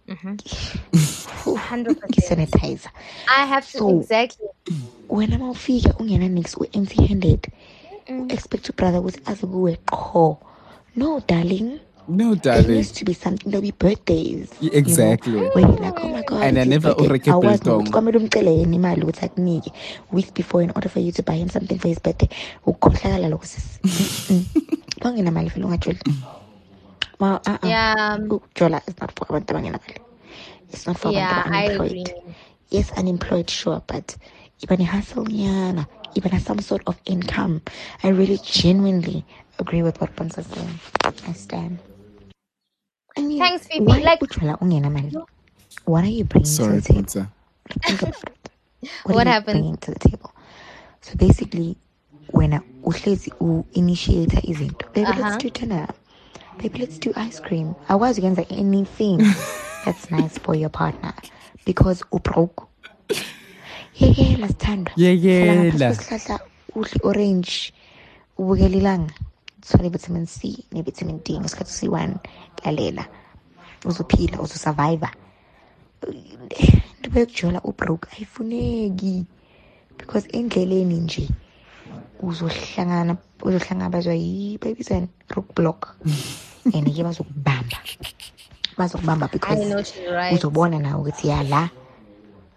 mm-hmm. 0.09 1.55
Hundred 1.57 1.97
ke 2.01 2.21
sanitizer. 2.23 2.91
I 3.29 3.47
have 3.47 3.67
to 3.73 3.79
So- 3.79 4.01
exactly. 4.01 4.49
wena 5.09 5.37
uma 5.37 5.51
ufika 5.51 5.95
ungena 5.99 6.29
nix 6.29 6.57
u-empty 6.57 7.07
handed 7.07 7.53
expect 8.29 8.69
your 8.69 8.77
brother 8.77 9.01
ukuthi 9.01 9.21
aze 9.27 9.47
kuwe 9.47 9.77
qho 9.87 10.39
no 10.97 11.21
darling 11.29 11.81
No, 12.07 12.35
There 12.35 12.61
darling. 12.61 12.77
needs 12.77 12.93
to 12.93 13.05
be 13.05 13.15
something. 13.15 13.51
There'll 13.51 13.63
be 13.63 13.71
birthdays. 13.73 14.51
Y- 14.61 14.71
Exactly. 14.73 15.33
You 15.33 15.41
know, 15.41 15.51
where 15.55 15.65
you're 15.65 15.77
like, 15.79 16.05
oh 16.05 16.09
my 16.09 16.23
god. 16.23 16.43
And 16.45 16.59
I 16.59 16.61
it's 16.61 16.67
his 16.67 16.69
never 16.69 16.89
birthday. 16.95 17.09
ureke 17.09 17.31
Awazi 17.33 17.43
biltong. 17.65 17.81
nokuthi 17.81 17.93
kwamele 17.93 18.19
umcele 18.19 18.51
yena 18.59 18.75
imali 18.77 19.03
ukuthi 19.03 19.25
akunike 19.25 19.73
weeks 20.13 20.31
before 20.33 20.63
in 20.65 20.71
order 20.77 20.89
for 20.91 21.01
you 21.01 21.13
to 21.13 21.23
buy 21.23 21.35
him 21.37 21.49
something 21.49 21.79
for 21.79 21.89
his 21.89 21.99
birthday. 21.99 22.29
Ukukhohlakala 22.67 23.29
lokho 23.29 23.47
sis. 23.47 23.79
Mm. 24.31 24.45
Bangenamali 25.03 25.49
vele 25.49 25.65
ungajoli. 25.65 25.99
Ma. 27.21 27.41
Yeah. 27.63 28.19
Ukujola 28.19 28.83
is 28.89 28.95
not 29.01 29.13
for 29.19 29.27
abantu 29.29 29.51
abangenamali. 29.55 29.97
It's 30.73 30.87
not 30.87 30.99
for 30.99 31.11
Yeah, 31.13 31.43
abantu 31.47 31.55
I 31.55 31.67
unemployed. 31.67 32.11
Yes, 32.71 32.93
unemployed, 32.99 33.49
sure, 33.51 33.83
but 33.87 34.17
even 34.63 34.81
a 34.81 34.85
hustle, 34.85 35.29
yeah, 35.31 35.85
even 36.17 36.33
has 36.33 36.43
some 36.45 36.59
sort 36.61 36.83
of 36.87 36.97
income. 37.07 37.63
I 38.03 38.09
really 38.09 38.39
genuinely 38.43 39.25
agree 39.59 39.83
with 39.83 40.01
what 40.01 40.15
Bonsa's 40.17 40.47
saying. 40.47 40.81
I 41.29 41.33
stand. 41.33 41.79
I 43.17 43.21
mean, 43.23 43.39
Thanks, 43.39 43.67
Fifi. 43.67 43.81
why 43.81 43.99
Like- 43.99 44.21
What 45.87 46.05
are 46.05 46.09
you 46.09 46.25
bringing 46.25 46.47
Sorry, 46.51 46.81
to 46.81 46.81
the 46.81 46.89
table? 46.89 47.03
Bonza. 47.03 47.31
Think 47.87 48.03
about 48.03 48.23
it. 48.29 48.51
What, 49.05 49.15
What 49.17 49.27
happened? 49.27 49.81
to 49.83 49.91
the 49.93 49.99
table? 49.99 50.33
So 51.03 51.15
basically, 51.17 51.77
when 52.31 52.53
uhlezi 52.83 53.31
u-initiate 53.41 54.41
izinto, 54.49 54.93
baby, 54.93 55.07
Uh-huh. 55.11 55.21
let's 55.23 55.37
do 55.43 55.51
dinner. 55.51 55.87
Baby, 56.59 56.79
let's 56.81 56.99
do 56.99 57.13
ice 57.17 57.41
cream. 57.41 57.75
I 57.89 57.95
was 57.97 58.19
against 58.19 58.41
anything 58.51 59.19
that's 59.85 60.11
nice 60.11 60.39
for 60.39 60.55
your 60.55 60.71
partner 60.71 61.13
because 61.65 62.03
ubroke. 62.13 62.67
Yekela 64.01 64.49
sithanda. 64.49 64.91
Yekela. 64.97 65.45
Hlala 65.45 65.65
ngaphansi 65.65 66.05
kwesihlahla 66.05 66.41
udle 66.75 67.01
orange 67.03 67.73
ubukela 68.39 68.77
ilanga 68.77 69.15
uthole 69.65 69.89
vitamin 69.89 70.27
C 70.27 70.67
ne-vitamin 70.73 71.21
D 71.25 71.41
ngesikhathi 71.41 71.73
siyi-one 71.73 72.15
lalela 72.65 73.05
uzophila 73.85 74.41
uzosurviva 74.41 75.11
into 76.09 77.21
yokujola 77.21 77.61
ubroke 77.65 78.09
ayifuneki 78.13 79.25
because 79.99 80.29
endleleni 80.33 80.95
nje 80.95 81.29
uzohlangana 82.21 83.17
uzohlangabezwa 83.43 84.15
yibabizani 84.15 85.09
rock 85.29 85.55
block. 85.55 85.81
And 86.75 86.89
ke 86.89 87.03
bazokubamba 87.05 87.79
bazokubamba 88.79 89.27
I 89.27 89.33
because 89.33 89.69
know 89.69 89.83
she's 89.83 90.11
right. 90.11 90.33
uzobona 90.33 90.79
nawe 90.79 91.01
ukuthi 91.01 91.29
ya 91.29 91.43
la 91.43 91.69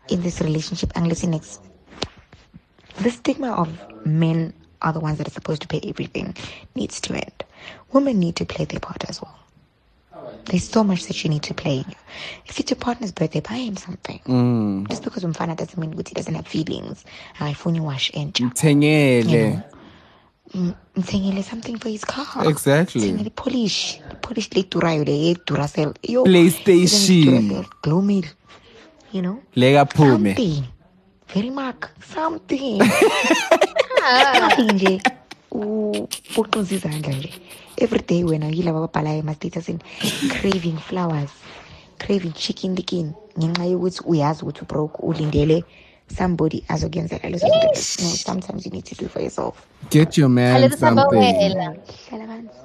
in 0.07 0.21
this 0.21 0.41
relationship 0.41 0.95
unless 0.95 1.23
next 1.23 1.61
the 3.03 3.11
stigma 3.11 3.51
of 3.55 3.67
men 4.05 4.53
are 4.81 4.93
the 4.93 4.99
ones 4.99 5.17
that 5.17 5.27
are 5.27 5.31
supposed 5.31 5.61
to 5.61 5.67
pay 5.67 5.81
everything 5.83 6.35
needs 6.75 6.99
to 7.01 7.13
end. 7.13 7.43
Women 7.91 8.19
need 8.19 8.35
to 8.37 8.45
play 8.45 8.65
their 8.65 8.79
part 8.79 9.09
as 9.09 9.21
well. 9.21 9.35
There's 10.45 10.69
so 10.69 10.83
much 10.83 11.07
that 11.07 11.23
you 11.23 11.29
need 11.29 11.43
to 11.43 11.53
play. 11.53 11.83
If 12.45 12.59
it's 12.59 12.71
your 12.71 12.77
partner's 12.79 13.11
birthday 13.11 13.41
buy 13.41 13.55
him 13.55 13.75
something. 13.75 14.19
Mm. 14.25 14.87
just 14.89 15.03
because 15.03 15.23
umfana 15.23 15.57
doesn't 15.57 15.77
mean 15.77 15.91
he 15.91 16.13
doesn't 16.13 16.35
have 16.35 16.47
feelings. 16.47 17.03
Akayifuni 17.39 17.81
wash 17.81 18.11
entsha 18.11 18.45
Mthengele. 18.49 19.63
M- 20.53 20.75
mthengele 20.95 21.43
something 21.43 21.77
for 21.77 21.89
his 21.89 22.05
car. 22.05 22.47
Exactly. 22.47 23.01
mthengele 23.01 23.35
polish. 23.35 23.99
Polish 24.21 24.49
le 24.55 24.63
durayo 24.63 25.05
le 25.05 25.35
duracell. 25.45 25.93
Yo 26.03 26.23
PlayStation. 26.23 27.65
Meal 28.05 28.23
you 29.11 29.21
know? 29.21 29.41
Lega 29.55 29.85
phume. 29.85 30.35
something. 30.35 30.63
Very 31.27 31.49
mark. 31.49 31.91
Something 32.01 32.79
something 34.33 34.73
nje 34.73 35.03
u- 35.51 36.09
uqinza 36.37 36.75
izandla 36.75 37.13
nje 37.13 37.33
every 37.77 38.03
day 38.07 38.23
wena 38.23 38.47
yilaba 38.47 38.79
ababhalayo 38.79 39.19
ema-statusini 39.19 39.79
craving 40.29 40.77
flowers 40.79 41.31
craving 41.99 42.33
chicken 42.33 42.75
licken 42.75 43.13
ngenxa 43.39 43.65
yokuthi 43.65 44.01
uyazi 44.05 44.41
ukuthi 44.43 44.61
ubroke 44.63 44.97
ulindele 45.03 45.65
somebody 46.17 46.65
azokuyenzela 46.67 47.29
lezo 47.29 47.49
zinto 47.49 47.67
lezo. 47.69 48.03
no 48.03 48.17
sometimes 48.17 48.65
you 48.65 48.71
need 48.71 48.85
to 48.85 48.95
do 48.95 49.09
for 49.09 49.21
yourself 49.21 49.67
Get 49.91 50.17
your 50.17 50.29
man 50.29 50.55
Alisa 50.55 50.77
something. 50.77 50.95
Bawela. 50.95 51.75
hlala 52.09 52.27
phansi 52.27 52.59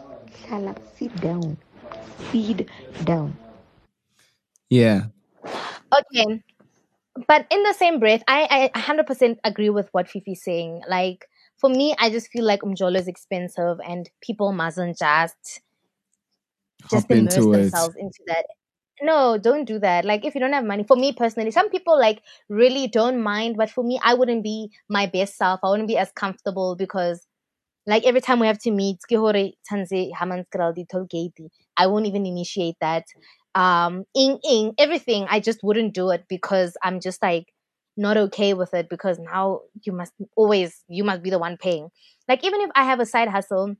hlala 0.48 0.74
sit 0.98 1.12
down 1.20 1.56
sit 2.32 2.68
down 3.04 3.34
Yeah. 4.70 5.02
Okay. 5.94 6.42
But 7.28 7.46
in 7.50 7.62
the 7.64 7.74
same 7.74 8.00
breath, 8.00 8.22
I, 8.28 8.70
I 8.74 8.80
100% 8.80 9.38
agree 9.44 9.70
with 9.70 9.88
what 9.92 10.08
Fifi's 10.08 10.44
saying. 10.44 10.82
Like, 10.88 11.26
for 11.62 11.70
me, 11.70 11.94
I 11.98 12.10
just 12.10 12.28
feel 12.28 12.44
like 12.44 12.62
Umjolo 12.62 12.98
is 12.98 13.06
expensive 13.08 13.78
and 13.88 14.10
people 14.20 14.52
mustn't 14.52 14.98
just 14.98 15.62
just 16.90 17.06
Hop 17.06 17.10
immerse 17.10 17.36
into 17.38 17.52
it. 17.54 17.72
themselves 17.72 17.94
into 17.96 18.18
that. 18.26 18.46
No, 19.00 19.38
don't 19.38 19.64
do 19.64 19.78
that. 19.78 20.04
Like, 20.04 20.24
if 20.24 20.34
you 20.34 20.40
don't 20.40 20.52
have 20.52 20.64
money, 20.64 20.84
for 20.84 20.96
me 20.96 21.12
personally, 21.12 21.52
some 21.52 21.70
people 21.70 21.98
like 21.98 22.20
really 22.48 22.88
don't 22.88 23.20
mind, 23.22 23.56
but 23.56 23.70
for 23.70 23.84
me, 23.84 24.00
I 24.02 24.14
wouldn't 24.14 24.42
be 24.42 24.70
my 24.88 25.06
best 25.06 25.36
self. 25.36 25.60
I 25.62 25.70
wouldn't 25.70 25.88
be 25.88 25.96
as 25.96 26.10
comfortable 26.12 26.76
because, 26.76 27.26
like, 27.86 28.04
every 28.04 28.20
time 28.20 28.40
we 28.40 28.48
have 28.48 28.58
to 28.60 28.72
meet, 28.72 28.98
ke 29.08 29.16
hore 29.24 29.32
tshwanetse 29.34 30.12
ha 30.18 30.26
manskral 30.26 30.74
di 30.74 30.84
toll 30.92 31.06
gate, 31.16 31.40
I 31.76 31.86
won't 31.86 32.06
even 32.06 32.26
initiate 32.26 32.76
that. 32.80 33.06
Um, 33.54 34.04
ing 34.16 34.38
ing 34.48 34.74
everything, 34.78 35.26
I 35.30 35.40
just 35.40 35.60
wouldn't 35.62 35.94
do 35.94 36.10
it 36.10 36.24
because 36.28 36.76
I'm 36.82 37.00
just 37.00 37.22
like 37.22 37.46
not 37.96 38.16
okay 38.16 38.54
with 38.54 38.72
it 38.74 38.88
because 38.88 39.18
now 39.18 39.60
you 39.84 39.92
must 39.92 40.12
always 40.36 40.82
you 40.88 41.04
must 41.04 41.22
be 41.22 41.30
the 41.30 41.38
one 41.38 41.56
paying. 41.56 41.88
Like 42.28 42.44
even 42.44 42.60
if 42.60 42.70
I 42.74 42.84
have 42.84 43.00
a 43.00 43.06
side 43.06 43.28
hustle, 43.28 43.76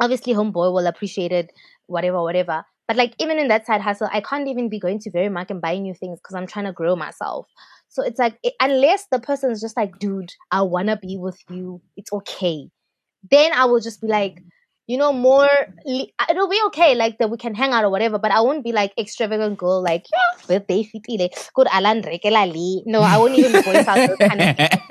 obviously 0.00 0.34
homeboy 0.34 0.72
will 0.72 0.86
appreciate 0.86 1.32
it, 1.32 1.50
whatever, 1.86 2.22
whatever. 2.22 2.64
But 2.88 2.96
like 2.96 3.14
even 3.18 3.38
in 3.38 3.48
that 3.48 3.66
side 3.66 3.80
hustle, 3.80 4.08
I 4.12 4.20
can't 4.20 4.48
even 4.48 4.68
be 4.68 4.80
going 4.80 4.98
to 5.00 5.10
Very 5.10 5.28
Mark 5.28 5.50
and 5.50 5.60
buying 5.60 5.82
new 5.82 5.94
things 5.94 6.18
because 6.18 6.34
I'm 6.34 6.46
trying 6.46 6.64
to 6.66 6.72
grow 6.72 6.96
myself. 6.96 7.46
So 7.88 8.02
it's 8.02 8.18
like 8.18 8.38
it, 8.42 8.54
unless 8.60 9.06
the 9.10 9.20
person's 9.20 9.60
just 9.60 9.76
like, 9.76 9.98
dude, 9.98 10.32
I 10.50 10.62
wanna 10.62 10.98
be 11.00 11.16
with 11.16 11.38
you, 11.48 11.80
it's 11.96 12.12
okay. 12.12 12.68
Then 13.30 13.52
I 13.52 13.66
will 13.66 13.80
just 13.80 14.00
be 14.00 14.08
like, 14.08 14.42
you 14.86 14.98
know, 14.98 15.12
more. 15.12 15.48
It'll 15.86 16.48
be 16.48 16.60
okay, 16.66 16.94
like 16.94 17.18
that 17.18 17.30
we 17.30 17.36
can 17.36 17.54
hang 17.54 17.72
out 17.72 17.84
or 17.84 17.90
whatever. 17.90 18.18
But 18.18 18.32
I 18.32 18.40
won't 18.40 18.64
be 18.64 18.72
like 18.72 18.92
extravagant 18.98 19.58
girl, 19.58 19.82
like 19.82 20.06
yeah, 20.10 20.46
birthday 20.46 20.84
fitile, 20.84 21.28
good 21.54 21.68
Alan 21.70 22.02
rekela 22.02 22.50
li. 22.52 22.82
No, 22.86 23.00
I 23.00 23.16
won't 23.18 23.34
even 23.38 23.62
voice 23.62 23.86
out 23.86 24.08
those 24.08 24.28
kind 24.28 24.40
of 24.40 24.56
things. 24.56 24.82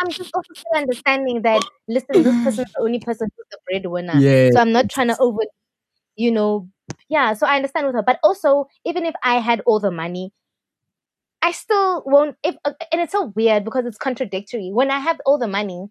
I'm 0.00 0.10
just 0.10 0.30
also 0.34 0.52
still 0.54 0.76
understanding 0.76 1.42
that 1.42 1.62
listen, 1.88 2.22
this 2.22 2.34
person's 2.44 2.72
the 2.72 2.80
only 2.80 3.00
person 3.00 3.28
who's 3.36 3.46
the 3.50 3.58
breadwinner. 3.66 4.18
Yeah. 4.18 4.50
So 4.52 4.60
I'm 4.60 4.72
not 4.72 4.90
trying 4.90 5.08
to 5.08 5.18
over, 5.18 5.40
you 6.16 6.30
know, 6.30 6.68
yeah. 7.08 7.34
So 7.34 7.46
I 7.46 7.56
understand 7.56 7.86
with 7.86 7.94
her, 7.94 8.02
but 8.02 8.18
also 8.22 8.66
even 8.84 9.06
if 9.06 9.14
I 9.22 9.36
had 9.40 9.60
all 9.66 9.80
the 9.80 9.90
money, 9.90 10.32
I 11.40 11.52
still 11.52 12.02
won't. 12.06 12.36
If 12.42 12.56
uh, 12.64 12.72
and 12.92 13.00
it's 13.00 13.12
so 13.12 13.32
weird 13.34 13.64
because 13.64 13.86
it's 13.86 13.98
contradictory. 13.98 14.70
When 14.72 14.90
I 14.90 14.98
have 14.98 15.20
all 15.26 15.38
the 15.38 15.48
money, 15.48 15.88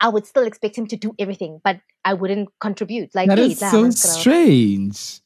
I 0.00 0.08
would 0.08 0.26
still 0.26 0.44
expect 0.44 0.76
him 0.76 0.86
to 0.88 0.96
do 0.96 1.14
everything, 1.18 1.60
but 1.64 1.80
I 2.04 2.14
wouldn't 2.14 2.48
contribute. 2.60 3.14
Like 3.14 3.28
That 3.28 3.38
hey, 3.38 3.52
is 3.52 3.58
so 3.58 3.90
strange. 3.90 5.20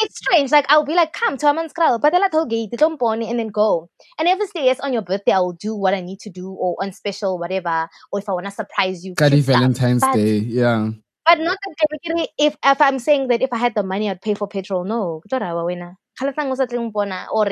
It's 0.00 0.16
strange. 0.16 0.52
Like 0.52 0.66
I'll 0.68 0.84
be 0.84 0.94
like, 0.94 1.12
come 1.12 1.36
to 1.38 1.48
a 1.48 1.54
man's 1.54 1.72
girl, 1.72 1.98
but 1.98 2.14
I 2.14 2.46
gate, 2.46 2.70
don't 2.72 2.98
born 2.98 3.22
and 3.22 3.38
then 3.38 3.48
go. 3.48 3.90
And 4.18 4.28
if 4.28 4.38
it's 4.40 4.52
yes 4.54 4.78
on 4.80 4.92
your 4.92 5.02
birthday, 5.02 5.32
I 5.32 5.40
will 5.40 5.54
do 5.54 5.74
what 5.74 5.94
I 5.94 6.00
need 6.00 6.20
to 6.20 6.30
do, 6.30 6.50
or 6.52 6.76
on 6.80 6.92
special 6.92 7.38
whatever, 7.38 7.88
or 8.12 8.20
if 8.20 8.28
I 8.28 8.32
wanna 8.32 8.52
surprise 8.52 9.04
you. 9.04 9.14
Valentine's 9.18 10.02
But- 10.02 10.14
Day, 10.14 10.38
yeah. 10.38 10.90
But 11.26 11.40
not 11.40 11.58
that 11.60 12.28
if 12.38 12.56
if 12.64 12.80
I'm 12.80 12.98
saying 12.98 13.28
that 13.28 13.42
if 13.42 13.52
I 13.52 13.58
had 13.58 13.74
the 13.74 13.82
money, 13.82 14.08
I'd 14.08 14.22
pay 14.22 14.32
for 14.32 14.48
petrol. 14.48 14.84
No, 14.84 15.20
Kutara 15.20 15.54
wa 15.54 15.64
wena. 15.64 15.96
Halatang 16.18 16.48
usa 16.48 16.64
tling 16.64 16.90
bona, 16.90 17.26
or 17.30 17.44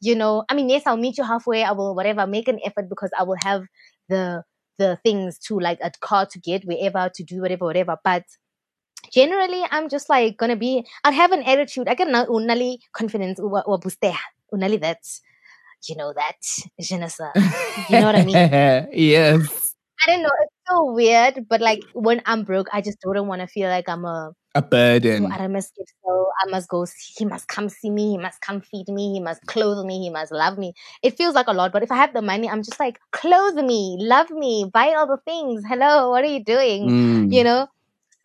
you 0.00 0.14
know, 0.14 0.44
I 0.48 0.54
mean, 0.54 0.68
yes, 0.68 0.82
I'll 0.86 0.96
meet 0.96 1.16
you 1.16 1.24
halfway. 1.24 1.62
I 1.62 1.72
will 1.72 1.94
whatever 1.94 2.26
make 2.26 2.48
an 2.48 2.58
effort 2.64 2.88
because 2.88 3.10
I 3.18 3.22
will 3.22 3.38
have 3.44 3.62
the 4.08 4.42
the 4.78 4.98
things 5.02 5.38
to 5.38 5.58
like 5.58 5.78
a 5.82 5.90
car 6.00 6.26
to 6.26 6.38
get 6.38 6.64
wherever 6.64 7.10
to 7.14 7.24
do 7.24 7.40
whatever 7.40 7.64
whatever. 7.64 7.96
But 8.04 8.24
generally, 9.12 9.62
I'm 9.70 9.88
just 9.88 10.08
like 10.08 10.36
gonna 10.36 10.56
be. 10.56 10.86
I'd 11.04 11.14
have 11.14 11.32
an 11.32 11.42
attitude. 11.42 11.88
I 11.88 11.94
can 11.94 12.12
na 12.12 12.26
unali 12.26 12.78
confidence 12.92 13.40
bustea. 13.40 14.16
Unali 14.52 14.80
that. 14.80 14.98
You 15.88 15.96
know 15.96 16.12
that. 16.14 16.36
Je 16.80 16.96
ne 16.96 17.08
sais. 17.08 17.32
You 17.88 18.00
know 18.00 18.06
what 18.06 18.16
I 18.16 18.24
mean? 18.24 18.34
yes. 18.92 19.74
I 20.06 20.10
don't 20.10 20.22
know. 20.22 20.30
It's 20.42 20.54
so 20.68 20.92
weird, 20.92 21.46
but 21.48 21.60
like 21.60 21.82
when 21.94 22.20
I'm 22.26 22.44
broke, 22.44 22.68
I 22.72 22.80
just 22.80 22.98
don't 23.00 23.26
want 23.26 23.40
to 23.40 23.46
feel 23.46 23.68
like 23.68 23.88
I'm 23.88 24.04
a. 24.04 24.32
A 24.56 24.62
burden. 24.62 25.30
I 25.30 25.48
must 25.48 25.76
give 25.76 25.84
so. 26.02 26.30
I 26.42 26.50
must 26.50 26.70
go. 26.70 26.86
See, 26.86 27.12
he 27.18 27.24
must 27.26 27.46
come 27.46 27.68
see 27.68 27.90
me. 27.90 28.12
He 28.12 28.16
must 28.16 28.40
come 28.40 28.62
feed 28.62 28.88
me. 28.88 29.12
He 29.12 29.20
must 29.20 29.44
clothe 29.44 29.84
me. 29.84 30.00
He 30.00 30.08
must 30.08 30.32
love 30.32 30.56
me. 30.56 30.72
It 31.02 31.18
feels 31.18 31.34
like 31.34 31.46
a 31.46 31.52
lot, 31.52 31.72
but 31.72 31.82
if 31.82 31.92
I 31.92 31.96
have 31.96 32.14
the 32.14 32.22
money, 32.22 32.48
I'm 32.48 32.62
just 32.62 32.80
like 32.80 32.98
clothe 33.12 33.56
me, 33.56 33.98
love 34.00 34.30
me, 34.30 34.70
buy 34.72 34.94
all 34.94 35.06
the 35.06 35.18
things. 35.26 35.62
Hello, 35.68 36.08
what 36.08 36.24
are 36.24 36.28
you 36.28 36.42
doing? 36.42 36.88
Mm. 36.88 37.32
You 37.32 37.44
know. 37.44 37.66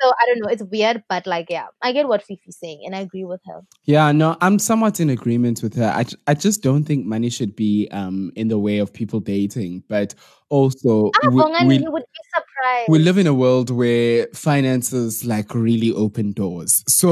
So 0.02 0.08
I 0.10 0.26
don't 0.26 0.40
know. 0.40 0.48
It's 0.48 0.64
weird, 0.64 1.04
but 1.10 1.28
like 1.28 1.48
yeah, 1.50 1.68
I 1.82 1.92
get 1.92 2.08
what 2.08 2.24
Fifi's 2.26 2.58
saying, 2.58 2.84
and 2.86 2.96
I 2.96 3.02
agree 3.02 3.26
with 3.26 3.42
her. 3.46 3.60
Yeah, 3.84 4.12
no, 4.14 4.38
I'm 4.40 4.58
somewhat 4.58 5.02
in 5.02 5.10
agreement 5.10 5.62
with 5.62 5.76
her. 5.76 5.92
I, 5.94 6.06
I 6.28 6.34
just 6.34 6.64
don't 6.64 6.86
think 6.86 7.06
money 7.06 7.30
should 7.30 7.58
be 7.58 7.90
um 7.92 8.32
in 8.36 8.48
the 8.48 8.58
way 8.58 8.78
of 8.80 8.94
people 8.94 9.20
dating, 9.20 9.84
but 9.90 10.16
also 10.50 11.12
Ah, 11.24 11.30
we, 11.30 11.68
we, 11.68 11.78
you 11.80 11.92
would 11.92 12.04
be 12.04 12.22
surprised. 12.34 12.51
We 12.88 13.00
live 13.00 13.18
in 13.18 13.28
a 13.28 13.34
world 13.34 13.70
where 13.70 14.28
finances 14.34 15.26
like 15.26 15.54
really 15.56 15.92
open 15.92 16.32
doors. 16.34 16.84
So 16.90 17.12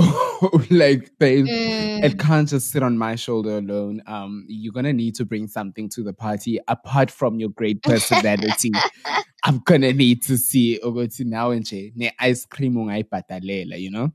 like 0.69 1.11
they 1.19 1.41
Mm. 1.43 2.03
it 2.03 2.19
can't 2.19 2.47
just 2.47 2.71
sit 2.71 2.84
on 2.84 2.97
my 2.97 3.15
shoulder 3.15 3.57
alone. 3.57 4.01
Um 4.07 4.45
you're 4.47 4.73
gonna 4.73 4.93
need 4.93 5.15
to 5.15 5.26
bring 5.26 5.47
something 5.47 5.89
to 5.89 6.03
the 6.03 6.13
party 6.13 6.59
apart 6.67 7.11
from 7.11 7.39
your 7.39 7.49
great 7.49 7.81
personality. 7.91 8.71
I'm 9.43 9.59
gonna 9.65 9.93
need 9.93 10.21
to 10.23 10.38
see 10.38 10.80
ukuthi 10.84 11.26
now 11.26 11.51
nje 11.53 11.91
ne 11.95 12.11
ice 12.19 12.45
cream 12.45 12.76
ungayibhadalela, 12.76 13.80
you 13.80 13.91
know? 13.91 14.11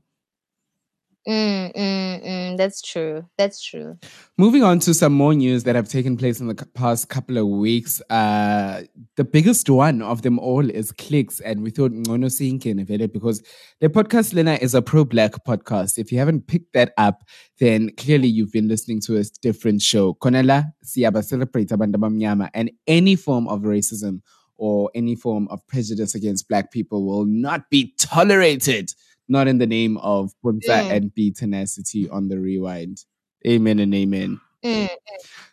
Mm, 1.27 1.75
mm, 1.75 2.23
mm, 2.23 2.57
that's 2.57 2.81
true. 2.83 3.25
That's 3.35 3.59
true. 3.63 3.97
Moving 4.37 4.63
on 4.63 4.77
to 4.79 4.93
some 4.93 5.13
more 5.13 5.33
news 5.33 5.63
that 5.63 5.75
have 5.75 5.89
taken 5.89 6.17
place 6.17 6.39
in 6.39 6.47
the 6.47 6.53
past 6.75 7.09
couple 7.09 7.39
of 7.39 7.47
weeks. 7.47 7.99
Uh, 8.11 8.83
the 9.15 9.23
biggest 9.23 9.67
one 9.67 10.03
of 10.03 10.21
them 10.21 10.37
all 10.37 10.69
is 10.69 10.91
Clicks, 10.91 11.39
and 11.39 11.63
we 11.63 11.71
thought 11.71 11.91
Ngono 11.91 12.29
Sinkin 12.29 12.85
because 13.11 13.41
the 13.81 13.89
podcast 13.89 14.35
Lena 14.35 14.59
is 14.61 14.75
a 14.75 14.83
pro-black 14.83 15.31
podcast. 15.47 15.97
If 15.97 16.11
you 16.11 16.19
haven't 16.19 16.45
picked 16.45 16.73
that 16.73 16.93
up, 16.97 17.23
then 17.59 17.89
clearly 17.97 18.27
you've 18.27 18.51
been 18.51 18.67
listening 18.67 19.01
to 19.01 19.17
a 19.17 19.23
different 19.41 19.81
show. 19.81 20.13
Konela 20.13 20.73
Siaba 20.83 21.23
celebrate 21.23 21.69
abantu 21.69 21.95
abamnyama, 21.95 22.49
and 22.53 22.69
any 22.85 23.15
form 23.15 23.47
of 23.47 23.61
racism 23.61 24.21
or 24.57 24.91
any 24.93 25.15
form 25.15 25.47
of 25.49 25.65
prejudice 25.67 26.13
against 26.15 26.47
black 26.47 26.71
people 26.71 27.05
will 27.05 27.25
not 27.25 27.69
be 27.69 27.93
tolerated. 27.99 28.91
Not 29.27 29.47
in 29.47 29.57
the 29.57 29.67
name 29.67 29.97
of 29.97 30.33
Puntsa 30.43 30.83
Mm. 30.83 30.91
and 30.91 31.11
BeeTenacity 31.17 32.11
on 32.11 32.27
the 32.27 32.39
rewind. 32.39 33.05
Amen 33.47 33.79
and 33.79 33.93
amen. 33.93 34.39
Mm, 34.63 34.89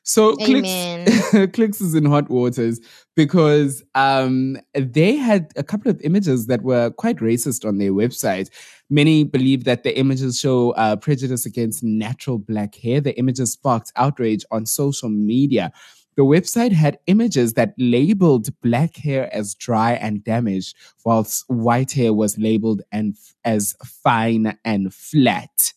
So 0.02 0.36
Amen. 0.40 1.06
Clicks, 1.06 1.52
Clicks 1.54 1.80
is 1.80 1.94
in 1.94 2.06
hot 2.06 2.30
waters 2.30 2.80
because 3.14 3.82
um, 3.94 4.56
they 4.74 5.16
had 5.16 5.52
a 5.56 5.62
couple 5.62 5.90
of 5.90 6.00
images 6.02 6.46
that 6.46 6.62
were 6.62 6.90
quite 6.90 7.18
racist 7.18 7.66
on 7.68 7.78
their 7.78 7.92
website. 7.92 8.48
Many 8.88 9.24
believe 9.24 9.64
that 9.64 9.84
the 9.84 9.96
images 9.98 10.38
show 10.40 10.70
uh, 10.72 10.96
prejudice 10.96 11.44
against 11.46 11.82
natural 11.82 12.38
black 12.38 12.74
hair. 12.74 13.00
The 13.00 13.16
images 13.18 13.52
sparked 13.52 13.92
outrage 13.96 14.44
on 14.50 14.64
social 14.66 15.08
media. 15.10 15.72
The 16.16 16.24
website 16.24 16.72
had 16.72 16.98
images 17.06 17.54
that 17.54 17.74
labeled 17.78 18.48
black 18.60 18.96
hair 18.96 19.34
as 19.34 19.54
dry 19.54 19.92
and 19.92 20.22
damaged, 20.22 20.76
whilst 21.04 21.44
white 21.48 21.92
hair 21.92 22.12
was 22.12 22.38
labeled 22.38 22.82
and 22.92 23.16
as 23.44 23.74
fine 23.84 24.58
and 24.64 24.92
flat. 24.92 25.72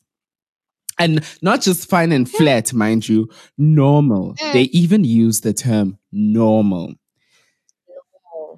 And 0.98 1.26
not 1.42 1.62
just 1.62 1.90
fine 1.90 2.12
and 2.12 2.30
flat, 2.30 2.74
mind 2.74 3.08
you, 3.08 3.30
normal. 3.58 4.36
They 4.54 4.64
even 4.64 5.04
used 5.04 5.44
the 5.44 5.54
term 5.54 5.98
normal. 6.12 6.96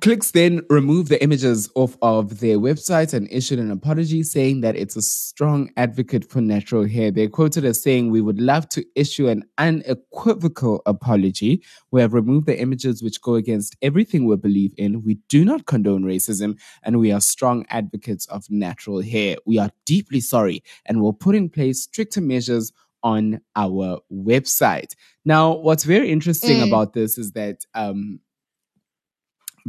Clicks 0.01 0.31
then 0.31 0.61
removed 0.69 1.09
the 1.09 1.21
images 1.23 1.69
off 1.75 1.97
of 2.01 2.39
their 2.39 2.57
website 2.59 3.13
and 3.13 3.27
issued 3.31 3.57
an 3.57 3.71
apology 3.71 4.21
saying 4.21 4.61
that 4.61 4.75
it's 4.75 4.95
a 4.95 5.01
strong 5.01 5.71
advocate 5.77 6.29
for 6.29 6.39
natural 6.41 6.85
hair. 6.87 7.09
They're 7.09 7.29
quoted 7.29 7.65
as 7.65 7.81
saying, 7.81 8.11
We 8.11 8.21
would 8.21 8.39
love 8.39 8.69
to 8.69 8.85
issue 8.95 9.27
an 9.27 9.43
unequivocal 9.57 10.81
apology. 10.85 11.63
We 11.91 12.01
have 12.01 12.13
removed 12.13 12.47
the 12.47 12.59
images 12.59 13.01
which 13.01 13.21
go 13.21 13.35
against 13.35 13.75
everything 13.81 14.25
we 14.25 14.35
believe 14.35 14.73
in. 14.77 15.03
We 15.03 15.15
do 15.29 15.43
not 15.43 15.65
condone 15.65 16.03
racism 16.03 16.59
and 16.83 16.99
we 16.99 17.11
are 17.11 17.21
strong 17.21 17.65
advocates 17.69 18.25
of 18.27 18.45
natural 18.49 19.01
hair. 19.01 19.37
We 19.45 19.57
are 19.57 19.71
deeply 19.85 20.19
sorry 20.19 20.63
and 20.85 21.01
will 21.01 21.13
put 21.13 21.35
in 21.35 21.49
place 21.49 21.81
stricter 21.83 22.21
measures 22.21 22.71
on 23.03 23.39
our 23.55 23.99
website. 24.11 24.93
Now, 25.23 25.53
what's 25.55 25.83
very 25.83 26.11
interesting 26.11 26.57
Mm. 26.57 26.67
about 26.67 26.93
this 26.93 27.17
is 27.17 27.31
that 27.33 27.63
um, 27.73 28.19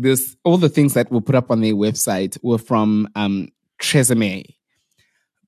this 0.00 0.36
all 0.44 0.58
the 0.58 0.68
things 0.68 0.94
that 0.94 1.10
were 1.10 1.20
put 1.20 1.34
up 1.34 1.50
on 1.50 1.60
their 1.60 1.74
website 1.74 2.38
were 2.42 2.58
from 2.58 3.08
um 3.14 3.48
Tresemme. 3.80 4.44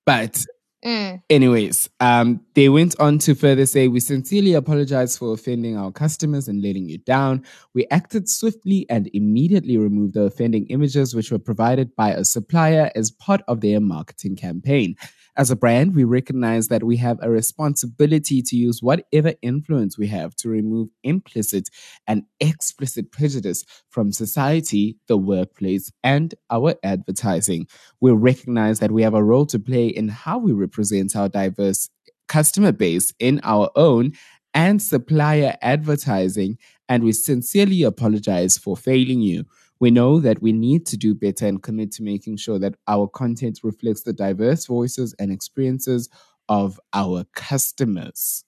But 0.05 0.45
Mm. 0.83 1.21
anyways, 1.29 1.91
um 2.01 2.41
they 2.55 2.71
went 2.71 2.99
on 2.99 3.19
to 3.19 3.35
further 3.35 3.67
say 3.67 3.87
we 3.87 4.01
sincerely 4.01 4.55
apologize 4.55 5.19
for 5.19 5.35
offending 5.35 5.77
our 5.77 5.93
customers 5.93 6.49
and 6.49 6.63
letting 6.63 6.89
you 6.89 6.97
down. 6.97 7.45
We 7.75 7.87
acted 7.91 8.31
swiftly 8.31 8.87
and 8.89 9.11
immediately 9.13 9.77
removed 9.77 10.15
the 10.15 10.23
offending 10.23 10.67
images 10.69 11.15
which 11.15 11.31
were 11.31 11.39
provided 11.39 11.95
by 11.97 12.13
a 12.13 12.25
supplier 12.25 12.91
as 12.95 13.11
part 13.11 13.43
of 13.47 13.61
their 13.61 13.79
marketing 13.79 14.37
campaign. 14.37 14.97
As 15.37 15.51
a 15.51 15.57
brand, 15.57 15.95
we 15.95 16.05
recognize 16.05 16.69
that 16.69 16.83
we 16.85 16.97
have 16.99 17.19
a 17.23 17.31
responsibility 17.31 18.43
to 18.43 18.57
use 18.57 18.83
whatever 18.83 19.35
influence 19.43 19.97
we 19.97 20.09
have 20.09 20.35
to 20.37 20.49
remove 20.49 20.89
implicit 21.03 21.69
and 22.07 22.25
explicit 22.41 23.13
prejudice 23.13 23.65
from 23.89 24.13
society, 24.13 24.99
the 25.07 25.17
workplace, 25.17 25.91
and 26.03 26.35
our 26.51 26.75
advertising. 26.83 27.67
We 28.01 28.13
recognize 28.13 28.81
that 28.81 28.91
we 28.91 29.03
have 29.03 29.15
a 29.15 29.25
role 29.25 29.47
to 29.47 29.59
play 29.59 29.87
in 29.89 30.09
how 30.09 30.39
we 30.39 30.53
represent 30.53 31.15
our 31.17 31.29
diverse 31.29 31.89
customer 32.29 32.73
base 32.73 33.13
in 33.19 33.41
our 33.43 33.71
own 33.77 34.13
and 34.53 34.83
supplier 34.83 35.57
advertising, 35.63 36.59
and 36.89 37.05
we 37.05 37.13
sincerely 37.13 37.83
apologize 37.85 38.59
for 38.59 38.77
failing 38.77 39.21
you. 39.21 39.45
We 39.81 39.91
know 39.91 40.21
that 40.21 40.43
we 40.43 40.53
need 40.53 40.85
to 40.87 40.97
do 40.99 41.15
better 41.15 41.47
and 41.47 41.63
commit 41.63 41.91
to 41.93 42.03
making 42.03 42.37
sure 42.37 42.59
that 42.59 42.75
our 42.87 43.09
content 43.09 43.61
reflects 43.63 44.03
the 44.03 44.13
diverse 44.13 44.67
voices 44.67 45.15
and 45.19 45.33
experiences 45.33 46.11
of 46.51 46.79
our 46.93 47.25
customers. 47.35 48.45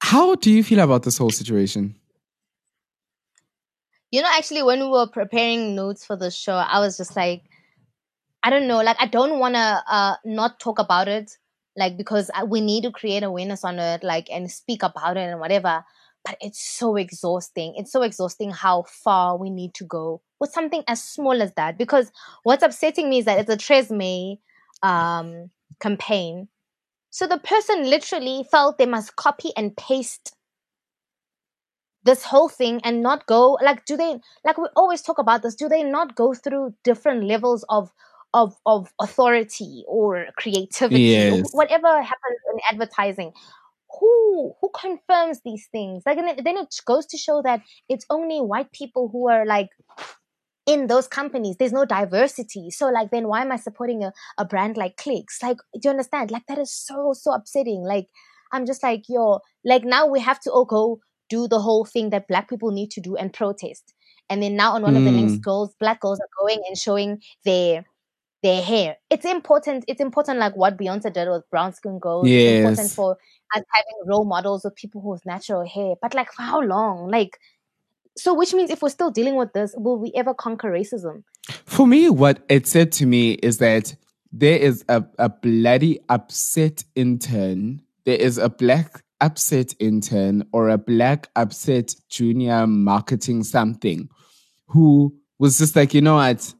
How 0.00 0.34
do 0.34 0.50
you 0.50 0.64
feel 0.64 0.80
about 0.80 1.04
this 1.04 1.16
whole 1.18 1.30
situation? 1.30 1.94
You 4.10 4.22
know, 4.22 4.28
actually, 4.32 4.62
when 4.62 4.80
we 4.80 4.88
were 4.88 5.08
preparing 5.08 5.74
notes 5.74 6.04
for 6.04 6.16
the 6.16 6.30
show, 6.30 6.54
I 6.54 6.80
was 6.80 6.96
just 6.96 7.16
like, 7.16 7.42
I 8.42 8.50
don't 8.50 8.68
know, 8.68 8.82
like 8.82 8.96
I 9.00 9.06
don't 9.06 9.38
want 9.38 9.54
to 9.56 9.82
uh 9.88 10.16
not 10.24 10.60
talk 10.60 10.78
about 10.78 11.08
it, 11.08 11.36
like 11.76 11.96
because 11.96 12.30
we 12.46 12.60
need 12.60 12.84
to 12.84 12.92
create 12.92 13.22
awareness 13.22 13.64
on 13.64 13.78
it, 13.78 14.04
like 14.04 14.28
and 14.30 14.50
speak 14.50 14.82
about 14.82 15.16
it 15.16 15.28
and 15.28 15.40
whatever. 15.40 15.84
But 16.26 16.36
it's 16.40 16.60
so 16.60 16.96
exhausting. 16.96 17.74
It's 17.76 17.92
so 17.92 18.02
exhausting 18.02 18.50
how 18.50 18.82
far 18.82 19.36
we 19.36 19.48
need 19.48 19.74
to 19.74 19.84
go 19.84 20.20
with 20.40 20.50
something 20.50 20.82
as 20.88 21.02
small 21.02 21.40
as 21.40 21.52
that. 21.54 21.78
Because 21.78 22.10
what's 22.42 22.64
upsetting 22.64 23.08
me 23.08 23.18
is 23.18 23.24
that 23.26 23.38
it's 23.38 23.50
a 23.50 23.56
Tresemme 23.56 24.38
um 24.82 25.50
campaign. 25.80 26.48
So 27.10 27.26
the 27.26 27.38
person 27.38 27.88
literally 27.88 28.44
felt 28.50 28.76
they 28.76 28.86
must 28.86 29.16
copy 29.16 29.52
and 29.56 29.76
paste 29.76 30.36
this 32.06 32.24
whole 32.24 32.48
thing 32.48 32.80
and 32.84 33.02
not 33.02 33.26
go 33.26 33.58
like 33.62 33.84
do 33.84 33.96
they 33.96 34.18
like 34.44 34.56
we 34.56 34.68
always 34.76 35.02
talk 35.02 35.18
about 35.18 35.42
this 35.42 35.56
do 35.56 35.68
they 35.68 35.82
not 35.82 36.14
go 36.14 36.32
through 36.32 36.72
different 36.84 37.24
levels 37.24 37.64
of 37.68 37.90
of 38.32 38.56
of 38.64 38.92
authority 39.00 39.84
or 39.88 40.26
creativity 40.36 41.28
or 41.28 41.42
whatever 41.50 42.00
happens 42.00 42.38
in 42.52 42.60
advertising 42.70 43.32
who 43.98 44.54
who 44.60 44.70
confirms 44.74 45.40
these 45.44 45.68
things? 45.72 46.02
Like, 46.06 46.18
and 46.18 46.44
then 46.44 46.56
it 46.56 46.74
goes 46.84 47.06
to 47.06 47.16
show 47.16 47.42
that 47.42 47.62
it's 47.88 48.06
only 48.10 48.38
white 48.40 48.72
people 48.72 49.08
who 49.12 49.28
are 49.28 49.44
like 49.46 49.68
in 50.66 50.88
those 50.88 51.06
companies. 51.06 51.56
There's 51.58 51.72
no 51.72 51.84
diversity. 51.84 52.70
So, 52.70 52.88
like, 52.88 53.10
then 53.10 53.28
why 53.28 53.42
am 53.42 53.52
I 53.52 53.56
supporting 53.56 54.02
a, 54.02 54.12
a 54.38 54.44
brand 54.44 54.76
like 54.76 54.96
Clicks? 54.96 55.42
Like, 55.42 55.58
do 55.74 55.80
you 55.84 55.90
understand? 55.90 56.30
Like, 56.30 56.46
that 56.48 56.58
is 56.58 56.72
so 56.72 57.12
so 57.14 57.32
upsetting. 57.32 57.82
Like, 57.84 58.08
I'm 58.52 58.66
just 58.66 58.82
like, 58.82 59.04
yo, 59.08 59.40
like 59.64 59.84
now 59.84 60.06
we 60.06 60.20
have 60.20 60.40
to 60.40 60.50
all 60.50 60.64
go 60.64 61.00
do 61.28 61.48
the 61.48 61.60
whole 61.60 61.84
thing 61.84 62.10
that 62.10 62.28
black 62.28 62.48
people 62.48 62.70
need 62.70 62.90
to 62.92 63.00
do 63.00 63.16
and 63.16 63.32
protest. 63.32 63.94
And 64.28 64.42
then 64.42 64.56
now 64.56 64.72
on 64.74 64.82
one 64.82 64.96
of 64.96 65.04
the 65.04 65.10
links, 65.12 65.34
Mm. 65.34 65.42
girls, 65.42 65.74
black 65.78 66.00
girls 66.00 66.18
are 66.20 66.28
going 66.40 66.60
and 66.68 66.76
showing 66.78 67.22
their 67.44 67.84
their 68.42 68.62
hair. 68.62 68.96
It's 69.10 69.24
important. 69.24 69.84
It's 69.88 70.00
important, 70.00 70.38
like 70.38 70.54
what 70.56 70.76
Beyonce 70.76 71.12
did 71.12 71.28
with 71.28 71.48
brown 71.50 71.72
skin 71.72 71.98
girls. 71.98 72.26
It's 72.28 72.58
important 72.58 72.90
for 72.94 73.16
us 73.54 73.62
having 73.72 74.06
role 74.06 74.24
models 74.24 74.64
of 74.64 74.74
people 74.74 75.02
with 75.02 75.24
natural 75.26 75.66
hair. 75.66 75.94
But 76.00 76.14
like, 76.14 76.32
for 76.32 76.42
how 76.42 76.60
long? 76.60 77.08
Like, 77.08 77.38
so 78.16 78.34
which 78.34 78.54
means 78.54 78.70
if 78.70 78.82
we're 78.82 78.88
still 78.88 79.10
dealing 79.10 79.36
with 79.36 79.52
this, 79.52 79.74
will 79.76 79.98
we 79.98 80.12
ever 80.16 80.34
conquer 80.34 80.70
racism? 80.70 81.22
For 81.64 81.86
me, 81.86 82.08
what 82.10 82.44
it 82.48 82.66
said 82.66 82.92
to 82.92 83.06
me 83.06 83.32
is 83.32 83.58
that 83.58 83.94
there 84.32 84.58
is 84.58 84.84
a, 84.88 85.04
a 85.18 85.28
bloody 85.28 86.00
upset 86.08 86.82
intern. 86.94 87.80
There 88.04 88.16
is 88.18 88.38
a 88.38 88.48
black 88.48 89.02
upset 89.20 89.74
intern 89.78 90.44
or 90.52 90.68
a 90.68 90.78
black 90.78 91.28
upset 91.36 91.94
junior 92.08 92.66
marketing 92.66 93.44
something 93.44 94.08
who 94.66 95.14
was 95.38 95.58
just 95.58 95.76
like, 95.76 95.94
you 95.94 96.00
know 96.00 96.16
what? 96.16 96.52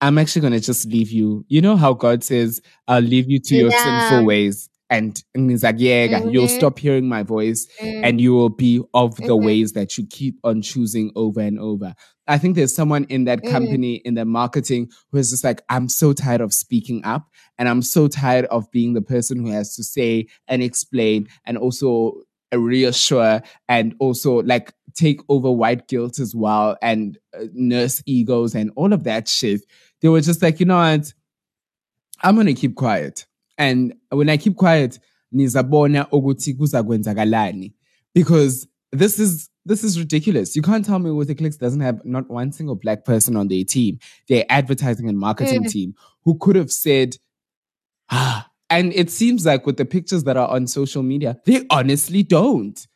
I'm 0.00 0.18
actually 0.18 0.40
going 0.42 0.52
to 0.54 0.60
just 0.60 0.86
leave 0.86 1.10
you. 1.10 1.44
You 1.48 1.60
know 1.62 1.76
how 1.76 1.92
God 1.92 2.24
says, 2.24 2.60
I'll 2.88 3.00
leave 3.00 3.30
you 3.30 3.38
to 3.38 3.54
your 3.54 3.70
Yeah. 3.70 4.00
sinful 4.00 4.26
ways. 4.26 4.68
And, 4.92 5.22
like, 5.62 5.76
yeah, 5.78 6.22
you'll 6.30 6.48
stop 6.48 6.78
hearing 6.78 7.08
my 7.08 7.22
voice 7.22 7.66
Mm. 7.82 8.00
and 8.04 8.20
you 8.20 8.34
will 8.34 8.50
be 8.50 8.82
of 8.92 9.16
the 9.16 9.22
Mhm. 9.36 9.42
ways 9.44 9.72
that 9.72 9.96
you 9.96 10.06
keep 10.06 10.38
on 10.44 10.60
choosing 10.60 11.10
over 11.16 11.40
and 11.40 11.58
over. 11.58 11.94
I 12.28 12.36
think 12.38 12.56
there's 12.56 12.74
someone 12.74 13.04
in 13.08 13.24
that 13.24 13.42
Mm. 13.42 13.50
company, 13.50 13.94
in 14.04 14.14
the 14.14 14.24
marketing, 14.26 14.90
who 15.10 15.16
is 15.18 15.30
just 15.30 15.44
like, 15.44 15.62
I'm 15.70 15.88
so 15.88 16.12
tired 16.12 16.42
of 16.42 16.52
speaking 16.52 17.00
up 17.04 17.24
and 17.58 17.68
I'm 17.70 17.80
so 17.82 18.06
tired 18.06 18.44
of 18.46 18.70
being 18.70 18.92
the 18.92 19.00
person 19.02 19.38
who 19.44 19.50
has 19.50 19.74
to 19.76 19.82
say 19.82 20.26
and 20.46 20.62
explain 20.62 21.26
and 21.46 21.56
also 21.56 22.22
reassure 22.54 23.40
and 23.70 23.94
also 23.98 24.42
like 24.42 24.74
take 24.94 25.20
over 25.30 25.50
white 25.50 25.88
guilt 25.88 26.18
as 26.18 26.34
well 26.34 26.76
and 26.82 27.16
uh, 27.34 27.46
nurse 27.54 28.02
egos 28.04 28.54
and 28.54 28.70
all 28.76 28.92
of 28.92 29.04
that 29.04 29.26
shit. 29.26 29.62
They 30.02 30.08
were 30.10 30.20
just 30.20 30.42
like, 30.42 30.60
you 30.60 30.66
know 30.66 30.76
what? 30.76 31.14
I'm 32.22 32.36
gonna 32.36 32.52
keep 32.52 32.74
quiet. 32.76 33.26
And 33.58 33.94
when 34.10 34.28
I 34.28 34.36
keep 34.36 34.56
quiet, 34.56 34.98
nizabona 35.34 36.08
ukuthi 36.10 36.54
kuzakwenzakalani. 36.54 37.72
Because 38.14 38.66
this 38.92 39.18
is 39.18 39.48
this 39.64 39.84
is 39.84 39.98
ridiculous. 39.98 40.56
You 40.56 40.62
can't 40.62 40.84
tell 40.84 40.98
me 40.98 41.10
With 41.10 41.36
Clicks 41.36 41.56
doesn't 41.56 41.80
have 41.80 42.04
not 42.04 42.28
one 42.28 42.52
single 42.52 42.74
black 42.74 43.04
person 43.04 43.36
on 43.36 43.48
their 43.48 43.64
team, 43.64 43.98
their 44.28 44.44
advertising 44.48 45.08
and 45.08 45.18
marketing 45.18 45.64
team, 45.64 45.94
who 46.24 46.36
could 46.38 46.56
have 46.56 46.72
said, 46.72 47.16
ah, 48.10 48.48
and 48.68 48.92
it 48.92 49.10
seems 49.10 49.46
like 49.46 49.66
with 49.66 49.76
the 49.76 49.84
pictures 49.84 50.24
that 50.24 50.36
are 50.36 50.48
on 50.48 50.66
social 50.66 51.02
media, 51.02 51.38
they 51.46 51.64
honestly 51.70 52.22
don't. 52.22 52.86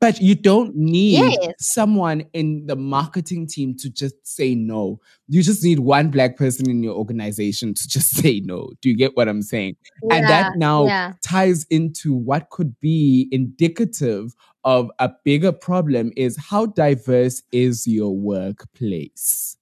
But 0.00 0.20
you 0.20 0.34
don't 0.34 0.76
need 0.76 1.18
Yes. 1.40 1.54
someone 1.58 2.24
in 2.34 2.66
the 2.66 2.76
marketing 2.76 3.46
team 3.46 3.74
to 3.78 3.88
just 3.88 4.14
say 4.26 4.54
no. 4.54 5.00
You 5.26 5.42
just 5.42 5.64
need 5.64 5.78
one 5.78 6.10
black 6.10 6.36
person 6.36 6.68
in 6.68 6.82
your 6.82 6.94
organization 6.94 7.72
to 7.74 7.88
just 7.88 8.10
say 8.22 8.40
no. 8.40 8.70
Do 8.82 8.90
you 8.90 8.96
get 8.96 9.16
what 9.16 9.28
I'm 9.28 9.42
saying? 9.42 9.76
and 10.10 10.26
that 10.26 10.56
now 10.58 10.86
yeah. 10.86 11.12
ties 11.22 11.64
into 11.70 12.12
what 12.14 12.50
could 12.50 12.78
be 12.80 13.28
indicative 13.32 14.34
of 14.64 14.90
a 14.98 15.10
bigger 15.24 15.52
problem 15.52 16.12
is 16.16 16.36
how 16.36 16.66
diverse 16.66 17.42
is 17.52 17.86
your 17.86 18.14
workplace? 18.14 19.56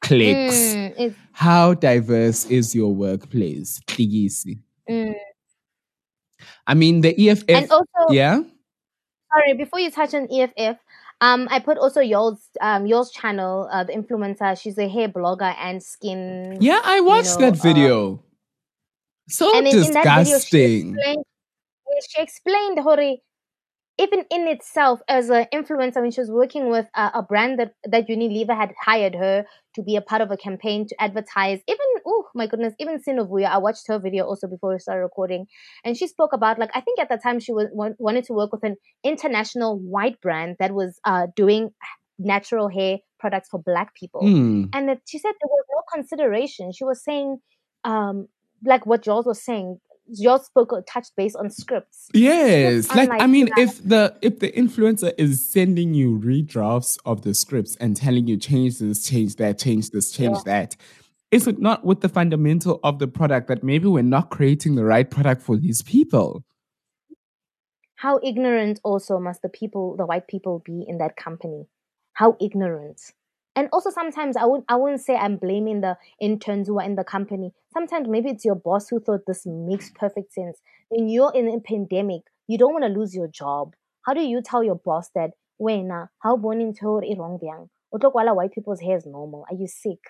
Clicks. 0.00 0.74
Mm, 0.74 1.14
How 1.32 1.72
diverse 1.74 2.44
is 2.46 2.74
your 2.74 2.94
workplace? 2.94 3.80
Tigisi. 3.86 4.58
mm. 4.88 5.14
I 6.66 6.74
mean, 6.74 7.00
the 7.00 7.14
EFF. 7.28 7.44
And 7.48 7.70
also, 7.70 7.86
yeah. 8.12 8.42
Sorry, 9.34 9.54
before 9.54 9.80
you 9.80 9.90
touch 9.90 10.14
on 10.14 10.28
EFF, 10.30 10.78
um, 11.20 11.48
I 11.50 11.58
put 11.58 11.78
also 11.78 12.00
yours, 12.00 12.38
um, 12.60 12.86
yours 12.86 13.10
channel, 13.10 13.68
uh, 13.72 13.84
the 13.84 13.92
influencer. 13.92 14.60
She's 14.60 14.78
a 14.78 14.88
hair 14.88 15.08
blogger 15.08 15.54
and 15.58 15.82
skin. 15.82 16.58
Yeah, 16.60 16.80
I 16.84 16.96
you 16.96 17.04
watched 17.04 17.38
know, 17.38 17.50
that 17.50 17.60
uh, 17.60 17.62
video. 17.62 18.22
so 19.28 19.56
in, 19.58 19.66
in 19.66 19.92
that 19.92 20.04
video, 20.04 20.24
she 20.24 20.30
disgusting. 20.32 20.94
explained, 20.94 21.24
she 22.10 22.22
explained 22.22 22.78
Hori, 22.80 23.22
even 23.98 24.24
in 24.30 24.48
itself 24.48 25.00
as 25.08 25.30
an 25.30 25.46
influencer 25.54 26.00
when 26.02 26.10
she 26.10 26.20
was 26.20 26.30
working 26.30 26.68
with 26.70 26.86
a, 26.94 27.10
a 27.14 27.22
brand 27.22 27.58
that 27.60 27.74
that 27.84 28.08
Unilever 28.08 28.56
had 28.56 28.72
hired 28.84 29.14
her 29.14 29.44
to 29.74 29.82
be 29.82 29.96
a 29.96 30.00
part 30.00 30.20
of 30.20 30.30
a 30.30 30.36
campaign 30.36 30.86
to 30.86 30.94
advertise. 31.00 31.60
Even 31.68 31.86
oh 32.06 32.24
my 32.34 32.46
goodness, 32.46 32.74
even 32.80 32.98
Sinovuya, 33.00 33.46
I 33.46 33.58
watched 33.58 33.86
her 33.88 33.98
video 33.98 34.24
also 34.26 34.48
before 34.48 34.72
we 34.72 34.78
started 34.78 35.02
recording, 35.02 35.46
and 35.84 35.96
she 35.96 36.06
spoke 36.08 36.32
about 36.32 36.58
like 36.58 36.70
I 36.74 36.80
think 36.80 36.98
at 36.98 37.08
the 37.08 37.18
time 37.18 37.38
she 37.38 37.52
was 37.52 37.68
wa- 37.72 37.94
wanted 37.98 38.24
to 38.24 38.32
work 38.32 38.52
with 38.52 38.64
an 38.64 38.76
international 39.04 39.78
white 39.78 40.20
brand 40.20 40.56
that 40.58 40.72
was 40.74 40.98
uh 41.04 41.26
doing 41.36 41.70
natural 42.18 42.68
hair 42.68 42.98
products 43.18 43.48
for 43.48 43.58
black 43.60 43.94
people 43.94 44.20
Hmm. 44.20 44.64
and 44.72 44.88
that 44.88 45.00
she 45.06 45.18
said 45.18 45.32
there 45.40 45.48
was 45.48 45.64
no 45.70 45.82
consideration. 45.92 46.72
She 46.72 46.84
was 46.84 47.02
saying, 47.02 47.38
um, 47.84 48.28
like 48.64 48.86
what 48.86 49.02
Jules 49.02 49.26
was 49.26 49.42
saying. 49.42 49.78
Jules 50.12 50.46
spoke 50.46 50.72
touched 50.86 51.12
base 51.16 51.34
on 51.34 51.50
scripts. 51.50 52.08
Yes, 52.12 52.86
Scripts 52.86 53.08
like 53.08 53.22
I 53.22 53.26
mean, 53.26 53.48
yeah, 53.56 53.64
if 53.64 53.82
the 53.82 54.16
if 54.20 54.40
the 54.40 54.52
influencer 54.52 55.12
is 55.16 55.44
sending 55.50 55.94
you 55.94 56.18
redrafts 56.18 56.98
of 57.04 57.22
the 57.22 57.34
scripts 57.34 57.76
and 57.76 57.96
telling 57.96 58.26
you 58.26 58.36
change 58.36 58.78
this, 58.78 59.06
change 59.06 59.36
that, 59.36 59.58
change 59.58 59.90
this, 59.90 60.12
change 60.12 60.42
that, 60.44 60.76
is 61.30 61.46
it 61.46 61.58
not 61.58 61.84
with 61.84 62.00
the 62.00 62.08
fundamental 62.08 62.80
of 62.82 62.98
the 62.98 63.08
product 63.08 63.48
that 63.48 63.62
maybe 63.62 63.86
we're 63.86 64.02
not 64.02 64.30
creating 64.30 64.74
the 64.74 64.84
right 64.84 65.10
product 65.10 65.42
for 65.42 65.56
these 65.56 65.82
people? 65.82 66.44
how 68.04 68.20
ignorant 68.22 68.78
also 68.84 69.18
must 69.18 69.40
the 69.40 69.48
people, 69.48 69.96
the 69.96 70.04
white 70.04 70.28
people, 70.28 70.62
be 70.62 70.84
in 70.86 70.98
that 70.98 71.16
company? 71.16 71.64
How 72.12 72.36
ignorant. 72.38 73.00
And 73.56 73.68
also 73.72 73.90
sometimes 73.90 74.36
I 74.36 74.44
wouldn't 74.46 74.64
I 74.68 74.76
wouldn't 74.76 75.00
say 75.00 75.16
I'm 75.16 75.36
blaming 75.36 75.80
the 75.80 75.96
interns 76.20 76.68
who 76.68 76.80
are 76.80 76.84
in 76.84 76.96
the 76.96 77.04
company. 77.04 77.52
Sometimes 77.72 78.08
maybe 78.08 78.30
it's 78.30 78.44
your 78.44 78.56
boss 78.56 78.88
who 78.88 79.00
thought 79.00 79.26
this 79.26 79.46
makes 79.46 79.90
perfect 79.90 80.32
sense. 80.32 80.60
When 80.88 81.08
you're 81.08 81.32
in 81.34 81.48
a 81.48 81.60
pandemic, 81.60 82.22
you 82.48 82.58
don't 82.58 82.72
want 82.72 82.84
to 82.84 82.90
lose 82.90 83.14
your 83.14 83.28
job. 83.28 83.74
How 84.04 84.12
do 84.12 84.20
you 84.20 84.42
tell 84.42 84.64
your 84.64 84.74
boss 84.74 85.10
that 85.14 85.30
wena 85.60 86.08
how 86.20 86.36
born 86.36 86.58
wrong 86.58 87.38
byang? 87.40 87.68
O 87.92 87.98
tlo 87.98 88.12
kwala 88.12 88.34
white 88.34 88.52
people's 88.52 88.80
hair 88.80 88.96
is 88.96 89.06
normal. 89.06 89.44
Are 89.48 89.56
you 89.56 89.68
sick? 89.68 90.00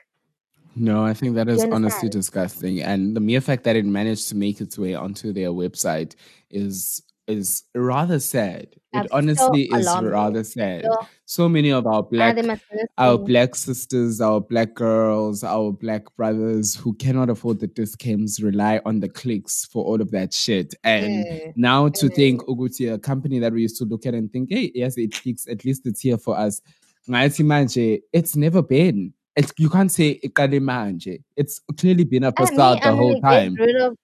No, 0.76 1.04
I 1.04 1.14
think 1.14 1.36
that 1.36 1.48
is 1.48 1.64
honestly 1.64 2.08
disgusting. 2.08 2.82
And 2.82 3.14
the 3.14 3.20
mere 3.20 3.40
fact 3.40 3.62
that 3.64 3.76
it 3.76 3.84
managed 3.84 4.28
to 4.30 4.36
make 4.36 4.60
its 4.60 4.76
way 4.76 4.94
onto 4.94 5.32
their 5.32 5.50
website 5.50 6.16
is 6.50 7.02
is 7.26 7.64
rather 7.74 8.20
sad. 8.20 8.68
It 8.72 8.78
That's 8.92 9.10
so 9.10 9.16
honestly 9.16 9.62
is 9.72 9.86
rather 10.02 10.44
sad. 10.44 10.84
So, 10.84 11.06
So 11.24 11.48
many 11.48 11.70
of 11.70 11.86
our 11.86 12.02
black 12.02 12.36
they 12.36 12.42
must 12.42 12.62
listen. 12.70 12.86
our 12.98 13.18
black 13.18 13.54
sisters, 13.54 14.20
our 14.20 14.40
black 14.40 14.74
girls, 14.74 15.42
our 15.42 15.72
black 15.72 16.02
brothers 16.16 16.74
who 16.74 16.94
cannot 16.94 17.30
afford 17.30 17.60
the 17.60 17.66
discounts 17.66 18.40
rely 18.40 18.80
on 18.84 19.00
the 19.00 19.08
clicks 19.08 19.64
for 19.64 19.84
all 19.84 20.00
of 20.00 20.10
that 20.12 20.32
shit. 20.32 20.74
And 20.84 21.24
Mm, 21.24 21.52
now 21.56 21.88
to 21.88 22.08
think 22.08 22.42
Uguti, 22.42 22.92
a 22.92 22.98
company 22.98 23.38
that 23.38 23.52
we 23.52 23.62
used 23.62 23.78
to 23.78 23.84
look 23.84 24.06
at 24.06 24.14
and 24.14 24.30
think, 24.30 24.50
hey, 24.50 24.70
yes, 24.74 24.96
it 24.98 25.12
clicks, 25.12 25.48
at 25.48 25.64
least 25.64 25.86
it's 25.86 26.00
here 26.00 26.18
for 26.18 26.38
us. 26.38 26.60
It's 27.08 28.36
never 28.36 28.62
been. 28.62 29.12
It's, 29.36 29.52
you 29.58 29.68
can't 29.68 29.90
say. 29.90 30.20
It's 30.22 31.60
clearly 31.76 32.04
been 32.04 32.24
a 32.24 32.32
facade 32.32 32.82
the 32.82 32.94
whole 32.94 33.20
time. 33.20 33.56
of 33.58 33.96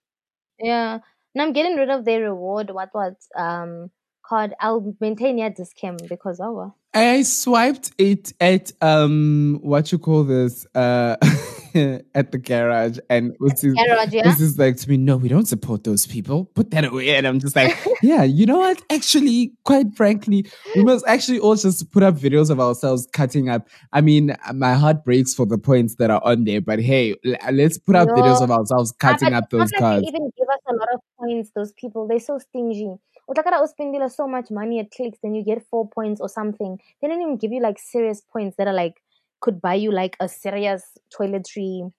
yeah. 0.59 0.99
No, 1.33 1.43
I'm 1.43 1.53
getting 1.53 1.77
rid 1.77 1.89
of 1.89 2.05
their 2.05 2.21
reward. 2.21 2.71
What 2.71 2.89
was 2.93 3.15
um 3.37 3.91
called? 4.25 4.53
I'll 4.59 4.95
maintain 4.99 5.37
your 5.37 5.49
discount 5.49 6.07
because 6.09 6.39
oh 6.39 6.51
well. 6.51 6.77
I 6.93 7.23
swiped 7.23 7.91
it 7.97 8.33
at 8.39 8.71
um 8.81 9.59
what 9.61 9.91
you 9.91 9.97
call 9.97 10.23
this 10.23 10.65
uh 10.75 11.15
at 12.15 12.31
the 12.31 12.37
garage 12.37 12.97
and 13.09 13.35
was 13.39 13.61
this, 13.61 13.73
garage, 13.73 14.13
yeah? 14.13 14.35
like 14.57 14.77
to 14.77 14.89
me 14.89 14.97
no 14.97 15.17
we 15.17 15.27
don't 15.27 15.47
support 15.47 15.83
those 15.83 16.05
people 16.05 16.45
put 16.53 16.71
that 16.71 16.85
away 16.85 17.15
and 17.15 17.27
I'm 17.27 17.39
just 17.39 17.55
like 17.55 17.77
yeah 18.01 18.23
you 18.23 18.45
know 18.45 18.59
what 18.59 18.81
actually 18.91 19.53
quite 19.63 19.95
frankly 19.95 20.45
we 20.75 20.83
must 20.83 21.05
actually 21.07 21.39
all 21.39 21.55
just 21.55 21.91
put 21.91 22.03
up 22.03 22.15
videos 22.15 22.49
of 22.49 22.59
ourselves 22.59 23.07
cutting 23.13 23.49
up 23.49 23.67
I 23.93 24.01
mean 24.01 24.35
my 24.53 24.73
heart 24.73 25.03
breaks 25.03 25.33
for 25.33 25.45
the 25.45 25.57
points 25.57 25.95
that 25.95 26.09
are 26.09 26.21
on 26.23 26.43
there 26.43 26.61
but 26.61 26.79
hey 26.79 27.15
let's 27.51 27.77
put 27.77 27.95
up 27.95 28.09
videos 28.09 28.41
of 28.41 28.51
ourselves 28.51 28.93
cutting 28.99 29.33
up 29.33 29.49
those 29.49 29.71
like 29.71 29.79
cars 29.79 30.03
even 30.07 30.31
give 30.37 30.47
us 30.49 30.59
a 30.67 30.73
lot 30.73 30.87
of 30.93 31.01
points. 31.19 31.51
Those 31.55 31.73
people, 31.73 32.07
they're 32.07 32.19
so 32.19 32.37
stingy. 32.37 32.95
Utakara 33.29 33.61
uspendila 33.61 34.11
so 34.11 34.27
much 34.27 34.51
money 34.51 34.79
at 34.79 34.91
clicks, 34.91 35.19
then 35.23 35.35
you 35.35 35.43
get 35.43 35.65
four 35.69 35.87
points 35.89 36.19
or 36.19 36.27
something. 36.27 36.79
They 37.01 37.07
don't 37.07 37.21
even 37.21 37.37
give 37.37 37.51
you 37.51 37.61
like 37.61 37.79
serious 37.79 38.21
points 38.21 38.57
that 38.57 38.67
are 38.67 38.73
like 38.73 39.01
could 39.41 39.61
buy 39.61 39.73
you 39.73 39.91
like 39.91 40.15
a 40.19 40.29
serious 40.29 40.83
toiletry, 41.13 41.91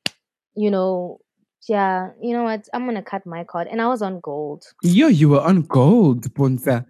you 0.55 0.71
know, 0.71 1.19
yeah, 1.69 2.11
you 2.21 2.33
know 2.37 2.45
what? 2.45 2.69
I'm 2.73 2.87
gonna 2.87 3.03
cut 3.03 3.27
my 3.27 3.45
card, 3.45 3.69
and 3.69 3.81
I 3.81 3.89
was 3.89 4.03
on 4.03 4.21
gold. 4.21 4.65
Yo, 4.83 5.09
you 5.09 5.29
were 5.29 5.41
on 5.41 5.63
gold, 5.63 6.33
Bonsa. 6.35 6.87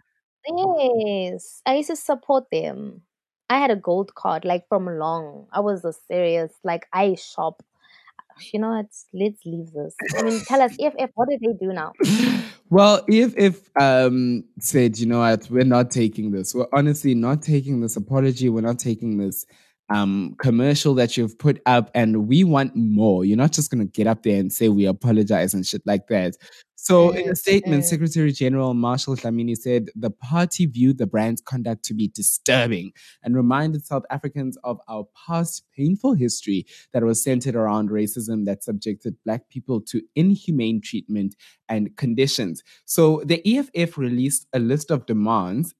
Yes, 0.46 1.62
I 1.66 1.76
used 1.76 1.90
to 1.90 1.96
support 1.96 2.44
them. 2.50 3.02
I 3.50 3.58
had 3.58 3.70
a 3.70 3.76
gold 3.76 4.14
card, 4.14 4.44
like 4.44 4.66
from 4.68 4.86
long. 4.86 5.46
I 5.52 5.60
was 5.60 5.84
a 5.84 5.92
serious, 5.92 6.52
like 6.64 6.86
I 6.92 7.16
shop. 7.16 7.62
You 8.52 8.60
know 8.60 8.70
what? 8.70 8.86
Let's 9.12 9.44
leave 9.44 9.72
this. 9.72 9.94
I 10.18 10.22
mean, 10.22 10.40
tell 10.46 10.62
us 10.62 10.74
if 10.78 10.94
if 10.98 11.10
what 11.14 11.28
did 11.28 11.40
they 11.40 11.52
do 11.52 11.72
now? 11.72 11.92
Well, 12.70 13.04
if 13.06 13.36
if 13.36 13.68
um 13.78 14.44
said, 14.58 14.98
you 14.98 15.04
know 15.04 15.18
what, 15.18 15.46
we're 15.50 15.62
not 15.62 15.90
taking 15.90 16.30
this. 16.30 16.54
We're 16.54 16.68
honestly 16.72 17.14
not 17.14 17.42
taking 17.42 17.82
this 17.82 17.96
apology. 17.96 18.48
We're 18.48 18.62
not 18.62 18.78
taking 18.78 19.18
this 19.18 19.44
um 19.92 20.34
commercial 20.38 20.94
that 20.94 21.16
you've 21.16 21.38
put 21.38 21.60
up, 21.66 21.90
and 21.94 22.28
we 22.28 22.44
want 22.44 22.74
more. 22.74 23.24
You're 23.24 23.36
not 23.36 23.52
just 23.52 23.70
gonna 23.70 23.84
get 23.84 24.06
up 24.06 24.22
there 24.22 24.38
and 24.38 24.52
say 24.52 24.68
we 24.68 24.86
apologize 24.86 25.54
and 25.54 25.66
shit 25.66 25.82
like 25.86 26.06
that. 26.08 26.36
So, 26.82 27.10
in 27.10 27.30
a 27.30 27.36
statement, 27.36 27.84
mm. 27.84 27.86
Secretary 27.86 28.32
General 28.32 28.74
Marshall 28.74 29.14
Dlamini 29.14 29.56
said 29.56 29.90
the 29.94 30.10
party 30.10 30.66
viewed 30.66 30.98
the 30.98 31.06
brand's 31.06 31.40
conduct 31.40 31.84
to 31.84 31.94
be 31.94 32.08
disturbing 32.08 32.90
and 33.22 33.36
reminded 33.36 33.86
South 33.86 34.02
Africans 34.10 34.58
of 34.64 34.80
our 34.88 35.06
past 35.14 35.64
painful 35.76 36.14
history 36.14 36.66
that 36.92 37.04
was 37.04 37.22
centered 37.22 37.54
around 37.54 37.90
racism 37.90 38.46
that 38.46 38.64
subjected 38.64 39.14
Black 39.24 39.48
people 39.48 39.80
to 39.82 40.02
inhumane 40.16 40.80
treatment 40.80 41.36
and 41.68 41.96
conditions. 41.96 42.64
So, 42.84 43.22
the 43.24 43.40
EFF 43.46 43.96
released 43.96 44.48
a 44.52 44.58
list 44.58 44.90
of 44.90 45.06
demands 45.06 45.76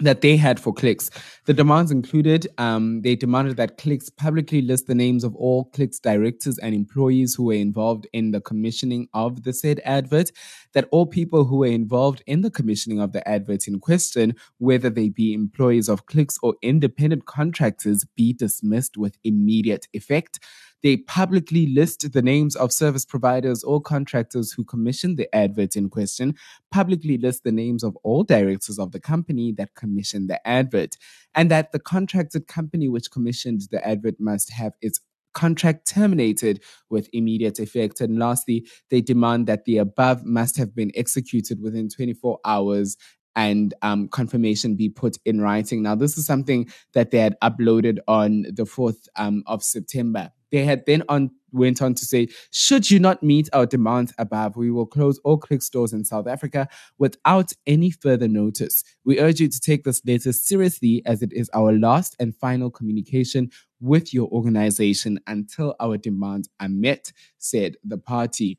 that 0.00 0.20
they 0.20 0.36
had 0.36 0.60
for 0.60 0.72
clicks. 0.72 1.10
The 1.46 1.54
demands 1.54 1.90
included 1.90 2.46
um, 2.58 3.02
they 3.02 3.16
demanded 3.16 3.56
that 3.56 3.78
clicks 3.78 4.08
publicly 4.08 4.62
list 4.62 4.86
the 4.86 4.94
names 4.94 5.24
of 5.24 5.34
all 5.34 5.64
clicks 5.66 5.98
directors 5.98 6.58
and 6.58 6.74
employees 6.74 7.34
who 7.34 7.44
were 7.44 7.54
involved 7.54 8.06
in 8.12 8.30
the 8.30 8.40
commissioning 8.40 9.08
of 9.12 9.42
the 9.42 9.52
said 9.52 9.80
advert, 9.84 10.30
that 10.72 10.88
all 10.92 11.06
people 11.06 11.44
who 11.44 11.58
were 11.58 11.66
involved 11.66 12.22
in 12.26 12.42
the 12.42 12.50
commissioning 12.50 13.00
of 13.00 13.12
the 13.12 13.26
advert 13.28 13.66
in 13.66 13.80
question, 13.80 14.34
whether 14.58 14.90
they 14.90 15.08
be 15.08 15.34
employees 15.34 15.88
of 15.88 16.06
clicks 16.06 16.38
or 16.42 16.54
independent 16.62 17.26
contractors, 17.26 18.04
be 18.16 18.32
dismissed 18.32 18.96
with 18.96 19.18
immediate 19.24 19.88
effect. 19.92 20.38
They 20.82 20.98
publicly 20.98 21.66
list 21.66 22.12
the 22.12 22.22
names 22.22 22.54
of 22.56 22.72
service 22.72 23.04
providers 23.04 23.64
or 23.64 23.80
contractors 23.80 24.52
who 24.52 24.64
commissioned 24.64 25.16
the 25.16 25.34
advert 25.34 25.76
in 25.76 25.90
question, 25.90 26.34
publicly 26.70 27.18
list 27.18 27.44
the 27.44 27.52
names 27.52 27.82
of 27.82 27.96
all 28.02 28.22
directors 28.22 28.78
of 28.78 28.92
the 28.92 29.00
company 29.00 29.52
that 29.58 29.74
commissioned 29.74 30.30
the 30.30 30.46
advert, 30.46 30.96
and 31.34 31.50
that 31.50 31.72
the 31.72 31.80
contracted 31.80 32.46
company 32.46 32.88
which 32.88 33.10
commissioned 33.10 33.62
the 33.70 33.86
advert 33.86 34.20
must 34.20 34.52
have 34.52 34.72
its 34.80 35.00
contract 35.34 35.86
terminated 35.86 36.62
with 36.90 37.08
immediate 37.12 37.58
effect. 37.58 38.00
And 38.00 38.18
lastly, 38.18 38.66
they 38.90 39.00
demand 39.00 39.46
that 39.46 39.64
the 39.64 39.78
above 39.78 40.24
must 40.24 40.56
have 40.56 40.74
been 40.74 40.90
executed 40.94 41.60
within 41.62 41.88
24 41.88 42.40
hours 42.44 42.96
and 43.36 43.72
um, 43.82 44.08
confirmation 44.08 44.74
be 44.74 44.88
put 44.88 45.16
in 45.24 45.40
writing. 45.40 45.82
Now, 45.82 45.94
this 45.94 46.18
is 46.18 46.26
something 46.26 46.68
that 46.94 47.12
they 47.12 47.18
had 47.18 47.36
uploaded 47.40 47.98
on 48.08 48.42
the 48.42 48.64
4th 48.64 49.06
um, 49.16 49.44
of 49.46 49.62
September. 49.62 50.32
They 50.50 50.64
had 50.64 50.84
then 50.86 51.02
on 51.08 51.30
went 51.52 51.80
on 51.80 51.94
to 51.94 52.04
say, 52.04 52.28
should 52.50 52.90
you 52.90 52.98
not 52.98 53.22
meet 53.22 53.48
our 53.52 53.66
demands 53.66 54.12
above, 54.18 54.56
we 54.56 54.70
will 54.70 54.86
close 54.86 55.18
all 55.24 55.38
click 55.38 55.62
stores 55.62 55.92
in 55.92 56.04
South 56.04 56.26
Africa 56.26 56.68
without 56.98 57.52
any 57.66 57.90
further 57.90 58.28
notice. 58.28 58.84
We 59.04 59.18
urge 59.18 59.40
you 59.40 59.48
to 59.48 59.60
take 59.60 59.84
this 59.84 60.04
letter 60.04 60.32
seriously 60.32 61.02
as 61.06 61.22
it 61.22 61.32
is 61.32 61.50
our 61.54 61.72
last 61.72 62.16
and 62.20 62.36
final 62.36 62.70
communication 62.70 63.50
with 63.80 64.12
your 64.12 64.28
organization 64.28 65.20
until 65.26 65.74
our 65.80 65.96
demands 65.96 66.48
are 66.60 66.68
met, 66.68 67.12
said 67.38 67.76
the 67.84 67.98
party. 67.98 68.58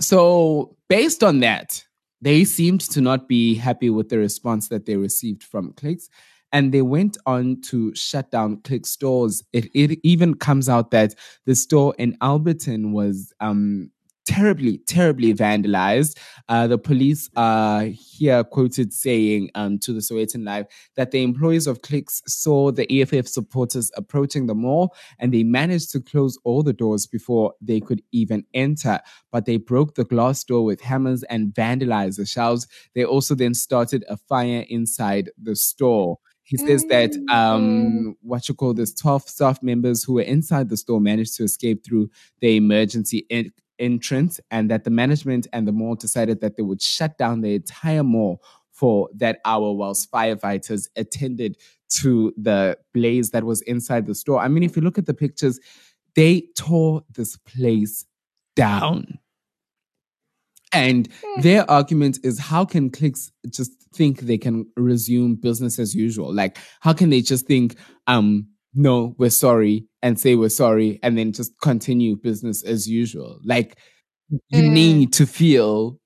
So, 0.00 0.76
based 0.88 1.22
on 1.22 1.40
that, 1.40 1.84
they 2.22 2.44
seemed 2.44 2.80
to 2.82 3.00
not 3.00 3.28
be 3.28 3.54
happy 3.54 3.90
with 3.90 4.08
the 4.08 4.18
response 4.18 4.68
that 4.68 4.86
they 4.86 4.96
received 4.96 5.42
from 5.42 5.72
clicks. 5.72 6.08
And 6.52 6.72
they 6.72 6.82
went 6.82 7.16
on 7.26 7.60
to 7.62 7.94
shut 7.94 8.30
down 8.30 8.60
click 8.62 8.86
stores. 8.86 9.42
It, 9.52 9.66
it 9.74 10.00
even 10.02 10.34
comes 10.34 10.68
out 10.68 10.90
that 10.90 11.14
the 11.46 11.54
store 11.54 11.94
in 11.98 12.16
Alberton 12.20 12.92
was 12.92 13.32
um, 13.40 13.90
terribly, 14.30 14.78
terribly 14.86 15.34
vandalized. 15.34 16.16
Uh, 16.48 16.66
the 16.66 16.78
police 16.78 17.28
are 17.34 17.82
here 17.82 18.44
quoted 18.44 18.92
saying 18.92 19.50
um, 19.56 19.78
to 19.78 19.92
the 19.92 20.00
Sowetan 20.00 20.44
Live 20.44 20.66
that 20.94 21.10
the 21.10 21.22
employees 21.22 21.66
of 21.66 21.82
Clicks 21.82 22.22
saw 22.28 22.70
the 22.70 22.86
EFF 22.92 23.26
supporters 23.26 23.90
approaching 23.96 24.46
the 24.46 24.54
mall 24.54 24.94
and 25.18 25.34
they 25.34 25.42
managed 25.42 25.90
to 25.92 26.00
close 26.00 26.38
all 26.44 26.62
the 26.62 26.72
doors 26.72 27.06
before 27.06 27.54
they 27.60 27.80
could 27.80 28.02
even 28.12 28.44
enter. 28.54 29.00
But 29.32 29.46
they 29.46 29.56
broke 29.56 29.96
the 29.96 30.04
glass 30.04 30.44
door 30.44 30.64
with 30.64 30.80
hammers 30.80 31.24
and 31.24 31.52
vandalized 31.52 32.16
the 32.16 32.26
shelves. 32.26 32.68
They 32.94 33.04
also 33.04 33.34
then 33.34 33.54
started 33.54 34.04
a 34.08 34.16
fire 34.16 34.64
inside 34.68 35.30
the 35.42 35.56
store. 35.56 36.18
He 36.50 36.56
says 36.56 36.84
that 36.86 37.12
um, 37.30 38.16
what 38.22 38.48
you 38.48 38.56
call 38.56 38.74
this 38.74 38.92
12 38.92 39.28
staff 39.28 39.62
members 39.62 40.02
who 40.02 40.14
were 40.14 40.22
inside 40.22 40.68
the 40.68 40.76
store 40.76 41.00
managed 41.00 41.36
to 41.36 41.44
escape 41.44 41.84
through 41.86 42.10
the 42.40 42.56
emergency 42.56 43.24
en- 43.30 43.52
entrance, 43.78 44.40
and 44.50 44.68
that 44.68 44.82
the 44.82 44.90
management 44.90 45.46
and 45.52 45.68
the 45.68 45.70
mall 45.70 45.94
decided 45.94 46.40
that 46.40 46.56
they 46.56 46.64
would 46.64 46.82
shut 46.82 47.16
down 47.16 47.42
the 47.42 47.54
entire 47.54 48.02
mall 48.02 48.42
for 48.72 49.08
that 49.14 49.38
hour 49.44 49.72
whilst 49.72 50.10
firefighters 50.10 50.88
attended 50.96 51.56
to 51.88 52.34
the 52.36 52.76
blaze 52.92 53.30
that 53.30 53.44
was 53.44 53.62
inside 53.62 54.06
the 54.06 54.14
store. 54.16 54.40
I 54.40 54.48
mean, 54.48 54.64
if 54.64 54.74
you 54.74 54.82
look 54.82 54.98
at 54.98 55.06
the 55.06 55.14
pictures, 55.14 55.60
they 56.16 56.48
tore 56.58 57.04
this 57.14 57.36
place 57.36 58.06
down. 58.56 59.20
And 60.72 61.08
their 61.38 61.68
argument 61.70 62.18
is 62.22 62.38
how 62.38 62.64
can 62.64 62.90
clicks 62.90 63.32
just 63.48 63.72
think 63.94 64.20
they 64.20 64.38
can 64.38 64.66
resume 64.76 65.34
business 65.34 65.78
as 65.78 65.94
usual? 65.94 66.32
Like, 66.32 66.58
how 66.80 66.92
can 66.92 67.10
they 67.10 67.22
just 67.22 67.46
think, 67.46 67.76
um, 68.06 68.46
no, 68.74 69.14
we're 69.18 69.30
sorry 69.30 69.86
and 70.02 70.18
say 70.18 70.36
we're 70.36 70.48
sorry 70.48 71.00
and 71.02 71.18
then 71.18 71.32
just 71.32 71.52
continue 71.60 72.14
business 72.16 72.62
as 72.62 72.88
usual? 72.88 73.40
Like, 73.44 73.78
you 74.50 74.62
need 74.62 75.12
to 75.14 75.26
feel 75.26 75.98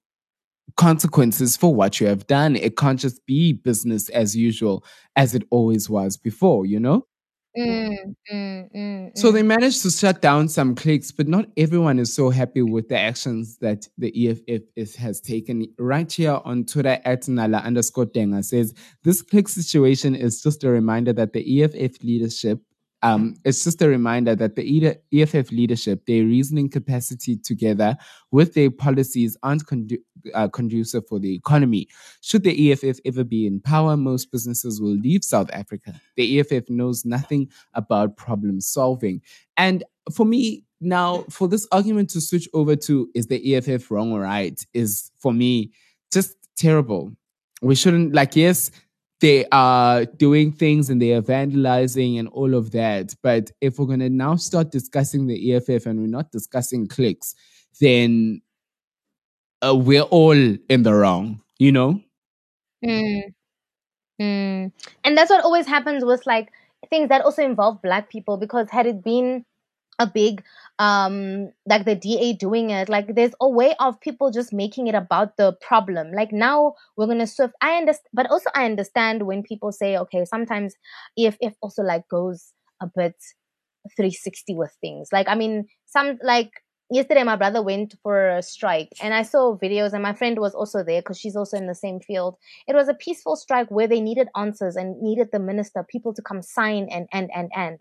consequences 0.76 1.56
for 1.56 1.74
what 1.74 2.00
you 2.00 2.06
have 2.06 2.26
done. 2.26 2.56
It 2.56 2.76
can't 2.76 2.98
just 2.98 3.24
be 3.26 3.52
business 3.52 4.08
as 4.08 4.34
usual 4.34 4.84
as 5.14 5.34
it 5.34 5.44
always 5.50 5.90
was 5.90 6.16
before, 6.16 6.64
you 6.64 6.80
know? 6.80 7.06
Mm, 7.56 8.16
mm, 8.32 8.74
mm, 8.74 9.16
So 9.16 9.30
mm. 9.30 9.34
they 9.34 9.42
managed 9.42 9.82
to 9.82 9.90
shut 9.90 10.20
down 10.20 10.48
some 10.48 10.74
clicks, 10.74 11.12
but 11.12 11.28
not 11.28 11.46
everyone 11.56 12.00
is 12.00 12.12
so 12.12 12.30
happy 12.30 12.62
with 12.62 12.88
the 12.88 12.98
actions 12.98 13.58
that 13.58 13.86
the 13.96 14.28
EFF 14.28 14.62
is, 14.74 14.96
has 14.96 15.20
taken. 15.20 15.66
Right 15.78 16.10
here 16.10 16.40
on 16.44 16.64
Twitter 16.64 17.00
at 17.04 17.28
Nala 17.28 17.58
underscore 17.58 18.06
Denga 18.06 18.44
says 18.44 18.74
this 19.04 19.22
click 19.22 19.48
situation 19.48 20.16
is 20.16 20.42
just 20.42 20.64
a 20.64 20.70
reminder 20.70 21.12
that 21.12 21.32
the 21.32 21.62
EFF 21.62 22.02
leadership. 22.02 22.60
Um, 23.02 23.36
it's 23.44 23.62
just 23.62 23.82
a 23.82 23.88
reminder 23.88 24.34
that 24.34 24.56
the 24.56 24.98
EFF 25.12 25.52
leadership, 25.52 26.06
their 26.06 26.24
reasoning 26.24 26.70
capacity 26.70 27.36
together 27.36 27.98
with 28.32 28.54
their 28.54 28.70
policies 28.70 29.36
aren't 29.42 29.66
condu- 29.66 30.00
uh, 30.32 30.48
conducive 30.48 31.06
for 31.08 31.18
the 31.18 31.34
economy. 31.34 31.88
Should 32.20 32.44
the 32.44 32.72
EFF 32.72 32.98
ever 33.04 33.24
be 33.24 33.46
in 33.46 33.60
power, 33.60 33.96
most 33.96 34.30
businesses 34.32 34.80
will 34.80 34.96
leave 34.96 35.24
South 35.24 35.50
Africa. 35.52 36.00
The 36.16 36.40
EFF 36.40 36.70
knows 36.70 37.04
nothing 37.04 37.50
about 37.74 38.16
problem 38.16 38.60
solving. 38.60 39.22
And 39.56 39.84
for 40.12 40.24
me, 40.24 40.64
now, 40.80 41.24
for 41.30 41.48
this 41.48 41.66
argument 41.72 42.10
to 42.10 42.20
switch 42.20 42.48
over 42.52 42.76
to 42.76 43.08
is 43.14 43.26
the 43.26 43.56
EFF 43.56 43.90
wrong 43.90 44.12
or 44.12 44.20
right 44.20 44.64
is 44.74 45.10
for 45.18 45.32
me 45.32 45.72
just 46.12 46.36
terrible. 46.56 47.12
We 47.62 47.74
shouldn't, 47.74 48.14
like, 48.14 48.36
yes, 48.36 48.70
they 49.20 49.46
are 49.52 50.04
doing 50.04 50.52
things 50.52 50.90
and 50.90 51.00
they 51.00 51.12
are 51.12 51.22
vandalizing 51.22 52.18
and 52.18 52.28
all 52.28 52.54
of 52.54 52.72
that. 52.72 53.14
But 53.22 53.50
if 53.62 53.78
we're 53.78 53.86
going 53.86 54.00
to 54.00 54.10
now 54.10 54.36
start 54.36 54.70
discussing 54.70 55.26
the 55.26 55.54
EFF 55.54 55.86
and 55.86 56.00
we're 56.00 56.06
not 56.06 56.30
discussing 56.30 56.86
clicks, 56.86 57.34
then 57.80 58.42
uh, 59.64 59.74
we're 59.74 60.02
all 60.02 60.32
in 60.32 60.82
the 60.82 60.94
wrong, 60.94 61.40
you 61.58 61.72
know? 61.72 62.00
Mm. 62.84 63.34
Mm. 64.20 64.72
And 65.04 65.18
that's 65.18 65.30
what 65.30 65.44
always 65.44 65.66
happens 65.66 66.04
with 66.04 66.26
like 66.26 66.50
things 66.90 67.08
that 67.08 67.22
also 67.22 67.42
involve 67.42 67.82
black 67.82 68.10
people 68.10 68.36
because 68.36 68.68
had 68.70 68.86
it 68.86 69.02
been 69.02 69.44
a 70.00 70.06
big 70.06 70.42
um 70.80 71.50
like 71.66 71.84
the 71.84 71.94
DA 71.94 72.32
doing 72.32 72.70
it 72.70 72.88
like 72.88 73.14
there's 73.14 73.34
a 73.40 73.48
way 73.48 73.74
of 73.78 74.00
people 74.00 74.32
just 74.32 74.52
making 74.52 74.88
it 74.88 74.94
about 74.94 75.36
the 75.36 75.52
problem 75.60 76.10
like 76.10 76.32
now 76.32 76.74
we're 76.96 77.06
gonna 77.06 77.28
swift 77.28 77.54
I 77.60 77.76
understand 77.76 78.08
but 78.12 78.28
also 78.28 78.50
I 78.56 78.64
understand 78.64 79.24
when 79.24 79.44
people 79.44 79.70
say 79.70 79.96
okay 79.96 80.24
sometimes 80.24 80.74
EFF 81.16 81.54
also 81.60 81.82
like 81.84 82.08
goes 82.08 82.52
a 82.82 82.86
bit 82.86 83.14
360 83.96 84.56
with 84.56 84.76
things 84.80 85.10
like 85.12 85.28
I 85.28 85.36
mean 85.36 85.66
some 85.86 86.18
like 86.24 86.50
yesterday 86.94 87.24
my 87.24 87.36
brother 87.36 87.62
went 87.62 87.94
for 88.02 88.28
a 88.28 88.42
strike 88.42 88.90
and 89.02 89.12
I 89.12 89.22
saw 89.22 89.58
videos 89.58 89.92
and 89.92 90.02
my 90.02 90.12
friend 90.12 90.38
was 90.38 90.54
also 90.54 90.84
there 90.84 91.00
because 91.00 91.18
she's 91.18 91.36
also 91.36 91.56
in 91.56 91.66
the 91.66 91.74
same 91.74 92.00
field 92.00 92.36
it 92.68 92.74
was 92.74 92.88
a 92.88 92.94
peaceful 92.94 93.36
strike 93.36 93.70
where 93.70 93.88
they 93.88 94.00
needed 94.00 94.28
answers 94.36 94.76
and 94.76 95.00
needed 95.02 95.28
the 95.32 95.40
minister 95.40 95.84
people 95.88 96.14
to 96.14 96.22
come 96.22 96.40
sign 96.40 96.88
and 96.90 97.08
and 97.12 97.30
and 97.34 97.50
and 97.54 97.80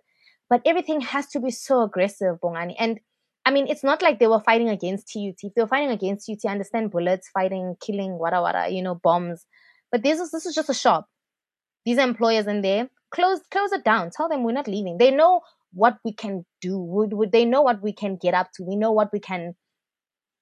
but 0.50 0.62
everything 0.66 1.02
has 1.02 1.28
to 1.28 1.40
be 1.40 1.52
so 1.52 1.84
aggressive 1.84 2.38
bongani 2.42 2.76
and 2.80 3.00
I 3.46 3.52
mean, 3.52 3.68
it's 3.68 3.84
not 3.84 4.02
like 4.02 4.20
they 4.20 4.28
were 4.28 4.40
fighting 4.40 4.70
against 4.70 5.12
TUT. 5.12 5.36
If 5.44 5.54
they 5.54 5.62
were 5.62 5.68
fighting 5.68 5.90
against 5.90 6.28
TUT, 6.28 6.40
I 6.48 6.54
understand 6.54 6.92
bullets, 6.92 7.30
fighting, 7.30 7.76
killing, 7.86 8.18
wada 8.18 8.42
wada, 8.42 8.70
you 8.70 8.82
know, 8.82 8.96
bombs. 8.96 9.46
But 9.92 10.02
this 10.02 10.20
is 10.20 10.32
this 10.32 10.46
is 10.46 10.56
just 10.56 10.70
a 10.70 10.74
shop. 10.74 11.10
These 11.86 11.98
employers 11.98 12.48
in 12.48 12.62
there. 12.62 12.90
Close 13.12 13.42
close 13.52 13.74
it 13.74 13.84
down. 13.84 14.12
Tell 14.12 14.30
them 14.30 14.44
we're 14.44 14.54
not 14.54 14.68
leaving. 14.68 14.98
They 14.98 15.12
know 15.12 15.42
what 15.74 15.98
we 16.06 16.14
can 16.14 16.46
do. 16.62 16.78
Would 16.78 17.14
would 17.14 17.32
they 17.32 17.46
know 17.46 17.62
what 17.62 17.82
we 17.82 17.94
can 17.94 18.18
get 18.22 18.34
up 18.34 18.52
to? 18.56 18.64
We 18.64 18.76
know 18.76 18.92
what 18.92 19.12
we 19.12 19.20
can 19.20 19.56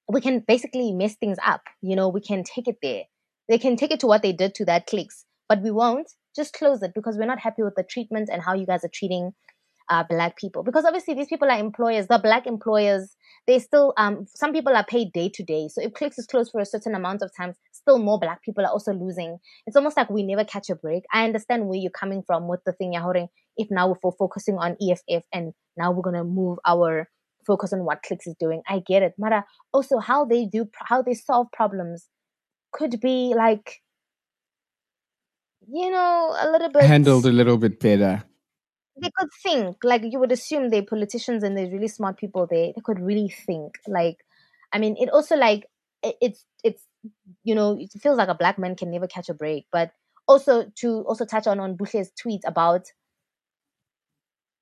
we 0.08 0.22
can 0.22 0.44
basically 0.46 0.92
mess 0.94 1.16
things 1.16 1.38
up. 1.46 1.62
You 1.82 1.96
know, 1.96 2.10
we 2.10 2.22
can 2.22 2.44
take 2.44 2.68
it 2.68 2.78
there. 2.82 3.04
They 3.48 3.58
can 3.58 3.76
take 3.76 3.92
it 3.92 4.00
to 4.02 4.08
what 4.08 4.22
they 4.22 4.34
did 4.34 4.56
to 4.56 4.66
that 4.66 4.88
clicks, 4.88 5.26
but 5.48 5.62
we 5.62 5.72
won't. 5.72 6.12
Just 6.36 6.54
close 6.54 6.82
it 6.82 6.94
because 6.96 7.18
we're 7.18 7.26
not 7.26 7.40
happy 7.40 7.62
with 7.62 7.76
the 7.76 7.84
treatment 7.84 8.30
and 8.32 8.42
how 8.42 8.54
you 8.54 8.66
guys 8.66 8.86
are 8.86 8.92
treating 8.94 9.34
black 10.10 10.38
people. 10.38 10.64
Because 10.64 10.86
obviously 10.86 11.14
these 11.14 11.28
people 11.28 11.50
are 11.50 11.58
employers. 11.58 12.08
The 12.08 12.20
black 12.20 12.48
employers, 12.48 13.16
they 13.48 13.60
still 13.60 13.94
um 13.98 14.26
some 14.28 14.54
people 14.54 14.76
are 14.76 14.86
paid 14.86 15.12
day 15.14 15.30
to 15.34 15.44
day. 15.44 15.68
So 15.68 15.82
if 15.82 15.94
clicks 15.94 16.18
is 16.18 16.26
closed 16.26 16.52
for 16.52 16.62
a 16.62 16.66
certain 16.66 16.96
amount 16.96 17.22
of 17.22 17.32
times, 17.36 17.58
still 17.72 18.00
more 18.00 18.20
black 18.20 18.42
people 18.44 18.66
are 18.66 18.72
also 18.72 18.94
losing. 18.94 19.38
It's 19.68 19.76
almost 19.76 19.98
like 19.98 20.10
we 20.10 20.24
never 20.24 20.46
catch 20.46 20.70
a 20.70 20.76
break. 20.76 21.04
I 21.14 21.26
understand 21.26 21.68
where 21.68 21.78
you're 21.78 21.92
coming 21.92 22.24
from 22.26 22.48
with 22.48 22.62
the 22.66 22.74
thing, 22.74 22.94
you're 22.94 23.02
holding 23.02 23.28
If 23.58 23.68
now 23.70 23.88
we're 23.90 24.12
focusing 24.12 24.58
on 24.58 24.78
EFF 24.82 25.24
and 25.34 25.54
now 25.78 25.92
we're 25.92 26.04
gonna 26.04 26.24
move 26.24 26.58
our 26.66 27.10
focus 27.46 27.74
on 27.74 27.84
what 27.84 28.04
clicks 28.04 28.28
is 28.28 28.36
doing. 28.40 28.62
I 28.68 28.82
get 28.86 29.04
it. 29.04 29.14
Mara 29.18 29.46
also 29.74 30.00
how 30.00 30.26
they 30.26 30.46
do 30.46 30.70
how 30.76 31.02
they 31.02 31.14
solve 31.14 31.48
problems 31.52 32.08
could 32.72 33.00
be 33.02 33.34
like 33.36 33.82
you 35.68 35.92
know 35.92 36.36
a 36.40 36.50
little 36.50 36.70
bit 36.70 36.84
Handled 36.84 37.26
a 37.26 37.32
little 37.32 37.58
bit 37.58 37.80
better. 37.80 38.24
They 39.02 39.12
could 39.18 39.30
think 39.44 39.78
like 39.84 40.04
you 40.06 40.20
would 40.20 40.32
assume 40.32 40.70
they're 40.70 40.84
politicians 40.84 41.44
and 41.44 41.58
there's 41.58 41.72
really 41.72 41.88
smart 41.88 42.18
people 42.18 42.48
there. 42.50 42.68
They 42.76 42.82
could 42.84 43.00
really 43.00 43.30
think 43.30 43.80
like 43.88 44.18
i 44.74 44.80
mean 44.80 44.96
it 45.00 45.10
also 45.10 45.36
like 45.36 45.66
it, 46.04 46.16
it's 46.22 46.46
it's 46.64 46.84
you 47.44 47.56
know 47.56 47.78
it 47.80 47.92
feels 48.02 48.18
like 48.18 48.30
a 48.30 48.36
black 48.36 48.58
man 48.60 48.76
can 48.76 48.92
never 48.92 49.08
catch 49.08 49.30
a 49.30 49.34
break. 49.34 49.66
But 49.72 49.92
also 50.28 50.66
to 50.78 51.02
also 51.02 51.26
touch 51.26 51.48
on 51.48 51.60
on 51.60 51.76
Bush's 51.76 52.12
tweet 52.20 52.42
about 52.46 52.86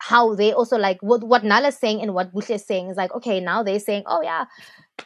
how 0.01 0.33
they 0.33 0.53
also 0.53 0.77
like 0.77 0.97
what 1.01 1.23
what 1.23 1.43
Nala's 1.43 1.77
saying 1.77 2.01
and 2.01 2.13
what 2.13 2.31
Bush 2.31 2.49
is 2.49 2.65
saying 2.65 2.89
is 2.89 2.95
like 2.97 3.13
okay 3.13 3.41
now 3.41 3.63
they're 3.63 3.79
saying 3.79 4.03
oh 4.05 4.21
yeah 4.21 4.45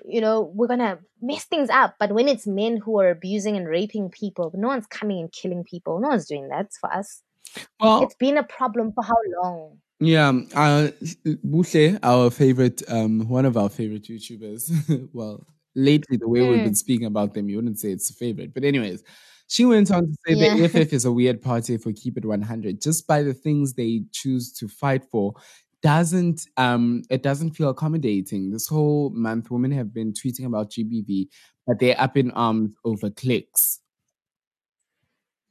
you 0.05 0.21
know 0.21 0.51
we're 0.53 0.67
gonna 0.67 0.99
mess 1.21 1.45
things 1.45 1.69
up. 1.69 1.95
But 1.99 2.13
when 2.13 2.27
it's 2.27 2.45
men 2.47 2.77
who 2.77 2.99
are 2.99 3.09
abusing 3.09 3.57
and 3.57 3.67
raping 3.67 4.09
people 4.09 4.51
no 4.55 4.67
one's 4.67 4.87
coming 4.87 5.19
and 5.19 5.31
killing 5.31 5.63
people. 5.63 5.99
No 5.99 6.09
one's 6.09 6.27
doing 6.27 6.49
that 6.49 6.71
for 6.79 6.93
us 6.93 7.23
Well, 7.79 8.03
it's 8.03 8.15
been 8.15 8.37
a 8.37 8.43
problem 8.43 8.91
for 8.93 9.03
how 9.03 9.15
long 9.43 9.79
Yeah, 9.99 10.27
um, 10.29 10.47
uh, 10.55 10.89
Bushe, 11.45 11.97
our 12.03 12.29
favorite, 12.29 12.81
um, 12.89 13.27
one 13.29 13.45
of 13.45 13.55
our 13.57 13.69
favorite 13.69 14.03
YouTubers. 14.03 15.09
well, 15.13 15.45
lately, 15.75 16.17
the 16.17 16.27
way 16.27 16.41
we've 16.41 16.59
Mm. 16.59 16.63
been 16.63 16.75
speaking 16.75 17.05
about 17.05 17.33
them, 17.33 17.49
you 17.49 17.57
wouldn't 17.57 17.79
say 17.79 17.91
it's 17.91 18.09
a 18.09 18.13
favorite. 18.13 18.53
But 18.53 18.63
anyways, 18.63 19.03
she 19.47 19.65
went 19.65 19.91
on 19.91 20.07
to 20.07 20.13
say 20.27 20.35
Yeah. 20.35 20.55
the 20.55 20.63
EFF 20.63 20.93
is 20.93 21.05
a 21.05 21.11
weird 21.11 21.41
party 21.41 21.77
for 21.77 21.91
Keep 21.93 22.17
It 22.17 22.25
100. 22.25 22.81
Just 22.81 23.07
by 23.07 23.23
the 23.23 23.33
things 23.33 23.73
they 23.73 24.03
choose 24.11 24.51
to 24.53 24.67
fight 24.67 25.03
for, 25.11 25.33
doesn't 25.81 26.47
um 26.57 27.03
it 27.09 27.21
doesn't 27.23 27.51
feel 27.51 27.69
accommodating. 27.69 28.51
This 28.51 28.67
whole 28.67 29.09
month, 29.11 29.51
women 29.51 29.71
have 29.71 29.93
been 29.93 30.13
tweeting 30.13 30.45
about 30.45 30.71
GBV, 30.71 31.27
but 31.67 31.79
they're 31.79 31.99
up 31.99 32.15
in 32.17 32.31
arms 32.31 32.71
over 32.85 33.09
clicks. 33.09 33.79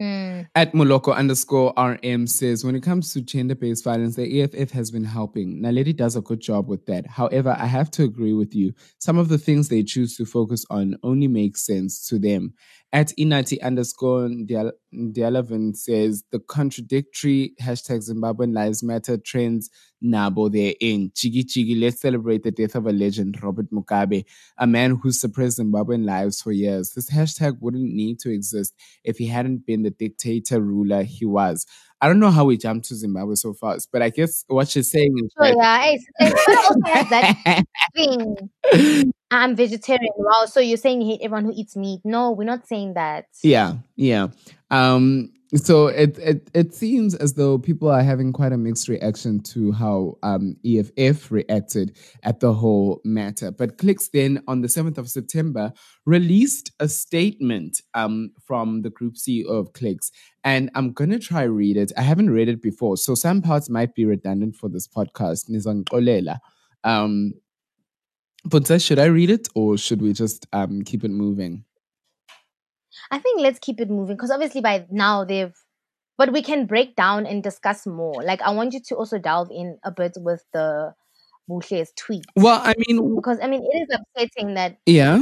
Mm. 0.02 0.48
At 0.56 0.72
Moloko 0.72 1.14
underscore 1.14 1.72
RM 1.76 2.26
says, 2.26 2.64
when 2.64 2.74
it 2.74 2.82
comes 2.82 3.12
to 3.12 3.20
gender 3.20 3.54
based 3.54 3.84
violence, 3.84 4.16
the 4.16 4.42
EFF 4.42 4.72
has 4.72 4.90
been 4.90 5.04
helping. 5.04 5.62
Naledi 5.62 5.94
does 5.94 6.16
a 6.16 6.20
good 6.20 6.40
job 6.40 6.66
with 6.66 6.86
that. 6.86 7.06
However, 7.06 7.54
I 7.56 7.66
have 7.66 7.88
to 7.92 8.02
agree 8.02 8.32
with 8.32 8.52
you. 8.52 8.74
Some 8.98 9.16
of 9.16 9.28
the 9.28 9.38
things 9.38 9.68
they 9.68 9.84
choose 9.84 10.16
to 10.16 10.24
focus 10.24 10.64
on 10.70 10.96
only 11.04 11.28
make 11.28 11.56
sense 11.56 12.04
to 12.08 12.18
them. 12.18 12.54
At 12.92 13.12
Inati 13.16 13.62
underscore 13.62 14.28
Ndialavan 14.28 15.76
says, 15.76 16.24
the 16.32 16.40
contradictory 16.40 17.52
hashtag 17.62 18.10
Zimbabwean 18.10 18.52
Lives 18.54 18.82
Matter 18.82 19.16
trends 19.16 19.70
nabo 20.02 20.50
they're 20.50 20.74
in. 20.80 21.10
Chigi 21.10 21.44
Chigi, 21.44 21.80
let's 21.80 22.00
celebrate 22.00 22.42
the 22.42 22.50
death 22.50 22.74
of 22.74 22.86
a 22.86 22.92
legend, 22.92 23.42
Robert 23.42 23.70
Mugabe, 23.70 24.24
a 24.58 24.66
man 24.66 24.98
who 25.02 25.12
suppressed 25.12 25.58
Zimbabwean 25.58 26.04
lives 26.04 26.40
for 26.40 26.52
years. 26.52 26.92
This 26.94 27.10
hashtag 27.10 27.58
wouldn't 27.60 27.92
need 27.92 28.18
to 28.20 28.30
exist 28.30 28.74
if 29.04 29.18
he 29.18 29.26
hadn't 29.26 29.66
been 29.66 29.82
the 29.82 29.90
dictator 29.90 30.60
ruler 30.60 31.02
he 31.02 31.24
was. 31.24 31.66
I 32.00 32.08
don't 32.08 32.18
know 32.18 32.32
how 32.32 32.44
we 32.44 32.56
jumped 32.56 32.88
to 32.88 32.96
Zimbabwe 32.96 33.36
so 33.36 33.54
fast, 33.54 33.90
but 33.92 34.02
I 34.02 34.10
guess 34.10 34.44
what 34.48 34.68
she's 34.68 34.90
saying 34.90 35.14
is 35.18 35.32
So 35.38 35.44
that 35.44 35.56
yeah, 35.56 35.82
hey, 35.82 36.00
and 36.18 36.34
also 36.34 36.74
has 36.86 37.10
that 37.10 37.64
thing. 37.94 39.12
I'm 39.30 39.54
vegetarian. 39.54 40.12
Wow, 40.16 40.46
so 40.46 40.58
you're 40.58 40.78
saying 40.78 41.00
you 41.00 41.12
hate 41.12 41.20
everyone 41.22 41.44
who 41.44 41.52
eats 41.54 41.76
meat? 41.76 42.00
No, 42.04 42.32
we're 42.32 42.44
not 42.44 42.66
saying 42.66 42.94
that. 42.94 43.26
Yeah, 43.44 43.74
yeah. 43.94 44.28
Um, 44.68 45.32
so 45.54 45.88
it, 45.88 46.16
it 46.18 46.50
it 46.54 46.74
seems 46.74 47.14
as 47.14 47.34
though 47.34 47.58
people 47.58 47.90
are 47.90 48.02
having 48.02 48.32
quite 48.32 48.52
a 48.52 48.56
mixed 48.56 48.88
reaction 48.88 49.40
to 49.42 49.72
how 49.72 50.16
um, 50.22 50.56
EFF 50.64 51.30
reacted 51.30 51.96
at 52.22 52.40
the 52.40 52.54
whole 52.54 53.00
matter. 53.04 53.50
But 53.50 53.76
Clicks 53.76 54.08
then 54.08 54.42
on 54.48 54.62
the 54.62 54.68
7th 54.68 54.96
of 54.96 55.10
September 55.10 55.72
released 56.06 56.72
a 56.80 56.88
statement 56.88 57.82
um, 57.92 58.30
from 58.42 58.82
the 58.82 58.90
group 58.90 59.14
CEO 59.14 59.46
of 59.46 59.72
Clicks. 59.74 60.10
And 60.42 60.70
I'm 60.74 60.92
gonna 60.92 61.18
try 61.18 61.42
read 61.42 61.76
it. 61.76 61.92
I 61.98 62.02
haven't 62.02 62.30
read 62.30 62.48
it 62.48 62.62
before, 62.62 62.96
so 62.96 63.14
some 63.14 63.42
parts 63.42 63.68
might 63.68 63.94
be 63.94 64.06
redundant 64.06 64.56
for 64.56 64.68
this 64.68 64.88
podcast. 64.88 65.50
Nizangolela. 65.50 66.38
Um 66.84 67.34
Puntsa, 68.48 68.84
should 68.84 68.98
I 68.98 69.04
read 69.04 69.30
it 69.30 69.48
or 69.54 69.78
should 69.78 70.02
we 70.02 70.12
just 70.12 70.48
um, 70.52 70.82
keep 70.82 71.04
it 71.04 71.10
moving? 71.12 71.64
I 73.10 73.18
think 73.18 73.40
let's 73.40 73.58
keep 73.58 73.80
it 73.80 73.90
moving 73.90 74.16
because 74.16 74.30
obviously 74.30 74.60
by 74.60 74.86
now 74.90 75.24
they've, 75.24 75.54
but 76.18 76.32
we 76.32 76.42
can 76.42 76.66
break 76.66 76.96
down 76.96 77.26
and 77.26 77.42
discuss 77.42 77.86
more. 77.86 78.22
Like 78.22 78.42
I 78.42 78.50
want 78.50 78.74
you 78.74 78.80
to 78.80 78.96
also 78.96 79.18
delve 79.18 79.50
in 79.50 79.78
a 79.84 79.90
bit 79.90 80.12
with 80.16 80.44
the 80.52 80.94
Boucher's 81.48 81.92
tweet 81.96 82.24
Well, 82.36 82.60
I 82.62 82.74
mean, 82.86 83.16
because 83.16 83.38
I 83.42 83.46
mean 83.46 83.62
it 83.62 83.76
is 83.76 83.98
upsetting 83.98 84.54
that 84.54 84.78
yeah. 84.86 85.20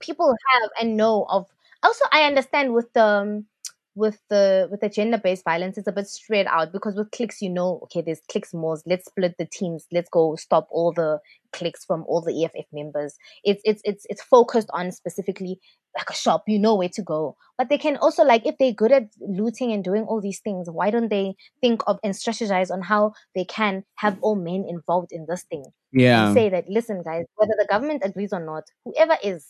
people 0.00 0.34
have 0.52 0.70
and 0.80 0.96
know 0.96 1.26
of. 1.28 1.46
Also, 1.84 2.04
I 2.12 2.22
understand 2.22 2.74
with 2.74 2.92
the 2.92 3.04
um, 3.04 3.46
with 3.94 4.18
the 4.28 4.68
with 4.70 4.80
the 4.80 4.88
gender 4.88 5.18
based 5.18 5.44
violence, 5.44 5.78
it's 5.78 5.88
a 5.88 5.92
bit 5.92 6.08
straight 6.08 6.46
out 6.46 6.72
because 6.72 6.96
with 6.96 7.10
clicks, 7.10 7.42
you 7.42 7.50
know, 7.50 7.80
okay, 7.84 8.00
there's 8.00 8.20
clicks 8.30 8.54
more. 8.54 8.78
Let's 8.86 9.06
split 9.06 9.36
the 9.38 9.46
teams. 9.46 9.86
Let's 9.92 10.08
go 10.08 10.36
stop 10.36 10.68
all 10.70 10.92
the 10.92 11.20
clicks 11.52 11.84
from 11.84 12.04
all 12.08 12.20
the 12.20 12.44
EFF 12.44 12.66
members. 12.72 13.16
It's 13.44 13.62
it's 13.64 13.82
it's 13.84 14.06
it's 14.08 14.22
focused 14.22 14.68
on 14.72 14.92
specifically 14.92 15.60
like 15.96 16.10
a 16.10 16.14
shop. 16.14 16.44
You 16.46 16.58
know 16.58 16.74
where 16.74 16.88
to 16.90 17.02
go, 17.02 17.36
but 17.58 17.68
they 17.68 17.78
can 17.78 17.96
also 17.98 18.24
like 18.24 18.46
if 18.46 18.56
they're 18.58 18.72
good 18.72 18.92
at 18.92 19.08
looting 19.20 19.72
and 19.72 19.84
doing 19.84 20.04
all 20.04 20.20
these 20.20 20.40
things, 20.40 20.68
why 20.70 20.90
don't 20.90 21.08
they 21.10 21.34
think 21.60 21.82
of 21.86 21.98
and 22.02 22.14
strategize 22.14 22.70
on 22.70 22.82
how 22.82 23.12
they 23.34 23.44
can 23.44 23.84
have 23.96 24.18
all 24.22 24.36
men 24.36 24.64
involved 24.68 25.12
in 25.12 25.26
this 25.28 25.42
thing? 25.44 25.64
Yeah. 25.92 26.26
and 26.26 26.34
say 26.34 26.48
that 26.48 26.68
listen 26.68 27.02
guys 27.02 27.26
whether 27.36 27.52
the 27.58 27.66
government 27.68 28.02
agrees 28.02 28.32
or 28.32 28.40
not 28.44 28.64
whoever 28.84 29.16
is 29.22 29.46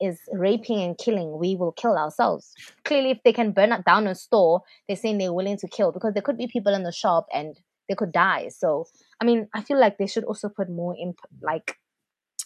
is 0.00 0.18
raping 0.32 0.80
and 0.80 0.96
killing 0.96 1.38
we 1.38 1.56
will 1.56 1.72
kill 1.72 1.96
ourselves 1.98 2.54
clearly 2.84 3.10
if 3.10 3.18
they 3.22 3.34
can 3.34 3.52
burn 3.52 3.70
up 3.70 3.84
down 3.84 4.06
a 4.06 4.14
store 4.14 4.62
they're 4.88 4.96
saying 4.96 5.18
they're 5.18 5.32
willing 5.32 5.58
to 5.58 5.68
kill 5.68 5.92
because 5.92 6.14
there 6.14 6.22
could 6.22 6.38
be 6.38 6.46
people 6.46 6.74
in 6.74 6.84
the 6.84 6.90
shop 6.90 7.26
and 7.34 7.60
they 7.88 7.94
could 7.94 8.12
die 8.12 8.48
so 8.48 8.86
i 9.20 9.24
mean 9.24 9.46
i 9.54 9.60
feel 9.60 9.78
like 9.78 9.98
they 9.98 10.06
should 10.06 10.24
also 10.24 10.48
put 10.48 10.70
more 10.70 10.96
imp- 10.98 11.18
like 11.42 11.76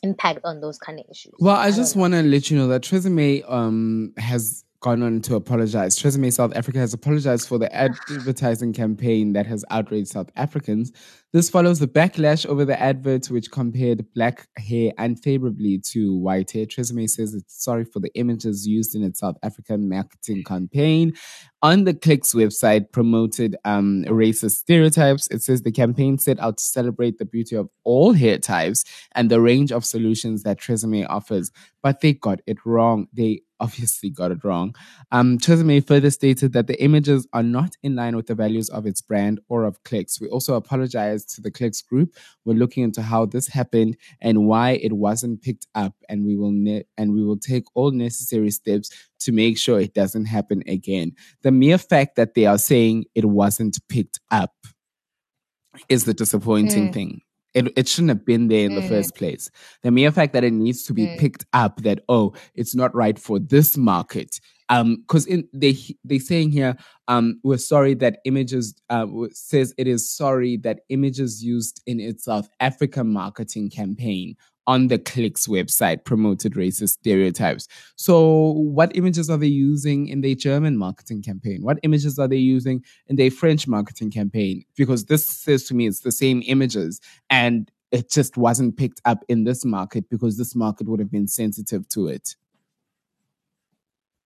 impact 0.02 0.40
on 0.44 0.60
those 0.60 0.78
kind 0.78 0.98
of 0.98 1.06
issues 1.10 1.34
Well, 1.38 1.56
I 1.56 1.68
don't 1.68 1.76
just 1.76 1.96
want 1.96 2.14
to 2.14 2.22
let 2.22 2.50
you 2.50 2.56
know 2.56 2.68
that 2.68 2.82
TRESemmé 2.82 3.50
um, 3.50 4.12
has 4.16 4.64
gone 4.80 5.02
on 5.02 5.20
to 5.20 5.34
apologize. 5.34 5.98
TRESemmé 5.98 6.32
South 6.32 6.54
Africa 6.54 6.78
has 6.78 6.94
apologized 6.94 7.48
for 7.48 7.58
the 7.58 7.72
advertising 7.74 8.72
campaign 8.72 9.32
that 9.32 9.46
has 9.46 9.64
outraged 9.70 10.08
South 10.08 10.30
Africans. 10.36 10.92
This 11.32 11.50
follows 11.50 11.78
the 11.78 11.88
backlash 11.88 12.46
over 12.46 12.64
the 12.64 12.80
advert, 12.80 13.26
which 13.26 13.50
compared 13.50 14.06
black 14.14 14.48
hair 14.56 14.92
unfavorably 14.98 15.78
to 15.90 16.16
white 16.16 16.50
hair. 16.52 16.64
TRESemmé 16.66 17.10
says 17.10 17.34
it's 17.34 17.62
sorry 17.62 17.84
for 17.84 18.00
the 18.00 18.14
images 18.14 18.66
used 18.66 18.94
in 18.94 19.02
its 19.02 19.20
South 19.20 19.36
African 19.42 19.88
marketing 19.88 20.44
campaign. 20.44 21.12
On 21.60 21.82
the 21.82 21.92
Clicks 21.92 22.34
website, 22.34 22.92
promoted 22.92 23.56
um, 23.64 24.04
racist 24.04 24.58
stereotypes. 24.58 25.26
It 25.26 25.42
says 25.42 25.62
the 25.62 25.72
campaign 25.72 26.16
set 26.16 26.38
out 26.38 26.58
to 26.58 26.64
celebrate 26.64 27.18
the 27.18 27.24
beauty 27.24 27.56
of 27.56 27.68
all 27.82 28.12
hair 28.12 28.38
types 28.38 28.84
and 29.16 29.28
the 29.28 29.40
range 29.40 29.72
of 29.72 29.84
solutions 29.84 30.44
that 30.44 30.60
TRESemmé 30.60 31.04
offers, 31.10 31.50
but 31.82 32.00
they 32.00 32.12
got 32.12 32.40
it 32.46 32.58
wrong. 32.64 33.08
They 33.12 33.42
obviously 33.60 34.10
got 34.10 34.30
it 34.30 34.44
wrong. 34.44 34.74
Um, 35.10 35.38
TRESemmé 35.38 35.84
further 35.84 36.10
stated 36.10 36.52
that 36.52 36.68
the 36.68 36.80
images 36.80 37.26
are 37.32 37.42
not 37.42 37.76
in 37.82 37.96
line 37.96 38.14
with 38.14 38.28
the 38.28 38.34
values 38.36 38.68
of 38.68 38.86
its 38.86 39.00
brand 39.00 39.40
or 39.48 39.64
of 39.64 39.82
Clicks. 39.82 40.20
We 40.20 40.28
also 40.28 40.54
apologize 40.54 41.24
to 41.34 41.40
the 41.40 41.50
Clicks 41.50 41.82
group. 41.82 42.14
We're 42.44 42.54
looking 42.54 42.84
into 42.84 43.02
how 43.02 43.26
this 43.26 43.48
happened 43.48 43.96
and 44.20 44.46
why 44.46 44.72
it 44.72 44.92
wasn't 44.92 45.42
picked 45.42 45.66
up, 45.74 45.94
and 46.08 46.24
we 46.24 46.36
will 46.36 46.52
ne- 46.52 46.84
and 46.96 47.12
we 47.12 47.24
will 47.24 47.38
take 47.38 47.64
all 47.74 47.90
necessary 47.90 48.50
steps 48.50 48.90
to 49.20 49.32
make 49.32 49.58
sure 49.58 49.80
it 49.80 49.94
doesn't 49.94 50.26
happen 50.26 50.62
again. 50.66 51.12
The 51.42 51.50
mere 51.50 51.78
fact 51.78 52.16
that 52.16 52.34
they 52.34 52.46
are 52.46 52.58
saying 52.58 53.06
it 53.14 53.24
wasn't 53.24 53.78
picked 53.88 54.20
up 54.30 54.54
is 55.88 56.04
the 56.04 56.14
disappointing 56.14 56.88
Mm. 56.88 56.92
thing. 56.92 57.20
It, 57.54 57.72
it 57.76 57.88
shouldn't 57.88 58.10
have 58.10 58.24
been 58.24 58.48
there 58.48 58.66
in 58.66 58.74
the 58.74 58.80
Mm. 58.82 58.88
first 58.88 59.14
place. 59.14 59.50
The 59.82 59.90
mere 59.90 60.12
fact 60.12 60.32
that 60.34 60.44
it 60.44 60.52
needs 60.52 60.82
to 60.84 60.92
be 60.92 61.06
Mm. 61.06 61.18
picked 61.18 61.46
up 61.52 61.82
that 61.82 62.04
oh, 62.08 62.34
it's 62.54 62.74
not 62.74 62.94
right 62.94 63.18
for 63.18 63.38
this 63.38 63.76
market. 63.76 64.40
Um, 64.68 64.96
because 64.96 65.26
in 65.26 65.48
they 65.52 65.76
they 66.04 66.18
saying 66.18 66.50
here, 66.50 66.76
um, 67.08 67.40
we're 67.42 67.58
sorry 67.58 67.94
that 67.94 68.18
images 68.24 68.74
uh 68.90 69.06
says 69.32 69.74
it 69.78 69.86
is 69.86 70.10
sorry 70.10 70.56
that 70.58 70.80
images 70.88 71.42
used 71.42 71.82
in 71.86 72.00
its 72.00 72.24
South 72.24 72.48
Africa 72.60 73.04
marketing 73.04 73.70
campaign 73.70 74.36
on 74.68 74.88
the 74.88 74.98
Clicks 74.98 75.46
website 75.46 76.04
promoted 76.04 76.52
racist 76.52 76.90
stereotypes. 76.90 77.66
So, 77.96 78.52
what 78.52 78.94
images 78.94 79.30
are 79.30 79.38
they 79.38 79.46
using 79.46 80.08
in 80.08 80.20
their 80.20 80.34
German 80.34 80.76
marketing 80.76 81.22
campaign? 81.22 81.62
What 81.62 81.78
images 81.82 82.18
are 82.18 82.28
they 82.28 82.36
using 82.36 82.84
in 83.06 83.16
their 83.16 83.30
French 83.30 83.66
marketing 83.66 84.10
campaign? 84.10 84.64
Because 84.76 85.06
this 85.06 85.26
says 85.26 85.64
to 85.64 85.74
me 85.74 85.86
it's 85.86 86.00
the 86.00 86.12
same 86.12 86.42
images 86.46 87.00
and 87.30 87.70
it 87.90 88.10
just 88.10 88.36
wasn't 88.36 88.76
picked 88.76 89.00
up 89.06 89.24
in 89.28 89.44
this 89.44 89.64
market 89.64 90.10
because 90.10 90.36
this 90.36 90.54
market 90.54 90.86
would 90.86 91.00
have 91.00 91.10
been 91.10 91.28
sensitive 91.28 91.88
to 91.88 92.08
it. 92.08 92.36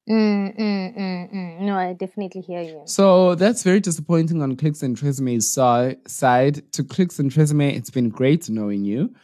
Mm, 0.09 0.59
mm, 0.59 0.99
mm, 0.99 1.35
mm. 1.35 1.61
No, 1.61 1.77
I 1.77 1.93
definitely 1.93 2.41
hear 2.41 2.61
you. 2.63 2.83
So 2.87 3.37
that's 3.37 3.63
very 3.63 3.79
disappointing 3.81 4.43
on 4.43 4.57
Clicks 4.57 4.83
and 4.83 4.97
TRESemmé's 4.97 5.53
si- 5.53 5.97
side. 6.09 6.73
To 6.73 6.83
Clicks 6.83 7.19
and 7.19 7.31
TRESemmé, 7.31 7.77
it's 7.77 7.91
been 7.91 8.09
great 8.09 8.51
knowing 8.51 8.85
you. 8.85 9.15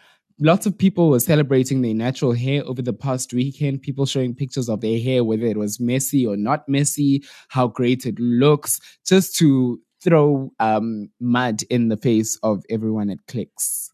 Lots 0.40 0.66
of 0.66 0.78
people 0.78 1.10
were 1.10 1.18
celebrating 1.18 1.82
their 1.82 1.94
natural 1.94 2.32
hair 2.32 2.62
over 2.64 2.80
the 2.80 2.92
past 2.92 3.32
weekend. 3.32 3.82
People 3.82 4.06
showing 4.06 4.36
pictures 4.36 4.68
of 4.68 4.80
their 4.80 5.00
hair, 5.00 5.24
whether 5.24 5.46
it 5.46 5.56
was 5.56 5.80
messy 5.80 6.24
or 6.24 6.36
not 6.36 6.68
messy, 6.68 7.24
how 7.48 7.66
great 7.66 8.06
it 8.06 8.20
looks, 8.20 8.80
just 9.04 9.34
to 9.38 9.80
throw 10.00 10.52
um, 10.60 11.10
mud 11.18 11.62
in 11.70 11.88
the 11.88 11.96
face 11.96 12.38
of 12.44 12.62
everyone 12.70 13.10
at 13.10 13.18
Clicks. 13.26 13.90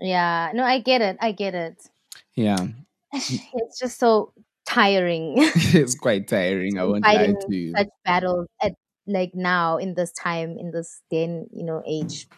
Yeah, 0.00 0.50
no, 0.52 0.64
I 0.64 0.80
get 0.80 1.00
it. 1.00 1.16
I 1.20 1.30
get 1.30 1.54
it. 1.54 1.80
Yeah, 2.34 2.66
It's 3.54 3.78
just 3.78 3.98
so 3.98 4.32
tiring. 4.66 5.34
it's 5.38 5.94
quite 5.94 6.28
tiring. 6.28 6.78
I 6.78 6.84
won't 6.84 7.04
lie 7.04 7.32
to 7.32 7.54
you. 7.54 7.72
such 7.76 7.88
battles 8.04 8.46
at 8.62 8.72
like 9.06 9.30
now 9.34 9.78
in 9.78 9.94
this 9.94 10.12
time 10.12 10.58
in 10.58 10.72
this 10.72 11.00
and 11.10 11.46
you 11.52 11.64
know 11.64 11.82
age. 11.86 12.28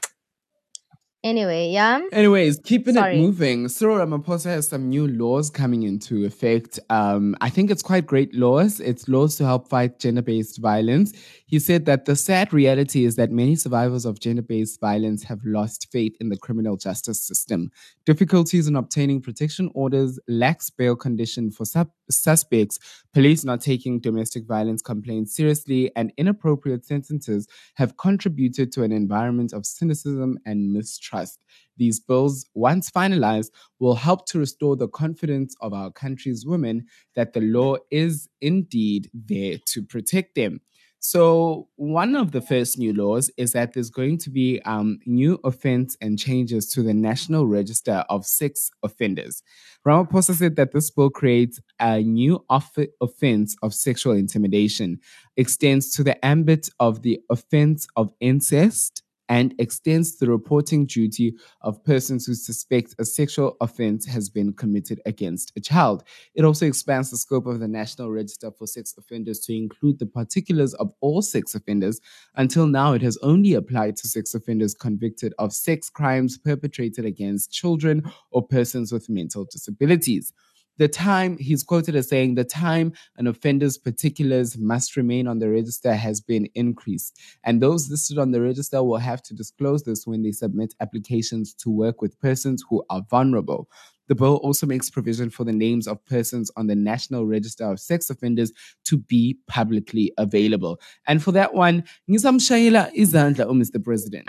Anyway, 1.25 1.71
yeah. 1.71 2.01
Anyways, 2.13 2.61
keeping 2.61 2.95
Sorry. 2.95 3.17
it 3.17 3.21
moving, 3.21 3.69
Cyril 3.69 3.99
Ramaphosa 3.99 4.45
has 4.45 4.69
some 4.69 4.89
new 4.89 5.09
laws 5.09 5.51
coming 5.51 5.83
into 5.83 6.25
effect. 6.25 6.79
Um, 6.91 7.35
I 7.41 7.51
think 7.51 7.73
it's 7.73 7.83
quite 7.83 8.07
great 8.07 8.33
laws. 8.37 8.79
It's 8.79 9.09
laws 9.09 9.35
to 9.37 9.45
help 9.45 9.69
fight 9.69 9.99
gender 9.99 10.23
based 10.23 10.61
violence. 10.61 11.13
He 11.47 11.59
said 11.59 11.87
that 11.87 12.05
the 12.05 12.15
sad 12.15 12.53
reality 12.53 13.05
is 13.05 13.17
that 13.17 13.33
many 13.33 13.57
survivors 13.57 14.05
of 14.05 14.21
gender 14.21 14.43
based 14.43 14.81
violence 14.81 15.25
have 15.25 15.41
lost 15.45 15.89
faith 15.91 16.15
in 16.21 16.29
the 16.29 16.37
criminal 16.37 16.77
justice 16.77 17.21
system. 17.21 17.73
Difficulties 18.07 18.69
in 18.69 18.77
obtaining 18.77 19.21
protection 19.21 19.73
orders, 19.75 20.21
lax 20.29 20.71
bail 20.71 20.95
condition 20.95 21.51
for 21.51 21.65
sub- 21.65 21.91
suspects, 22.11 22.79
police 23.13 23.45
not 23.45 23.61
taking 23.61 24.01
domestic 24.01 24.47
violence 24.47 24.83
complaints 24.83 25.35
seriously, 25.35 25.91
and 25.97 26.13
inappropriate 26.17 26.85
sentences 26.85 27.47
have 27.75 27.97
contributed 27.97 28.73
to 28.73 28.83
an 28.83 28.93
environment 28.93 29.53
of 29.53 29.67
cynicism 29.67 30.39
and 30.45 30.73
mistrust. 30.73 31.41
These 31.77 32.01
bills, 32.01 32.47
once 32.55 32.91
finalized, 32.91 33.51
will 33.79 33.95
help 33.95 34.27
to 34.27 34.39
restore 34.39 34.77
the 34.77 34.89
confidence 34.89 35.55
of 35.61 35.73
our 35.73 35.91
country's 35.91 36.45
women 36.45 36.87
that 37.15 37.33
the 37.33 37.41
law 37.41 37.77
is 37.91 38.29
indeed 38.41 39.11
there 39.15 39.59
to 39.67 39.83
protect 39.83 40.35
them. 40.35 40.61
So, 41.01 41.69
one 41.77 42.17
of 42.17 42.33
the 42.33 42.41
first 42.41 42.77
new 42.77 42.93
laws 42.93 43.31
is 43.37 43.53
that 43.53 43.73
there's 43.73 43.91
going 43.91 44.19
to 44.19 44.31
be 44.31 44.61
um, 44.63 44.99
new 45.07 45.39
offense 45.45 45.97
and 46.01 46.19
changes 46.19 46.69
to 46.71 46.83
the 46.83 46.93
National 46.93 47.47
Register 47.47 48.05
of 48.09 48.27
Sex 48.27 48.71
Offenders. 48.83 49.43
Ramaphosa 49.87 50.35
said 50.35 50.57
that 50.57 50.73
this 50.73 50.91
bill 50.91 51.11
creates 51.11 51.61
a 51.81 52.03
new 52.03 52.45
off- 52.51 52.77
offense 53.01 53.57
of 53.63 53.75
sexual 53.75 54.13
intimidation, 54.13 54.99
extends 55.37 55.93
to 55.93 56.03
the 56.03 56.23
ambit 56.25 56.69
of 56.81 57.03
the 57.03 57.21
offense 57.31 57.87
of 57.95 58.13
incest, 58.19 59.03
and 59.29 59.55
extends 59.59 60.17
the 60.17 60.29
reporting 60.29 60.87
duty 60.87 61.35
of 61.63 61.83
persons 61.85 62.27
who 62.27 62.35
suspect 62.35 62.95
a 62.99 63.05
sexual 63.05 63.57
offense 63.61 64.07
has 64.07 64.29
been 64.29 64.53
committed 64.53 65.01
against 65.07 65.53
a 65.57 65.61
child. 65.61 66.05
It 66.35 66.45
also 66.45 66.67
expands 66.67 67.11
the 67.11 67.17
scope 67.17 67.47
of 67.47 67.61
the 67.61 67.69
National 67.69 68.11
Register 68.11 68.51
for 68.51 68.67
Sex 68.67 68.95
Offenders 68.97 69.41
to 69.41 69.55
include 69.55 69.99
the 69.99 70.07
particulars 70.07 70.75
of 70.75 70.93
all 71.01 71.23
sex 71.23 71.55
offenders. 71.55 72.01
Until 72.37 72.67
now, 72.67 72.93
it 72.93 73.03
has 73.03 73.19
only 73.23 73.55
applied 73.55 73.97
to 73.97 74.09
sex 74.09 74.35
offenders 74.35 74.75
convicted 74.75 75.35
of 75.39 75.53
sex 75.53 75.91
crimes 75.91 76.39
perpetrated 76.39 77.05
against 77.05 77.53
children 77.53 78.03
or 78.31 78.47
persons 78.47 78.93
with 78.93 79.09
mental 79.09 79.45
disabilities. 79.45 80.33
The 80.79 80.89
time, 80.89 81.37
he's 81.39 81.63
quoted 81.63 81.97
as 81.97 82.09
saying, 82.09 82.35
the 82.37 82.45
time 82.45 82.93
an 83.17 83.27
offender's 83.27 83.77
particulars 83.77 84.57
must 84.57 84.97
remain 84.97 85.27
on 85.27 85.39
the 85.39 85.51
register 85.51 85.95
has 85.95 86.21
been 86.21 86.49
increased. 86.55 87.19
And 87.45 87.61
those 87.61 87.91
listed 87.91 88.19
on 88.19 88.31
the 88.31 88.41
register 88.41 88.83
will 88.83 88.99
have 88.99 89.23
to 89.25 89.35
disclose 89.35 89.83
this 89.83 90.07
when 90.07 90.23
they 90.23 90.33
submit 90.33 90.75
applications 90.81 91.53
to 91.55 91.71
work 91.71 92.01
with 92.01 92.19
persons 92.21 92.65
who 92.69 92.85
are 92.91 93.03
vulnerable. 93.11 93.69
The 94.07 94.15
bill 94.15 94.37
also 94.37 94.67
makes 94.67 94.89
provision 94.89 95.29
for 95.31 95.45
the 95.45 95.53
names 95.53 95.87
of 95.87 96.03
persons 96.07 96.51
on 96.57 96.67
the 96.67 96.75
National 96.75 97.27
Register 97.27 97.65
of 97.65 97.79
Sex 97.79 98.09
Offenders 98.09 98.53
to 98.87 98.97
be 98.97 99.39
publicly 99.47 100.13
available. 100.17 100.81
And 101.07 101.23
for 101.23 101.33
that 101.33 101.55
one, 101.55 101.85
ngizamshayela 102.09 102.95
izandla, 102.95 103.45
oh 103.47 103.53
Mr. 103.53 103.83
President. 103.83 104.27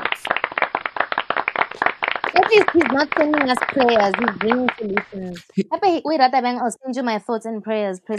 Least 2.59 2.71
he's 2.73 2.91
not 2.91 3.07
sending 3.17 3.49
us 3.49 3.57
prayers, 3.69 4.13
he's 4.19 4.37
bringing 4.37 4.69
solutions. 4.77 5.45
Happy 5.71 6.01
wait, 6.03 6.19
Ratabang, 6.19 6.59
I'll 6.59 6.71
send 6.71 6.95
you 6.95 7.03
my 7.03 7.17
thoughts 7.19 7.45
and 7.45 7.63
prayers, 7.63 8.01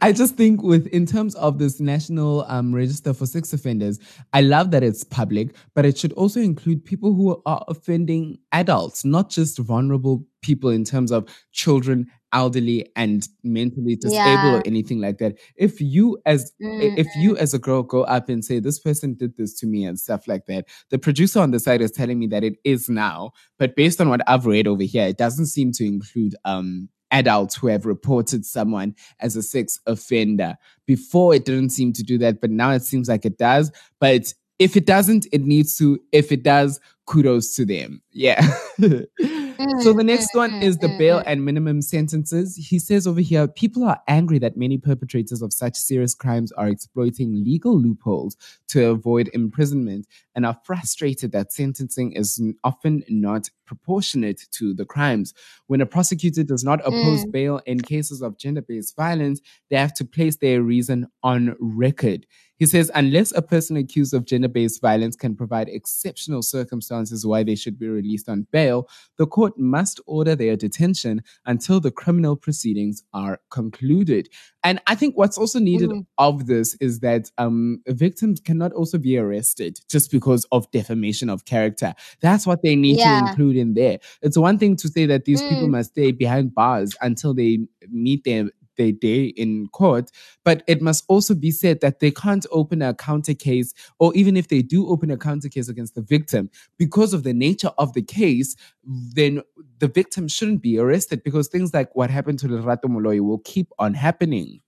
I 0.00 0.12
just 0.14 0.36
think 0.36 0.62
with 0.62 0.86
in 0.86 1.04
terms 1.04 1.34
of 1.34 1.58
this 1.58 1.80
national 1.80 2.44
um, 2.48 2.74
register 2.74 3.12
for 3.12 3.26
sex 3.26 3.52
offenders, 3.52 3.98
I 4.32 4.40
love 4.40 4.70
that 4.70 4.82
it's 4.82 5.04
public, 5.04 5.54
but 5.74 5.84
it 5.84 5.98
should 5.98 6.12
also 6.14 6.40
include 6.40 6.84
people 6.84 7.12
who 7.12 7.42
are 7.44 7.62
offending 7.68 8.38
adults, 8.52 9.04
not 9.04 9.28
just 9.28 9.58
vulnerable 9.58 10.24
people 10.40 10.70
in 10.70 10.84
terms 10.84 11.12
of 11.12 11.28
children, 11.52 12.06
elderly, 12.32 12.90
and 12.96 13.28
mentally 13.42 13.96
disabled 13.96 14.52
Yeah. 14.52 14.58
or 14.58 14.62
anything 14.66 15.00
like 15.00 15.18
that. 15.18 15.38
If 15.56 15.80
you 15.80 16.18
as 16.26 16.52
Mm, 16.62 16.98
if 16.98 17.06
you 17.16 17.36
as 17.36 17.54
a 17.54 17.58
girl 17.58 17.82
go 17.82 18.02
up 18.04 18.28
and 18.28 18.44
say 18.44 18.60
this 18.60 18.78
person 18.78 19.14
did 19.14 19.36
this 19.36 19.54
to 19.60 19.66
me 19.66 19.84
and 19.84 19.98
stuff 19.98 20.26
like 20.28 20.46
that, 20.46 20.66
the 20.90 20.98
producer 20.98 21.40
on 21.40 21.50
the 21.50 21.60
side 21.60 21.80
is 21.80 21.90
telling 21.90 22.18
me 22.18 22.26
that 22.28 22.44
it 22.44 22.54
is 22.64 22.88
now, 22.88 23.32
but 23.58 23.74
based 23.76 24.00
on 24.00 24.08
what 24.08 24.20
I've 24.28 24.46
read 24.46 24.66
over 24.66 24.82
here, 24.82 25.06
it 25.08 25.18
doesn't 25.18 25.46
seem 25.46 25.72
to 25.72 25.84
include 25.86 26.34
um 26.44 26.88
adults 27.12 27.56
who 27.56 27.66
have 27.66 27.86
reported 27.86 28.44
someone 28.46 28.94
as 29.18 29.34
a 29.34 29.42
sex 29.42 29.80
offender. 29.86 30.54
Before 30.86 31.34
it 31.34 31.44
didn't 31.44 31.70
seem 31.70 31.92
to 31.94 32.02
do 32.04 32.18
that, 32.18 32.40
but 32.40 32.50
now 32.50 32.70
it 32.70 32.82
seems 32.84 33.08
like 33.08 33.24
it 33.24 33.36
does. 33.36 33.72
But 33.98 34.32
if 34.60 34.76
it 34.76 34.86
doesn't, 34.86 35.26
it 35.32 35.40
needs 35.42 35.76
to. 35.78 35.98
If 36.12 36.30
it 36.30 36.42
does, 36.44 36.78
kudos 37.06 37.54
to 37.54 37.64
them. 37.64 38.00
Yeah. 38.12 38.46
Mm, 39.60 39.82
so 39.82 39.92
the 39.92 40.04
next 40.04 40.32
mm, 40.32 40.38
one 40.38 40.50
mm, 40.52 40.62
is 40.62 40.78
the 40.78 40.88
bail 40.98 41.22
and 41.26 41.44
minimum 41.44 41.82
sentences. 41.82 42.56
He 42.56 42.78
says 42.78 43.06
over 43.06 43.20
here, 43.20 43.46
people 43.46 43.84
are 43.84 44.00
angry 44.08 44.38
that 44.38 44.56
many 44.56 44.78
perpetrators 44.78 45.42
of 45.42 45.52
such 45.52 45.76
serious 45.76 46.14
crimes 46.14 46.50
are 46.52 46.68
exploiting 46.68 47.44
legal 47.44 47.78
loopholes 47.78 48.36
to 48.68 48.88
avoid 48.88 49.28
imprisonment 49.34 50.06
and 50.34 50.46
are 50.46 50.56
frustrated 50.64 51.32
that 51.32 51.52
sentencing 51.52 52.12
is 52.12 52.42
often 52.64 53.04
not 53.08 53.50
proportionate 53.66 54.46
to 54.52 54.72
the 54.74 54.84
crimes. 54.84 55.34
When 55.66 55.80
a 55.80 55.86
prosecutor 55.86 56.42
does 56.42 56.64
not 56.64 56.80
oppose 56.80 57.24
Mm. 57.24 57.32
bail 57.32 57.60
in 57.66 57.80
cases 57.80 58.22
of 58.22 58.38
gender 58.38 58.62
based 58.62 58.96
violence, 58.96 59.40
they 59.68 59.76
have 59.76 59.94
to 59.94 60.04
place 60.04 60.36
their 60.36 60.62
reason 60.62 61.06
on 61.22 61.54
record. 61.60 62.26
He 62.60 62.66
says, 62.66 62.90
unless 62.94 63.32
a 63.32 63.40
person 63.40 63.76
accused 63.78 64.12
of 64.12 64.26
gender 64.26 64.46
based 64.46 64.82
violence 64.82 65.16
can 65.16 65.34
provide 65.34 65.68
exceptional 65.70 66.42
circumstances 66.42 67.26
why 67.26 67.42
they 67.42 67.54
should 67.54 67.78
be 67.78 67.88
released 67.88 68.28
on 68.28 68.46
bail, 68.52 68.86
the 69.16 69.26
court 69.26 69.58
must 69.58 69.98
order 70.06 70.36
their 70.36 70.56
detention 70.56 71.22
until 71.46 71.80
the 71.80 71.90
criminal 71.90 72.36
proceedings 72.36 73.02
are 73.14 73.40
concluded. 73.50 74.28
And 74.62 74.78
I 74.86 74.94
think 74.94 75.16
what's 75.16 75.38
also 75.38 75.58
needed 75.58 75.88
Mhm. 75.88 76.04
of 76.18 76.46
this 76.46 76.76
is 76.80 77.00
that 77.00 77.30
um, 77.38 77.80
victims 77.88 78.40
cannot 78.40 78.72
also 78.74 78.98
be 78.98 79.16
arrested 79.16 79.80
just 79.88 80.10
because 80.10 80.46
of 80.52 80.70
defamation 80.70 81.30
of 81.30 81.46
character. 81.46 81.94
That's 82.20 82.46
what 82.46 82.62
they 82.62 82.76
need 82.76 82.98
Yeah. 82.98 83.20
to 83.22 83.28
include 83.28 83.56
in 83.56 83.72
there. 83.72 84.00
It's 84.20 84.36
one 84.36 84.58
thing 84.58 84.76
to 84.76 84.88
say 84.88 85.06
that 85.06 85.24
these 85.24 85.40
people 85.40 85.68
Mm. 85.68 85.70
must 85.78 85.90
stay 85.92 86.12
behind 86.12 86.54
bars 86.54 86.90
until 87.00 87.32
they 87.32 87.66
meet 87.88 88.24
their 88.24 88.50
their 88.80 88.92
day 88.92 89.26
in 89.26 89.68
court, 89.68 90.10
but 90.42 90.62
it 90.66 90.80
must 90.80 91.04
also 91.08 91.34
be 91.34 91.50
said 91.50 91.80
that 91.82 92.00
they 92.00 92.10
can't 92.10 92.46
open 92.50 92.80
a 92.80 92.94
counter 92.94 93.34
case, 93.34 93.74
or 93.98 94.14
even 94.14 94.36
if 94.36 94.48
they 94.48 94.62
do 94.62 94.88
open 94.88 95.10
a 95.10 95.18
counter 95.18 95.48
case 95.48 95.68
against 95.68 95.94
the 95.94 96.02
victim, 96.02 96.48
because 96.78 97.12
of 97.12 97.22
the 97.22 97.34
nature 97.34 97.72
of 97.76 97.92
the 97.92 98.02
case, 98.02 98.56
then 98.84 99.42
the 99.78 99.88
victim 99.88 100.28
shouldn't 100.28 100.62
be 100.62 100.78
arrested 100.78 101.22
because 101.22 101.48
things 101.48 101.74
like 101.74 101.94
what 101.94 102.10
happened 102.10 102.38
to 102.38 102.48
Lerato 102.48 102.84
Moloi 102.84 103.20
will 103.20 103.40
keep 103.40 103.68
on 103.78 103.92
happening. 103.92 104.60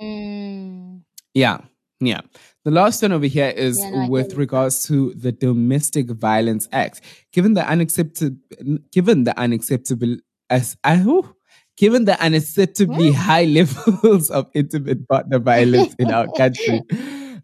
Mm. 0.00 1.00
Yeah. 1.32 1.58
Yeah. 2.00 2.20
The 2.64 2.70
last 2.70 3.02
one 3.02 3.12
over 3.12 3.26
here 3.26 3.48
is 3.48 3.78
Yeah, 3.78 3.90
no, 3.90 4.08
with 4.08 4.34
regards 4.34 4.86
to 4.88 5.14
the 5.14 5.32
Domestic 5.32 6.10
Violence 6.10 6.68
Act. 6.72 7.00
Given 7.32 7.54
the 7.54 7.66
unacceptable, 7.66 8.36
given 8.90 9.24
the 9.24 9.38
unacceptable 9.38 10.16
as 10.50 10.76
I 10.84 10.96
whew, 10.98 11.34
given 11.76 12.04
the 12.04 12.12
unacceptably 12.12 13.10
hmm. 13.10 13.14
high 13.14 13.44
levels 13.58 14.30
of 14.30 14.48
intimate 14.54 15.06
partner 15.08 15.38
violence 15.38 15.94
in 15.98 16.10
our 16.10 16.28
country. 16.36 16.80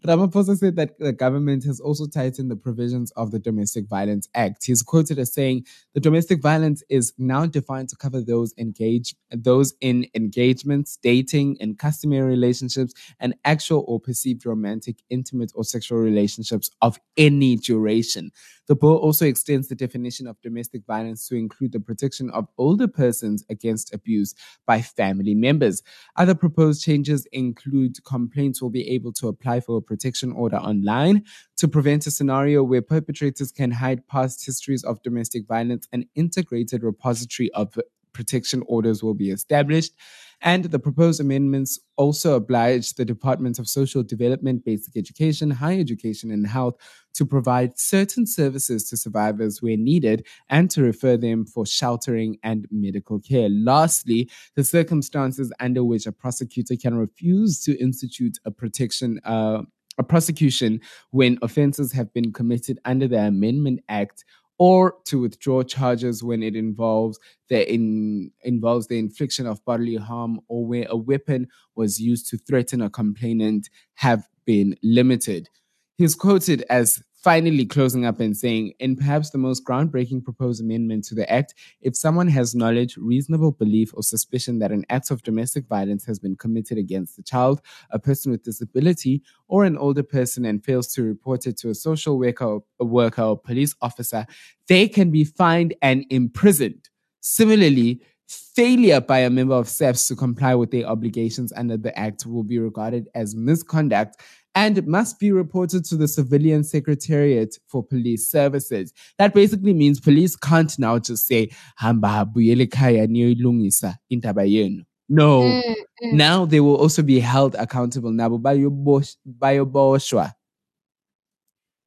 Ramaphosa 0.05 0.57
said 0.57 0.77
that 0.77 0.97
the 0.97 1.13
government 1.13 1.63
has 1.65 1.79
also 1.79 2.07
tightened 2.07 2.49
the 2.49 2.55
provisions 2.55 3.11
of 3.11 3.29
the 3.29 3.37
Domestic 3.37 3.87
Violence 3.87 4.27
Act. 4.33 4.65
He's 4.65 4.81
quoted 4.81 5.19
as 5.19 5.31
saying, 5.31 5.67
"The 5.93 5.99
domestic 5.99 6.41
violence 6.41 6.83
is 6.89 7.13
now 7.19 7.45
defined 7.45 7.89
to 7.89 7.95
cover 7.95 8.19
those 8.19 8.51
engaged, 8.57 9.15
those 9.29 9.75
in 9.79 10.07
engagements, 10.15 10.97
dating, 11.03 11.57
and 11.61 11.77
customary 11.77 12.27
relationships, 12.27 12.95
and 13.19 13.35
actual 13.45 13.85
or 13.87 13.99
perceived 13.99 14.43
romantic, 14.43 14.95
intimate, 15.11 15.51
or 15.53 15.63
sexual 15.63 15.99
relationships 15.99 16.71
of 16.81 16.99
any 17.15 17.57
duration." 17.57 18.31
The 18.71 18.75
bill 18.77 18.95
also 18.95 19.25
extends 19.25 19.67
the 19.67 19.75
definition 19.75 20.27
of 20.27 20.39
domestic 20.41 20.85
violence 20.85 21.27
to 21.27 21.35
include 21.35 21.73
the 21.73 21.81
protection 21.81 22.29
of 22.29 22.47
older 22.57 22.87
persons 22.87 23.43
against 23.49 23.93
abuse 23.93 24.33
by 24.65 24.81
family 24.81 25.35
members. 25.35 25.83
Other 26.15 26.35
proposed 26.35 26.81
changes 26.81 27.27
include 27.33 28.01
complaints 28.05 28.61
will 28.61 28.69
be 28.69 28.87
able 28.87 29.11
to 29.11 29.27
apply 29.27 29.59
for 29.59 29.75
a 29.75 29.81
protection 29.81 30.31
order 30.31 30.55
online 30.55 31.25
to 31.57 31.67
prevent 31.67 32.07
a 32.07 32.11
scenario 32.11 32.63
where 32.63 32.81
perpetrators 32.81 33.51
can 33.51 33.71
hide 33.71 34.07
past 34.07 34.45
histories 34.45 34.85
of 34.85 35.03
domestic 35.03 35.45
violence. 35.49 35.89
An 35.91 36.05
integrated 36.15 36.81
repository 36.81 37.51
of 37.51 37.77
protection 38.13 38.63
orders 38.67 39.03
will 39.03 39.13
be 39.13 39.31
established. 39.31 39.93
And 40.41 40.65
the 40.65 40.79
proposed 40.79 41.21
amendments 41.21 41.79
also 41.97 42.35
oblige 42.35 42.93
the 42.93 43.05
Department 43.05 43.59
of 43.59 43.67
Social 43.67 44.01
Development, 44.01 44.65
Basic 44.65 44.97
Education, 44.97 45.51
Higher 45.51 45.79
Education, 45.79 46.31
and 46.31 46.47
Health 46.47 46.75
to 47.13 47.25
provide 47.25 47.77
certain 47.77 48.25
services 48.25 48.89
to 48.89 48.97
survivors 48.97 49.61
where 49.61 49.77
needed 49.77 50.25
and 50.49 50.71
to 50.71 50.81
refer 50.81 51.17
them 51.17 51.45
for 51.45 51.65
sheltering 51.65 52.37
and 52.43 52.67
medical 52.71 53.19
care. 53.19 53.49
Lastly, 53.49 54.29
the 54.55 54.63
circumstances 54.63 55.51
under 55.59 55.83
which 55.83 56.07
a 56.07 56.11
prosecutor 56.11 56.75
can 56.75 56.95
refuse 56.95 57.61
to 57.63 57.79
institute 57.79 58.37
a 58.45 58.51
protection. 58.51 59.19
Uh, 59.23 59.63
a 59.97 60.03
prosecution 60.03 60.79
when 61.11 61.37
offenses 61.41 61.91
have 61.91 62.13
been 62.13 62.31
committed 62.31 62.79
under 62.85 63.09
the 63.09 63.19
Amendment 63.19 63.81
Act 63.89 64.23
or 64.61 64.93
to 65.05 65.19
withdraw 65.19 65.63
charges 65.63 66.23
when 66.23 66.43
it 66.43 66.55
involves 66.55 67.17
the 67.49 67.67
in, 67.73 68.29
involves 68.43 68.85
the 68.85 68.99
infliction 68.99 69.47
of 69.47 69.65
bodily 69.65 69.95
harm 69.95 70.39
or 70.49 70.63
where 70.63 70.85
a 70.91 70.95
weapon 70.95 71.47
was 71.73 71.99
used 71.99 72.29
to 72.29 72.37
threaten 72.37 72.79
a 72.79 72.87
complainant 72.87 73.67
have 73.95 74.29
been 74.45 74.77
limited. 74.83 75.49
He's 75.97 76.13
quoted 76.13 76.63
as 76.69 77.01
finally 77.21 77.65
closing 77.65 78.05
up 78.05 78.19
and 78.19 78.35
saying, 78.35 78.73
in 78.79 78.95
perhaps 78.95 79.29
the 79.29 79.37
most 79.37 79.63
groundbreaking 79.63 80.23
proposed 80.23 80.61
amendment 80.61 81.03
to 81.05 81.15
the 81.15 81.31
Act, 81.31 81.53
if 81.81 81.95
someone 81.95 82.27
has 82.27 82.55
knowledge, 82.55 82.97
reasonable 82.97 83.51
belief, 83.51 83.91
or 83.93 84.01
suspicion 84.01 84.59
that 84.59 84.71
an 84.71 84.83
act 84.89 85.11
of 85.11 85.21
domestic 85.21 85.67
violence 85.67 86.05
has 86.05 86.19
been 86.19 86.35
committed 86.35 86.77
against 86.77 87.19
a 87.19 87.23
child, 87.23 87.61
a 87.91 87.99
person 87.99 88.31
with 88.31 88.43
disability, 88.43 89.21
or 89.47 89.65
an 89.65 89.77
older 89.77 90.03
person 90.03 90.45
and 90.45 90.63
fails 90.65 90.91
to 90.93 91.03
report 91.03 91.45
it 91.45 91.57
to 91.57 91.69
a 91.69 91.75
social 91.75 92.17
worker, 92.17 92.59
a 92.79 92.85
worker 92.85 93.21
or 93.21 93.37
police 93.37 93.75
officer, 93.81 94.25
they 94.67 94.87
can 94.87 95.11
be 95.11 95.23
fined 95.23 95.75
and 95.81 96.05
imprisoned. 96.09 96.89
Similarly, 97.19 98.01
failure 98.27 99.01
by 99.01 99.19
a 99.19 99.29
member 99.29 99.53
of 99.53 99.67
SAPS 99.67 100.07
to 100.07 100.15
comply 100.15 100.55
with 100.55 100.71
their 100.71 100.85
obligations 100.85 101.51
under 101.53 101.77
the 101.77 101.97
Act 101.97 102.25
will 102.25 102.43
be 102.43 102.59
regarded 102.59 103.09
as 103.13 103.35
misconduct 103.35 104.21
and 104.55 104.85
must 104.87 105.19
be 105.19 105.31
reported 105.31 105.85
to 105.85 105.95
the 105.95 106.07
Civilian 106.07 106.63
Secretariat 106.63 107.57
for 107.67 107.83
Police 107.83 108.29
Services. 108.29 108.93
That 109.17 109.33
basically 109.33 109.73
means 109.73 109.99
police 109.99 110.35
can't 110.35 110.77
now 110.77 110.99
just 110.99 111.27
say, 111.27 111.49
Hamba 111.77 112.25
niyoyilungisa 112.35 113.95
indaba 114.09 114.43
yenu." 114.43 114.85
No. 115.09 115.41
Mm, 115.41 115.75
mm. 116.03 116.13
Now 116.13 116.45
they 116.45 116.61
will 116.61 116.77
also 116.77 117.01
be 117.03 117.19
held 117.19 117.55
accountable. 117.55 118.11
Nabo 118.11 118.41
bayobosh- 118.41 119.17
bayoboshwa. 119.27 120.33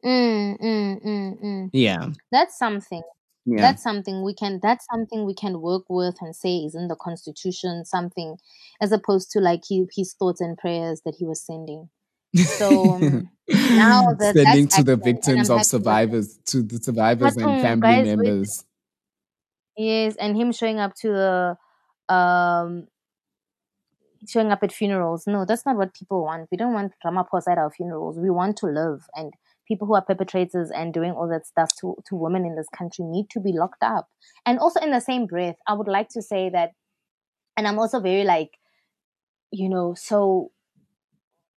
Mm, 0.04 0.58
mm, 0.60 1.04
mm, 1.04 1.42
mm. 1.42 1.70
Yeah. 1.72 2.10
That's 2.30 2.58
something. 2.58 3.02
Yeah. 3.46 3.62
That's 3.62 3.82
something 3.82 4.22
we 4.22 4.34
can. 4.34 4.60
That's 4.62 4.86
something 4.92 5.24
we 5.24 5.34
can 5.34 5.60
work 5.60 5.84
with 5.88 6.16
and 6.20 6.36
say 6.36 6.58
is 6.58 6.74
in 6.74 6.88
the 6.88 6.96
constitution. 6.96 7.84
Something, 7.86 8.36
as 8.80 8.92
opposed 8.92 9.30
to 9.32 9.40
like 9.40 9.62
he, 9.66 9.86
his 9.96 10.14
thoughts 10.14 10.42
and 10.42 10.58
prayers 10.58 11.00
that 11.04 11.14
he 11.18 11.24
was 11.24 11.40
sending. 11.44 11.88
So 12.34 12.94
um, 12.94 13.30
now 13.48 14.12
that 14.18 14.34
sending 14.34 14.68
to 14.68 14.82
the 14.82 14.96
victims 14.96 15.50
of 15.50 15.58
with 15.58 15.66
survivors, 15.66 16.38
to 16.46 16.62
the 16.62 16.78
survivors 16.78 17.36
and 17.36 17.62
family 17.62 18.02
members. 18.02 18.64
Yes, 19.76 20.16
and 20.16 20.36
him 20.36 20.52
showing 20.52 20.78
up 20.78 20.94
to 20.96 21.08
the 21.08 22.14
um 22.14 22.86
showing 24.26 24.50
up 24.50 24.62
at 24.62 24.72
funerals. 24.72 25.26
No, 25.26 25.44
that's 25.44 25.66
not 25.66 25.76
what 25.76 25.94
people 25.94 26.24
want. 26.24 26.48
We 26.50 26.56
don't 26.56 26.72
want 26.72 26.92
Ramaphosa 27.04 27.52
at 27.52 27.58
our 27.58 27.70
funerals. 27.70 28.18
We 28.18 28.30
want 28.30 28.56
to 28.58 28.66
live 28.66 29.06
and 29.14 29.32
people 29.66 29.86
who 29.86 29.94
are 29.94 30.02
perpetrators 30.02 30.70
and 30.70 30.92
doing 30.92 31.12
all 31.12 31.28
that 31.28 31.46
stuff 31.46 31.70
to, 31.80 31.96
to 32.06 32.14
women 32.14 32.44
in 32.44 32.54
this 32.54 32.68
country 32.76 33.04
need 33.04 33.30
to 33.30 33.40
be 33.40 33.52
locked 33.52 33.82
up. 33.82 34.08
And 34.44 34.58
also 34.58 34.80
in 34.80 34.90
the 34.90 35.00
same 35.00 35.26
breath, 35.26 35.56
I 35.66 35.72
would 35.72 35.88
like 35.88 36.08
to 36.10 36.22
say 36.22 36.50
that 36.50 36.72
and 37.56 37.68
I'm 37.68 37.78
also 37.78 38.00
very 38.00 38.24
like, 38.24 38.58
you 39.50 39.68
know, 39.68 39.94
so 39.94 40.50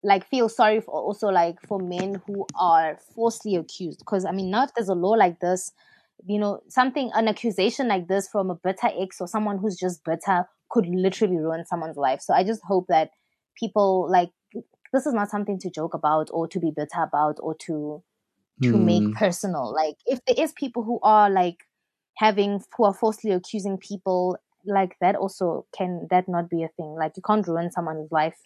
like 0.05 0.27
feel 0.29 0.49
sorry 0.49 0.81
for 0.81 0.93
also 1.01 1.29
like 1.29 1.61
for 1.61 1.79
men 1.79 2.21
who 2.27 2.47
are 2.55 2.99
falsely 3.15 3.57
accused. 3.57 3.99
Because 3.99 4.25
I 4.25 4.31
mean 4.31 4.51
now 4.51 4.65
if 4.65 4.73
there's 4.75 4.89
a 4.89 4.95
law 4.95 5.11
like 5.11 5.41
this, 5.41 5.73
you 6.27 6.39
know, 6.39 6.61
something 6.69 7.11
an 7.15 7.27
accusation 7.27 7.89
like 7.89 8.07
this 8.07 8.29
from 8.29 8.51
a 8.51 8.55
bitter 8.55 8.89
ex 8.97 9.21
or 9.21 9.27
someone 9.27 9.59
who's 9.59 9.77
just 9.77 10.03
bitter 10.05 10.47
could 10.69 10.87
literally 10.87 11.37
ruin 11.37 11.65
someone's 11.65 11.97
life. 11.97 12.21
So 12.21 12.33
I 12.33 12.43
just 12.45 12.61
hope 12.63 12.87
that 12.89 13.11
people 13.59 14.09
like 14.11 14.31
this 14.93 15.05
is 15.05 15.13
not 15.13 15.29
something 15.29 15.59
to 15.59 15.69
joke 15.69 15.93
about 15.93 16.29
or 16.31 16.47
to 16.47 16.59
be 16.59 16.71
bitter 16.71 17.03
about 17.03 17.37
or 17.41 17.55
to 17.67 18.03
to 18.63 18.77
Hmm. 18.77 18.79
make 18.79 19.11
personal. 19.13 19.73
Like 19.73 19.97
if 20.05 20.19
there 20.25 20.35
is 20.37 20.53
people 20.53 20.83
who 20.83 20.99
are 21.03 21.29
like 21.29 21.57
having 22.17 22.61
who 22.77 22.85
are 22.85 22.93
falsely 22.93 23.31
accusing 23.31 23.77
people 23.77 24.37
like 24.65 24.97
that 25.01 25.15
also 25.15 25.67
can 25.77 26.07
that 26.11 26.27
not 26.29 26.49
be 26.49 26.63
a 26.63 26.69
thing. 26.69 26.95
Like 26.95 27.17
you 27.17 27.23
can't 27.25 27.47
ruin 27.47 27.71
someone's 27.71 28.11
life 28.11 28.37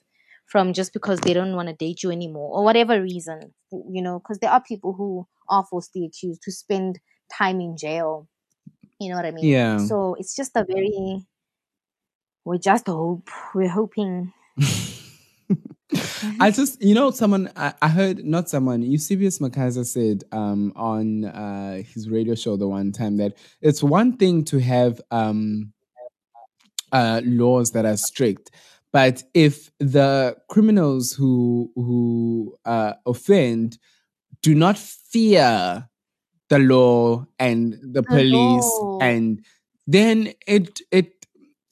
from 0.50 0.74
just 0.74 0.94
because 0.94 1.20
they 1.20 1.34
don't 1.34 1.56
want 1.56 1.70
to 1.70 1.76
date 1.76 2.04
you 2.04 2.12
anymore 2.12 2.58
or 2.58 2.64
whatever 2.64 3.02
reason, 3.02 3.54
you 3.72 4.02
know, 4.02 4.20
because 4.20 4.40
there 4.40 4.52
are 4.52 4.62
people 4.62 4.94
who 4.94 5.28
are 5.48 5.66
falsely 5.70 6.06
accused 6.06 6.42
who 6.46 6.52
spend 6.52 7.00
time 7.32 7.62
in 7.62 7.78
jail. 7.78 8.28
You 9.00 9.10
know 9.10 9.16
what 9.16 9.26
I 9.26 9.32
mean? 9.32 9.46
Yeah. 9.46 9.78
So 9.78 10.16
it's 10.20 10.36
just 10.36 10.52
a 10.56 10.66
very 10.66 11.26
we 12.46 12.58
just 12.58 12.88
hope 12.88 13.30
we're 13.54 13.70
hoping 13.70 14.34
I 16.40 16.52
just, 16.52 16.82
you 16.82 16.94
know, 16.94 17.12
someone 17.12 17.52
I, 17.56 17.74
I 17.82 17.88
heard, 17.88 18.24
not 18.24 18.50
someone, 18.50 18.84
Eusebius 18.84 19.40
McKaiser 19.40 19.86
said 19.86 20.24
um, 20.32 20.72
on 20.76 21.26
uh, 21.26 21.82
his 21.94 22.10
radio 22.10 22.36
show 22.36 22.58
the 22.58 22.68
one 22.68 22.92
time 22.92 23.18
that 23.18 23.38
it's 23.62 23.82
one 23.82 24.18
thing 24.18 24.46
to 24.46 24.60
have 24.60 25.02
um, 25.10 25.74
uh, 26.92 27.22
laws 27.24 27.72
that 27.72 27.86
are 27.86 27.98
strict, 27.98 28.52
but 28.92 29.24
if 29.34 29.72
the 29.80 30.36
criminals 30.50 31.14
who 31.14 31.72
who 31.76 32.58
uh, 32.66 32.94
offend 33.06 33.78
do 34.42 34.56
not 34.56 34.78
fear 34.78 35.88
the 36.50 36.60
law 36.60 37.26
and 37.38 37.78
the 37.94 38.04
police, 38.04 38.66
law. 38.82 38.98
and 39.02 39.46
then 39.88 40.34
it 40.48 40.80
it 40.92 41.14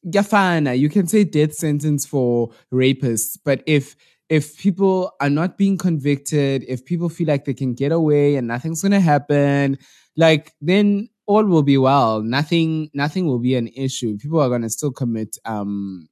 Gafana, 0.08 0.78
you 0.78 0.90
can 0.90 1.08
say 1.08 1.24
death 1.24 1.54
sentence 1.54 2.06
for 2.06 2.52
rapists, 2.74 3.38
but 3.44 3.64
if 3.66 3.96
if 4.30 4.58
people 4.58 5.12
are 5.22 5.30
not 5.30 5.58
being 5.58 5.78
convicted, 5.78 6.64
if 6.68 6.86
people 6.86 7.10
feel 7.10 7.28
like 7.28 7.46
they 7.46 7.54
can 7.54 7.74
get 7.74 7.92
away 7.92 8.36
and 8.36 8.48
nothing's 8.48 8.82
gonna 8.82 9.00
happen, 9.00 9.78
like 10.16 10.54
then 10.62 11.10
all 11.26 11.46
will 11.46 11.64
be 11.64 11.78
well. 11.78 12.22
Nothing 12.22 12.90
nothing 12.94 13.26
will 13.26 13.40
be 13.40 13.56
an 13.56 13.68
issue. 13.70 14.18
People 14.18 14.40
are 14.40 14.50
gonna 14.50 14.70
still 14.70 14.92
commit 14.92 15.38
um 15.46 16.08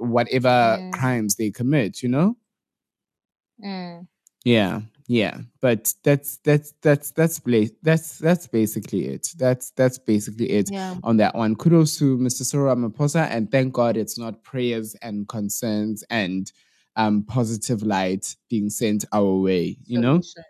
whatever 0.00 0.48
Mm. 0.80 0.92
crimes 0.92 1.36
they 1.36 1.50
commit, 1.50 2.02
you 2.02 2.08
know? 2.08 2.36
Mm. 3.62 4.06
Yeah, 4.44 4.80
yeah, 5.06 5.38
but 5.60 5.92
that's 6.02 6.38
that's 6.38 6.72
that's 6.82 7.10
that's 7.12 7.40
that's 7.82 8.18
that's 8.18 8.46
basically 8.46 9.06
it. 9.06 9.28
That's 9.36 9.70
that's 9.72 9.98
basically 9.98 10.48
it 10.50 10.70
Yeah. 10.72 10.96
on 11.02 11.18
that 11.18 11.34
one. 11.34 11.54
Kudos 11.56 11.98
to 11.98 12.16
Mr. 12.16 12.42
Cyril 12.44 12.74
Ramaphosa, 12.74 13.28
and 13.30 13.50
thank 13.50 13.74
God 13.74 13.96
it's 13.98 14.18
not 14.18 14.42
prayers 14.42 14.94
and 15.02 15.28
concerns 15.28 16.02
and 16.10 16.50
um 16.96 17.22
positive 17.24 17.82
light 17.82 18.34
being 18.48 18.70
sent 18.70 19.04
our 19.12 19.36
way. 19.36 19.76
You 19.84 20.00
know. 20.00 20.20
Solution. 20.22 20.44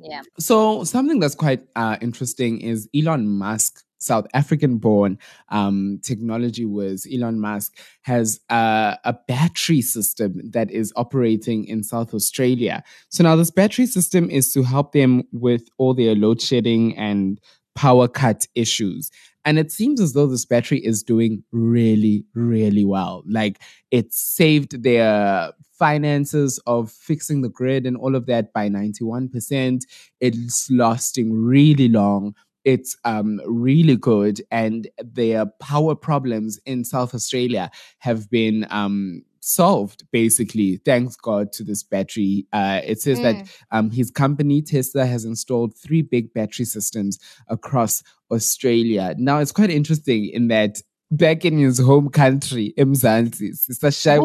Yeah. 0.00 0.22
So 0.38 0.84
something 0.84 1.18
that's 1.20 1.34
quite 1.34 1.66
uh, 1.76 1.96
interesting 2.00 2.60
is 2.60 2.88
Elon 2.94 3.28
Musk 3.28 3.82
South 3.98 4.26
African 4.34 4.78
born 4.78 5.18
um, 5.50 6.00
technology 6.02 6.64
was 6.64 7.06
Elon 7.12 7.40
Musk 7.40 7.76
has 8.02 8.40
uh, 8.50 8.96
a 9.04 9.12
battery 9.26 9.82
system 9.82 10.50
that 10.50 10.70
is 10.70 10.92
operating 10.96 11.64
in 11.64 11.82
South 11.82 12.14
Australia. 12.14 12.82
So 13.08 13.24
now 13.24 13.36
this 13.36 13.50
battery 13.50 13.86
system 13.86 14.30
is 14.30 14.52
to 14.52 14.62
help 14.62 14.92
them 14.92 15.24
with 15.32 15.68
all 15.78 15.94
their 15.94 16.14
load 16.14 16.40
shedding 16.40 16.96
and 16.96 17.40
power 17.74 18.08
cut 18.08 18.46
issues. 18.54 19.10
And 19.44 19.58
it 19.58 19.72
seems 19.72 20.00
as 20.00 20.12
though 20.12 20.26
this 20.26 20.44
battery 20.44 20.84
is 20.84 21.02
doing 21.02 21.42
really, 21.52 22.24
really 22.34 22.84
well. 22.84 23.22
Like 23.26 23.60
it 23.90 24.12
saved 24.12 24.82
their 24.82 25.52
finances 25.78 26.58
of 26.66 26.90
fixing 26.90 27.42
the 27.42 27.48
grid 27.48 27.86
and 27.86 27.96
all 27.96 28.16
of 28.16 28.26
that 28.26 28.52
by 28.52 28.68
91%. 28.68 29.84
It's 30.20 30.70
lasting 30.70 31.32
really 31.32 31.88
long. 31.88 32.34
It's 32.72 32.92
um, 33.04 33.40
really 33.46 33.96
good. 33.96 34.36
And 34.50 34.88
their 34.98 35.46
power 35.46 35.94
problems 35.94 36.60
in 36.66 36.84
South 36.84 37.14
Australia 37.14 37.70
have 37.98 38.28
been 38.30 38.66
um, 38.70 39.22
solved 39.40 40.02
basically 40.12 40.70
thanks 40.84 41.16
god 41.16 41.52
to 41.52 41.62
this 41.64 41.82
battery 41.82 42.44
uh, 42.52 42.80
it 42.84 43.00
says 43.00 43.18
Mm. 43.18 43.22
that 43.22 43.36
um, 43.70 43.86
his 43.98 44.10
company 44.10 44.60
tesla 44.60 45.06
has 45.06 45.24
installed 45.24 45.72
three 45.84 46.02
big 46.02 46.34
battery 46.34 46.66
systems 46.66 47.18
across 47.48 48.02
australia 48.30 49.14
now 49.16 49.38
it's 49.38 49.52
quite 49.52 49.70
interesting 49.70 50.26
in 50.26 50.48
that 50.48 50.82
back 51.10 51.44
in 51.44 51.56
his 51.56 51.78
home 51.78 52.08
country 52.10 52.74
emzansi 52.76 53.54
sister 53.54 53.90
Shai-. 53.90 54.18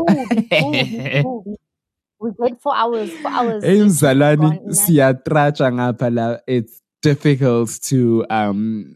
We 2.19 2.31
wait 2.39 2.55
for 2.61 2.75
hours, 2.75 3.11
for 3.21 3.29
hours. 3.29 3.63
Hey, 3.63 3.79
mzalwane 3.79 4.37
Gone, 4.37 4.53
imagine. 4.57 4.73
siyatratsha 4.73 5.71
ngapha 5.71 6.09
la 6.17 6.37
it's 6.47 6.81
difficult 7.03 7.79
to 7.83 8.25
um 8.31 8.95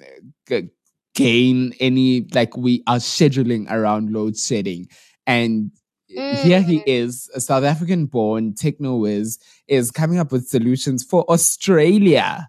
g- 0.50 0.70
gain 1.14 1.74
any 1.80 2.26
like 2.34 2.56
we 2.58 2.82
are 2.88 2.98
scheduling 2.98 3.70
around 3.70 4.12
load 4.12 4.36
shedding 4.38 4.88
and 5.28 5.72
here 6.08 6.62
he 6.62 6.82
is 6.88 7.30
a 7.36 7.42
south 7.42 7.64
african 7.64 8.06
born 8.06 8.54
techno 8.54 8.96
whiz 8.96 9.38
is 9.68 9.92
coming 9.92 10.18
up 10.20 10.32
with 10.32 10.48
solutions 10.48 11.04
for 11.04 11.24
australia 11.30 12.48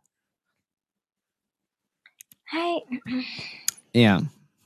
Hi. 2.50 2.78
Yeah. 3.92 4.20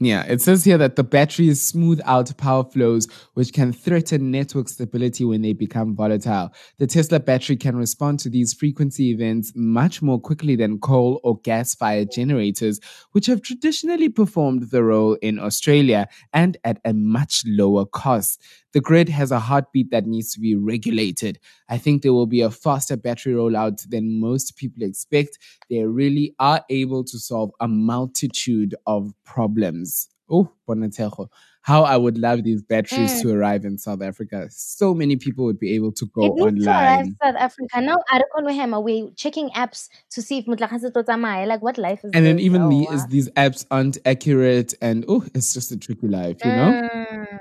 Yeah, 0.05 0.25
it 0.25 0.41
says 0.41 0.65
here 0.65 0.79
that 0.79 0.97
the 0.97 1.05
batteries 1.05 1.63
smooth 1.63 2.01
out 2.05 2.37
power 2.37 2.65
flows, 2.65 3.07
which 3.35 3.53
can 3.53 3.73
threaten 3.73 4.33
network 4.33 4.69
stability 4.69 5.25
when 5.25 5.43
they 5.43 5.53
become 5.53 5.95
volatile. 5.95 6.51
The 6.79 6.89
Tesla 6.89 7.21
battery 7.21 7.57
can 7.57 7.77
respond 7.77 8.19
to 8.21 8.29
these 8.29 8.53
frequency 8.53 9.11
events 9.13 9.53
much 9.55 10.03
more 10.03 10.21
quickly 10.21 10.57
than 10.57 10.81
coal 10.81 11.21
or 11.23 11.39
gas 11.43 11.77
fired 11.77 12.11
generators, 12.11 12.81
which 13.13 13.27
have 13.27 13.43
traditionally 13.43 14.09
performed 14.09 14.71
the 14.71 14.83
role 14.83 15.15
in 15.23 15.39
Australia 15.39 16.09
and 16.33 16.57
at 16.65 16.81
a 16.85 16.93
much 16.93 17.45
lower 17.47 17.87
cost. 17.87 18.43
The 18.73 18.81
grid 18.81 19.11
has 19.11 19.31
a 19.31 19.39
heartbeat 19.39 19.91
that 19.91 20.07
needs 20.07 20.33
to 20.33 20.41
be 20.41 20.57
regulated. 20.57 21.39
I 21.69 21.77
think 21.77 22.01
there 22.01 22.15
will 22.15 22.27
be 22.27 22.41
a 22.41 22.51
faster 22.51 22.97
battery 22.97 23.35
rollout 23.35 23.87
than 23.91 24.19
most 24.19 24.57
people 24.57 24.83
expect. 24.83 25.39
They 25.69 25.85
really 25.85 26.35
are 26.39 26.65
able 26.71 27.05
to 27.05 27.19
solve 27.19 27.51
a 27.61 27.69
multitude 27.69 28.75
of 28.87 29.13
problems. 29.25 29.92
Oh, 30.31 30.51
Bonatero. 30.69 31.29
How 31.63 31.83
I 31.85 31.97
would 31.97 32.19
love 32.19 32.43
these 32.43 32.63
batteries 32.63 33.13
Mm. 33.15 33.23
to 33.23 33.33
arrive 33.35 33.65
in 33.65 33.79
South 33.79 34.03
Africa. 34.03 34.49
So 34.51 34.95
many 34.95 35.17
people 35.17 35.45
would 35.45 35.59
be 35.61 35.75
able 35.75 35.93
to 35.93 36.07
go 36.07 36.27
It 36.27 36.41
online. 36.41 37.17
South 37.23 37.37
Africa. 37.37 37.81
Now, 37.81 37.99
I 38.11 38.19
don't 38.19 38.45
know 38.45 38.53
him. 38.53 38.73
We're 38.83 39.11
checking 39.17 39.51
apps 39.51 39.89
to 40.11 40.23
see 40.23 40.39
if 40.39 40.47
Mutlakase 40.47 40.93
to 40.93 41.03
tsamaya. 41.03 41.47
Like, 41.47 41.63
what 41.63 41.79
life 41.79 42.05
is 42.05 42.11
And 42.15 42.25
then 42.27 42.39
even 42.41 42.63
Oh, 42.63 42.69
wow. 42.69 42.95
is 42.95 43.07
these 43.07 43.29
apps 43.31 43.65
aren't 43.71 43.99
accurate 44.05 44.75
and 44.81 45.05
oh, 45.09 45.25
it's 45.35 45.55
just 45.55 45.71
a 45.73 45.77
tricky 45.77 46.09
life, 46.09 46.45
you 46.45 46.53
know? 46.53 46.73
Mm. 46.73 47.39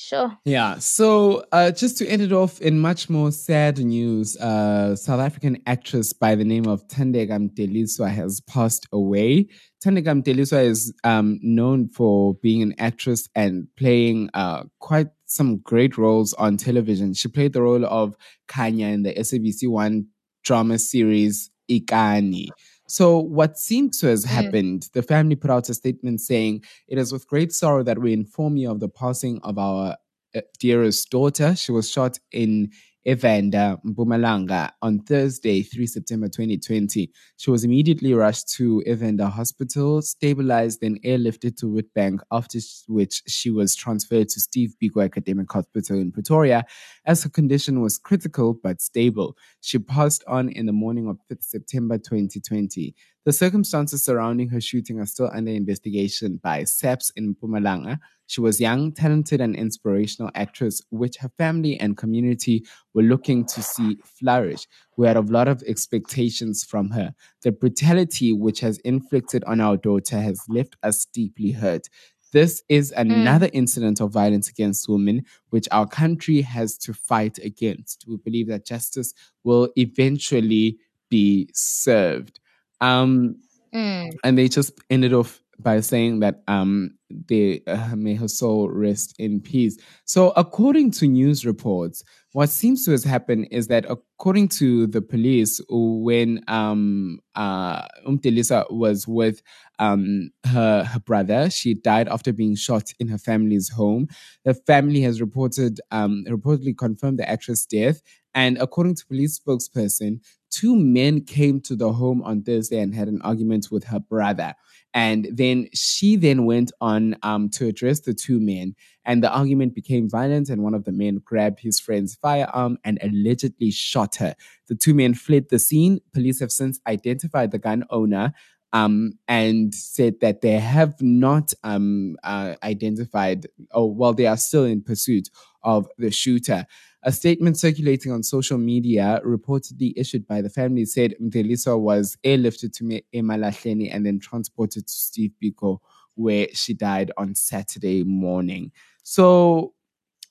Sure. 0.00 0.38
Yeah. 0.44 0.78
So, 0.78 1.42
uh, 1.50 1.72
just 1.72 1.98
to 1.98 2.06
end 2.06 2.22
it 2.22 2.32
off 2.32 2.60
in 2.60 2.78
much 2.78 3.10
more 3.10 3.32
sad 3.32 3.78
news, 3.78 4.36
uh, 4.36 4.94
South 4.94 5.18
African 5.18 5.60
actress 5.66 6.12
by 6.12 6.36
the 6.36 6.44
name 6.44 6.68
of 6.68 6.86
Thandeka 6.86 7.50
Mdeliswa 7.50 8.08
has 8.08 8.40
passed 8.42 8.86
away. 8.92 9.48
Thandeka 9.84 10.22
Mdeliswa 10.22 10.64
is 10.64 10.94
um, 11.02 11.40
known 11.42 11.88
for 11.88 12.34
being 12.34 12.62
an 12.62 12.76
actress 12.78 13.28
and 13.34 13.66
playing 13.76 14.30
uh, 14.34 14.66
quite 14.78 15.08
some 15.26 15.56
great 15.58 15.98
roles 15.98 16.32
on 16.34 16.56
television. 16.56 17.12
She 17.12 17.26
played 17.26 17.52
the 17.52 17.62
role 17.62 17.84
of 17.84 18.14
Kanya 18.46 18.86
in 18.86 19.02
the 19.02 19.14
SABC 19.14 19.68
One 19.68 20.06
drama 20.44 20.78
series 20.78 21.50
Ikani. 21.68 22.46
So, 22.88 23.18
what 23.18 23.58
seems 23.58 24.00
to 24.00 24.06
have 24.08 24.24
happened, 24.24 24.88
the 24.94 25.02
family 25.02 25.36
put 25.36 25.50
out 25.50 25.68
a 25.68 25.74
statement 25.74 26.22
saying, 26.22 26.64
It 26.88 26.96
is 26.96 27.12
with 27.12 27.28
great 27.28 27.52
sorrow 27.52 27.82
that 27.82 27.98
we 27.98 28.14
inform 28.14 28.56
you 28.56 28.70
of 28.70 28.80
the 28.80 28.88
passing 28.88 29.40
of 29.42 29.58
our 29.58 29.96
uh, 30.34 30.40
dearest 30.58 31.10
daughter. 31.10 31.54
She 31.54 31.70
was 31.70 31.90
shot 31.90 32.18
in 32.32 32.70
Evander, 33.08 33.78
Mpumalanga 33.86 34.70
on 34.82 34.98
Thursday, 35.00 35.62
3 35.62 35.86
September 35.86 36.28
2020. 36.28 37.10
She 37.38 37.50
was 37.50 37.64
immediately 37.64 38.12
rushed 38.12 38.50
to 38.56 38.82
Evander 38.86 39.26
Hospital, 39.26 40.02
stabilized, 40.02 40.82
then 40.82 40.98
airlifted 41.02 41.56
to 41.56 41.66
Witbank, 41.66 42.18
after 42.30 42.58
which 42.86 43.22
she 43.26 43.50
was 43.50 43.74
transferred 43.74 44.28
to 44.28 44.40
Steve 44.40 44.74
Biko 44.82 45.02
Academic 45.02 45.50
Hospital 45.50 45.98
in 45.98 46.12
Pretoria, 46.12 46.64
as 47.06 47.22
her 47.22 47.30
condition 47.30 47.80
was 47.80 47.96
critical 47.96 48.52
but 48.62 48.82
stable. 48.82 49.36
She 49.62 49.78
passed 49.78 50.22
on 50.26 50.50
in 50.50 50.66
the 50.66 50.72
morning 50.72 51.08
of 51.08 51.16
5 51.30 51.38
September 51.40 51.96
2020. 51.96 52.94
The 53.24 53.32
circumstances 53.32 54.04
surrounding 54.04 54.48
her 54.50 54.60
shooting 54.60 55.00
are 55.00 55.06
still 55.06 55.30
under 55.32 55.50
investigation 55.50 56.40
by 56.42 56.64
SAPS 56.64 57.10
in 57.16 57.34
Mpumalanga. 57.34 57.98
She 58.28 58.40
was 58.40 58.60
young, 58.60 58.92
talented, 58.92 59.40
and 59.40 59.56
inspirational 59.56 60.30
actress, 60.34 60.80
which 60.90 61.16
her 61.16 61.30
family 61.38 61.80
and 61.80 61.96
community 61.96 62.64
were 62.94 63.02
looking 63.02 63.44
to 63.46 63.62
see 63.62 63.98
flourish. 64.04 64.68
We 64.96 65.06
had 65.06 65.16
a 65.16 65.22
lot 65.22 65.48
of 65.48 65.62
expectations 65.66 66.62
from 66.62 66.90
her. 66.90 67.14
The 67.42 67.52
brutality 67.52 68.32
which 68.32 68.60
has 68.60 68.78
inflicted 68.78 69.42
on 69.44 69.60
our 69.60 69.76
daughter 69.78 70.20
has 70.20 70.40
left 70.48 70.76
us 70.82 71.06
deeply 71.06 71.52
hurt. 71.52 71.88
This 72.30 72.62
is 72.68 72.92
another 72.94 73.48
incident 73.54 74.00
of 74.02 74.12
violence 74.12 74.50
against 74.50 74.86
women, 74.90 75.24
which 75.48 75.66
our 75.72 75.86
country 75.86 76.42
has 76.42 76.76
to 76.78 76.92
fight 76.92 77.38
against. 77.38 78.04
We 78.06 78.18
believe 78.18 78.48
that 78.48 78.66
justice 78.66 79.14
will 79.42 79.70
eventually 79.76 80.76
be 81.08 81.48
served. 81.54 82.40
Um, 82.80 83.36
Mm. 83.74 84.10
and 84.24 84.38
they 84.38 84.48
just 84.48 84.72
ended 84.88 85.12
off 85.12 85.42
by 85.60 85.80
saying 85.80 86.20
that 86.20 86.42
um 86.48 86.90
they 87.28 87.62
uh, 87.66 87.96
may 87.96 88.14
her 88.14 88.28
soul 88.28 88.68
rest 88.70 89.14
in 89.18 89.40
peace. 89.40 89.76
So 90.04 90.30
according 90.36 90.90
to 90.92 91.06
news 91.08 91.44
reports 91.46 92.02
what 92.32 92.50
seems 92.50 92.84
to 92.84 92.90
have 92.92 93.04
happened 93.04 93.48
is 93.50 93.68
that 93.68 93.86
according 93.88 94.48
to 94.48 94.86
the 94.86 95.00
police 95.00 95.60
when 95.70 96.40
um 96.46 97.18
uh 97.34 97.82
umdelisa 98.06 98.70
was 98.70 99.08
with 99.08 99.40
um 99.78 100.30
her 100.44 100.84
her 100.84 101.00
brother 101.00 101.48
she 101.50 101.74
died 101.74 102.08
after 102.08 102.32
being 102.32 102.54
shot 102.54 102.92
in 103.00 103.08
her 103.08 103.18
family's 103.18 103.70
home. 103.70 104.06
The 104.44 104.54
family 104.54 105.00
has 105.02 105.20
reported 105.20 105.80
um 105.90 106.24
reportedly 106.28 106.76
confirmed 106.76 107.18
the 107.18 107.28
actress 107.28 107.64
death. 107.66 108.00
And 108.34 108.58
according 108.58 108.94
to 108.96 109.06
police 109.06 109.40
spokesperson 109.40 110.20
two 110.50 110.76
men 110.76 111.20
came 111.22 111.60
to 111.62 111.76
the 111.76 111.92
home 111.92 112.22
on 112.22 112.42
Thursday 112.42 112.80
and 112.80 112.94
had 112.94 113.08
an 113.08 113.20
argument 113.22 113.68
with 113.70 113.84
her 113.84 114.00
brother. 114.00 114.54
And 114.94 115.28
then 115.32 115.68
she 115.74 116.16
then 116.16 116.46
went 116.46 116.72
on 116.80 117.16
um, 117.22 117.50
to 117.50 117.66
address 117.66 118.00
the 118.00 118.14
two 118.14 118.40
men, 118.40 118.74
and 119.04 119.22
the 119.22 119.30
argument 119.30 119.74
became 119.74 120.08
violent. 120.08 120.48
And 120.48 120.62
one 120.62 120.74
of 120.74 120.84
the 120.84 120.92
men 120.92 121.20
grabbed 121.24 121.60
his 121.60 121.78
friend's 121.78 122.14
firearm 122.14 122.78
and 122.84 122.98
allegedly 123.02 123.70
shot 123.70 124.16
her. 124.16 124.34
The 124.66 124.74
two 124.74 124.94
men 124.94 125.14
fled 125.14 125.50
the 125.50 125.58
scene. 125.58 126.00
Police 126.12 126.40
have 126.40 126.50
since 126.50 126.80
identified 126.86 127.50
the 127.50 127.58
gun 127.58 127.84
owner 127.90 128.32
um, 128.72 129.12
and 129.26 129.74
said 129.74 130.20
that 130.20 130.40
they 130.40 130.58
have 130.58 131.00
not 131.00 131.52
um, 131.64 132.16
uh, 132.22 132.54
identified, 132.62 133.46
or 133.72 133.92
well, 133.94 134.12
they 134.12 134.26
are 134.26 134.36
still 134.36 134.64
in 134.64 134.82
pursuit 134.82 135.28
of 135.62 135.86
the 135.98 136.10
shooter. 136.10 136.66
A 137.04 137.12
statement 137.12 137.56
circulating 137.56 138.10
on 138.12 138.22
social 138.22 138.58
media, 138.58 139.20
reportedly 139.24 139.92
issued 139.96 140.26
by 140.26 140.42
the 140.42 140.50
family, 140.50 140.84
said 140.84 141.14
Mdeliswa 141.22 141.78
was 141.78 142.16
airlifted 142.24 142.72
to 142.74 143.02
Emalahleni 143.14 143.94
and 143.94 144.04
then 144.04 144.18
transported 144.18 144.86
to 144.86 144.92
Steve 144.92 145.32
Biko, 145.42 145.78
where 146.14 146.48
she 146.52 146.74
died 146.74 147.12
on 147.16 147.34
Saturday 147.34 148.02
morning. 148.02 148.72
So 149.04 149.74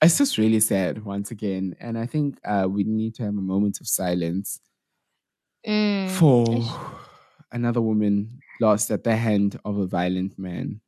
it's 0.02 0.18
just 0.18 0.38
really 0.38 0.60
sad 0.60 1.06
once 1.06 1.32
again. 1.32 1.76
And 1.80 1.98
I 1.98 2.06
think 2.06 2.38
uh, 2.46 2.68
we 2.70 2.84
need 2.84 3.16
to 3.16 3.24
have 3.24 3.38
a 3.38 3.42
moment 3.42 3.80
of 3.82 3.88
silence 3.88 4.60
Mm. 5.66 6.10
for 6.12 6.46
another 7.52 7.82
woman 7.82 8.40
lost 8.62 8.90
at 8.92 9.04
the 9.04 9.16
hand 9.16 9.60
of 9.66 9.78
a 9.78 9.88
violent 9.88 10.38
man. 10.40 10.80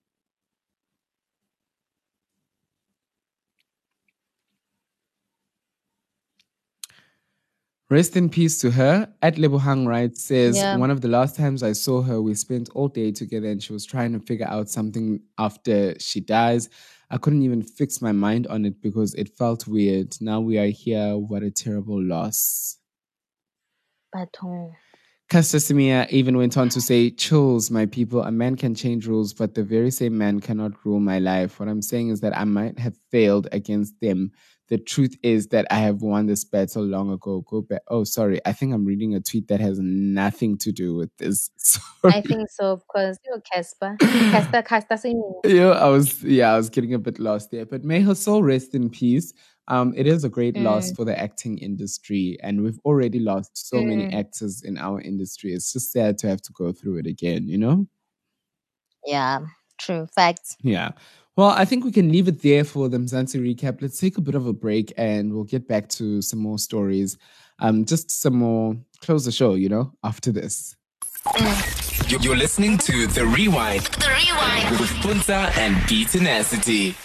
Rest 7.90 8.16
in 8.16 8.30
peace 8.30 8.60
to 8.60 8.70
her. 8.72 9.12
At 9.22 9.36
Lebohang 9.38 9.88
writes 9.88 10.22
says 10.24 10.56
Yeah. 10.58 10.78
one 10.78 10.92
of 10.92 11.02
the 11.02 11.08
last 11.08 11.36
times 11.36 11.64
I 11.64 11.74
saw 11.74 12.04
her, 12.04 12.22
we 12.22 12.36
spent 12.36 12.70
all 12.76 12.88
day 12.88 13.12
together, 13.12 13.50
and 13.50 13.62
she 13.64 13.74
was 13.74 13.84
trying 13.84 14.14
to 14.14 14.20
figure 14.20 14.48
out 14.48 14.70
something 14.70 15.22
after 15.40 15.98
she 16.00 16.20
dies. 16.20 16.70
I 17.10 17.18
couldn't 17.18 17.42
even 17.42 17.64
fix 17.64 18.00
my 18.00 18.12
mind 18.12 18.46
on 18.46 18.66
it 18.66 18.80
because 18.82 19.16
it 19.16 19.36
felt 19.36 19.66
weird. 19.68 20.16
Now 20.22 20.40
we 20.40 20.60
are 20.60 20.68
here. 20.68 21.18
What 21.18 21.42
a 21.42 21.50
terrible 21.50 22.00
loss. 22.02 22.78
But 24.14 24.30
Casta 25.30 25.58
Simia 25.58 26.10
even 26.10 26.38
went 26.38 26.58
on 26.58 26.70
to 26.70 26.82
say, 26.82 27.12
Chills, 27.12 27.70
my 27.70 27.86
people. 27.86 28.24
A 28.24 28.32
man 28.32 28.56
can 28.56 28.74
change 28.74 29.06
rules, 29.06 29.32
but 29.32 29.54
the 29.54 29.64
very 29.64 29.92
same 29.92 30.18
man 30.18 30.40
cannot 30.40 30.72
rule 30.84 31.00
my 31.00 31.20
life. 31.20 31.60
What 31.60 31.70
I'm 31.70 31.84
saying 31.84 32.10
is 32.10 32.22
that 32.22 32.36
I 32.36 32.46
might 32.46 32.80
have 32.80 32.96
failed 33.12 33.48
against 33.52 34.00
them. 34.02 34.32
The 34.70 34.80
truth 34.80 35.16
is 35.22 35.48
that 35.48 35.68
I 35.70 35.80
have 35.80 36.02
won 36.02 36.26
this 36.26 36.44
battle 36.44 36.84
long 36.84 37.12
ago. 37.12 37.44
Go 37.48 37.62
back. 37.62 37.82
Oh, 37.90 38.04
sorry. 38.04 38.40
I 38.44 38.54
think 38.54 38.74
I'm 38.74 38.86
reading 38.86 39.14
a 39.14 39.20
tweet 39.20 39.48
that 39.50 39.60
has 39.60 39.80
nothing 39.80 40.58
to 40.60 40.72
do 40.72 40.96
with 40.96 41.10
this. 41.18 41.50
Sorry. 41.58 42.14
I 42.14 42.22
think 42.22 42.48
so 42.52 42.78
because 42.78 43.18
you're 43.26 43.42
Casper. 43.42 43.98
Casper, 44.00 44.62
Casper, 44.62 44.98
singing. 44.98 45.34
Yeah, 45.44 45.70
I 45.70 45.90
was 45.90 46.24
yeah, 46.24 46.54
I 46.54 46.58
was 46.58 46.70
getting 46.70 46.94
a 46.94 47.00
bit 47.00 47.18
lost 47.18 47.50
there. 47.50 47.66
But 47.66 47.84
may 47.84 48.02
her 48.02 48.14
soul 48.14 48.44
rest 48.44 48.76
in 48.76 48.92
peace. 48.92 49.34
Um, 49.70 49.94
it 49.96 50.08
is 50.08 50.24
a 50.24 50.30
great 50.30 50.58
loss 50.58 50.92
Mm. 50.92 50.96
for 50.96 51.06
the 51.06 51.18
acting 51.18 51.58
industry, 51.60 52.38
and 52.42 52.64
we've 52.64 52.80
already 52.86 53.20
lost 53.20 53.52
so 53.70 53.82
many 53.84 54.06
Mm. 54.08 54.14
actors 54.16 54.64
in 54.64 54.78
our 54.78 55.00
industry. 55.02 55.54
It's 55.54 55.72
just 55.72 55.92
sad 55.92 56.18
to 56.20 56.28
have 56.28 56.42
to 56.42 56.52
go 56.54 56.72
through 56.72 56.98
it 56.98 57.08
again, 57.08 57.48
you 57.48 57.58
know? 57.58 57.88
Yeah, 59.06 59.40
true. 59.80 60.08
Facts. 60.16 60.58
Yeah. 60.62 60.92
Well, 61.36 61.50
I 61.50 61.64
think 61.66 61.86
we 61.86 61.92
can 61.92 62.12
leave 62.12 62.28
it 62.28 62.42
there 62.42 62.64
for 62.66 62.90
the 62.90 62.98
Mzansi 62.98 63.40
recap. 63.40 63.82
Let's 63.82 63.98
take 64.00 64.18
a 64.18 64.22
bit 64.22 64.36
of 64.36 64.46
a 64.46 64.52
break 64.54 64.92
and 64.98 65.34
we'll 65.34 65.46
get 65.46 65.68
back 65.70 65.88
to 65.90 66.22
some 66.22 66.40
more 66.40 66.60
stories. 66.60 67.18
Um, 67.60 67.86
just 67.86 68.12
some 68.12 68.36
more 68.36 68.76
close 69.02 69.24
the 69.26 69.32
show, 69.32 69.54
you 69.54 69.70
know, 69.70 69.94
after 70.04 70.32
this. 70.34 70.76
You- 72.10 72.18
You're 72.22 72.36
listening 72.38 72.78
to 72.80 73.08
The 73.08 73.26
Rewind 73.26 73.84
The 73.84 74.10
Rewind. 74.10 74.80
with 74.80 74.90
Puntsa 75.04 75.56
and 75.58 75.76
BeeTenacity. 75.88 76.96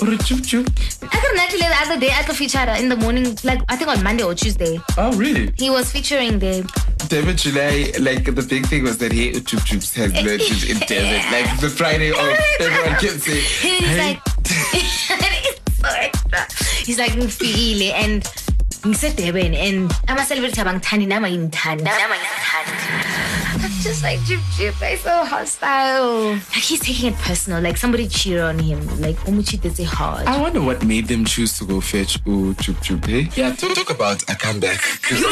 Or 0.00 0.08
a 0.14 0.16
Jub 0.18 0.40
Jub. 0.46 0.64
I 1.02 1.16
got 1.20 1.36
actually 1.38 1.66
the 1.66 1.76
other 1.82 1.98
day 1.98 2.10
at 2.10 2.26
the 2.26 2.34
feature 2.34 2.58
in 2.78 2.88
the 2.88 2.96
morning, 2.96 3.36
like 3.42 3.60
I 3.68 3.76
think 3.76 3.90
on 3.90 4.02
Monday 4.04 4.22
or 4.22 4.34
Tuesday. 4.34 4.80
Oh, 4.96 5.12
really? 5.16 5.52
He 5.58 5.70
was 5.70 5.90
featuring 5.90 6.38
there. 6.38 6.62
David 7.08 7.38
July, 7.38 7.92
like 7.98 8.24
the 8.24 8.42
big 8.42 8.66
thing 8.66 8.84
was 8.84 8.98
that 8.98 9.10
he 9.12 9.32
Jub 9.32 9.58
Jub's 9.66 9.92
has 9.94 10.12
legend 10.24 10.64
in 10.70 10.78
David. 10.86 11.22
Like 11.32 11.60
the 11.60 11.68
Friday 11.68 12.12
off, 12.12 12.38
everyone 12.60 12.98
can 13.00 13.18
say, 13.18 13.40
He's 13.40 13.88
hey, 13.88 13.98
like, 13.98 14.20
it's 14.44 15.80
so 15.80 15.88
extra. 15.88 16.84
He's 16.84 16.98
like, 16.98 17.12
ngifile 17.12 17.92
and 17.92 18.22
ngisedeben 18.86 19.54
and 19.56 19.92
ama-celebrity 20.06 20.60
abangithandi 20.60 21.06
nama 21.06 21.28
ngimthanda 21.28 21.90
nama 21.90 22.14
ngimthanda 22.14 23.17
I'm 23.17 23.17
just 23.88 24.02
like 24.02 24.18
Jub 24.28 24.36
Jub, 24.52 24.78
like 24.82 24.98
so 24.98 25.24
hostile. 25.24 26.32
Like 26.32 26.62
he's 26.68 26.80
taking 26.80 27.14
it 27.14 27.18
personal. 27.20 27.62
Like 27.62 27.78
somebody 27.78 28.06
cheated 28.06 28.40
on 28.40 28.58
him. 28.58 28.80
Like 29.00 29.16
Umuchi 29.24 29.58
did 29.58 29.80
it 29.80 29.84
hard. 29.86 30.26
I 30.26 30.38
wonder 30.38 30.60
what 30.60 30.84
made 30.84 31.08
them 31.08 31.24
choose 31.24 31.56
to 31.58 31.64
go 31.64 31.80
fetch 31.80 32.18
Ooh 32.28 32.52
Jub 32.60 32.76
Jub, 32.84 33.08
eh? 33.08 33.30
Yeah, 33.34 33.54
talk, 33.56 33.74
talk 33.74 33.88
about 33.90 34.22
a 34.28 34.34
comeback. 34.36 34.78
'Cause, 35.00 35.22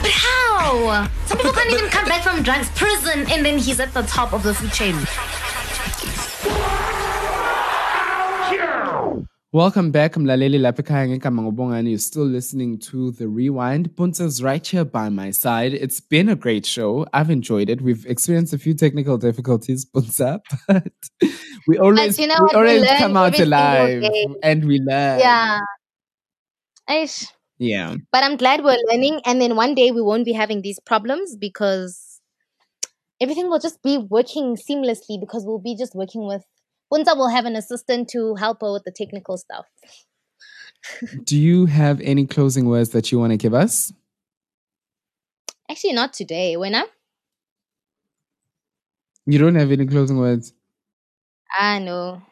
But 0.00 0.10
how? 0.10 1.06
Some 1.26 1.36
people 1.36 1.52
can't 1.52 1.70
even 1.70 1.90
come 1.90 2.06
back 2.06 2.22
from 2.22 2.42
drugs, 2.42 2.70
prison, 2.74 3.26
and 3.30 3.44
then 3.44 3.58
he's 3.58 3.78
at 3.78 3.92
the 3.92 4.02
top 4.04 4.32
of 4.32 4.42
the 4.42 4.54
food 4.54 4.72
chain. 4.72 4.96
Welcome 9.54 9.92
back. 9.92 10.14
Mlaleli 10.14 10.58
Lapikaya 10.58 11.08
ngegama 11.08 11.42
ngobongani. 11.42 11.90
You're 11.90 11.98
still 11.98 12.24
listening 12.26 12.76
to 12.90 13.12
The 13.12 13.28
Rewind. 13.28 13.88
Puntsa's 13.94 14.42
right 14.42 14.66
here 14.66 14.84
by 14.84 15.08
my 15.10 15.30
side. 15.30 15.74
It's 15.74 16.00
been 16.00 16.28
a 16.28 16.34
great 16.34 16.66
show. 16.66 17.06
I've 17.12 17.30
enjoyed 17.30 17.70
it. 17.70 17.80
We've 17.80 18.04
experienced 18.06 18.52
a 18.52 18.58
few 18.58 18.74
technical 18.74 19.16
difficulties, 19.16 19.86
Puntsa, 19.94 20.40
but 20.66 20.92
we 21.68 21.78
always, 21.78 22.18
you 22.18 22.26
know 22.26 22.34
we 22.40 22.46
what? 22.46 22.64
We 22.64 22.78
always 22.78 22.98
come 22.98 23.16
out 23.16 23.38
alive 23.38 24.02
and 24.42 24.64
we 24.64 24.80
learn. 24.80 25.20
Yeah. 25.20 25.60
Aish. 26.90 27.28
Yeah. 27.58 27.94
But 28.10 28.24
I'm 28.24 28.36
glad 28.36 28.64
we're 28.64 28.76
learning, 28.90 29.20
and 29.24 29.40
then 29.40 29.54
one 29.54 29.76
day 29.76 29.92
we 29.92 30.02
won't 30.02 30.24
be 30.24 30.32
having 30.32 30.62
these 30.62 30.80
problems 30.80 31.36
because 31.36 32.20
everything 33.20 33.48
will 33.48 33.60
just 33.60 33.80
be 33.84 33.98
working 33.98 34.56
seamlessly 34.56 35.20
because 35.20 35.44
we'll 35.46 35.60
be 35.60 35.76
just 35.76 35.94
working 35.94 36.26
with. 36.26 36.42
Puntsa 36.94 37.16
will 37.16 37.28
have 37.28 37.44
an 37.44 37.56
assistant 37.56 38.08
to 38.10 38.36
help 38.36 38.60
her 38.60 38.72
with 38.72 38.84
the 38.84 38.92
technical 38.92 39.36
stuff. 39.36 39.66
Do 41.24 41.36
you 41.36 41.66
have 41.66 42.00
any 42.00 42.24
closing 42.26 42.66
words 42.66 42.90
that 42.90 43.10
you 43.10 43.18
want 43.18 43.32
to 43.32 43.36
give 43.36 43.52
us? 43.52 43.92
Actually, 45.68 45.94
not 45.94 46.12
today. 46.12 46.54
Wena. 46.56 46.84
You 49.26 49.38
don't 49.38 49.56
have 49.56 49.72
any 49.72 49.86
closing 49.86 50.18
words? 50.18 50.52
I 51.58 51.78
know. 51.80 52.22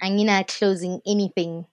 I'm 0.00 0.16
not 0.16 0.48
closing 0.48 1.00
anything. 1.06 1.66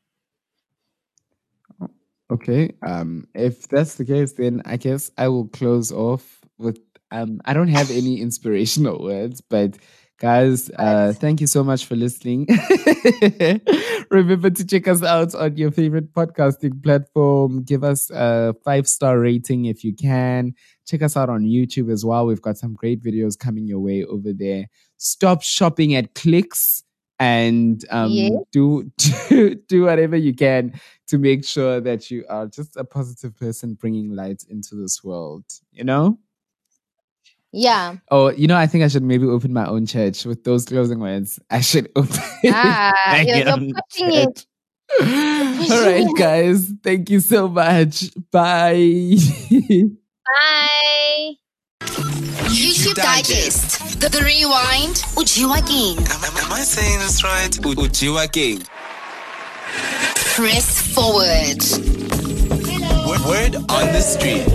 Okay. 2.29 2.73
Um, 2.85 3.27
if 3.33 3.67
that's 3.69 3.95
the 3.95 4.05
case, 4.05 4.33
then 4.33 4.61
I 4.65 4.75
guess 4.75 5.09
I 5.17 5.29
will 5.29 5.47
close 5.47 5.91
off 5.91 6.41
with 6.57 6.77
um 7.11 7.39
I 7.45 7.53
don't 7.53 7.69
have 7.69 7.89
any 7.89 8.19
inspirational 8.19 9.01
words, 9.03 9.39
but 9.39 9.77
guys, 10.19 10.69
uh 10.77 11.13
thank 11.13 11.41
you 11.41 11.47
so 11.47 11.63
much 11.63 11.85
for 11.85 11.95
listening. 11.95 12.47
Remember 14.09 14.49
to 14.49 14.65
check 14.65 14.87
us 14.87 15.03
out 15.03 15.35
on 15.35 15.57
your 15.57 15.71
favorite 15.71 16.13
podcasting 16.13 16.81
platform. 16.83 17.63
Give 17.63 17.83
us 17.83 18.09
a 18.11 18.55
five-star 18.63 19.19
rating 19.19 19.65
if 19.65 19.83
you 19.83 19.93
can. 19.93 20.53
Check 20.87 21.01
us 21.01 21.17
out 21.17 21.29
on 21.29 21.43
YouTube 21.43 21.91
as 21.91 22.05
well. 22.05 22.25
We've 22.25 22.41
got 22.41 22.57
some 22.57 22.73
great 22.73 23.03
videos 23.03 23.37
coming 23.37 23.67
your 23.67 23.79
way 23.79 24.03
over 24.05 24.33
there. 24.33 24.67
Stop 24.97 25.41
shopping 25.43 25.93
at 25.95 26.15
clicks 26.15 26.83
and 27.19 27.83
um, 27.89 28.11
Yes. 28.11 28.31
do, 28.51 28.91
do 29.29 29.55
do 29.55 29.83
whatever 29.83 30.15
you 30.15 30.33
can 30.33 30.79
to 31.07 31.17
make 31.17 31.43
sure 31.45 31.81
that 31.81 32.11
you 32.11 32.25
are 32.29 32.45
just 32.47 32.77
a 32.77 32.83
positive 32.83 33.35
person 33.35 33.73
bringing 33.73 34.11
light 34.11 34.43
into 34.49 34.75
this 34.75 35.03
world 35.03 35.43
you 35.71 35.83
know 35.83 36.19
Yeah. 37.59 37.95
oh 38.11 38.29
you 38.29 38.45
know 38.47 38.55
i 38.55 38.67
think 38.67 38.83
i 38.83 38.87
should 38.87 39.01
maybe 39.03 39.25
open 39.25 39.51
my 39.51 39.65
own 39.65 39.85
church 39.87 40.25
with 40.25 40.43
those 40.43 40.65
closing 40.65 40.99
words 40.99 41.39
i 41.49 41.59
should 41.61 41.89
open 41.95 42.19
Ah, 42.45 43.17
you're, 43.21 43.37
you're 43.37 43.73
pushing 43.89 44.13
it. 44.13 44.45
all 45.71 45.81
right 45.85 46.07
guys 46.17 46.71
thank 46.83 47.09
you 47.09 47.19
so 47.19 47.47
much 47.47 48.11
bye 48.31 49.17
Bye. 50.27 51.33
YouTube 52.51 52.95
Digest. 52.95 53.99
The, 54.01 54.09
the 54.09 54.19
Rewind. 54.23 54.95
Ujiwa 55.15 55.65
King. 55.67 55.97
Am, 55.97 56.23
am- 56.23 56.37
am 56.45 56.51
I 56.51 56.61
saying 56.61 56.99
this 56.99 57.23
right? 57.23 57.55
U- 57.65 57.75
Ujiwa 57.75 58.31
King. 58.31 58.59
Press 60.35 60.81
forward. 60.93 61.59
Word, 63.07 63.21
word 63.25 63.55
on 63.71 63.85
the 63.93 64.01
street. 64.01 64.47